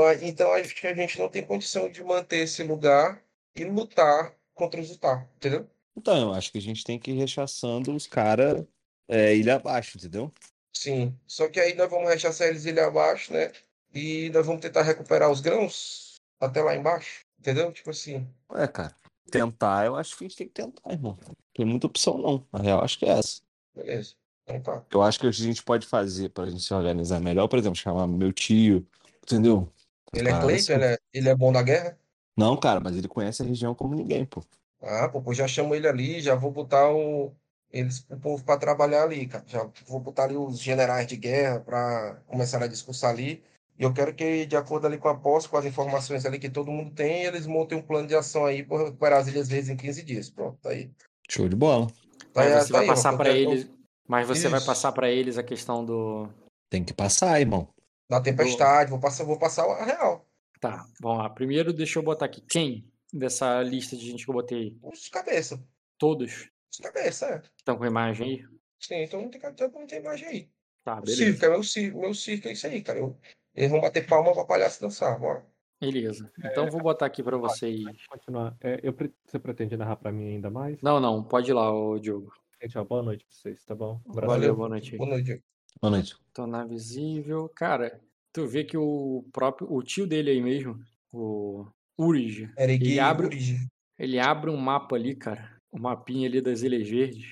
[0.08, 3.24] A- então acho que a gente não tem condição de manter esse lugar
[3.56, 5.68] e lutar contra os Utah, entendeu?
[5.96, 8.64] Então, eu acho que a gente tem que ir rechaçando os caras
[9.08, 10.32] é, ilha abaixo, entendeu?
[10.74, 11.18] Sim.
[11.26, 13.52] Só que aí nós vamos rechaçar eles ilha abaixo, né?
[13.94, 17.72] E nós vamos tentar recuperar os grãos até lá embaixo, entendeu?
[17.72, 18.28] Tipo assim.
[18.54, 18.96] É, cara.
[19.30, 21.18] Tentar, eu acho que a gente tem que tentar, irmão.
[21.28, 22.48] Não tem muita opção, não.
[22.52, 23.42] Na real, acho que é essa.
[23.76, 24.16] Beleza.
[24.48, 24.86] Então tá.
[24.92, 28.08] Eu acho que a gente pode fazer pra gente se organizar melhor, por exemplo, chamar
[28.08, 28.88] meu tio,
[29.22, 29.70] entendeu?
[30.14, 30.74] Ele é Parada Cleiton, assim.
[30.74, 31.98] ele é, ele é bom na guerra?
[32.38, 34.42] Não, cara, mas ele conhece a região como ninguém, pô.
[34.82, 37.34] Ah, pô, pô, já chamo ele ali, já vou botar o,
[37.72, 39.44] eles, o povo para trabalhar ali, cara.
[39.48, 43.44] Já vou botar ali os generais de guerra para começar a discursar ali.
[43.80, 46.50] E eu quero que, de acordo ali com a posse, com as informações ali que
[46.50, 49.70] todo mundo tem, eles montem um plano de ação aí para recuperar as ilhas vezes
[49.70, 50.30] em 15 dias.
[50.30, 50.90] Pronto, tá aí.
[51.30, 51.88] Show de bola.
[52.34, 53.70] Tá aí, Mas você tá vai aí, passar quero- eles.
[54.08, 54.66] Mas você vai Isso.
[54.68, 56.30] passar pra eles a questão do.
[56.70, 57.68] Tem que passar, irmão.
[58.10, 60.26] Da tempestade, vou passar, vou passar a real.
[60.62, 61.30] Tá, vamos lá.
[61.30, 62.42] Primeiro, deixa eu botar aqui.
[62.42, 64.78] Quem dessa lista de gente que eu botei?
[64.82, 65.62] Os de cabeça.
[66.00, 67.42] Todos Os de cabeça, é.
[67.58, 68.46] estão com imagem aí?
[68.80, 70.50] Sim, então não tem, todo mundo tem imagem aí.
[70.86, 71.24] Tá, O beleza.
[71.26, 73.00] circo, é meu circo, meu circo é isso aí, cara.
[73.00, 73.18] Eu-
[73.58, 75.44] eles vão bater palma pra palhaço dançar, bora.
[75.82, 76.32] Beleza.
[76.40, 77.84] Então eu vou botar aqui pra vocês.
[78.10, 78.56] Continuar.
[78.62, 80.82] É, eu pre- Você pretende narrar pra mim ainda mais?
[80.82, 82.32] Não, não, pode ir lá, ô Diogo.
[82.62, 84.02] Gente, ó, boa noite pra vocês, tá bom?
[84.06, 84.28] Um abraço.
[84.34, 84.92] Valeu, boa noite.
[84.94, 84.98] aí.
[84.98, 85.44] Boa noite.
[85.80, 86.16] Boa noite.
[86.34, 87.48] Tornar visível.
[87.56, 88.00] Cara,
[88.34, 89.72] tu vê que o próprio.
[89.72, 90.80] O tio dele aí mesmo,
[91.12, 91.68] o
[92.00, 93.58] Urige, ele abre, Urigi.
[94.00, 95.56] ele abre um mapa ali, cara.
[95.72, 97.30] O mapinha ali das Ilhas Verdes.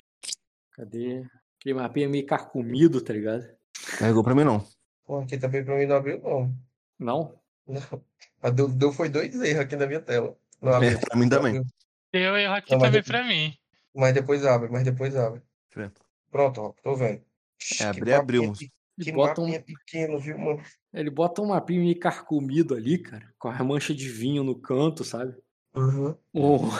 [0.72, 1.24] Cadê?
[1.58, 3.44] Aquele mapinha meio carcomido, tá ligado?
[3.98, 4.64] Carregou pra mim, não.
[5.06, 6.54] Pô, aqui também pra mim não abriu, não.
[6.98, 7.34] Não?
[7.66, 7.76] Não.
[8.42, 10.36] A deu, deu foi dois erros aqui na minha tela.
[10.60, 11.00] Não É, abriu.
[11.00, 11.64] pra mim também.
[12.12, 13.54] Deu erro aqui Não, também eu- pra mim.
[13.94, 15.40] Mas depois abre, mas depois abre.
[16.30, 17.22] Pronto, ó, tô vendo.
[17.58, 18.52] Que abrir, abriu,
[19.00, 20.62] Que bota, um, pequeno, viu, mano?
[20.92, 23.32] ele bota um mapinha meio carcomido ali, cara.
[23.38, 25.34] Com a mancha de vinho no canto, sabe?
[25.74, 26.14] Uhum.
[26.34, 26.70] Um-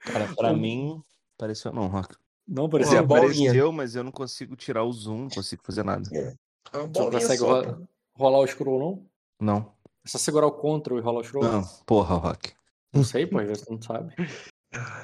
[0.00, 1.00] Cara, pra mim,
[1.36, 2.14] pareceu não, Rock.
[2.46, 3.50] Não parecia bolinha.
[3.50, 6.08] Apareceu, mas eu não consigo tirar o zoom, não consigo fazer nada.
[6.12, 6.34] É
[6.72, 7.78] bolinha consegue só,
[8.16, 9.06] rolar o scroll, não?
[9.40, 9.72] Não.
[10.04, 11.44] É só segurar o Ctrl e rolar o scroll?
[11.44, 12.52] Não, porra, Rock.
[12.92, 14.14] Não sei, pô, tu não sabe.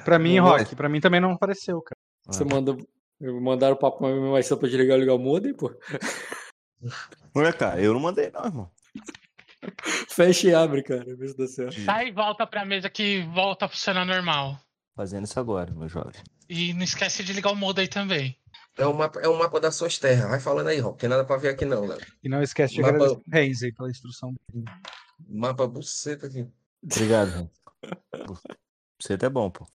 [0.03, 1.97] Pra mim, Não, Rock, pra mim também não apareceu, cara.
[2.27, 2.45] Você Ah.
[2.45, 2.75] manda.
[3.21, 5.73] Mandaram o papo mais cedo pra desligar e ligar o modem, pô.
[7.33, 8.71] Olha, cara, eu não mandei não, irmão.
[10.09, 11.15] Fecha e abre, cara.
[11.15, 11.79] Vê se dá certo.
[11.81, 14.57] Sai e volta pra mesa que volta a funcionar normal.
[14.95, 16.21] Fazendo isso agora, meu jovem.
[16.49, 18.37] E não esquece de ligar o modo aí também.
[18.77, 20.29] É um mapa, é um mapa das suas terras.
[20.29, 20.99] Vai falando aí, Rock.
[20.99, 21.99] Tem nada pra ver aqui, não, Léo.
[22.23, 24.33] E não esquece de Mapa- agradecer o Renzi pela instrução.
[25.27, 26.45] Mapa buceta aqui.
[26.83, 27.49] Obrigado,
[29.09, 29.65] até é bom, pô.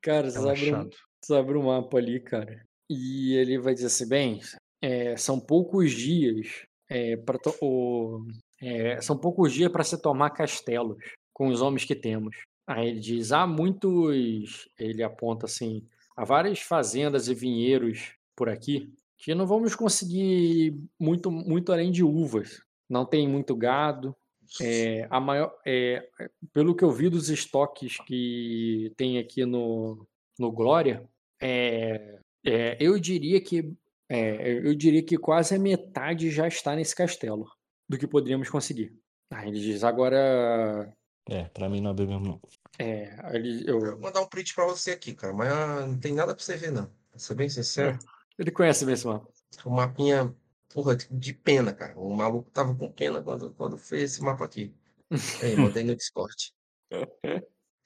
[0.00, 0.90] Cara, você abre, um,
[1.22, 2.64] você abre um mapa ali, cara.
[2.90, 4.40] E ele vai dizer assim: bem,
[4.82, 8.26] é, são poucos dias é, para o,
[8.60, 10.96] é, são poucos dias para se tomar castelos
[11.32, 12.34] com os homens que temos.
[12.66, 14.68] Aí ele diz: há muitos.
[14.78, 15.86] Ele aponta assim:
[16.16, 18.92] há várias fazendas e vinheiros por aqui
[19.24, 22.62] que não vamos conseguir muito, muito além de uvas.
[22.88, 24.14] Não tem muito gado.
[24.60, 26.06] É, a maior, é,
[26.52, 30.06] pelo que eu vi dos estoques que tem aqui no,
[30.38, 31.08] no Glória,
[31.40, 33.74] é, é, eu diria que
[34.10, 37.50] é, eu diria que quase a metade já está nesse castelo
[37.88, 38.92] do que poderíamos conseguir.
[39.30, 40.94] Aí ele diz agora
[41.28, 42.40] É, pra mim não abriu mesmo, não.
[42.78, 45.32] é, ele, Eu eu, vou mandar um print pra você aqui, cara.
[45.32, 46.86] Mas ah, não tem nada pra você ver, não.
[47.10, 47.98] Pra ser bem sincero.
[48.38, 49.28] ele conhece bem esse mapa.
[49.64, 50.34] O mapinha,
[50.72, 51.98] porra, de pena, cara.
[51.98, 54.74] O maluco tava com pena quando, quando fez esse mapa aqui.
[55.42, 56.52] Aí, mandei no Discord.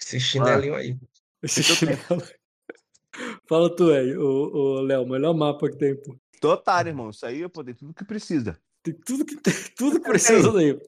[0.00, 0.96] Esse chinelinho aí.
[1.42, 1.98] Esse chinelo.
[3.48, 6.16] Fala tu aí, o, o Léo, melhor mapa que tem, pô.
[6.44, 7.10] Otário, irmão.
[7.10, 8.58] Isso aí eu poder tudo que precisa.
[8.82, 10.78] Tem tudo que tem, tudo que precisa daí.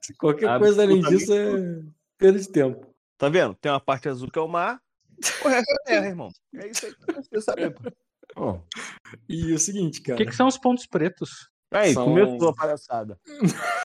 [0.00, 1.82] Se Qualquer coisa além disso é
[2.18, 2.86] perda de tempo.
[3.18, 3.54] Tá vendo?
[3.54, 4.80] Tem uma parte azul que é o mar.
[5.44, 6.30] O resto é terra, irmão.
[6.56, 7.90] É isso aí que você saber, pô.
[8.36, 8.58] Ó.
[9.28, 10.16] E o seguinte, O cara.
[10.16, 11.48] que, que são os pontos pretos?
[11.70, 13.18] Aí, São- começou a palhaçada.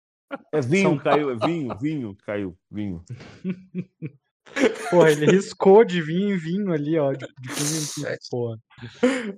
[0.51, 3.05] É vinho, São- caiu, é vinho, vinho, caiu, vinho.
[4.91, 7.13] Porra, ele riscou de vinho em vinho ali, ó.
[7.13, 8.59] De, de vinho em porra.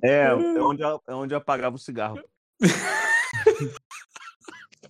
[0.00, 2.22] É, é onde, eu- é onde apagava o cigarro.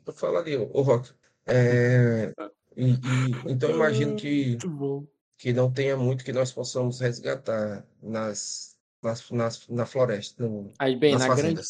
[0.06, 1.10] Eu falo ali, ô Rock.
[1.46, 2.32] É,
[2.76, 5.06] e, e- então imagino que, Muito bom.
[5.38, 10.96] que não tenha muito que nós possamos resgatar nas, nas, nas, na floresta, no- Aí,
[10.96, 11.60] bem, nas na grande.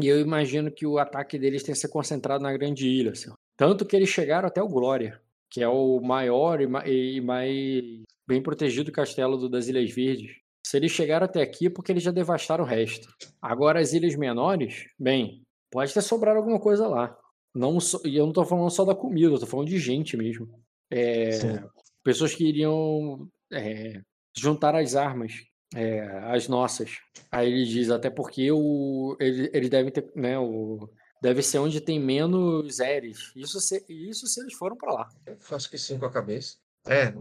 [0.00, 3.12] E eu imagino que o ataque deles tenha se concentrado na grande ilha.
[3.12, 3.30] Assim.
[3.56, 5.20] Tanto que eles chegaram até o Glória,
[5.50, 10.36] que é o maior e, ma- e mais bem protegido castelo do- das Ilhas Verdes.
[10.66, 13.06] Se eles chegaram até aqui, é porque eles já devastaram o resto.
[13.40, 17.14] Agora, as ilhas menores, bem, pode ter sobrado alguma coisa lá.
[17.54, 20.16] Não só- e eu não tô falando só da comida, eu tô falando de gente
[20.16, 20.48] mesmo.
[20.90, 21.30] É,
[22.02, 24.00] pessoas que iriam é,
[24.36, 25.32] juntar as armas,
[25.74, 26.00] é,
[26.32, 26.98] as nossas.
[27.30, 30.88] Aí ele diz, até porque o, ele, eles devem ter, né, o,
[31.22, 33.32] deve ser onde tem menos Eres.
[33.36, 35.08] Isso se, isso se eles foram para lá.
[35.26, 36.56] Eu faço que sim com a cabeça.
[36.84, 37.12] É,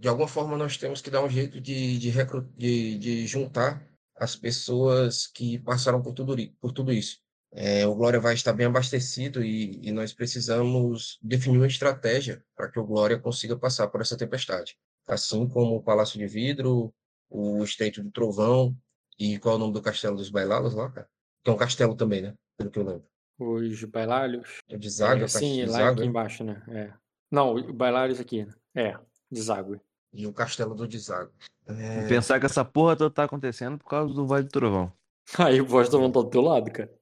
[0.00, 3.86] de alguma forma nós temos que dar um jeito de, de, recru- de, de juntar
[4.16, 7.18] as pessoas que passaram por tudo, por tudo isso.
[7.56, 12.68] É, o Glória vai estar bem abastecido e, e nós precisamos definir uma estratégia para
[12.68, 14.76] que o Glória consiga passar por essa tempestade.
[15.06, 16.92] Assim como o Palácio de Vidro,
[17.30, 18.76] o Estreito do Trovão
[19.18, 21.08] e qual é o nome do Castelo dos Bailalos lá, cara?
[21.44, 22.34] Que é um castelo também, né?
[22.56, 23.04] Pelo que eu lembro.
[23.38, 24.58] Os bailários.
[24.68, 26.06] É de Zaga, É, o sim, Castelo de lá Zaga, aqui né?
[26.06, 26.62] embaixo, né?
[26.68, 26.92] É.
[27.30, 28.44] Não, o bailários aqui.
[28.44, 28.54] né?
[28.74, 28.98] É,
[29.30, 29.80] deságue.
[30.12, 31.30] e o Castelo do Desago.
[31.66, 34.92] É, Pensar que essa porra toda tá acontecendo por causa do Vale do Trovão.
[35.38, 36.92] Aí o Voz tá do teu lado, cara.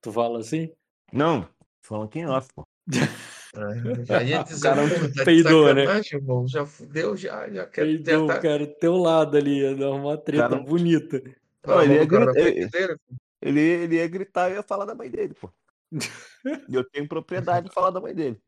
[0.00, 0.72] Tu fala assim?
[1.12, 1.48] Não,
[1.82, 2.64] falando quem off, pô.
[3.56, 5.84] É, já ia dizer, cara pô, tá peidou, né?
[6.12, 6.46] irmão.
[6.46, 10.18] Já fudeu, já, já quer já Peidou, tá, cara, teu lado ali, ia dar uma
[10.18, 11.20] treta Cara- bonita.
[11.62, 12.98] tá Não, ele ia o gritar-.
[13.40, 15.50] Ele, ele ia gritar e ia falar da mãe dele, pô.
[16.70, 18.40] Eu tenho propriedade de falar da mãe dele.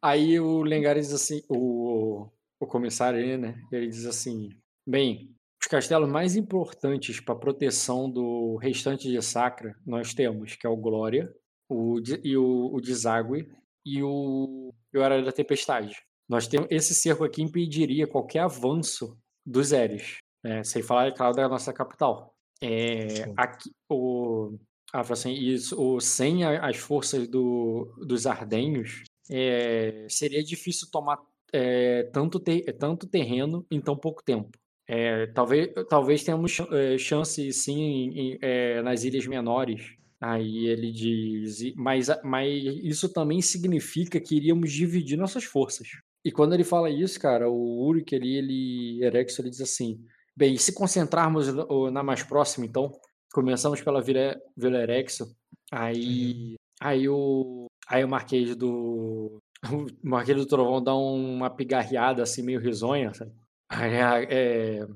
[0.00, 2.26] Aí o Lengar diz assim, o,
[2.58, 3.60] o comissário né?
[3.70, 4.48] Ele diz assim:
[4.86, 5.34] bem,
[5.64, 10.76] os castelos mais importantes para proteção do restante de Sacra nós temos, que é o
[10.76, 11.34] Glória,
[11.70, 13.48] o, e o, o Deságue
[13.82, 15.96] e o, e o Era da Tempestade.
[16.28, 20.62] Nós temos esse cerco aqui impediria qualquer avanço dos Eres, né?
[20.62, 22.34] sem falar, é claro, da nossa capital.
[22.62, 24.58] É, aqui, o,
[24.92, 31.18] ah, assim, isso, o, sem a- as forças do, dos Ardenhos, é, seria difícil tomar
[31.54, 34.58] é, tanto, ter- tanto terreno em tão pouco tempo.
[34.86, 39.82] É, talvez, talvez tenhamos é, chance, sim, em- em- é, nas ilhas menores.
[40.20, 42.50] Aí ele diz, mas, mas
[42.82, 45.88] isso também significa que iríamos dividir nossas forças.
[46.24, 50.00] E quando ele fala isso, cara, o Uric ali, ele, Erexo, ele diz assim,
[50.34, 51.48] bem, se concentrarmos
[51.92, 52.90] na mais próxima, então,
[53.32, 55.34] começamos pela Vila, Vila Erexo,
[55.70, 62.42] aí, aí o, aí o Marquês do, o Marquês do Trovão dá uma pigarreada assim,
[62.42, 63.32] meio risonha, sabe?
[63.70, 64.86] É,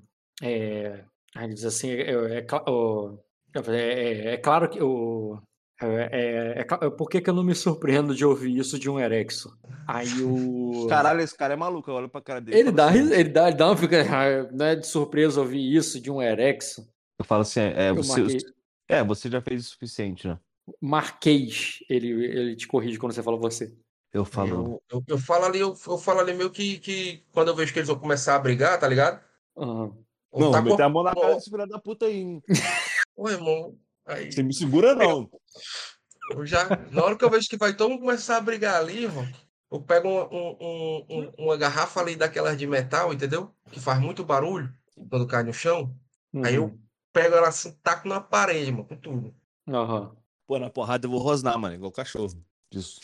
[0.43, 1.05] é,
[1.37, 2.47] ele diz assim, é, é,
[3.67, 5.41] é, é- é claro que o
[5.81, 8.99] é, é, é por que, que eu não me surpreendo de ouvir isso de um
[8.99, 9.57] Erexo?
[9.87, 10.87] Aí o.
[10.89, 11.89] Caralho, esse cara é maluco.
[11.89, 12.59] Eu olho pra cara dele.
[12.59, 15.41] Ele falo dá, assim, ele dá, ele dá uma fica, ah, não é de surpresa
[15.41, 16.89] ouvir isso de um Erexo.
[17.17, 18.41] Eu falo assim, é, você, marquei.
[18.89, 20.39] é, você já fez o suficiente, né?
[20.81, 23.73] Marquês, ele, ele te corrige quando você fala você.
[24.13, 24.49] Eu falo,
[24.89, 27.73] Eu, eu, eu falo ali, eu, eu falo ali meio que, que quando eu vejo
[27.73, 29.23] que eles vão começar a brigar, tá ligado?
[29.55, 29.95] Ou
[30.33, 32.17] não, tá meter com- a mão na cara desse filho da puta aí.
[32.19, 32.43] hein?
[33.17, 35.31] Ô, irmão, aí Você me segura, não.
[36.31, 39.05] eu já, na hora que eu vejo que vai todo mundo começar a brigar ali,
[39.05, 39.27] irmão,
[39.71, 43.55] eu pego um- um- um- um- uma garrafa ali daquelas de metal, entendeu?
[43.71, 44.73] Que faz muito barulho
[45.11, 45.95] quando cai no chão.
[46.45, 46.79] Aí eu Uhum.
[47.13, 49.35] pego ela assim, taco na parede, mano, com tudo.
[49.69, 50.17] Aham.
[50.47, 52.43] Pô, na porrada eu vou rosnar, mano, igual cachorro.
[52.73, 53.01] Isso.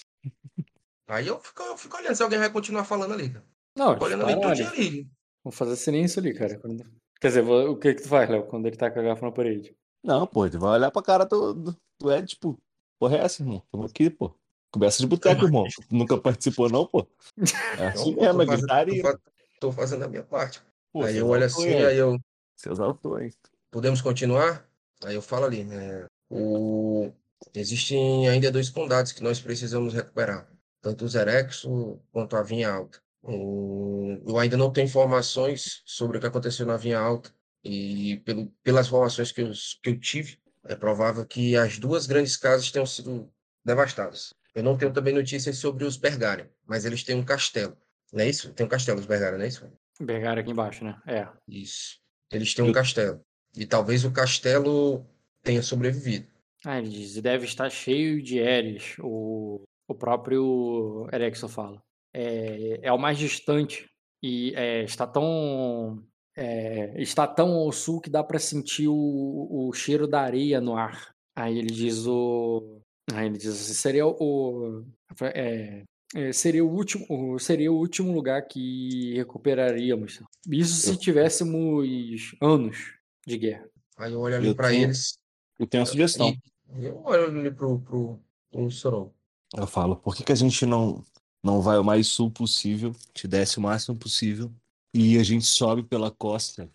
[1.06, 3.44] Aí eu fico, eu fico olhando se alguém vai continuar falando ali, cara.
[3.76, 5.10] Não, Fico olhando ali dispara, tudinho ali.
[5.42, 6.58] Vamos fazer silêncio ali, cara.
[6.58, 6.84] Quando-
[7.20, 9.26] Quer dizer, vou- o que que tu faz, Léo, quando ele tá com a garrafa
[9.26, 9.76] na parede?
[10.02, 12.58] Não, pô, ele vai olhar pra cara do, do, do Ed, tipo,
[12.98, 13.62] porra é essa, irmão?
[13.70, 14.34] Tamo aqui, pô.
[14.70, 15.66] Conversa de boteco, irmão.
[15.90, 17.06] Nunca participou, não, pô?
[17.80, 19.02] É assim mesmo, é tô, fazendo, gritaria.
[19.02, 19.20] tô, fa-
[19.60, 20.62] tô fazendo a minha parte.
[20.92, 22.18] Pô, aí eu olho assim, aí eu.
[22.56, 23.36] Seus autores.
[23.70, 24.68] Podemos continuar?
[25.04, 26.06] Aí eu falo ali, né?
[26.30, 27.10] O...
[27.54, 30.48] Existem ainda dois condados que nós precisamos recuperar,
[30.84, 33.00] tanto o Zerexo quanto a Vinha Alta.
[33.26, 38.86] Eu ainda não tenho informações sobre o que aconteceu na Vinha Alta, e pelo, pelas
[38.86, 39.50] informações que eu,
[39.82, 43.32] que eu tive, é provável que as duas grandes casas tenham sido
[43.64, 44.34] devastadas.
[44.54, 47.74] Eu não tenho também notícias sobre os Bergarion, mas eles têm um castelo,
[48.12, 48.52] não é isso?
[48.52, 49.66] Tem um castelo, os Bergarion, não é isso?
[49.98, 51.00] Bergar aqui embaixo, né?
[51.06, 51.26] É.
[51.48, 51.98] Isso.
[52.30, 53.24] Eles têm um castelo.
[53.56, 55.06] E talvez o castelo
[55.42, 56.26] tenha sobrevivido.
[56.64, 59.62] Ah, ele diz, deve estar cheio de Eres, o,
[59.94, 61.82] o próprio Erexo fala.
[62.12, 63.86] É, é o mais distante
[64.22, 66.02] e é, está tão
[66.36, 70.76] é, está tão ao sul que dá para sentir o, o cheiro da areia no
[70.76, 71.12] ar.
[71.36, 72.80] Aí ele diz o
[73.12, 74.84] aí ele diz assim, seria o
[75.22, 75.82] é,
[76.14, 80.20] é, seria o último seria o último lugar que recuperaríamos.
[80.48, 82.94] Isso se Eu- tivéssemos anos
[83.26, 83.68] de guerra.
[83.98, 85.18] Aí eu olho ali Eu para eles
[85.58, 86.32] Eu tenho uma sugestão.
[86.76, 89.12] e eu olho ali pro, pro, pro Soron.
[89.56, 91.04] Eu falo, por que, que a gente não,
[91.42, 94.52] não vai o mais sul possível, te desce o máximo possível,
[94.92, 96.70] e a gente sobe pela costa?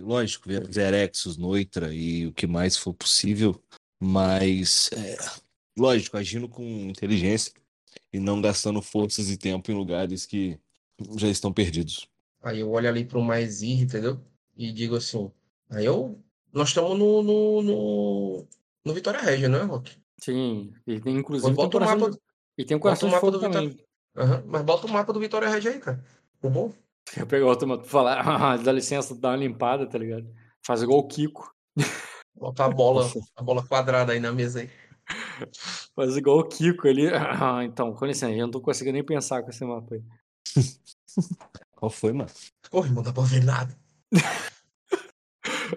[0.00, 3.60] Lógico, vê os Erexos, Noitra e o que mais for possível,
[4.00, 5.16] mas, é,
[5.76, 7.52] lógico, agindo com inteligência
[8.12, 10.58] e não gastando forças e tempo em lugares que
[11.16, 12.08] já estão perdidos.
[12.42, 14.20] Aí eu olho ali pro Maesir, entendeu?
[14.56, 15.30] E digo assim.
[15.70, 16.22] Aí eu.
[16.52, 18.48] Nós estamos no, no, no,
[18.84, 19.96] no Vitória Regia, não é, Rock?
[20.24, 22.18] Sim, e tem inclusive tem bota o mapa de,
[22.56, 23.86] e tem um bota coração o de mapa fogo do Vitória- também.
[24.16, 26.02] Aham, Mas bota o mapa do Vitória Regia aí, cara.
[26.34, 26.72] Ficou bom?
[27.18, 28.22] Eu pegar outro mapa pra falar,
[28.64, 30.26] dá licença, dá uma limpada, tá ligado?
[30.64, 31.52] Faz igual o Kiko.
[32.34, 34.70] Bota a bola, a bola quadrada aí na mesa aí.
[35.94, 37.08] Faz igual o Kiko ali.
[37.12, 40.02] Ah, então, com licença, eu não tô conseguindo nem pensar com esse mapa aí.
[41.76, 42.30] Qual foi, mano?
[42.70, 43.76] Porra, irmão, não dá pra ver nada.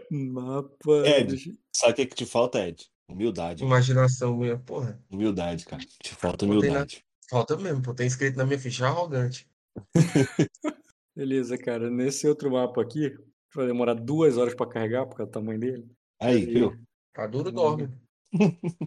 [0.09, 1.05] Mapa.
[1.05, 1.59] Ed.
[1.75, 2.89] Sabe o que, que te falta, Ed?
[3.09, 3.63] Humildade.
[3.63, 5.01] Imaginação minha, porra.
[5.09, 5.81] Humildade, cara.
[6.03, 7.05] Te falta Botei na- humildade.
[7.29, 7.93] Falta mesmo, pô.
[7.93, 9.49] Tem escrito na minha ficha arrogante.
[11.15, 11.89] Beleza, cara.
[11.89, 13.17] Nesse outro mapa aqui,
[13.53, 15.91] vai demorar duas horas pra carregar, por causa do tamanho dele.
[16.21, 16.45] Aí, Aí.
[16.45, 16.77] viu?
[17.13, 17.89] Tá duro, dorme.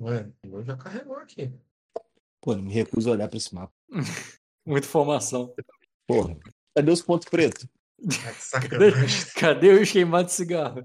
[0.00, 1.52] Ué, eu já carregou aqui.
[2.40, 3.72] Pô, não me recuso a olhar pra esse mapa.
[4.66, 5.54] Muita informação.
[6.06, 6.36] Porra.
[6.76, 7.66] Cadê os pontos pretos?
[8.38, 9.26] Sacanagem.
[9.36, 10.84] Cadê os queimados de cigarro?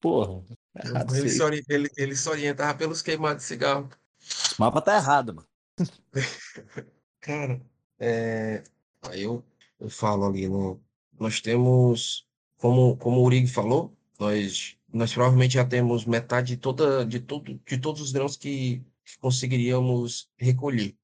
[0.00, 0.44] Porra.
[0.74, 1.48] Errado Ele se, aí.
[1.48, 3.88] ori- ele, ele se orientava pelos queimados de cigarro.
[4.20, 5.48] Esse mapa tá errado, mano.
[7.20, 7.60] Cara,
[7.98, 8.62] é,
[9.02, 9.44] aí eu,
[9.78, 10.80] eu falo ali, no,
[11.18, 17.04] nós temos, como, como o Urigo falou, nós, nós provavelmente já temos metade de, toda,
[17.04, 20.96] de, todo, de todos os grãos que, que conseguiríamos recolher.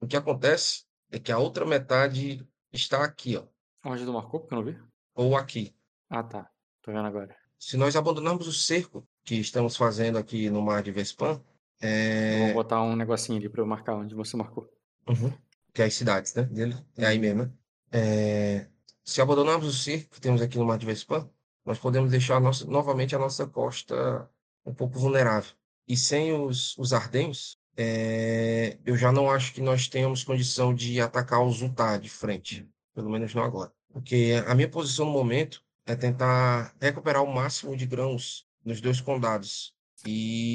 [0.00, 3.46] O que acontece é que a outra metade está aqui, ó,
[3.84, 4.40] Onde tu marcou?
[4.40, 4.78] Porque eu não vi.
[5.14, 5.74] ou aqui.
[6.08, 6.50] Ah, tá.
[6.82, 7.36] Tô vendo agora.
[7.64, 11.40] Se nós abandonarmos o cerco que estamos fazendo aqui no Mar de Vespan,
[11.80, 14.68] é, vou botar um negocinho ali pra eu marcar onde você marcou.
[15.08, 15.32] Uhum.
[15.72, 16.42] Que é as cidades, né?
[16.42, 16.74] Dele.
[16.96, 17.52] É aí mesmo, né?
[17.92, 18.66] É,
[19.04, 21.30] Se abandonarmos o circo que temos aqui no Mar de Vespan,
[21.64, 24.28] nós podemos deixar a nossa- novamente a nossa costa
[24.66, 25.52] um pouco vulnerável.
[25.86, 31.00] E sem os, os Ardenhos, é, eu já não acho que nós tenhamos condição de
[31.00, 32.68] atacar os Utah de frente.
[32.92, 33.72] Pelo menos não agora.
[33.92, 39.00] Porque a minha posição no momento é tentar recuperar o máximo de grãos nos dois
[39.00, 39.72] condados.
[40.06, 40.54] E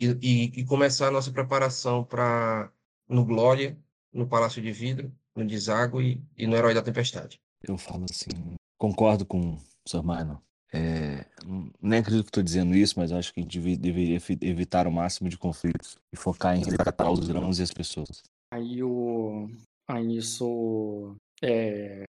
[0.00, 2.70] e, e- e começar a nossa preparação para
[3.08, 3.76] no Glória,
[4.12, 7.40] no Palácio de Vidro, no Deságue e, e no Herói da Tempestade.
[7.62, 10.02] Eu falo assim, concordo com o Sr.
[10.04, 10.42] Mano.
[10.72, 14.16] É, não- nem acredito que estou dizendo isso, mas acho que a gente deve- deveria
[14.16, 18.22] evi- evitar o máximo de conflitos e focar em resgatar os grãos e as pessoas.
[18.52, 19.48] Aí o.
[19.88, 21.16] Aí nisso.
[21.42, 22.04] É,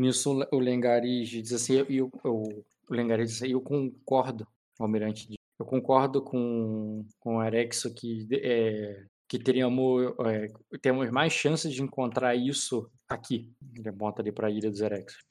[0.00, 4.46] nisso o Lengariz diz assim, eu- o Lengariz diz assim, eu concordo,
[4.78, 10.48] o Almirante diz, eu concordo com, com o Arexo que, é, que teríamos, é,
[10.80, 13.50] temos mais chances de encontrar isso aqui.
[13.76, 15.24] Ele aponta ali para a Ilha dos Erexos.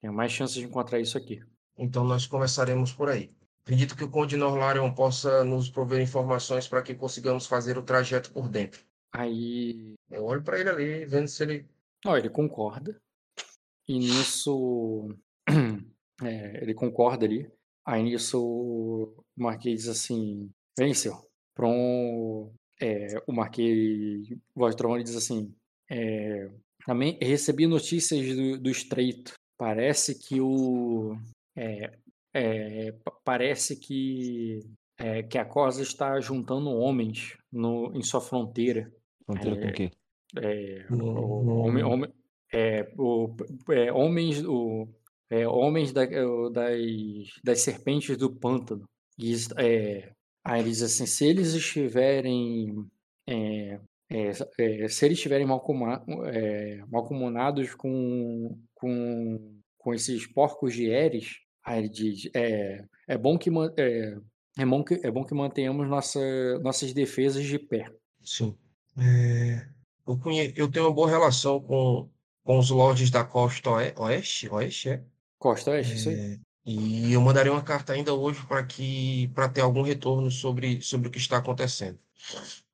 [0.00, 1.40] Tem mais chances de encontrar isso aqui.
[1.78, 3.30] Então nós começaremos por aí.
[3.64, 8.32] Acredito que o Conde Norlarion possa nos prover informações para que consigamos fazer o trajeto
[8.32, 8.84] por dentro.
[9.12, 9.94] Aí.
[10.10, 11.66] Eu olho para ele ali, vendo se ele.
[12.04, 13.00] Ó, ele concorda.
[13.92, 15.08] E nisso.
[16.22, 17.48] é, ele concorda ali.
[17.86, 21.14] Aí nisso o Marquês diz assim: Venceu.
[21.54, 25.54] Pron, é, o Marquês Voz Trovão ele diz assim:
[25.90, 26.48] é,
[26.86, 29.34] também recebi notícias do, do Estreito.
[29.58, 31.16] Parece que o.
[31.56, 31.92] é,
[32.34, 34.60] é, pa- parece que,
[34.98, 38.90] é, que a Cosa está juntando homens no, em sua fronteira.
[39.26, 39.90] Fronteira com o quê?
[40.38, 42.12] é, No- o- no- homem- homem-
[42.52, 43.34] é, o-
[43.70, 44.88] é, homens, o-
[45.30, 46.04] é, homens da-
[46.52, 48.84] das, das serpentes do pântano.
[49.18, 50.12] E, é,
[50.44, 52.86] aí ele diz assim, se eles estiverem
[53.26, 55.46] é, é, é, se eles estiverem
[56.90, 63.48] malcomunados com, com, com esses porcos de Eres, aí ele diz, é, é bom que
[63.78, 64.16] é,
[64.58, 67.90] é bom que, é bom que mantenhamos nossa, nossas defesas de pé.
[68.22, 68.54] Sim.
[68.98, 69.66] É,
[70.06, 70.52] eu, conhe...
[70.56, 72.10] eu tenho uma boa relação com,
[72.44, 75.04] com os lordes da costa oe- oeste, oeste, é?
[75.38, 76.08] Costa Oeste.
[76.10, 80.80] É, e eu mandarei uma carta ainda hoje para que para ter algum retorno sobre,
[80.82, 81.98] sobre o que está acontecendo.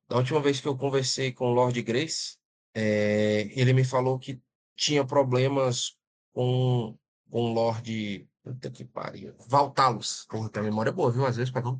[0.07, 2.37] Da última vez que eu conversei com o Lord Grace,
[2.73, 4.41] é, ele me falou que
[4.75, 5.97] tinha problemas
[6.33, 6.97] com,
[7.29, 8.29] com o Lord.
[8.43, 9.35] Puta que pariu.
[9.47, 10.25] Valtalos.
[10.29, 11.25] Porra, tem a memória boa, viu?
[11.25, 11.79] Às vezes, perdão.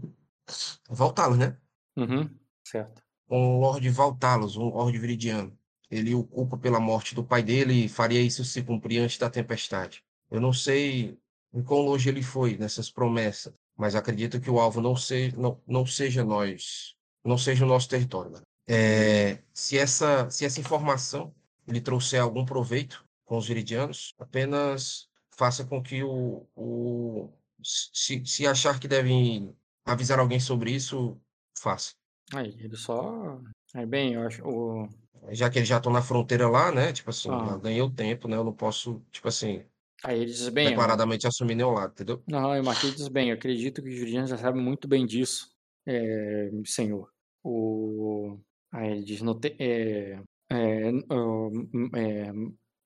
[0.89, 1.59] Valtalos, né?
[1.97, 3.03] Uhum, certo.
[3.27, 5.58] com o Lord Valtalos, um Lord Viridiano.
[5.89, 9.29] Ele o culpa pela morte do pai dele e faria isso se cumprir antes da
[9.29, 10.03] tempestade.
[10.29, 11.17] Eu não sei
[11.53, 15.59] em quão longe ele foi nessas promessas, mas acredito que o alvo não, se, não,
[15.65, 18.31] não seja nós, não seja o nosso território.
[18.31, 18.41] né?
[18.67, 21.33] É, se, essa, se essa informação
[21.67, 27.29] lhe trouxer algum proveito com os viridianos, apenas faça com que o, o
[27.63, 31.19] se, se achar que devem avisar alguém sobre isso,
[31.57, 31.93] faça.
[32.33, 33.41] Aí, ele só.
[33.73, 34.43] Aí, bem, eu acho.
[34.47, 34.87] O...
[35.31, 36.91] já que eles já estão na fronteira lá, né?
[36.93, 37.57] Tipo assim, Ah.
[37.57, 38.35] ganhei o tempo, né?
[38.38, 39.64] Eu não posso, tipo assim,
[40.03, 40.69] Aí ele diz bem.
[40.69, 42.22] declaradamente assumir nenhum lado, entendeu?
[42.27, 45.06] Não, e o Marquês diz bem, eu acredito que os juristas já sabem muito bem
[45.06, 45.51] disso,
[45.85, 47.09] é, senhor.
[47.43, 48.38] O...
[48.72, 52.31] Aí ele diz, não, te- é, é, é,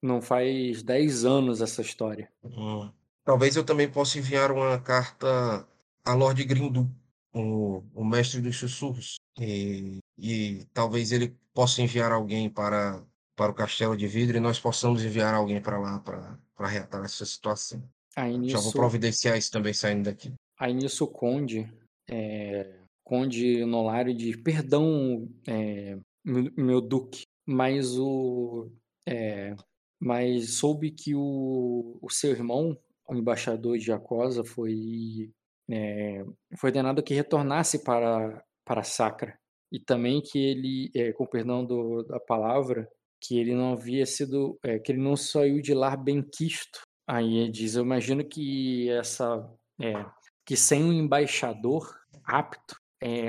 [0.02, 2.32] não faz 10 anos essa história.
[2.44, 2.90] Hum.
[3.24, 5.68] Talvez eu também possa enviar uma carta
[6.06, 6.90] a Lord Grindu,
[7.34, 13.04] o, o mestre dos sussurros, e, e talvez ele possa enviar alguém para,
[13.36, 17.04] para o Castelo de Vidro e nós possamos enviar alguém para lá para para reatar
[17.04, 17.84] essa situação.
[18.16, 20.34] Aí Já vou nisso, providenciar isso também saindo daqui.
[20.58, 21.72] aí nisso o Conde,
[22.10, 28.72] é, Conde Nolário diz, perdão, é, meu, meu duque, mas o...
[29.08, 29.56] é,
[30.00, 35.32] mas soube que o, o seu irmão, o embaixador de Jacosa, foi,
[35.70, 36.24] é,
[36.58, 39.38] foi ordenado que retornasse para, para Sacra.
[39.72, 42.88] E também que ele, é, com perdão do, da palavra,
[43.22, 46.82] que ele não havia sido, é, que ele não saiu de lá bem quisto.
[47.08, 49.50] Aí ele diz, eu imagino que essa,
[49.82, 50.06] é,
[50.46, 51.94] que sem um embaixador
[52.24, 52.76] apto,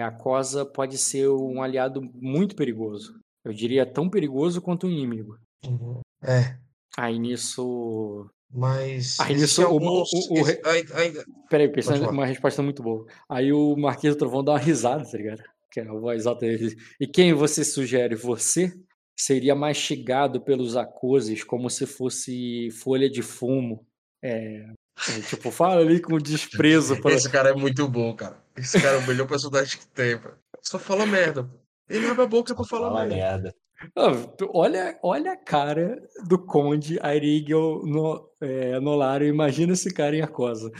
[0.06, 3.18] a Cosa pode ser um aliado muito perigoso.
[3.44, 5.36] Eu diria tão perigoso quanto um inimigo.
[5.66, 6.00] Uhum.
[6.22, 6.56] É,
[6.96, 8.30] Aí nisso.
[8.50, 9.62] Mas Aí nisso.
[9.62, 10.10] o- alguns.
[10.12, 13.06] o- o- ai- ainda- Peraí, pensando uma resposta muito boa.
[13.28, 15.42] Aí o Marquês do Trovão dá uma risada, tá ligado?
[15.70, 16.76] Que é a voz alta dele.
[17.00, 18.14] E quem você sugere?
[18.14, 18.72] Você
[19.18, 23.86] seria mastigado pelos acoses como se fosse folha de fumo.
[24.22, 24.64] É,
[25.08, 27.00] é, tipo, fala ali com desprezo.
[27.00, 27.12] Pra...
[27.12, 28.42] Esse cara é muito bom, cara.
[28.56, 30.30] Esse cara é o melhor personagem que tem, pô.
[30.62, 31.63] Só fala merda, pô.
[31.88, 33.54] Ele abre a boca pra falar Fala merda.
[33.96, 34.12] Ah,
[34.50, 39.24] olha, olha a cara do Conde Airigel no, é, Nolaro.
[39.24, 40.70] Imagina esse cara em Acosa.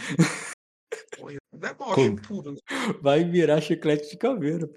[1.79, 2.17] Como?
[2.23, 2.53] puro.
[2.53, 2.59] né?
[3.01, 4.69] Vai virar chiclete de caveira.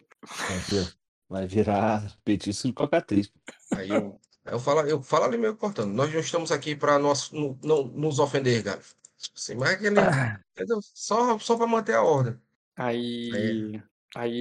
[0.50, 0.94] Vai vir-
[1.30, 3.30] Vai virar petisco de cocatriz.
[3.76, 5.92] Aí eu, aí eu, falo, eu falo ali meio cortando.
[5.94, 8.80] Nós não estamos aqui para nós, não, não nos ofender, cara.
[9.36, 10.00] Assim, mas aquele.
[10.56, 10.80] entendeu?
[10.82, 12.40] Só, só para manter a ordem.
[12.78, 13.84] Aí, aí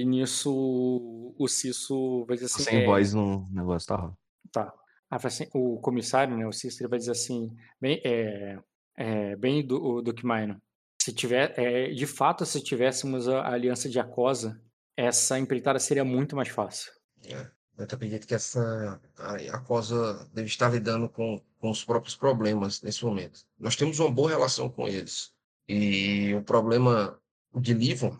[0.05, 2.63] nisso o Cisso vai dizer assim.
[2.63, 4.13] Sem é, voz no negócio, tá?
[4.51, 4.73] Tá.
[5.09, 8.59] Aí assim, o comissário, né, o Cisso, ele vai dizer assim, bem, é,
[8.97, 10.61] é, bem do, o Duque Maino,
[11.01, 14.61] se tiver, é, de fato, se tivéssemos a, a aliança de Acosa,
[14.97, 16.91] essa empreitada seria muito mais fácil.
[17.77, 22.81] Eu acredito que essa a, a COSA deve estar lidando com, com os próprios problemas
[22.81, 23.45] nesse momento.
[23.59, 25.31] Nós temos uma boa relação com eles.
[25.69, 27.19] E o problema
[27.55, 28.17] de Livon,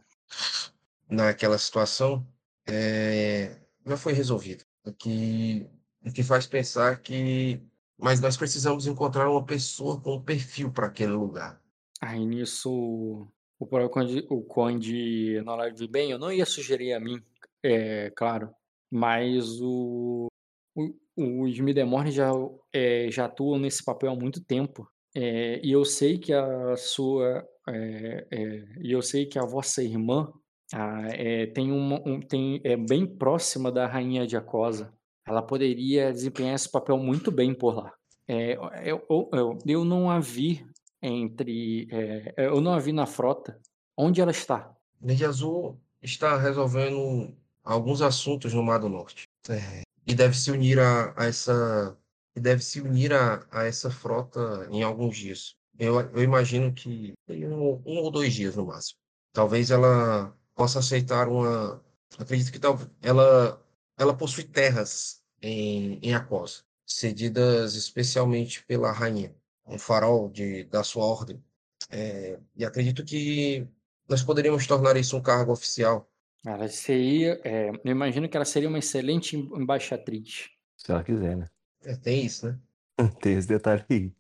[1.09, 2.25] naquela situação,
[2.67, 4.63] é, já foi resolvido.
[4.85, 5.67] O que,
[6.05, 7.61] o que faz pensar que.
[7.97, 11.59] Mas nós precisamos encontrar uma pessoa com perfil para aquele lugar.
[11.99, 13.27] Aí nisso
[13.59, 17.19] o próprio Conde, o Conde Nolari diz, bem, eu não ia sugerir a mim,
[17.63, 18.51] é, claro,
[18.91, 20.27] mas o,
[20.75, 22.31] o, os Midemorne já,
[22.71, 24.87] é, já atuam nesse papel há muito tempo.
[25.15, 29.81] É, e eu sei que a sua é, é, e eu sei que a vossa
[29.83, 30.31] irmã
[30.73, 34.93] ah, é, tem um, tem, é bem próxima da rainha de Acosa.
[35.25, 37.93] Ela poderia desempenhar esse papel muito bem por lá.
[38.27, 40.65] É, eu, eu, eu, eu não a vi
[41.01, 41.87] entre.
[41.91, 43.59] é, eu não a vi na frota.
[43.95, 44.73] Onde ela está?
[45.01, 49.27] Lady Azul está resolvendo alguns assuntos no Mar do Norte.
[49.49, 51.97] É, e deve se unir a, a essa
[52.35, 55.55] e deve se unir a, a essa frota em alguns dias.
[55.79, 58.99] Eu, eu imagino que um, um ou dois dias no máximo.
[59.33, 61.83] Talvez ela possa aceitar uma.
[62.19, 63.63] Acredito que tal, ela
[63.97, 71.05] ela possui terras em, em Acosa, cedidas especialmente pela rainha, um farol de, da sua
[71.05, 71.43] ordem.
[71.89, 73.67] É, e acredito que
[74.09, 76.09] nós poderíamos tornar isso um cargo oficial.
[76.45, 77.39] Ela seria.
[77.43, 80.49] é, eu imagino que ela seria uma excelente em- embaixatriz.
[80.77, 81.47] Se ela quiser, né?
[81.83, 82.59] É, tem isso, né?
[83.21, 84.13] Tem esse detalhe aí.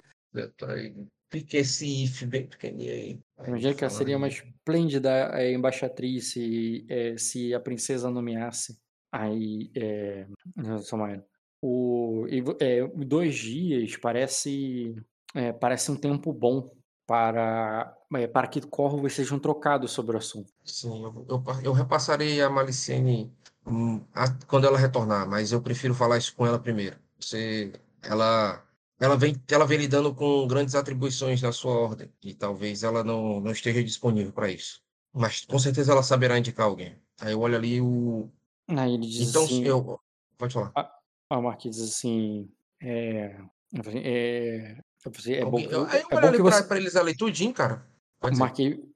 [1.31, 3.19] Fica esse if bem pequenininho aí.
[3.37, 8.77] Fala seria uma esplêndida é, embaixatriz se, é, se a princesa nomeasse.
[9.11, 9.71] Aí.
[9.75, 10.27] É,
[10.81, 11.23] Somairo.
[11.61, 12.25] O,
[12.59, 14.95] é, dois dias parece,
[15.33, 16.71] é, parece um tempo bom
[17.05, 20.51] para, é, para que corvos sejam trocados sobre o assunto.
[20.63, 23.31] Sim, eu, eu, eu repassarei a Malicene
[23.65, 26.97] hum, a- quando ela retornar, mas eu prefiro falar isso com ela primeiro.
[27.19, 27.71] Você,
[28.03, 28.63] ela,
[28.99, 33.39] ela vem, ela vem lidando com grandes atribuições na sua ordem e talvez ela não,
[33.39, 34.81] não esteja disponível para isso.
[35.13, 36.95] Mas com certeza ela saberá indicar alguém.
[37.19, 38.29] Aí eu olho ali o.
[38.67, 39.63] Aí ele diz Então, assim.
[39.63, 39.99] eu.
[40.37, 40.71] Pode falar.
[41.29, 42.49] A Marquinhos diz assim.
[42.81, 43.35] É,
[44.03, 44.77] é,
[45.31, 46.63] é bom que, eu- aí eu é olho ali que você.
[46.63, 47.85] pra eles ali tudinho, cara.
[48.21, 48.35] O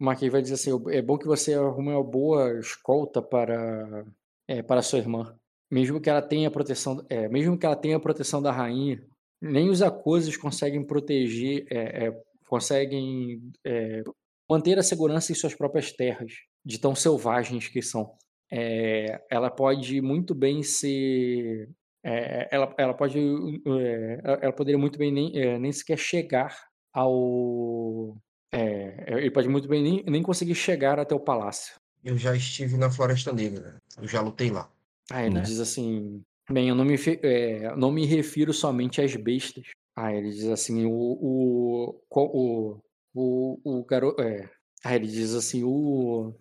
[0.04, 4.06] Marquinhos vai dizer assim: é bom que você arrume uma boa escolta para,
[4.48, 5.36] é, para sua irmã.
[5.70, 9.02] Mesmo que ela tenha a proteção, é, mesmo que ela tenha a proteção da rainha,
[9.42, 14.04] nem os acoses conseguem proteger, é, é, conseguem é,
[14.50, 18.14] manter a segurança em suas próprias terras, de tão selvagens que são.
[18.52, 21.70] É, ela pode muito bem ser
[22.04, 26.54] é, ela, ela pode é, ela ela poderia muito bem nem, é, nem sequer chegar
[26.94, 28.18] ao
[28.54, 32.76] é, ele pode muito bem nem, nem conseguir chegar até o palácio Eu já estive
[32.76, 33.78] na Floresta Negra.
[33.98, 34.70] Eu já lutei lá.
[35.12, 35.42] aí ele Né?
[35.42, 36.22] diz assim
[36.52, 39.64] bem eu não me é, não me refiro somente às bestas
[39.96, 42.82] aí ele diz assim o o o
[43.14, 44.50] o, o garoto é,
[44.84, 46.34] aí ele diz assim o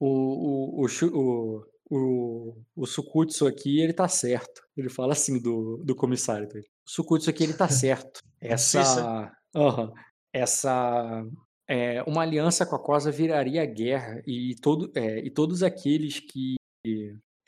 [0.00, 4.62] o o o, o o, Sukutsu aqui, ele tá certo.
[4.76, 6.46] Ele fala assim do, do comissário.
[6.46, 6.66] dele.
[6.86, 8.20] O Sukutsu aqui, ele tá certo.
[8.40, 9.32] Essa.
[9.54, 9.92] Aham.
[10.32, 11.24] essa.
[11.66, 16.56] É, uma aliança com a Cosa viraria guerra e, todo, é, e todos aqueles que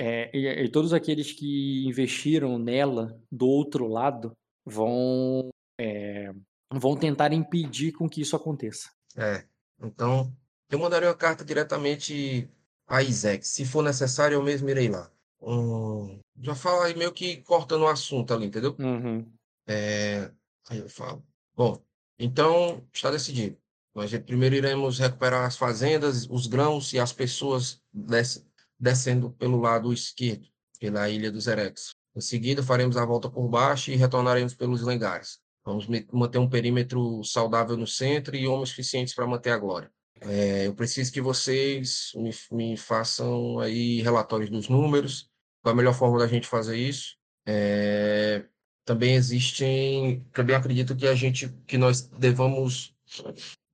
[0.01, 4.33] é, e, e todos aqueles que investiram nela do outro lado
[4.65, 6.33] vão é,
[6.73, 8.91] vão tentar impedir com que isso aconteça.
[9.15, 9.45] É.
[9.83, 10.35] Então,
[10.71, 12.49] eu mandarei uma carta diretamente
[12.87, 13.47] a Isaac.
[13.47, 15.11] Se for necessário, eu mesmo irei lá.
[15.43, 18.75] Hum, já fala aí meio que cortando o assunto ali, entendeu?
[18.79, 19.31] Uhum.
[19.67, 20.31] É,
[20.71, 21.23] aí eu falo.
[21.55, 21.79] Bom,
[22.19, 23.57] então está decidido.
[23.95, 28.47] Nós primeiro iremos recuperar as fazendas, os grãos e as pessoas des-
[28.81, 31.95] descendo pelo lado esquerdo, pela ilha dos Erex.
[32.17, 35.39] Em seguida, faremos a volta por baixo e retornaremos pelos lengares.
[35.65, 39.91] Vamos manter um perímetro saudável no centro e homens suficientes para manter a glória.
[40.23, 45.31] É, eu preciso que vocês me, me façam aí relatórios dos números,
[45.63, 47.17] qual a melhor forma da gente fazer isso.
[47.47, 48.45] É,
[48.85, 52.95] também existem, também acredito que a gente, que nós devamos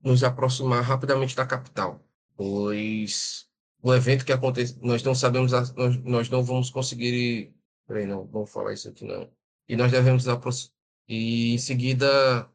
[0.02, 2.04] nos aproximar rapidamente da capital,
[2.36, 3.45] pois
[3.90, 7.52] o evento que acontece, nós não sabemos, a- nós, nós não vamos conseguir,
[7.86, 9.31] peraí, não, vamos falar isso aqui não.
[9.68, 10.73] E nós devemos aproximar,
[11.08, 12.06] e em seguida,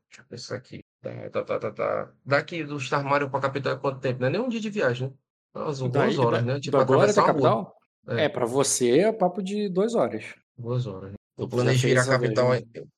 [0.09, 2.11] deixa eu pensar aqui, tá, tá, tá, tá, tá.
[2.25, 4.19] Daqui do Star Mario para a capital é quanto tempo?
[4.19, 5.13] Não é nem um dia de viagem, né?
[5.55, 6.59] Umas duas Daí- horas, da, né?
[6.59, 7.13] Tipo, uma rua.
[7.13, 7.75] capital?
[8.07, 8.25] É.
[8.25, 10.25] É, pra você é papo de duas horas.
[10.57, 11.11] Duas horas.
[11.11, 11.15] né?
[11.37, 12.49] Eu planejei ir a capital,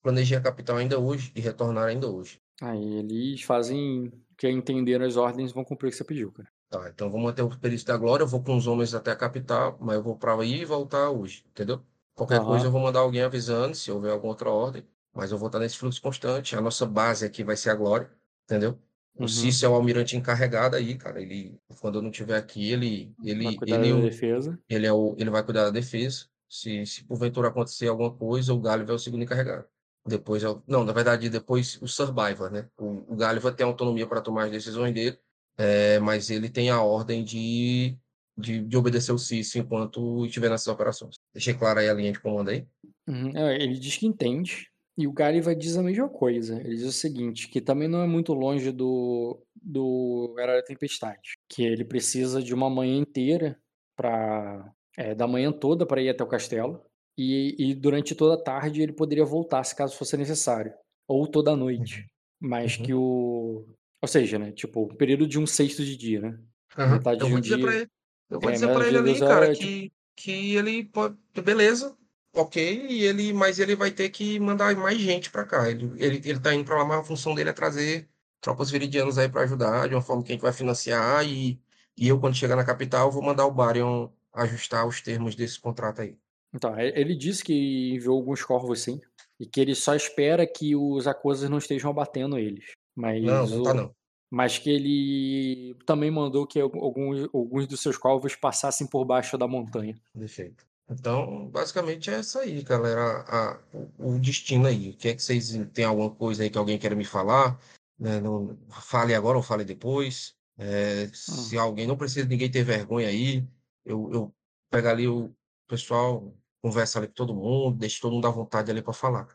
[0.01, 2.39] planejei a capital ainda hoje e retornar ainda hoje.
[2.61, 6.49] Aí eles fazem que entenderam as ordens e vão cumprir o que você pediu, cara.
[6.73, 9.15] Tá, então vou manter o período da glória, eu vou com os homens até a
[9.15, 11.85] capital, mas eu vou para aí e voltar hoje, entendeu?
[12.15, 12.43] Qualquer Aham.
[12.43, 15.59] coisa eu vou mandar alguém avisando se houver alguma outra ordem, mas eu vou estar
[15.59, 16.55] nesse fluxo constante.
[16.55, 18.11] A nossa base aqui vai ser a glória,
[18.45, 18.79] entendeu?
[19.19, 19.27] O Uhum.
[19.27, 21.21] Cício é o almirante encarregado aí, cara.
[21.21, 24.59] Ele, quando eu não estiver aqui, ele, Vai ele, cuidar ele, da o- defesa.
[24.69, 26.27] ele, é o, ele vai cuidar da defesa.
[26.49, 29.67] Se, se porventura acontecer alguma coisa, o Gáliva é o segundo encarregado.
[30.05, 32.69] Depois é o, não, na verdade, depois o Survivor, né?
[32.77, 35.19] O, o Gáliva tem autonomia para tomar as decisões dele,
[35.57, 37.97] é, mas ele tem a ordem de,
[38.37, 41.15] de, de obedecer o Cício enquanto estiver nessas operações.
[41.33, 42.65] Deixei clara aí a linha de comando aí?
[43.07, 43.37] Uhum.
[43.37, 44.69] É, ele diz que entende.
[44.97, 46.59] E o Gariva diz a mesma coisa.
[46.59, 51.35] Ele diz o seguinte, que também não é muito longe do, do Era da Tempestade.
[51.49, 53.57] Que ele precisa de uma manhã inteira
[53.95, 54.71] para
[55.17, 56.85] da manhã toda para ir até o castelo.
[57.17, 60.73] E, e durante toda a tarde ele poderia voltar se caso fosse necessário.
[61.07, 62.05] Ou toda a noite.
[62.39, 62.83] Mas Uhum.
[62.83, 63.65] que o.
[64.03, 64.51] Ou seja, né?
[64.51, 66.37] Tipo, o período de um sexto de dia, né?
[66.77, 66.97] Aham.
[66.97, 67.69] Metade Eu de vou um dizer dia.
[67.69, 67.87] ele,
[68.29, 71.97] eu vou É, dizer de ele ali, cara, é, tipo, que, que ele pode, beleza,
[72.35, 75.69] ok, e ele, mas ele vai ter que mandar mais gente para cá.
[75.69, 78.09] Ele, ele, ele tá indo para lá, mas a função dele é trazer
[78.41, 81.57] tropas viridianas aí para ajudar, de uma forma que a gente vai financiar, e,
[81.97, 86.01] e eu, quando chegar na capital, vou mandar o Barion ajustar os termos desse contrato
[86.01, 86.17] aí.
[86.53, 88.99] Então, e- ele disse que enviou alguns corvos sim.
[89.39, 92.65] E que ele só espera que os acusas não estejam abatendo eles.
[92.95, 93.95] Mas, Não, não tá não.
[94.29, 99.37] mas que ele também mandou que al- alguns, alguns dos seus corvos passassem por baixo
[99.37, 99.95] da montanha.
[100.13, 100.65] Perfeito.
[100.89, 103.21] Então, basicamente é isso aí, galera.
[103.27, 104.91] A, o, o destino aí.
[104.91, 107.59] O que é que vocês tem alguma coisa aí que alguém quer me falar?
[107.97, 110.35] Né, não, fale agora ou fale depois.
[110.57, 113.47] É, se alguém não precisa ninguém ter vergonha aí,
[113.85, 114.35] eu, eu
[114.69, 115.33] pego ali o
[115.67, 116.31] pessoal,
[116.61, 119.27] conversa ali com todo mundo, deixa todo mundo à vontade ali para falar.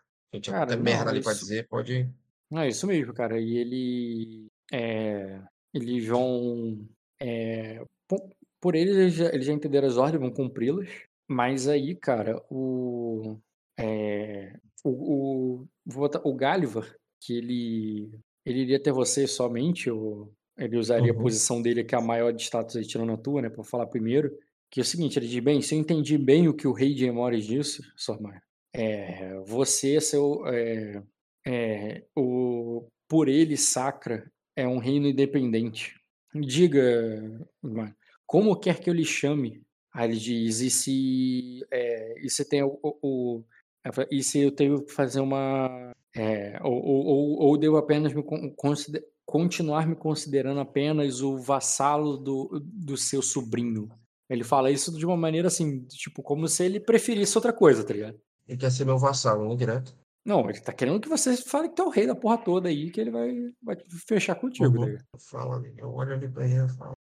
[0.45, 2.09] Cara, até merda ali para dizer, pode.
[2.55, 3.39] É isso mesmo, cara.
[3.41, 4.47] E ele.
[4.73, 5.41] É,
[5.75, 6.87] eles vão.
[7.21, 10.89] é, po- por eles, eles já, eles já entenderam as ordens, vão cumpri-las.
[11.29, 13.37] Mas aí, cara, o.
[13.79, 14.55] É,
[14.85, 18.11] o, o, vou botar- o Gálivar, que ele.
[18.47, 21.21] Ele iria ter você somente, ou ele usaria a Uhum.
[21.23, 23.87] posição dele, que é a maior de status aí, tirando a tua, né, pra falar
[23.87, 24.35] primeiro.
[24.71, 26.95] Que é o seguinte, ele diz: bem, se eu entendi bem o que o rei
[26.95, 28.43] de Emores disse, Sormar,
[28.75, 30.47] é, você, seu.
[30.47, 31.03] É,
[31.49, 35.95] é, o, por ele, Sacra é um reino independente.
[36.35, 37.49] Diga,
[38.27, 39.63] como quer que eu lhe chame?
[39.93, 43.45] Aí ele diz, e se, é, e se tem o, o-
[44.11, 48.23] e se eu tenho que fazer uma, é, ou, ou, ou- devo apenas me
[49.25, 53.89] continuar me considerando apenas o vassalo do, do seu sobrinho?
[54.29, 57.95] Ele fala isso de uma maneira assim, tipo, como se ele preferisse outra coisa, tá
[57.95, 58.21] ligado?
[58.47, 59.57] Ele quer ser meu vassalo, né?
[59.57, 59.97] Direto.
[60.29, 62.69] Não, ele tá querendo que você fale que tu é o rei da porra toda
[62.69, 63.33] aí, que ele vai,
[63.63, 63.77] vai
[64.07, 64.85] fechar contigo, tá Uhum.
[64.85, 65.05] ligado?
[65.19, 66.93] Fala ali, eu olho ali para ele e falo.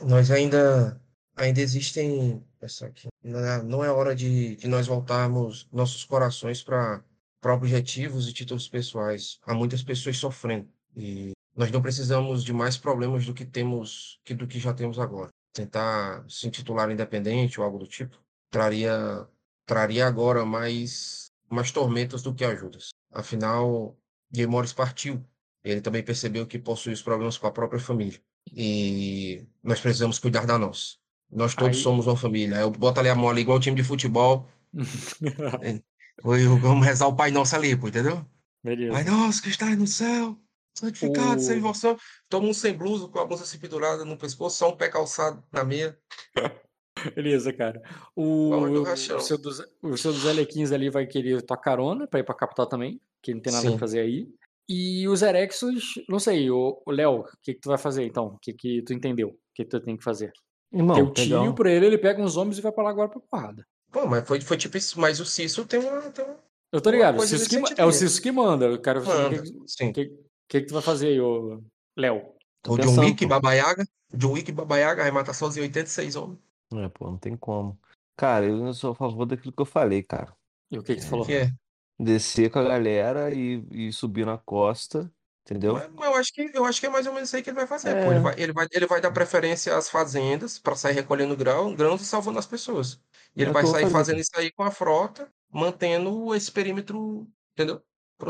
[0.00, 1.00] Nós ainda,
[1.34, 2.40] ainda existem.
[2.60, 3.08] Essa aqui.
[3.22, 7.02] Não é, não é hora de, de nós voltarmos nossos corações para
[7.44, 9.40] objetivos e títulos pessoais.
[9.42, 10.68] Há muitas pessoas sofrendo.
[10.96, 15.00] E nós não precisamos de mais problemas do que temos, que do que já temos
[15.00, 15.30] agora.
[15.52, 18.16] Tentar se intitular independente ou algo do tipo
[18.50, 19.26] traria,
[19.66, 22.90] traria agora mais, mais tormentas do que ajudas.
[23.12, 23.96] Afinal,
[24.32, 25.24] Jay Morris partiu.
[25.64, 28.20] Ele também percebeu que possui os problemas com a própria família.
[28.52, 30.94] E nós precisamos cuidar da nossa.
[31.30, 32.56] Nós todos Aí- somos uma família.
[32.56, 34.48] Eu boto ali a mão ali, igual o time de futebol.
[36.24, 38.24] Oi, vamos rezar o Pai Nosso ali, pô, entendeu?
[38.62, 38.92] Beleza.
[38.92, 40.38] Pai Nosso que está no céu,
[40.74, 41.96] santificado, O- sem vosso.
[42.28, 45.42] Todo mundo sem blusa, com a blusa assim pendurada no pescoço, só um pé calçado
[45.52, 45.98] na meia.
[47.14, 47.82] Beleza, cara.
[48.14, 52.24] O, o, seu dos, o seu dos L15 ali vai querer tua carona pra ir
[52.24, 53.70] pra capital também, que não tem nada Sim.
[53.72, 54.28] pra fazer aí.
[54.68, 58.26] E os Erexos, não sei, o Léo, o que, que tu vai fazer então?
[58.26, 59.28] O que, que tu entendeu?
[59.28, 60.32] O que tu tem que fazer?
[60.72, 63.08] Irmão, Teu tio, um- pra ele, ele pega uns homens e vai pra lá agora
[63.08, 63.64] pra porrada.
[63.92, 65.00] Pô, mas foi, foi tipo isso.
[65.00, 66.02] Mas o Cício tem uma.
[66.10, 66.36] Tem uma...
[66.72, 67.92] Eu tô ligado, o coisa Cício que, é o.
[67.92, 68.66] Cício que manda.
[68.66, 71.62] Eu quero o que, que, que, que tu vai fazer aí, ô
[71.96, 72.34] Léo.
[72.66, 73.28] O John Wick, pô.
[73.28, 73.86] Baba Yaga.
[74.12, 76.38] John Wick, Baba Yaga, arremata sozinho 86 homens.
[76.74, 77.78] É, pô, não tem como.
[78.16, 80.34] Cara, eu não sou a favor daquilo que eu falei, cara.
[80.70, 81.26] E o que que tu falou?
[81.26, 81.50] Que é.
[81.98, 85.10] Descer com a galera e, e subir na costa,
[85.44, 85.74] entendeu?
[85.74, 87.50] Mas, mas eu, acho que, eu acho que é mais ou menos isso aí que
[87.50, 87.94] ele vai fazer.
[87.94, 88.10] pô.
[88.10, 88.14] É.
[88.14, 92.00] Ele, vai, ele, vai, ele vai dar preferência às fazendas para sair recolhendo grão, grãos
[92.02, 93.00] e salvando as pessoas.
[93.34, 94.20] E ele É vai sair fazendo cara.
[94.22, 97.76] isso aí com a frota, mantendo esse perímetro, entendeu?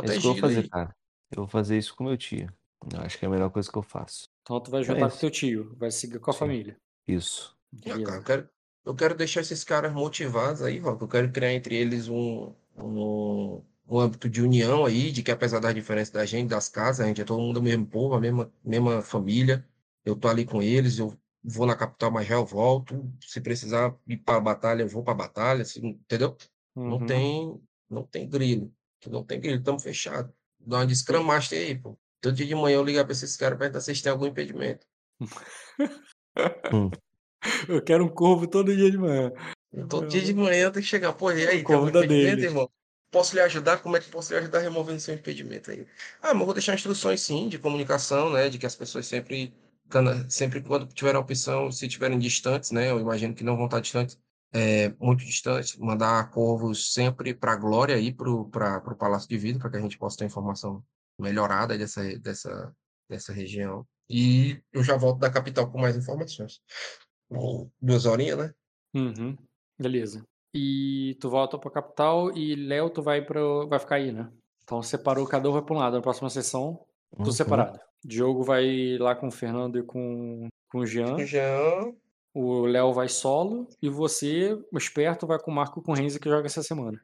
[0.02, 0.68] É isso que eu vou Protegido fazer, aí.
[0.68, 0.96] cara.
[1.30, 2.52] Eu vou fazer isso com meu tio.
[2.92, 4.28] Eu acho que é a melhor coisa que eu faço.
[4.42, 5.20] Então tu vai É juntar com isso.
[5.20, 6.38] teu tio, vai seguir com a Sim.
[6.38, 6.76] família.
[7.06, 7.55] Isso.
[7.74, 8.50] Ah, cara, eu quero,
[8.84, 11.02] eu quero deixar esses caras motivados aí, Rock.
[11.02, 15.60] Eu quero criar entre eles um, um, um âmbito de união aí, de que apesar
[15.60, 18.20] das diferenças da gente, das casas, a gente é todo mundo do mesmo povo, a
[18.20, 19.66] mesma, mesma família.
[20.04, 23.12] Eu tô ali com eles, eu vou na capital, mas já eu volto.
[23.20, 26.36] Se precisar ir pra batalha, eu vou pra batalha, assim, entendeu?
[26.74, 27.06] Não Uhum.
[27.06, 28.72] tem, não tem grilo.
[29.08, 30.32] Não tem grilo, estamos fechados.
[30.58, 31.98] Dá uma de Scrum Master aí, pô.
[32.20, 34.26] Todo dia de manhã eu ligar pra esses caras pra perguntar se eles têm algum
[34.26, 34.86] impedimento.
[36.72, 36.90] Hum.
[37.68, 39.32] Eu quero um corvo todo dia de manhã.
[39.88, 42.44] Todo dia de manhã tem que chegar, pô, e aí, tem Convida impedimento, deles.
[42.44, 42.70] irmão?
[43.10, 43.78] Posso lhe ajudar?
[43.78, 45.86] Como é que posso lhe ajudar removendo seu impedimento aí?
[46.22, 48.48] Ah, mas vou deixar instruções sim, de comunicação, né?
[48.48, 49.54] De que as pessoas sempre,
[50.28, 52.90] sempre quando tiverem opção, se estiverem distantes, né?
[52.90, 54.18] Eu imagino que não vão estar distantes,
[54.52, 59.60] é, muito distantes, mandar corvos sempre para a glória aí para o Palácio de Vidro,
[59.60, 60.82] para que a gente possa ter informação
[61.18, 62.74] melhorada dessa, dessa,
[63.08, 63.86] dessa região.
[64.08, 66.60] E eu já volto da capital com mais informações.
[67.80, 68.54] Duas horinhas, né?
[68.94, 69.36] Uhum.
[69.78, 70.24] Beleza.
[70.54, 73.66] E tu volta pra capital e Léo, tu vai pro...
[73.68, 74.30] vai ficar aí, né?
[74.64, 75.96] Então separou, cada um vai pra um lado.
[75.96, 76.80] Na próxima sessão,
[77.16, 77.32] tudo Uhum.
[77.32, 77.78] separado.
[78.04, 81.18] Diogo vai lá com o Fernando e com, com o Jean.
[81.26, 81.92] Jean,
[82.32, 83.68] O Léo vai solo.
[83.82, 86.62] E você, o esperto, vai com o Marco e com o Renzo que joga essa
[86.62, 87.00] semana.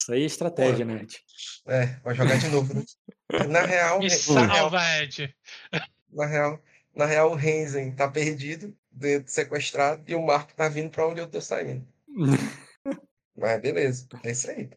[0.00, 1.18] Isso aí é estratégia, né, Ed?
[1.66, 2.82] É, vai jogar de novo, né?
[3.48, 5.36] Na real, Me na real, salva, Ed.
[6.10, 6.60] na real,
[6.94, 11.20] na real, o Renzen tá perdido, dentro, sequestrado, e o Marco tá vindo pra onde
[11.20, 11.86] eu tô saindo.
[13.36, 14.70] Mas beleza, é isso aí.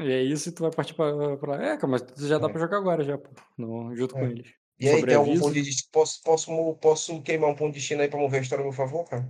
[0.00, 1.36] E é isso, e tu vai partir pra.
[1.36, 1.62] pra...
[1.62, 2.50] É, mas tu já dá É.
[2.50, 3.30] pra jogar agora já, pô.
[3.56, 4.30] No, junto com É.
[4.30, 4.52] eles.
[4.78, 5.88] E aí, tem algum ponto de destino?
[5.90, 9.04] Posso, posso, posso queimar um ponto de destino aí pra mover a história meu favor,
[9.08, 9.26] cara?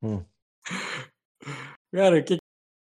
[1.92, 2.38] Cara, o que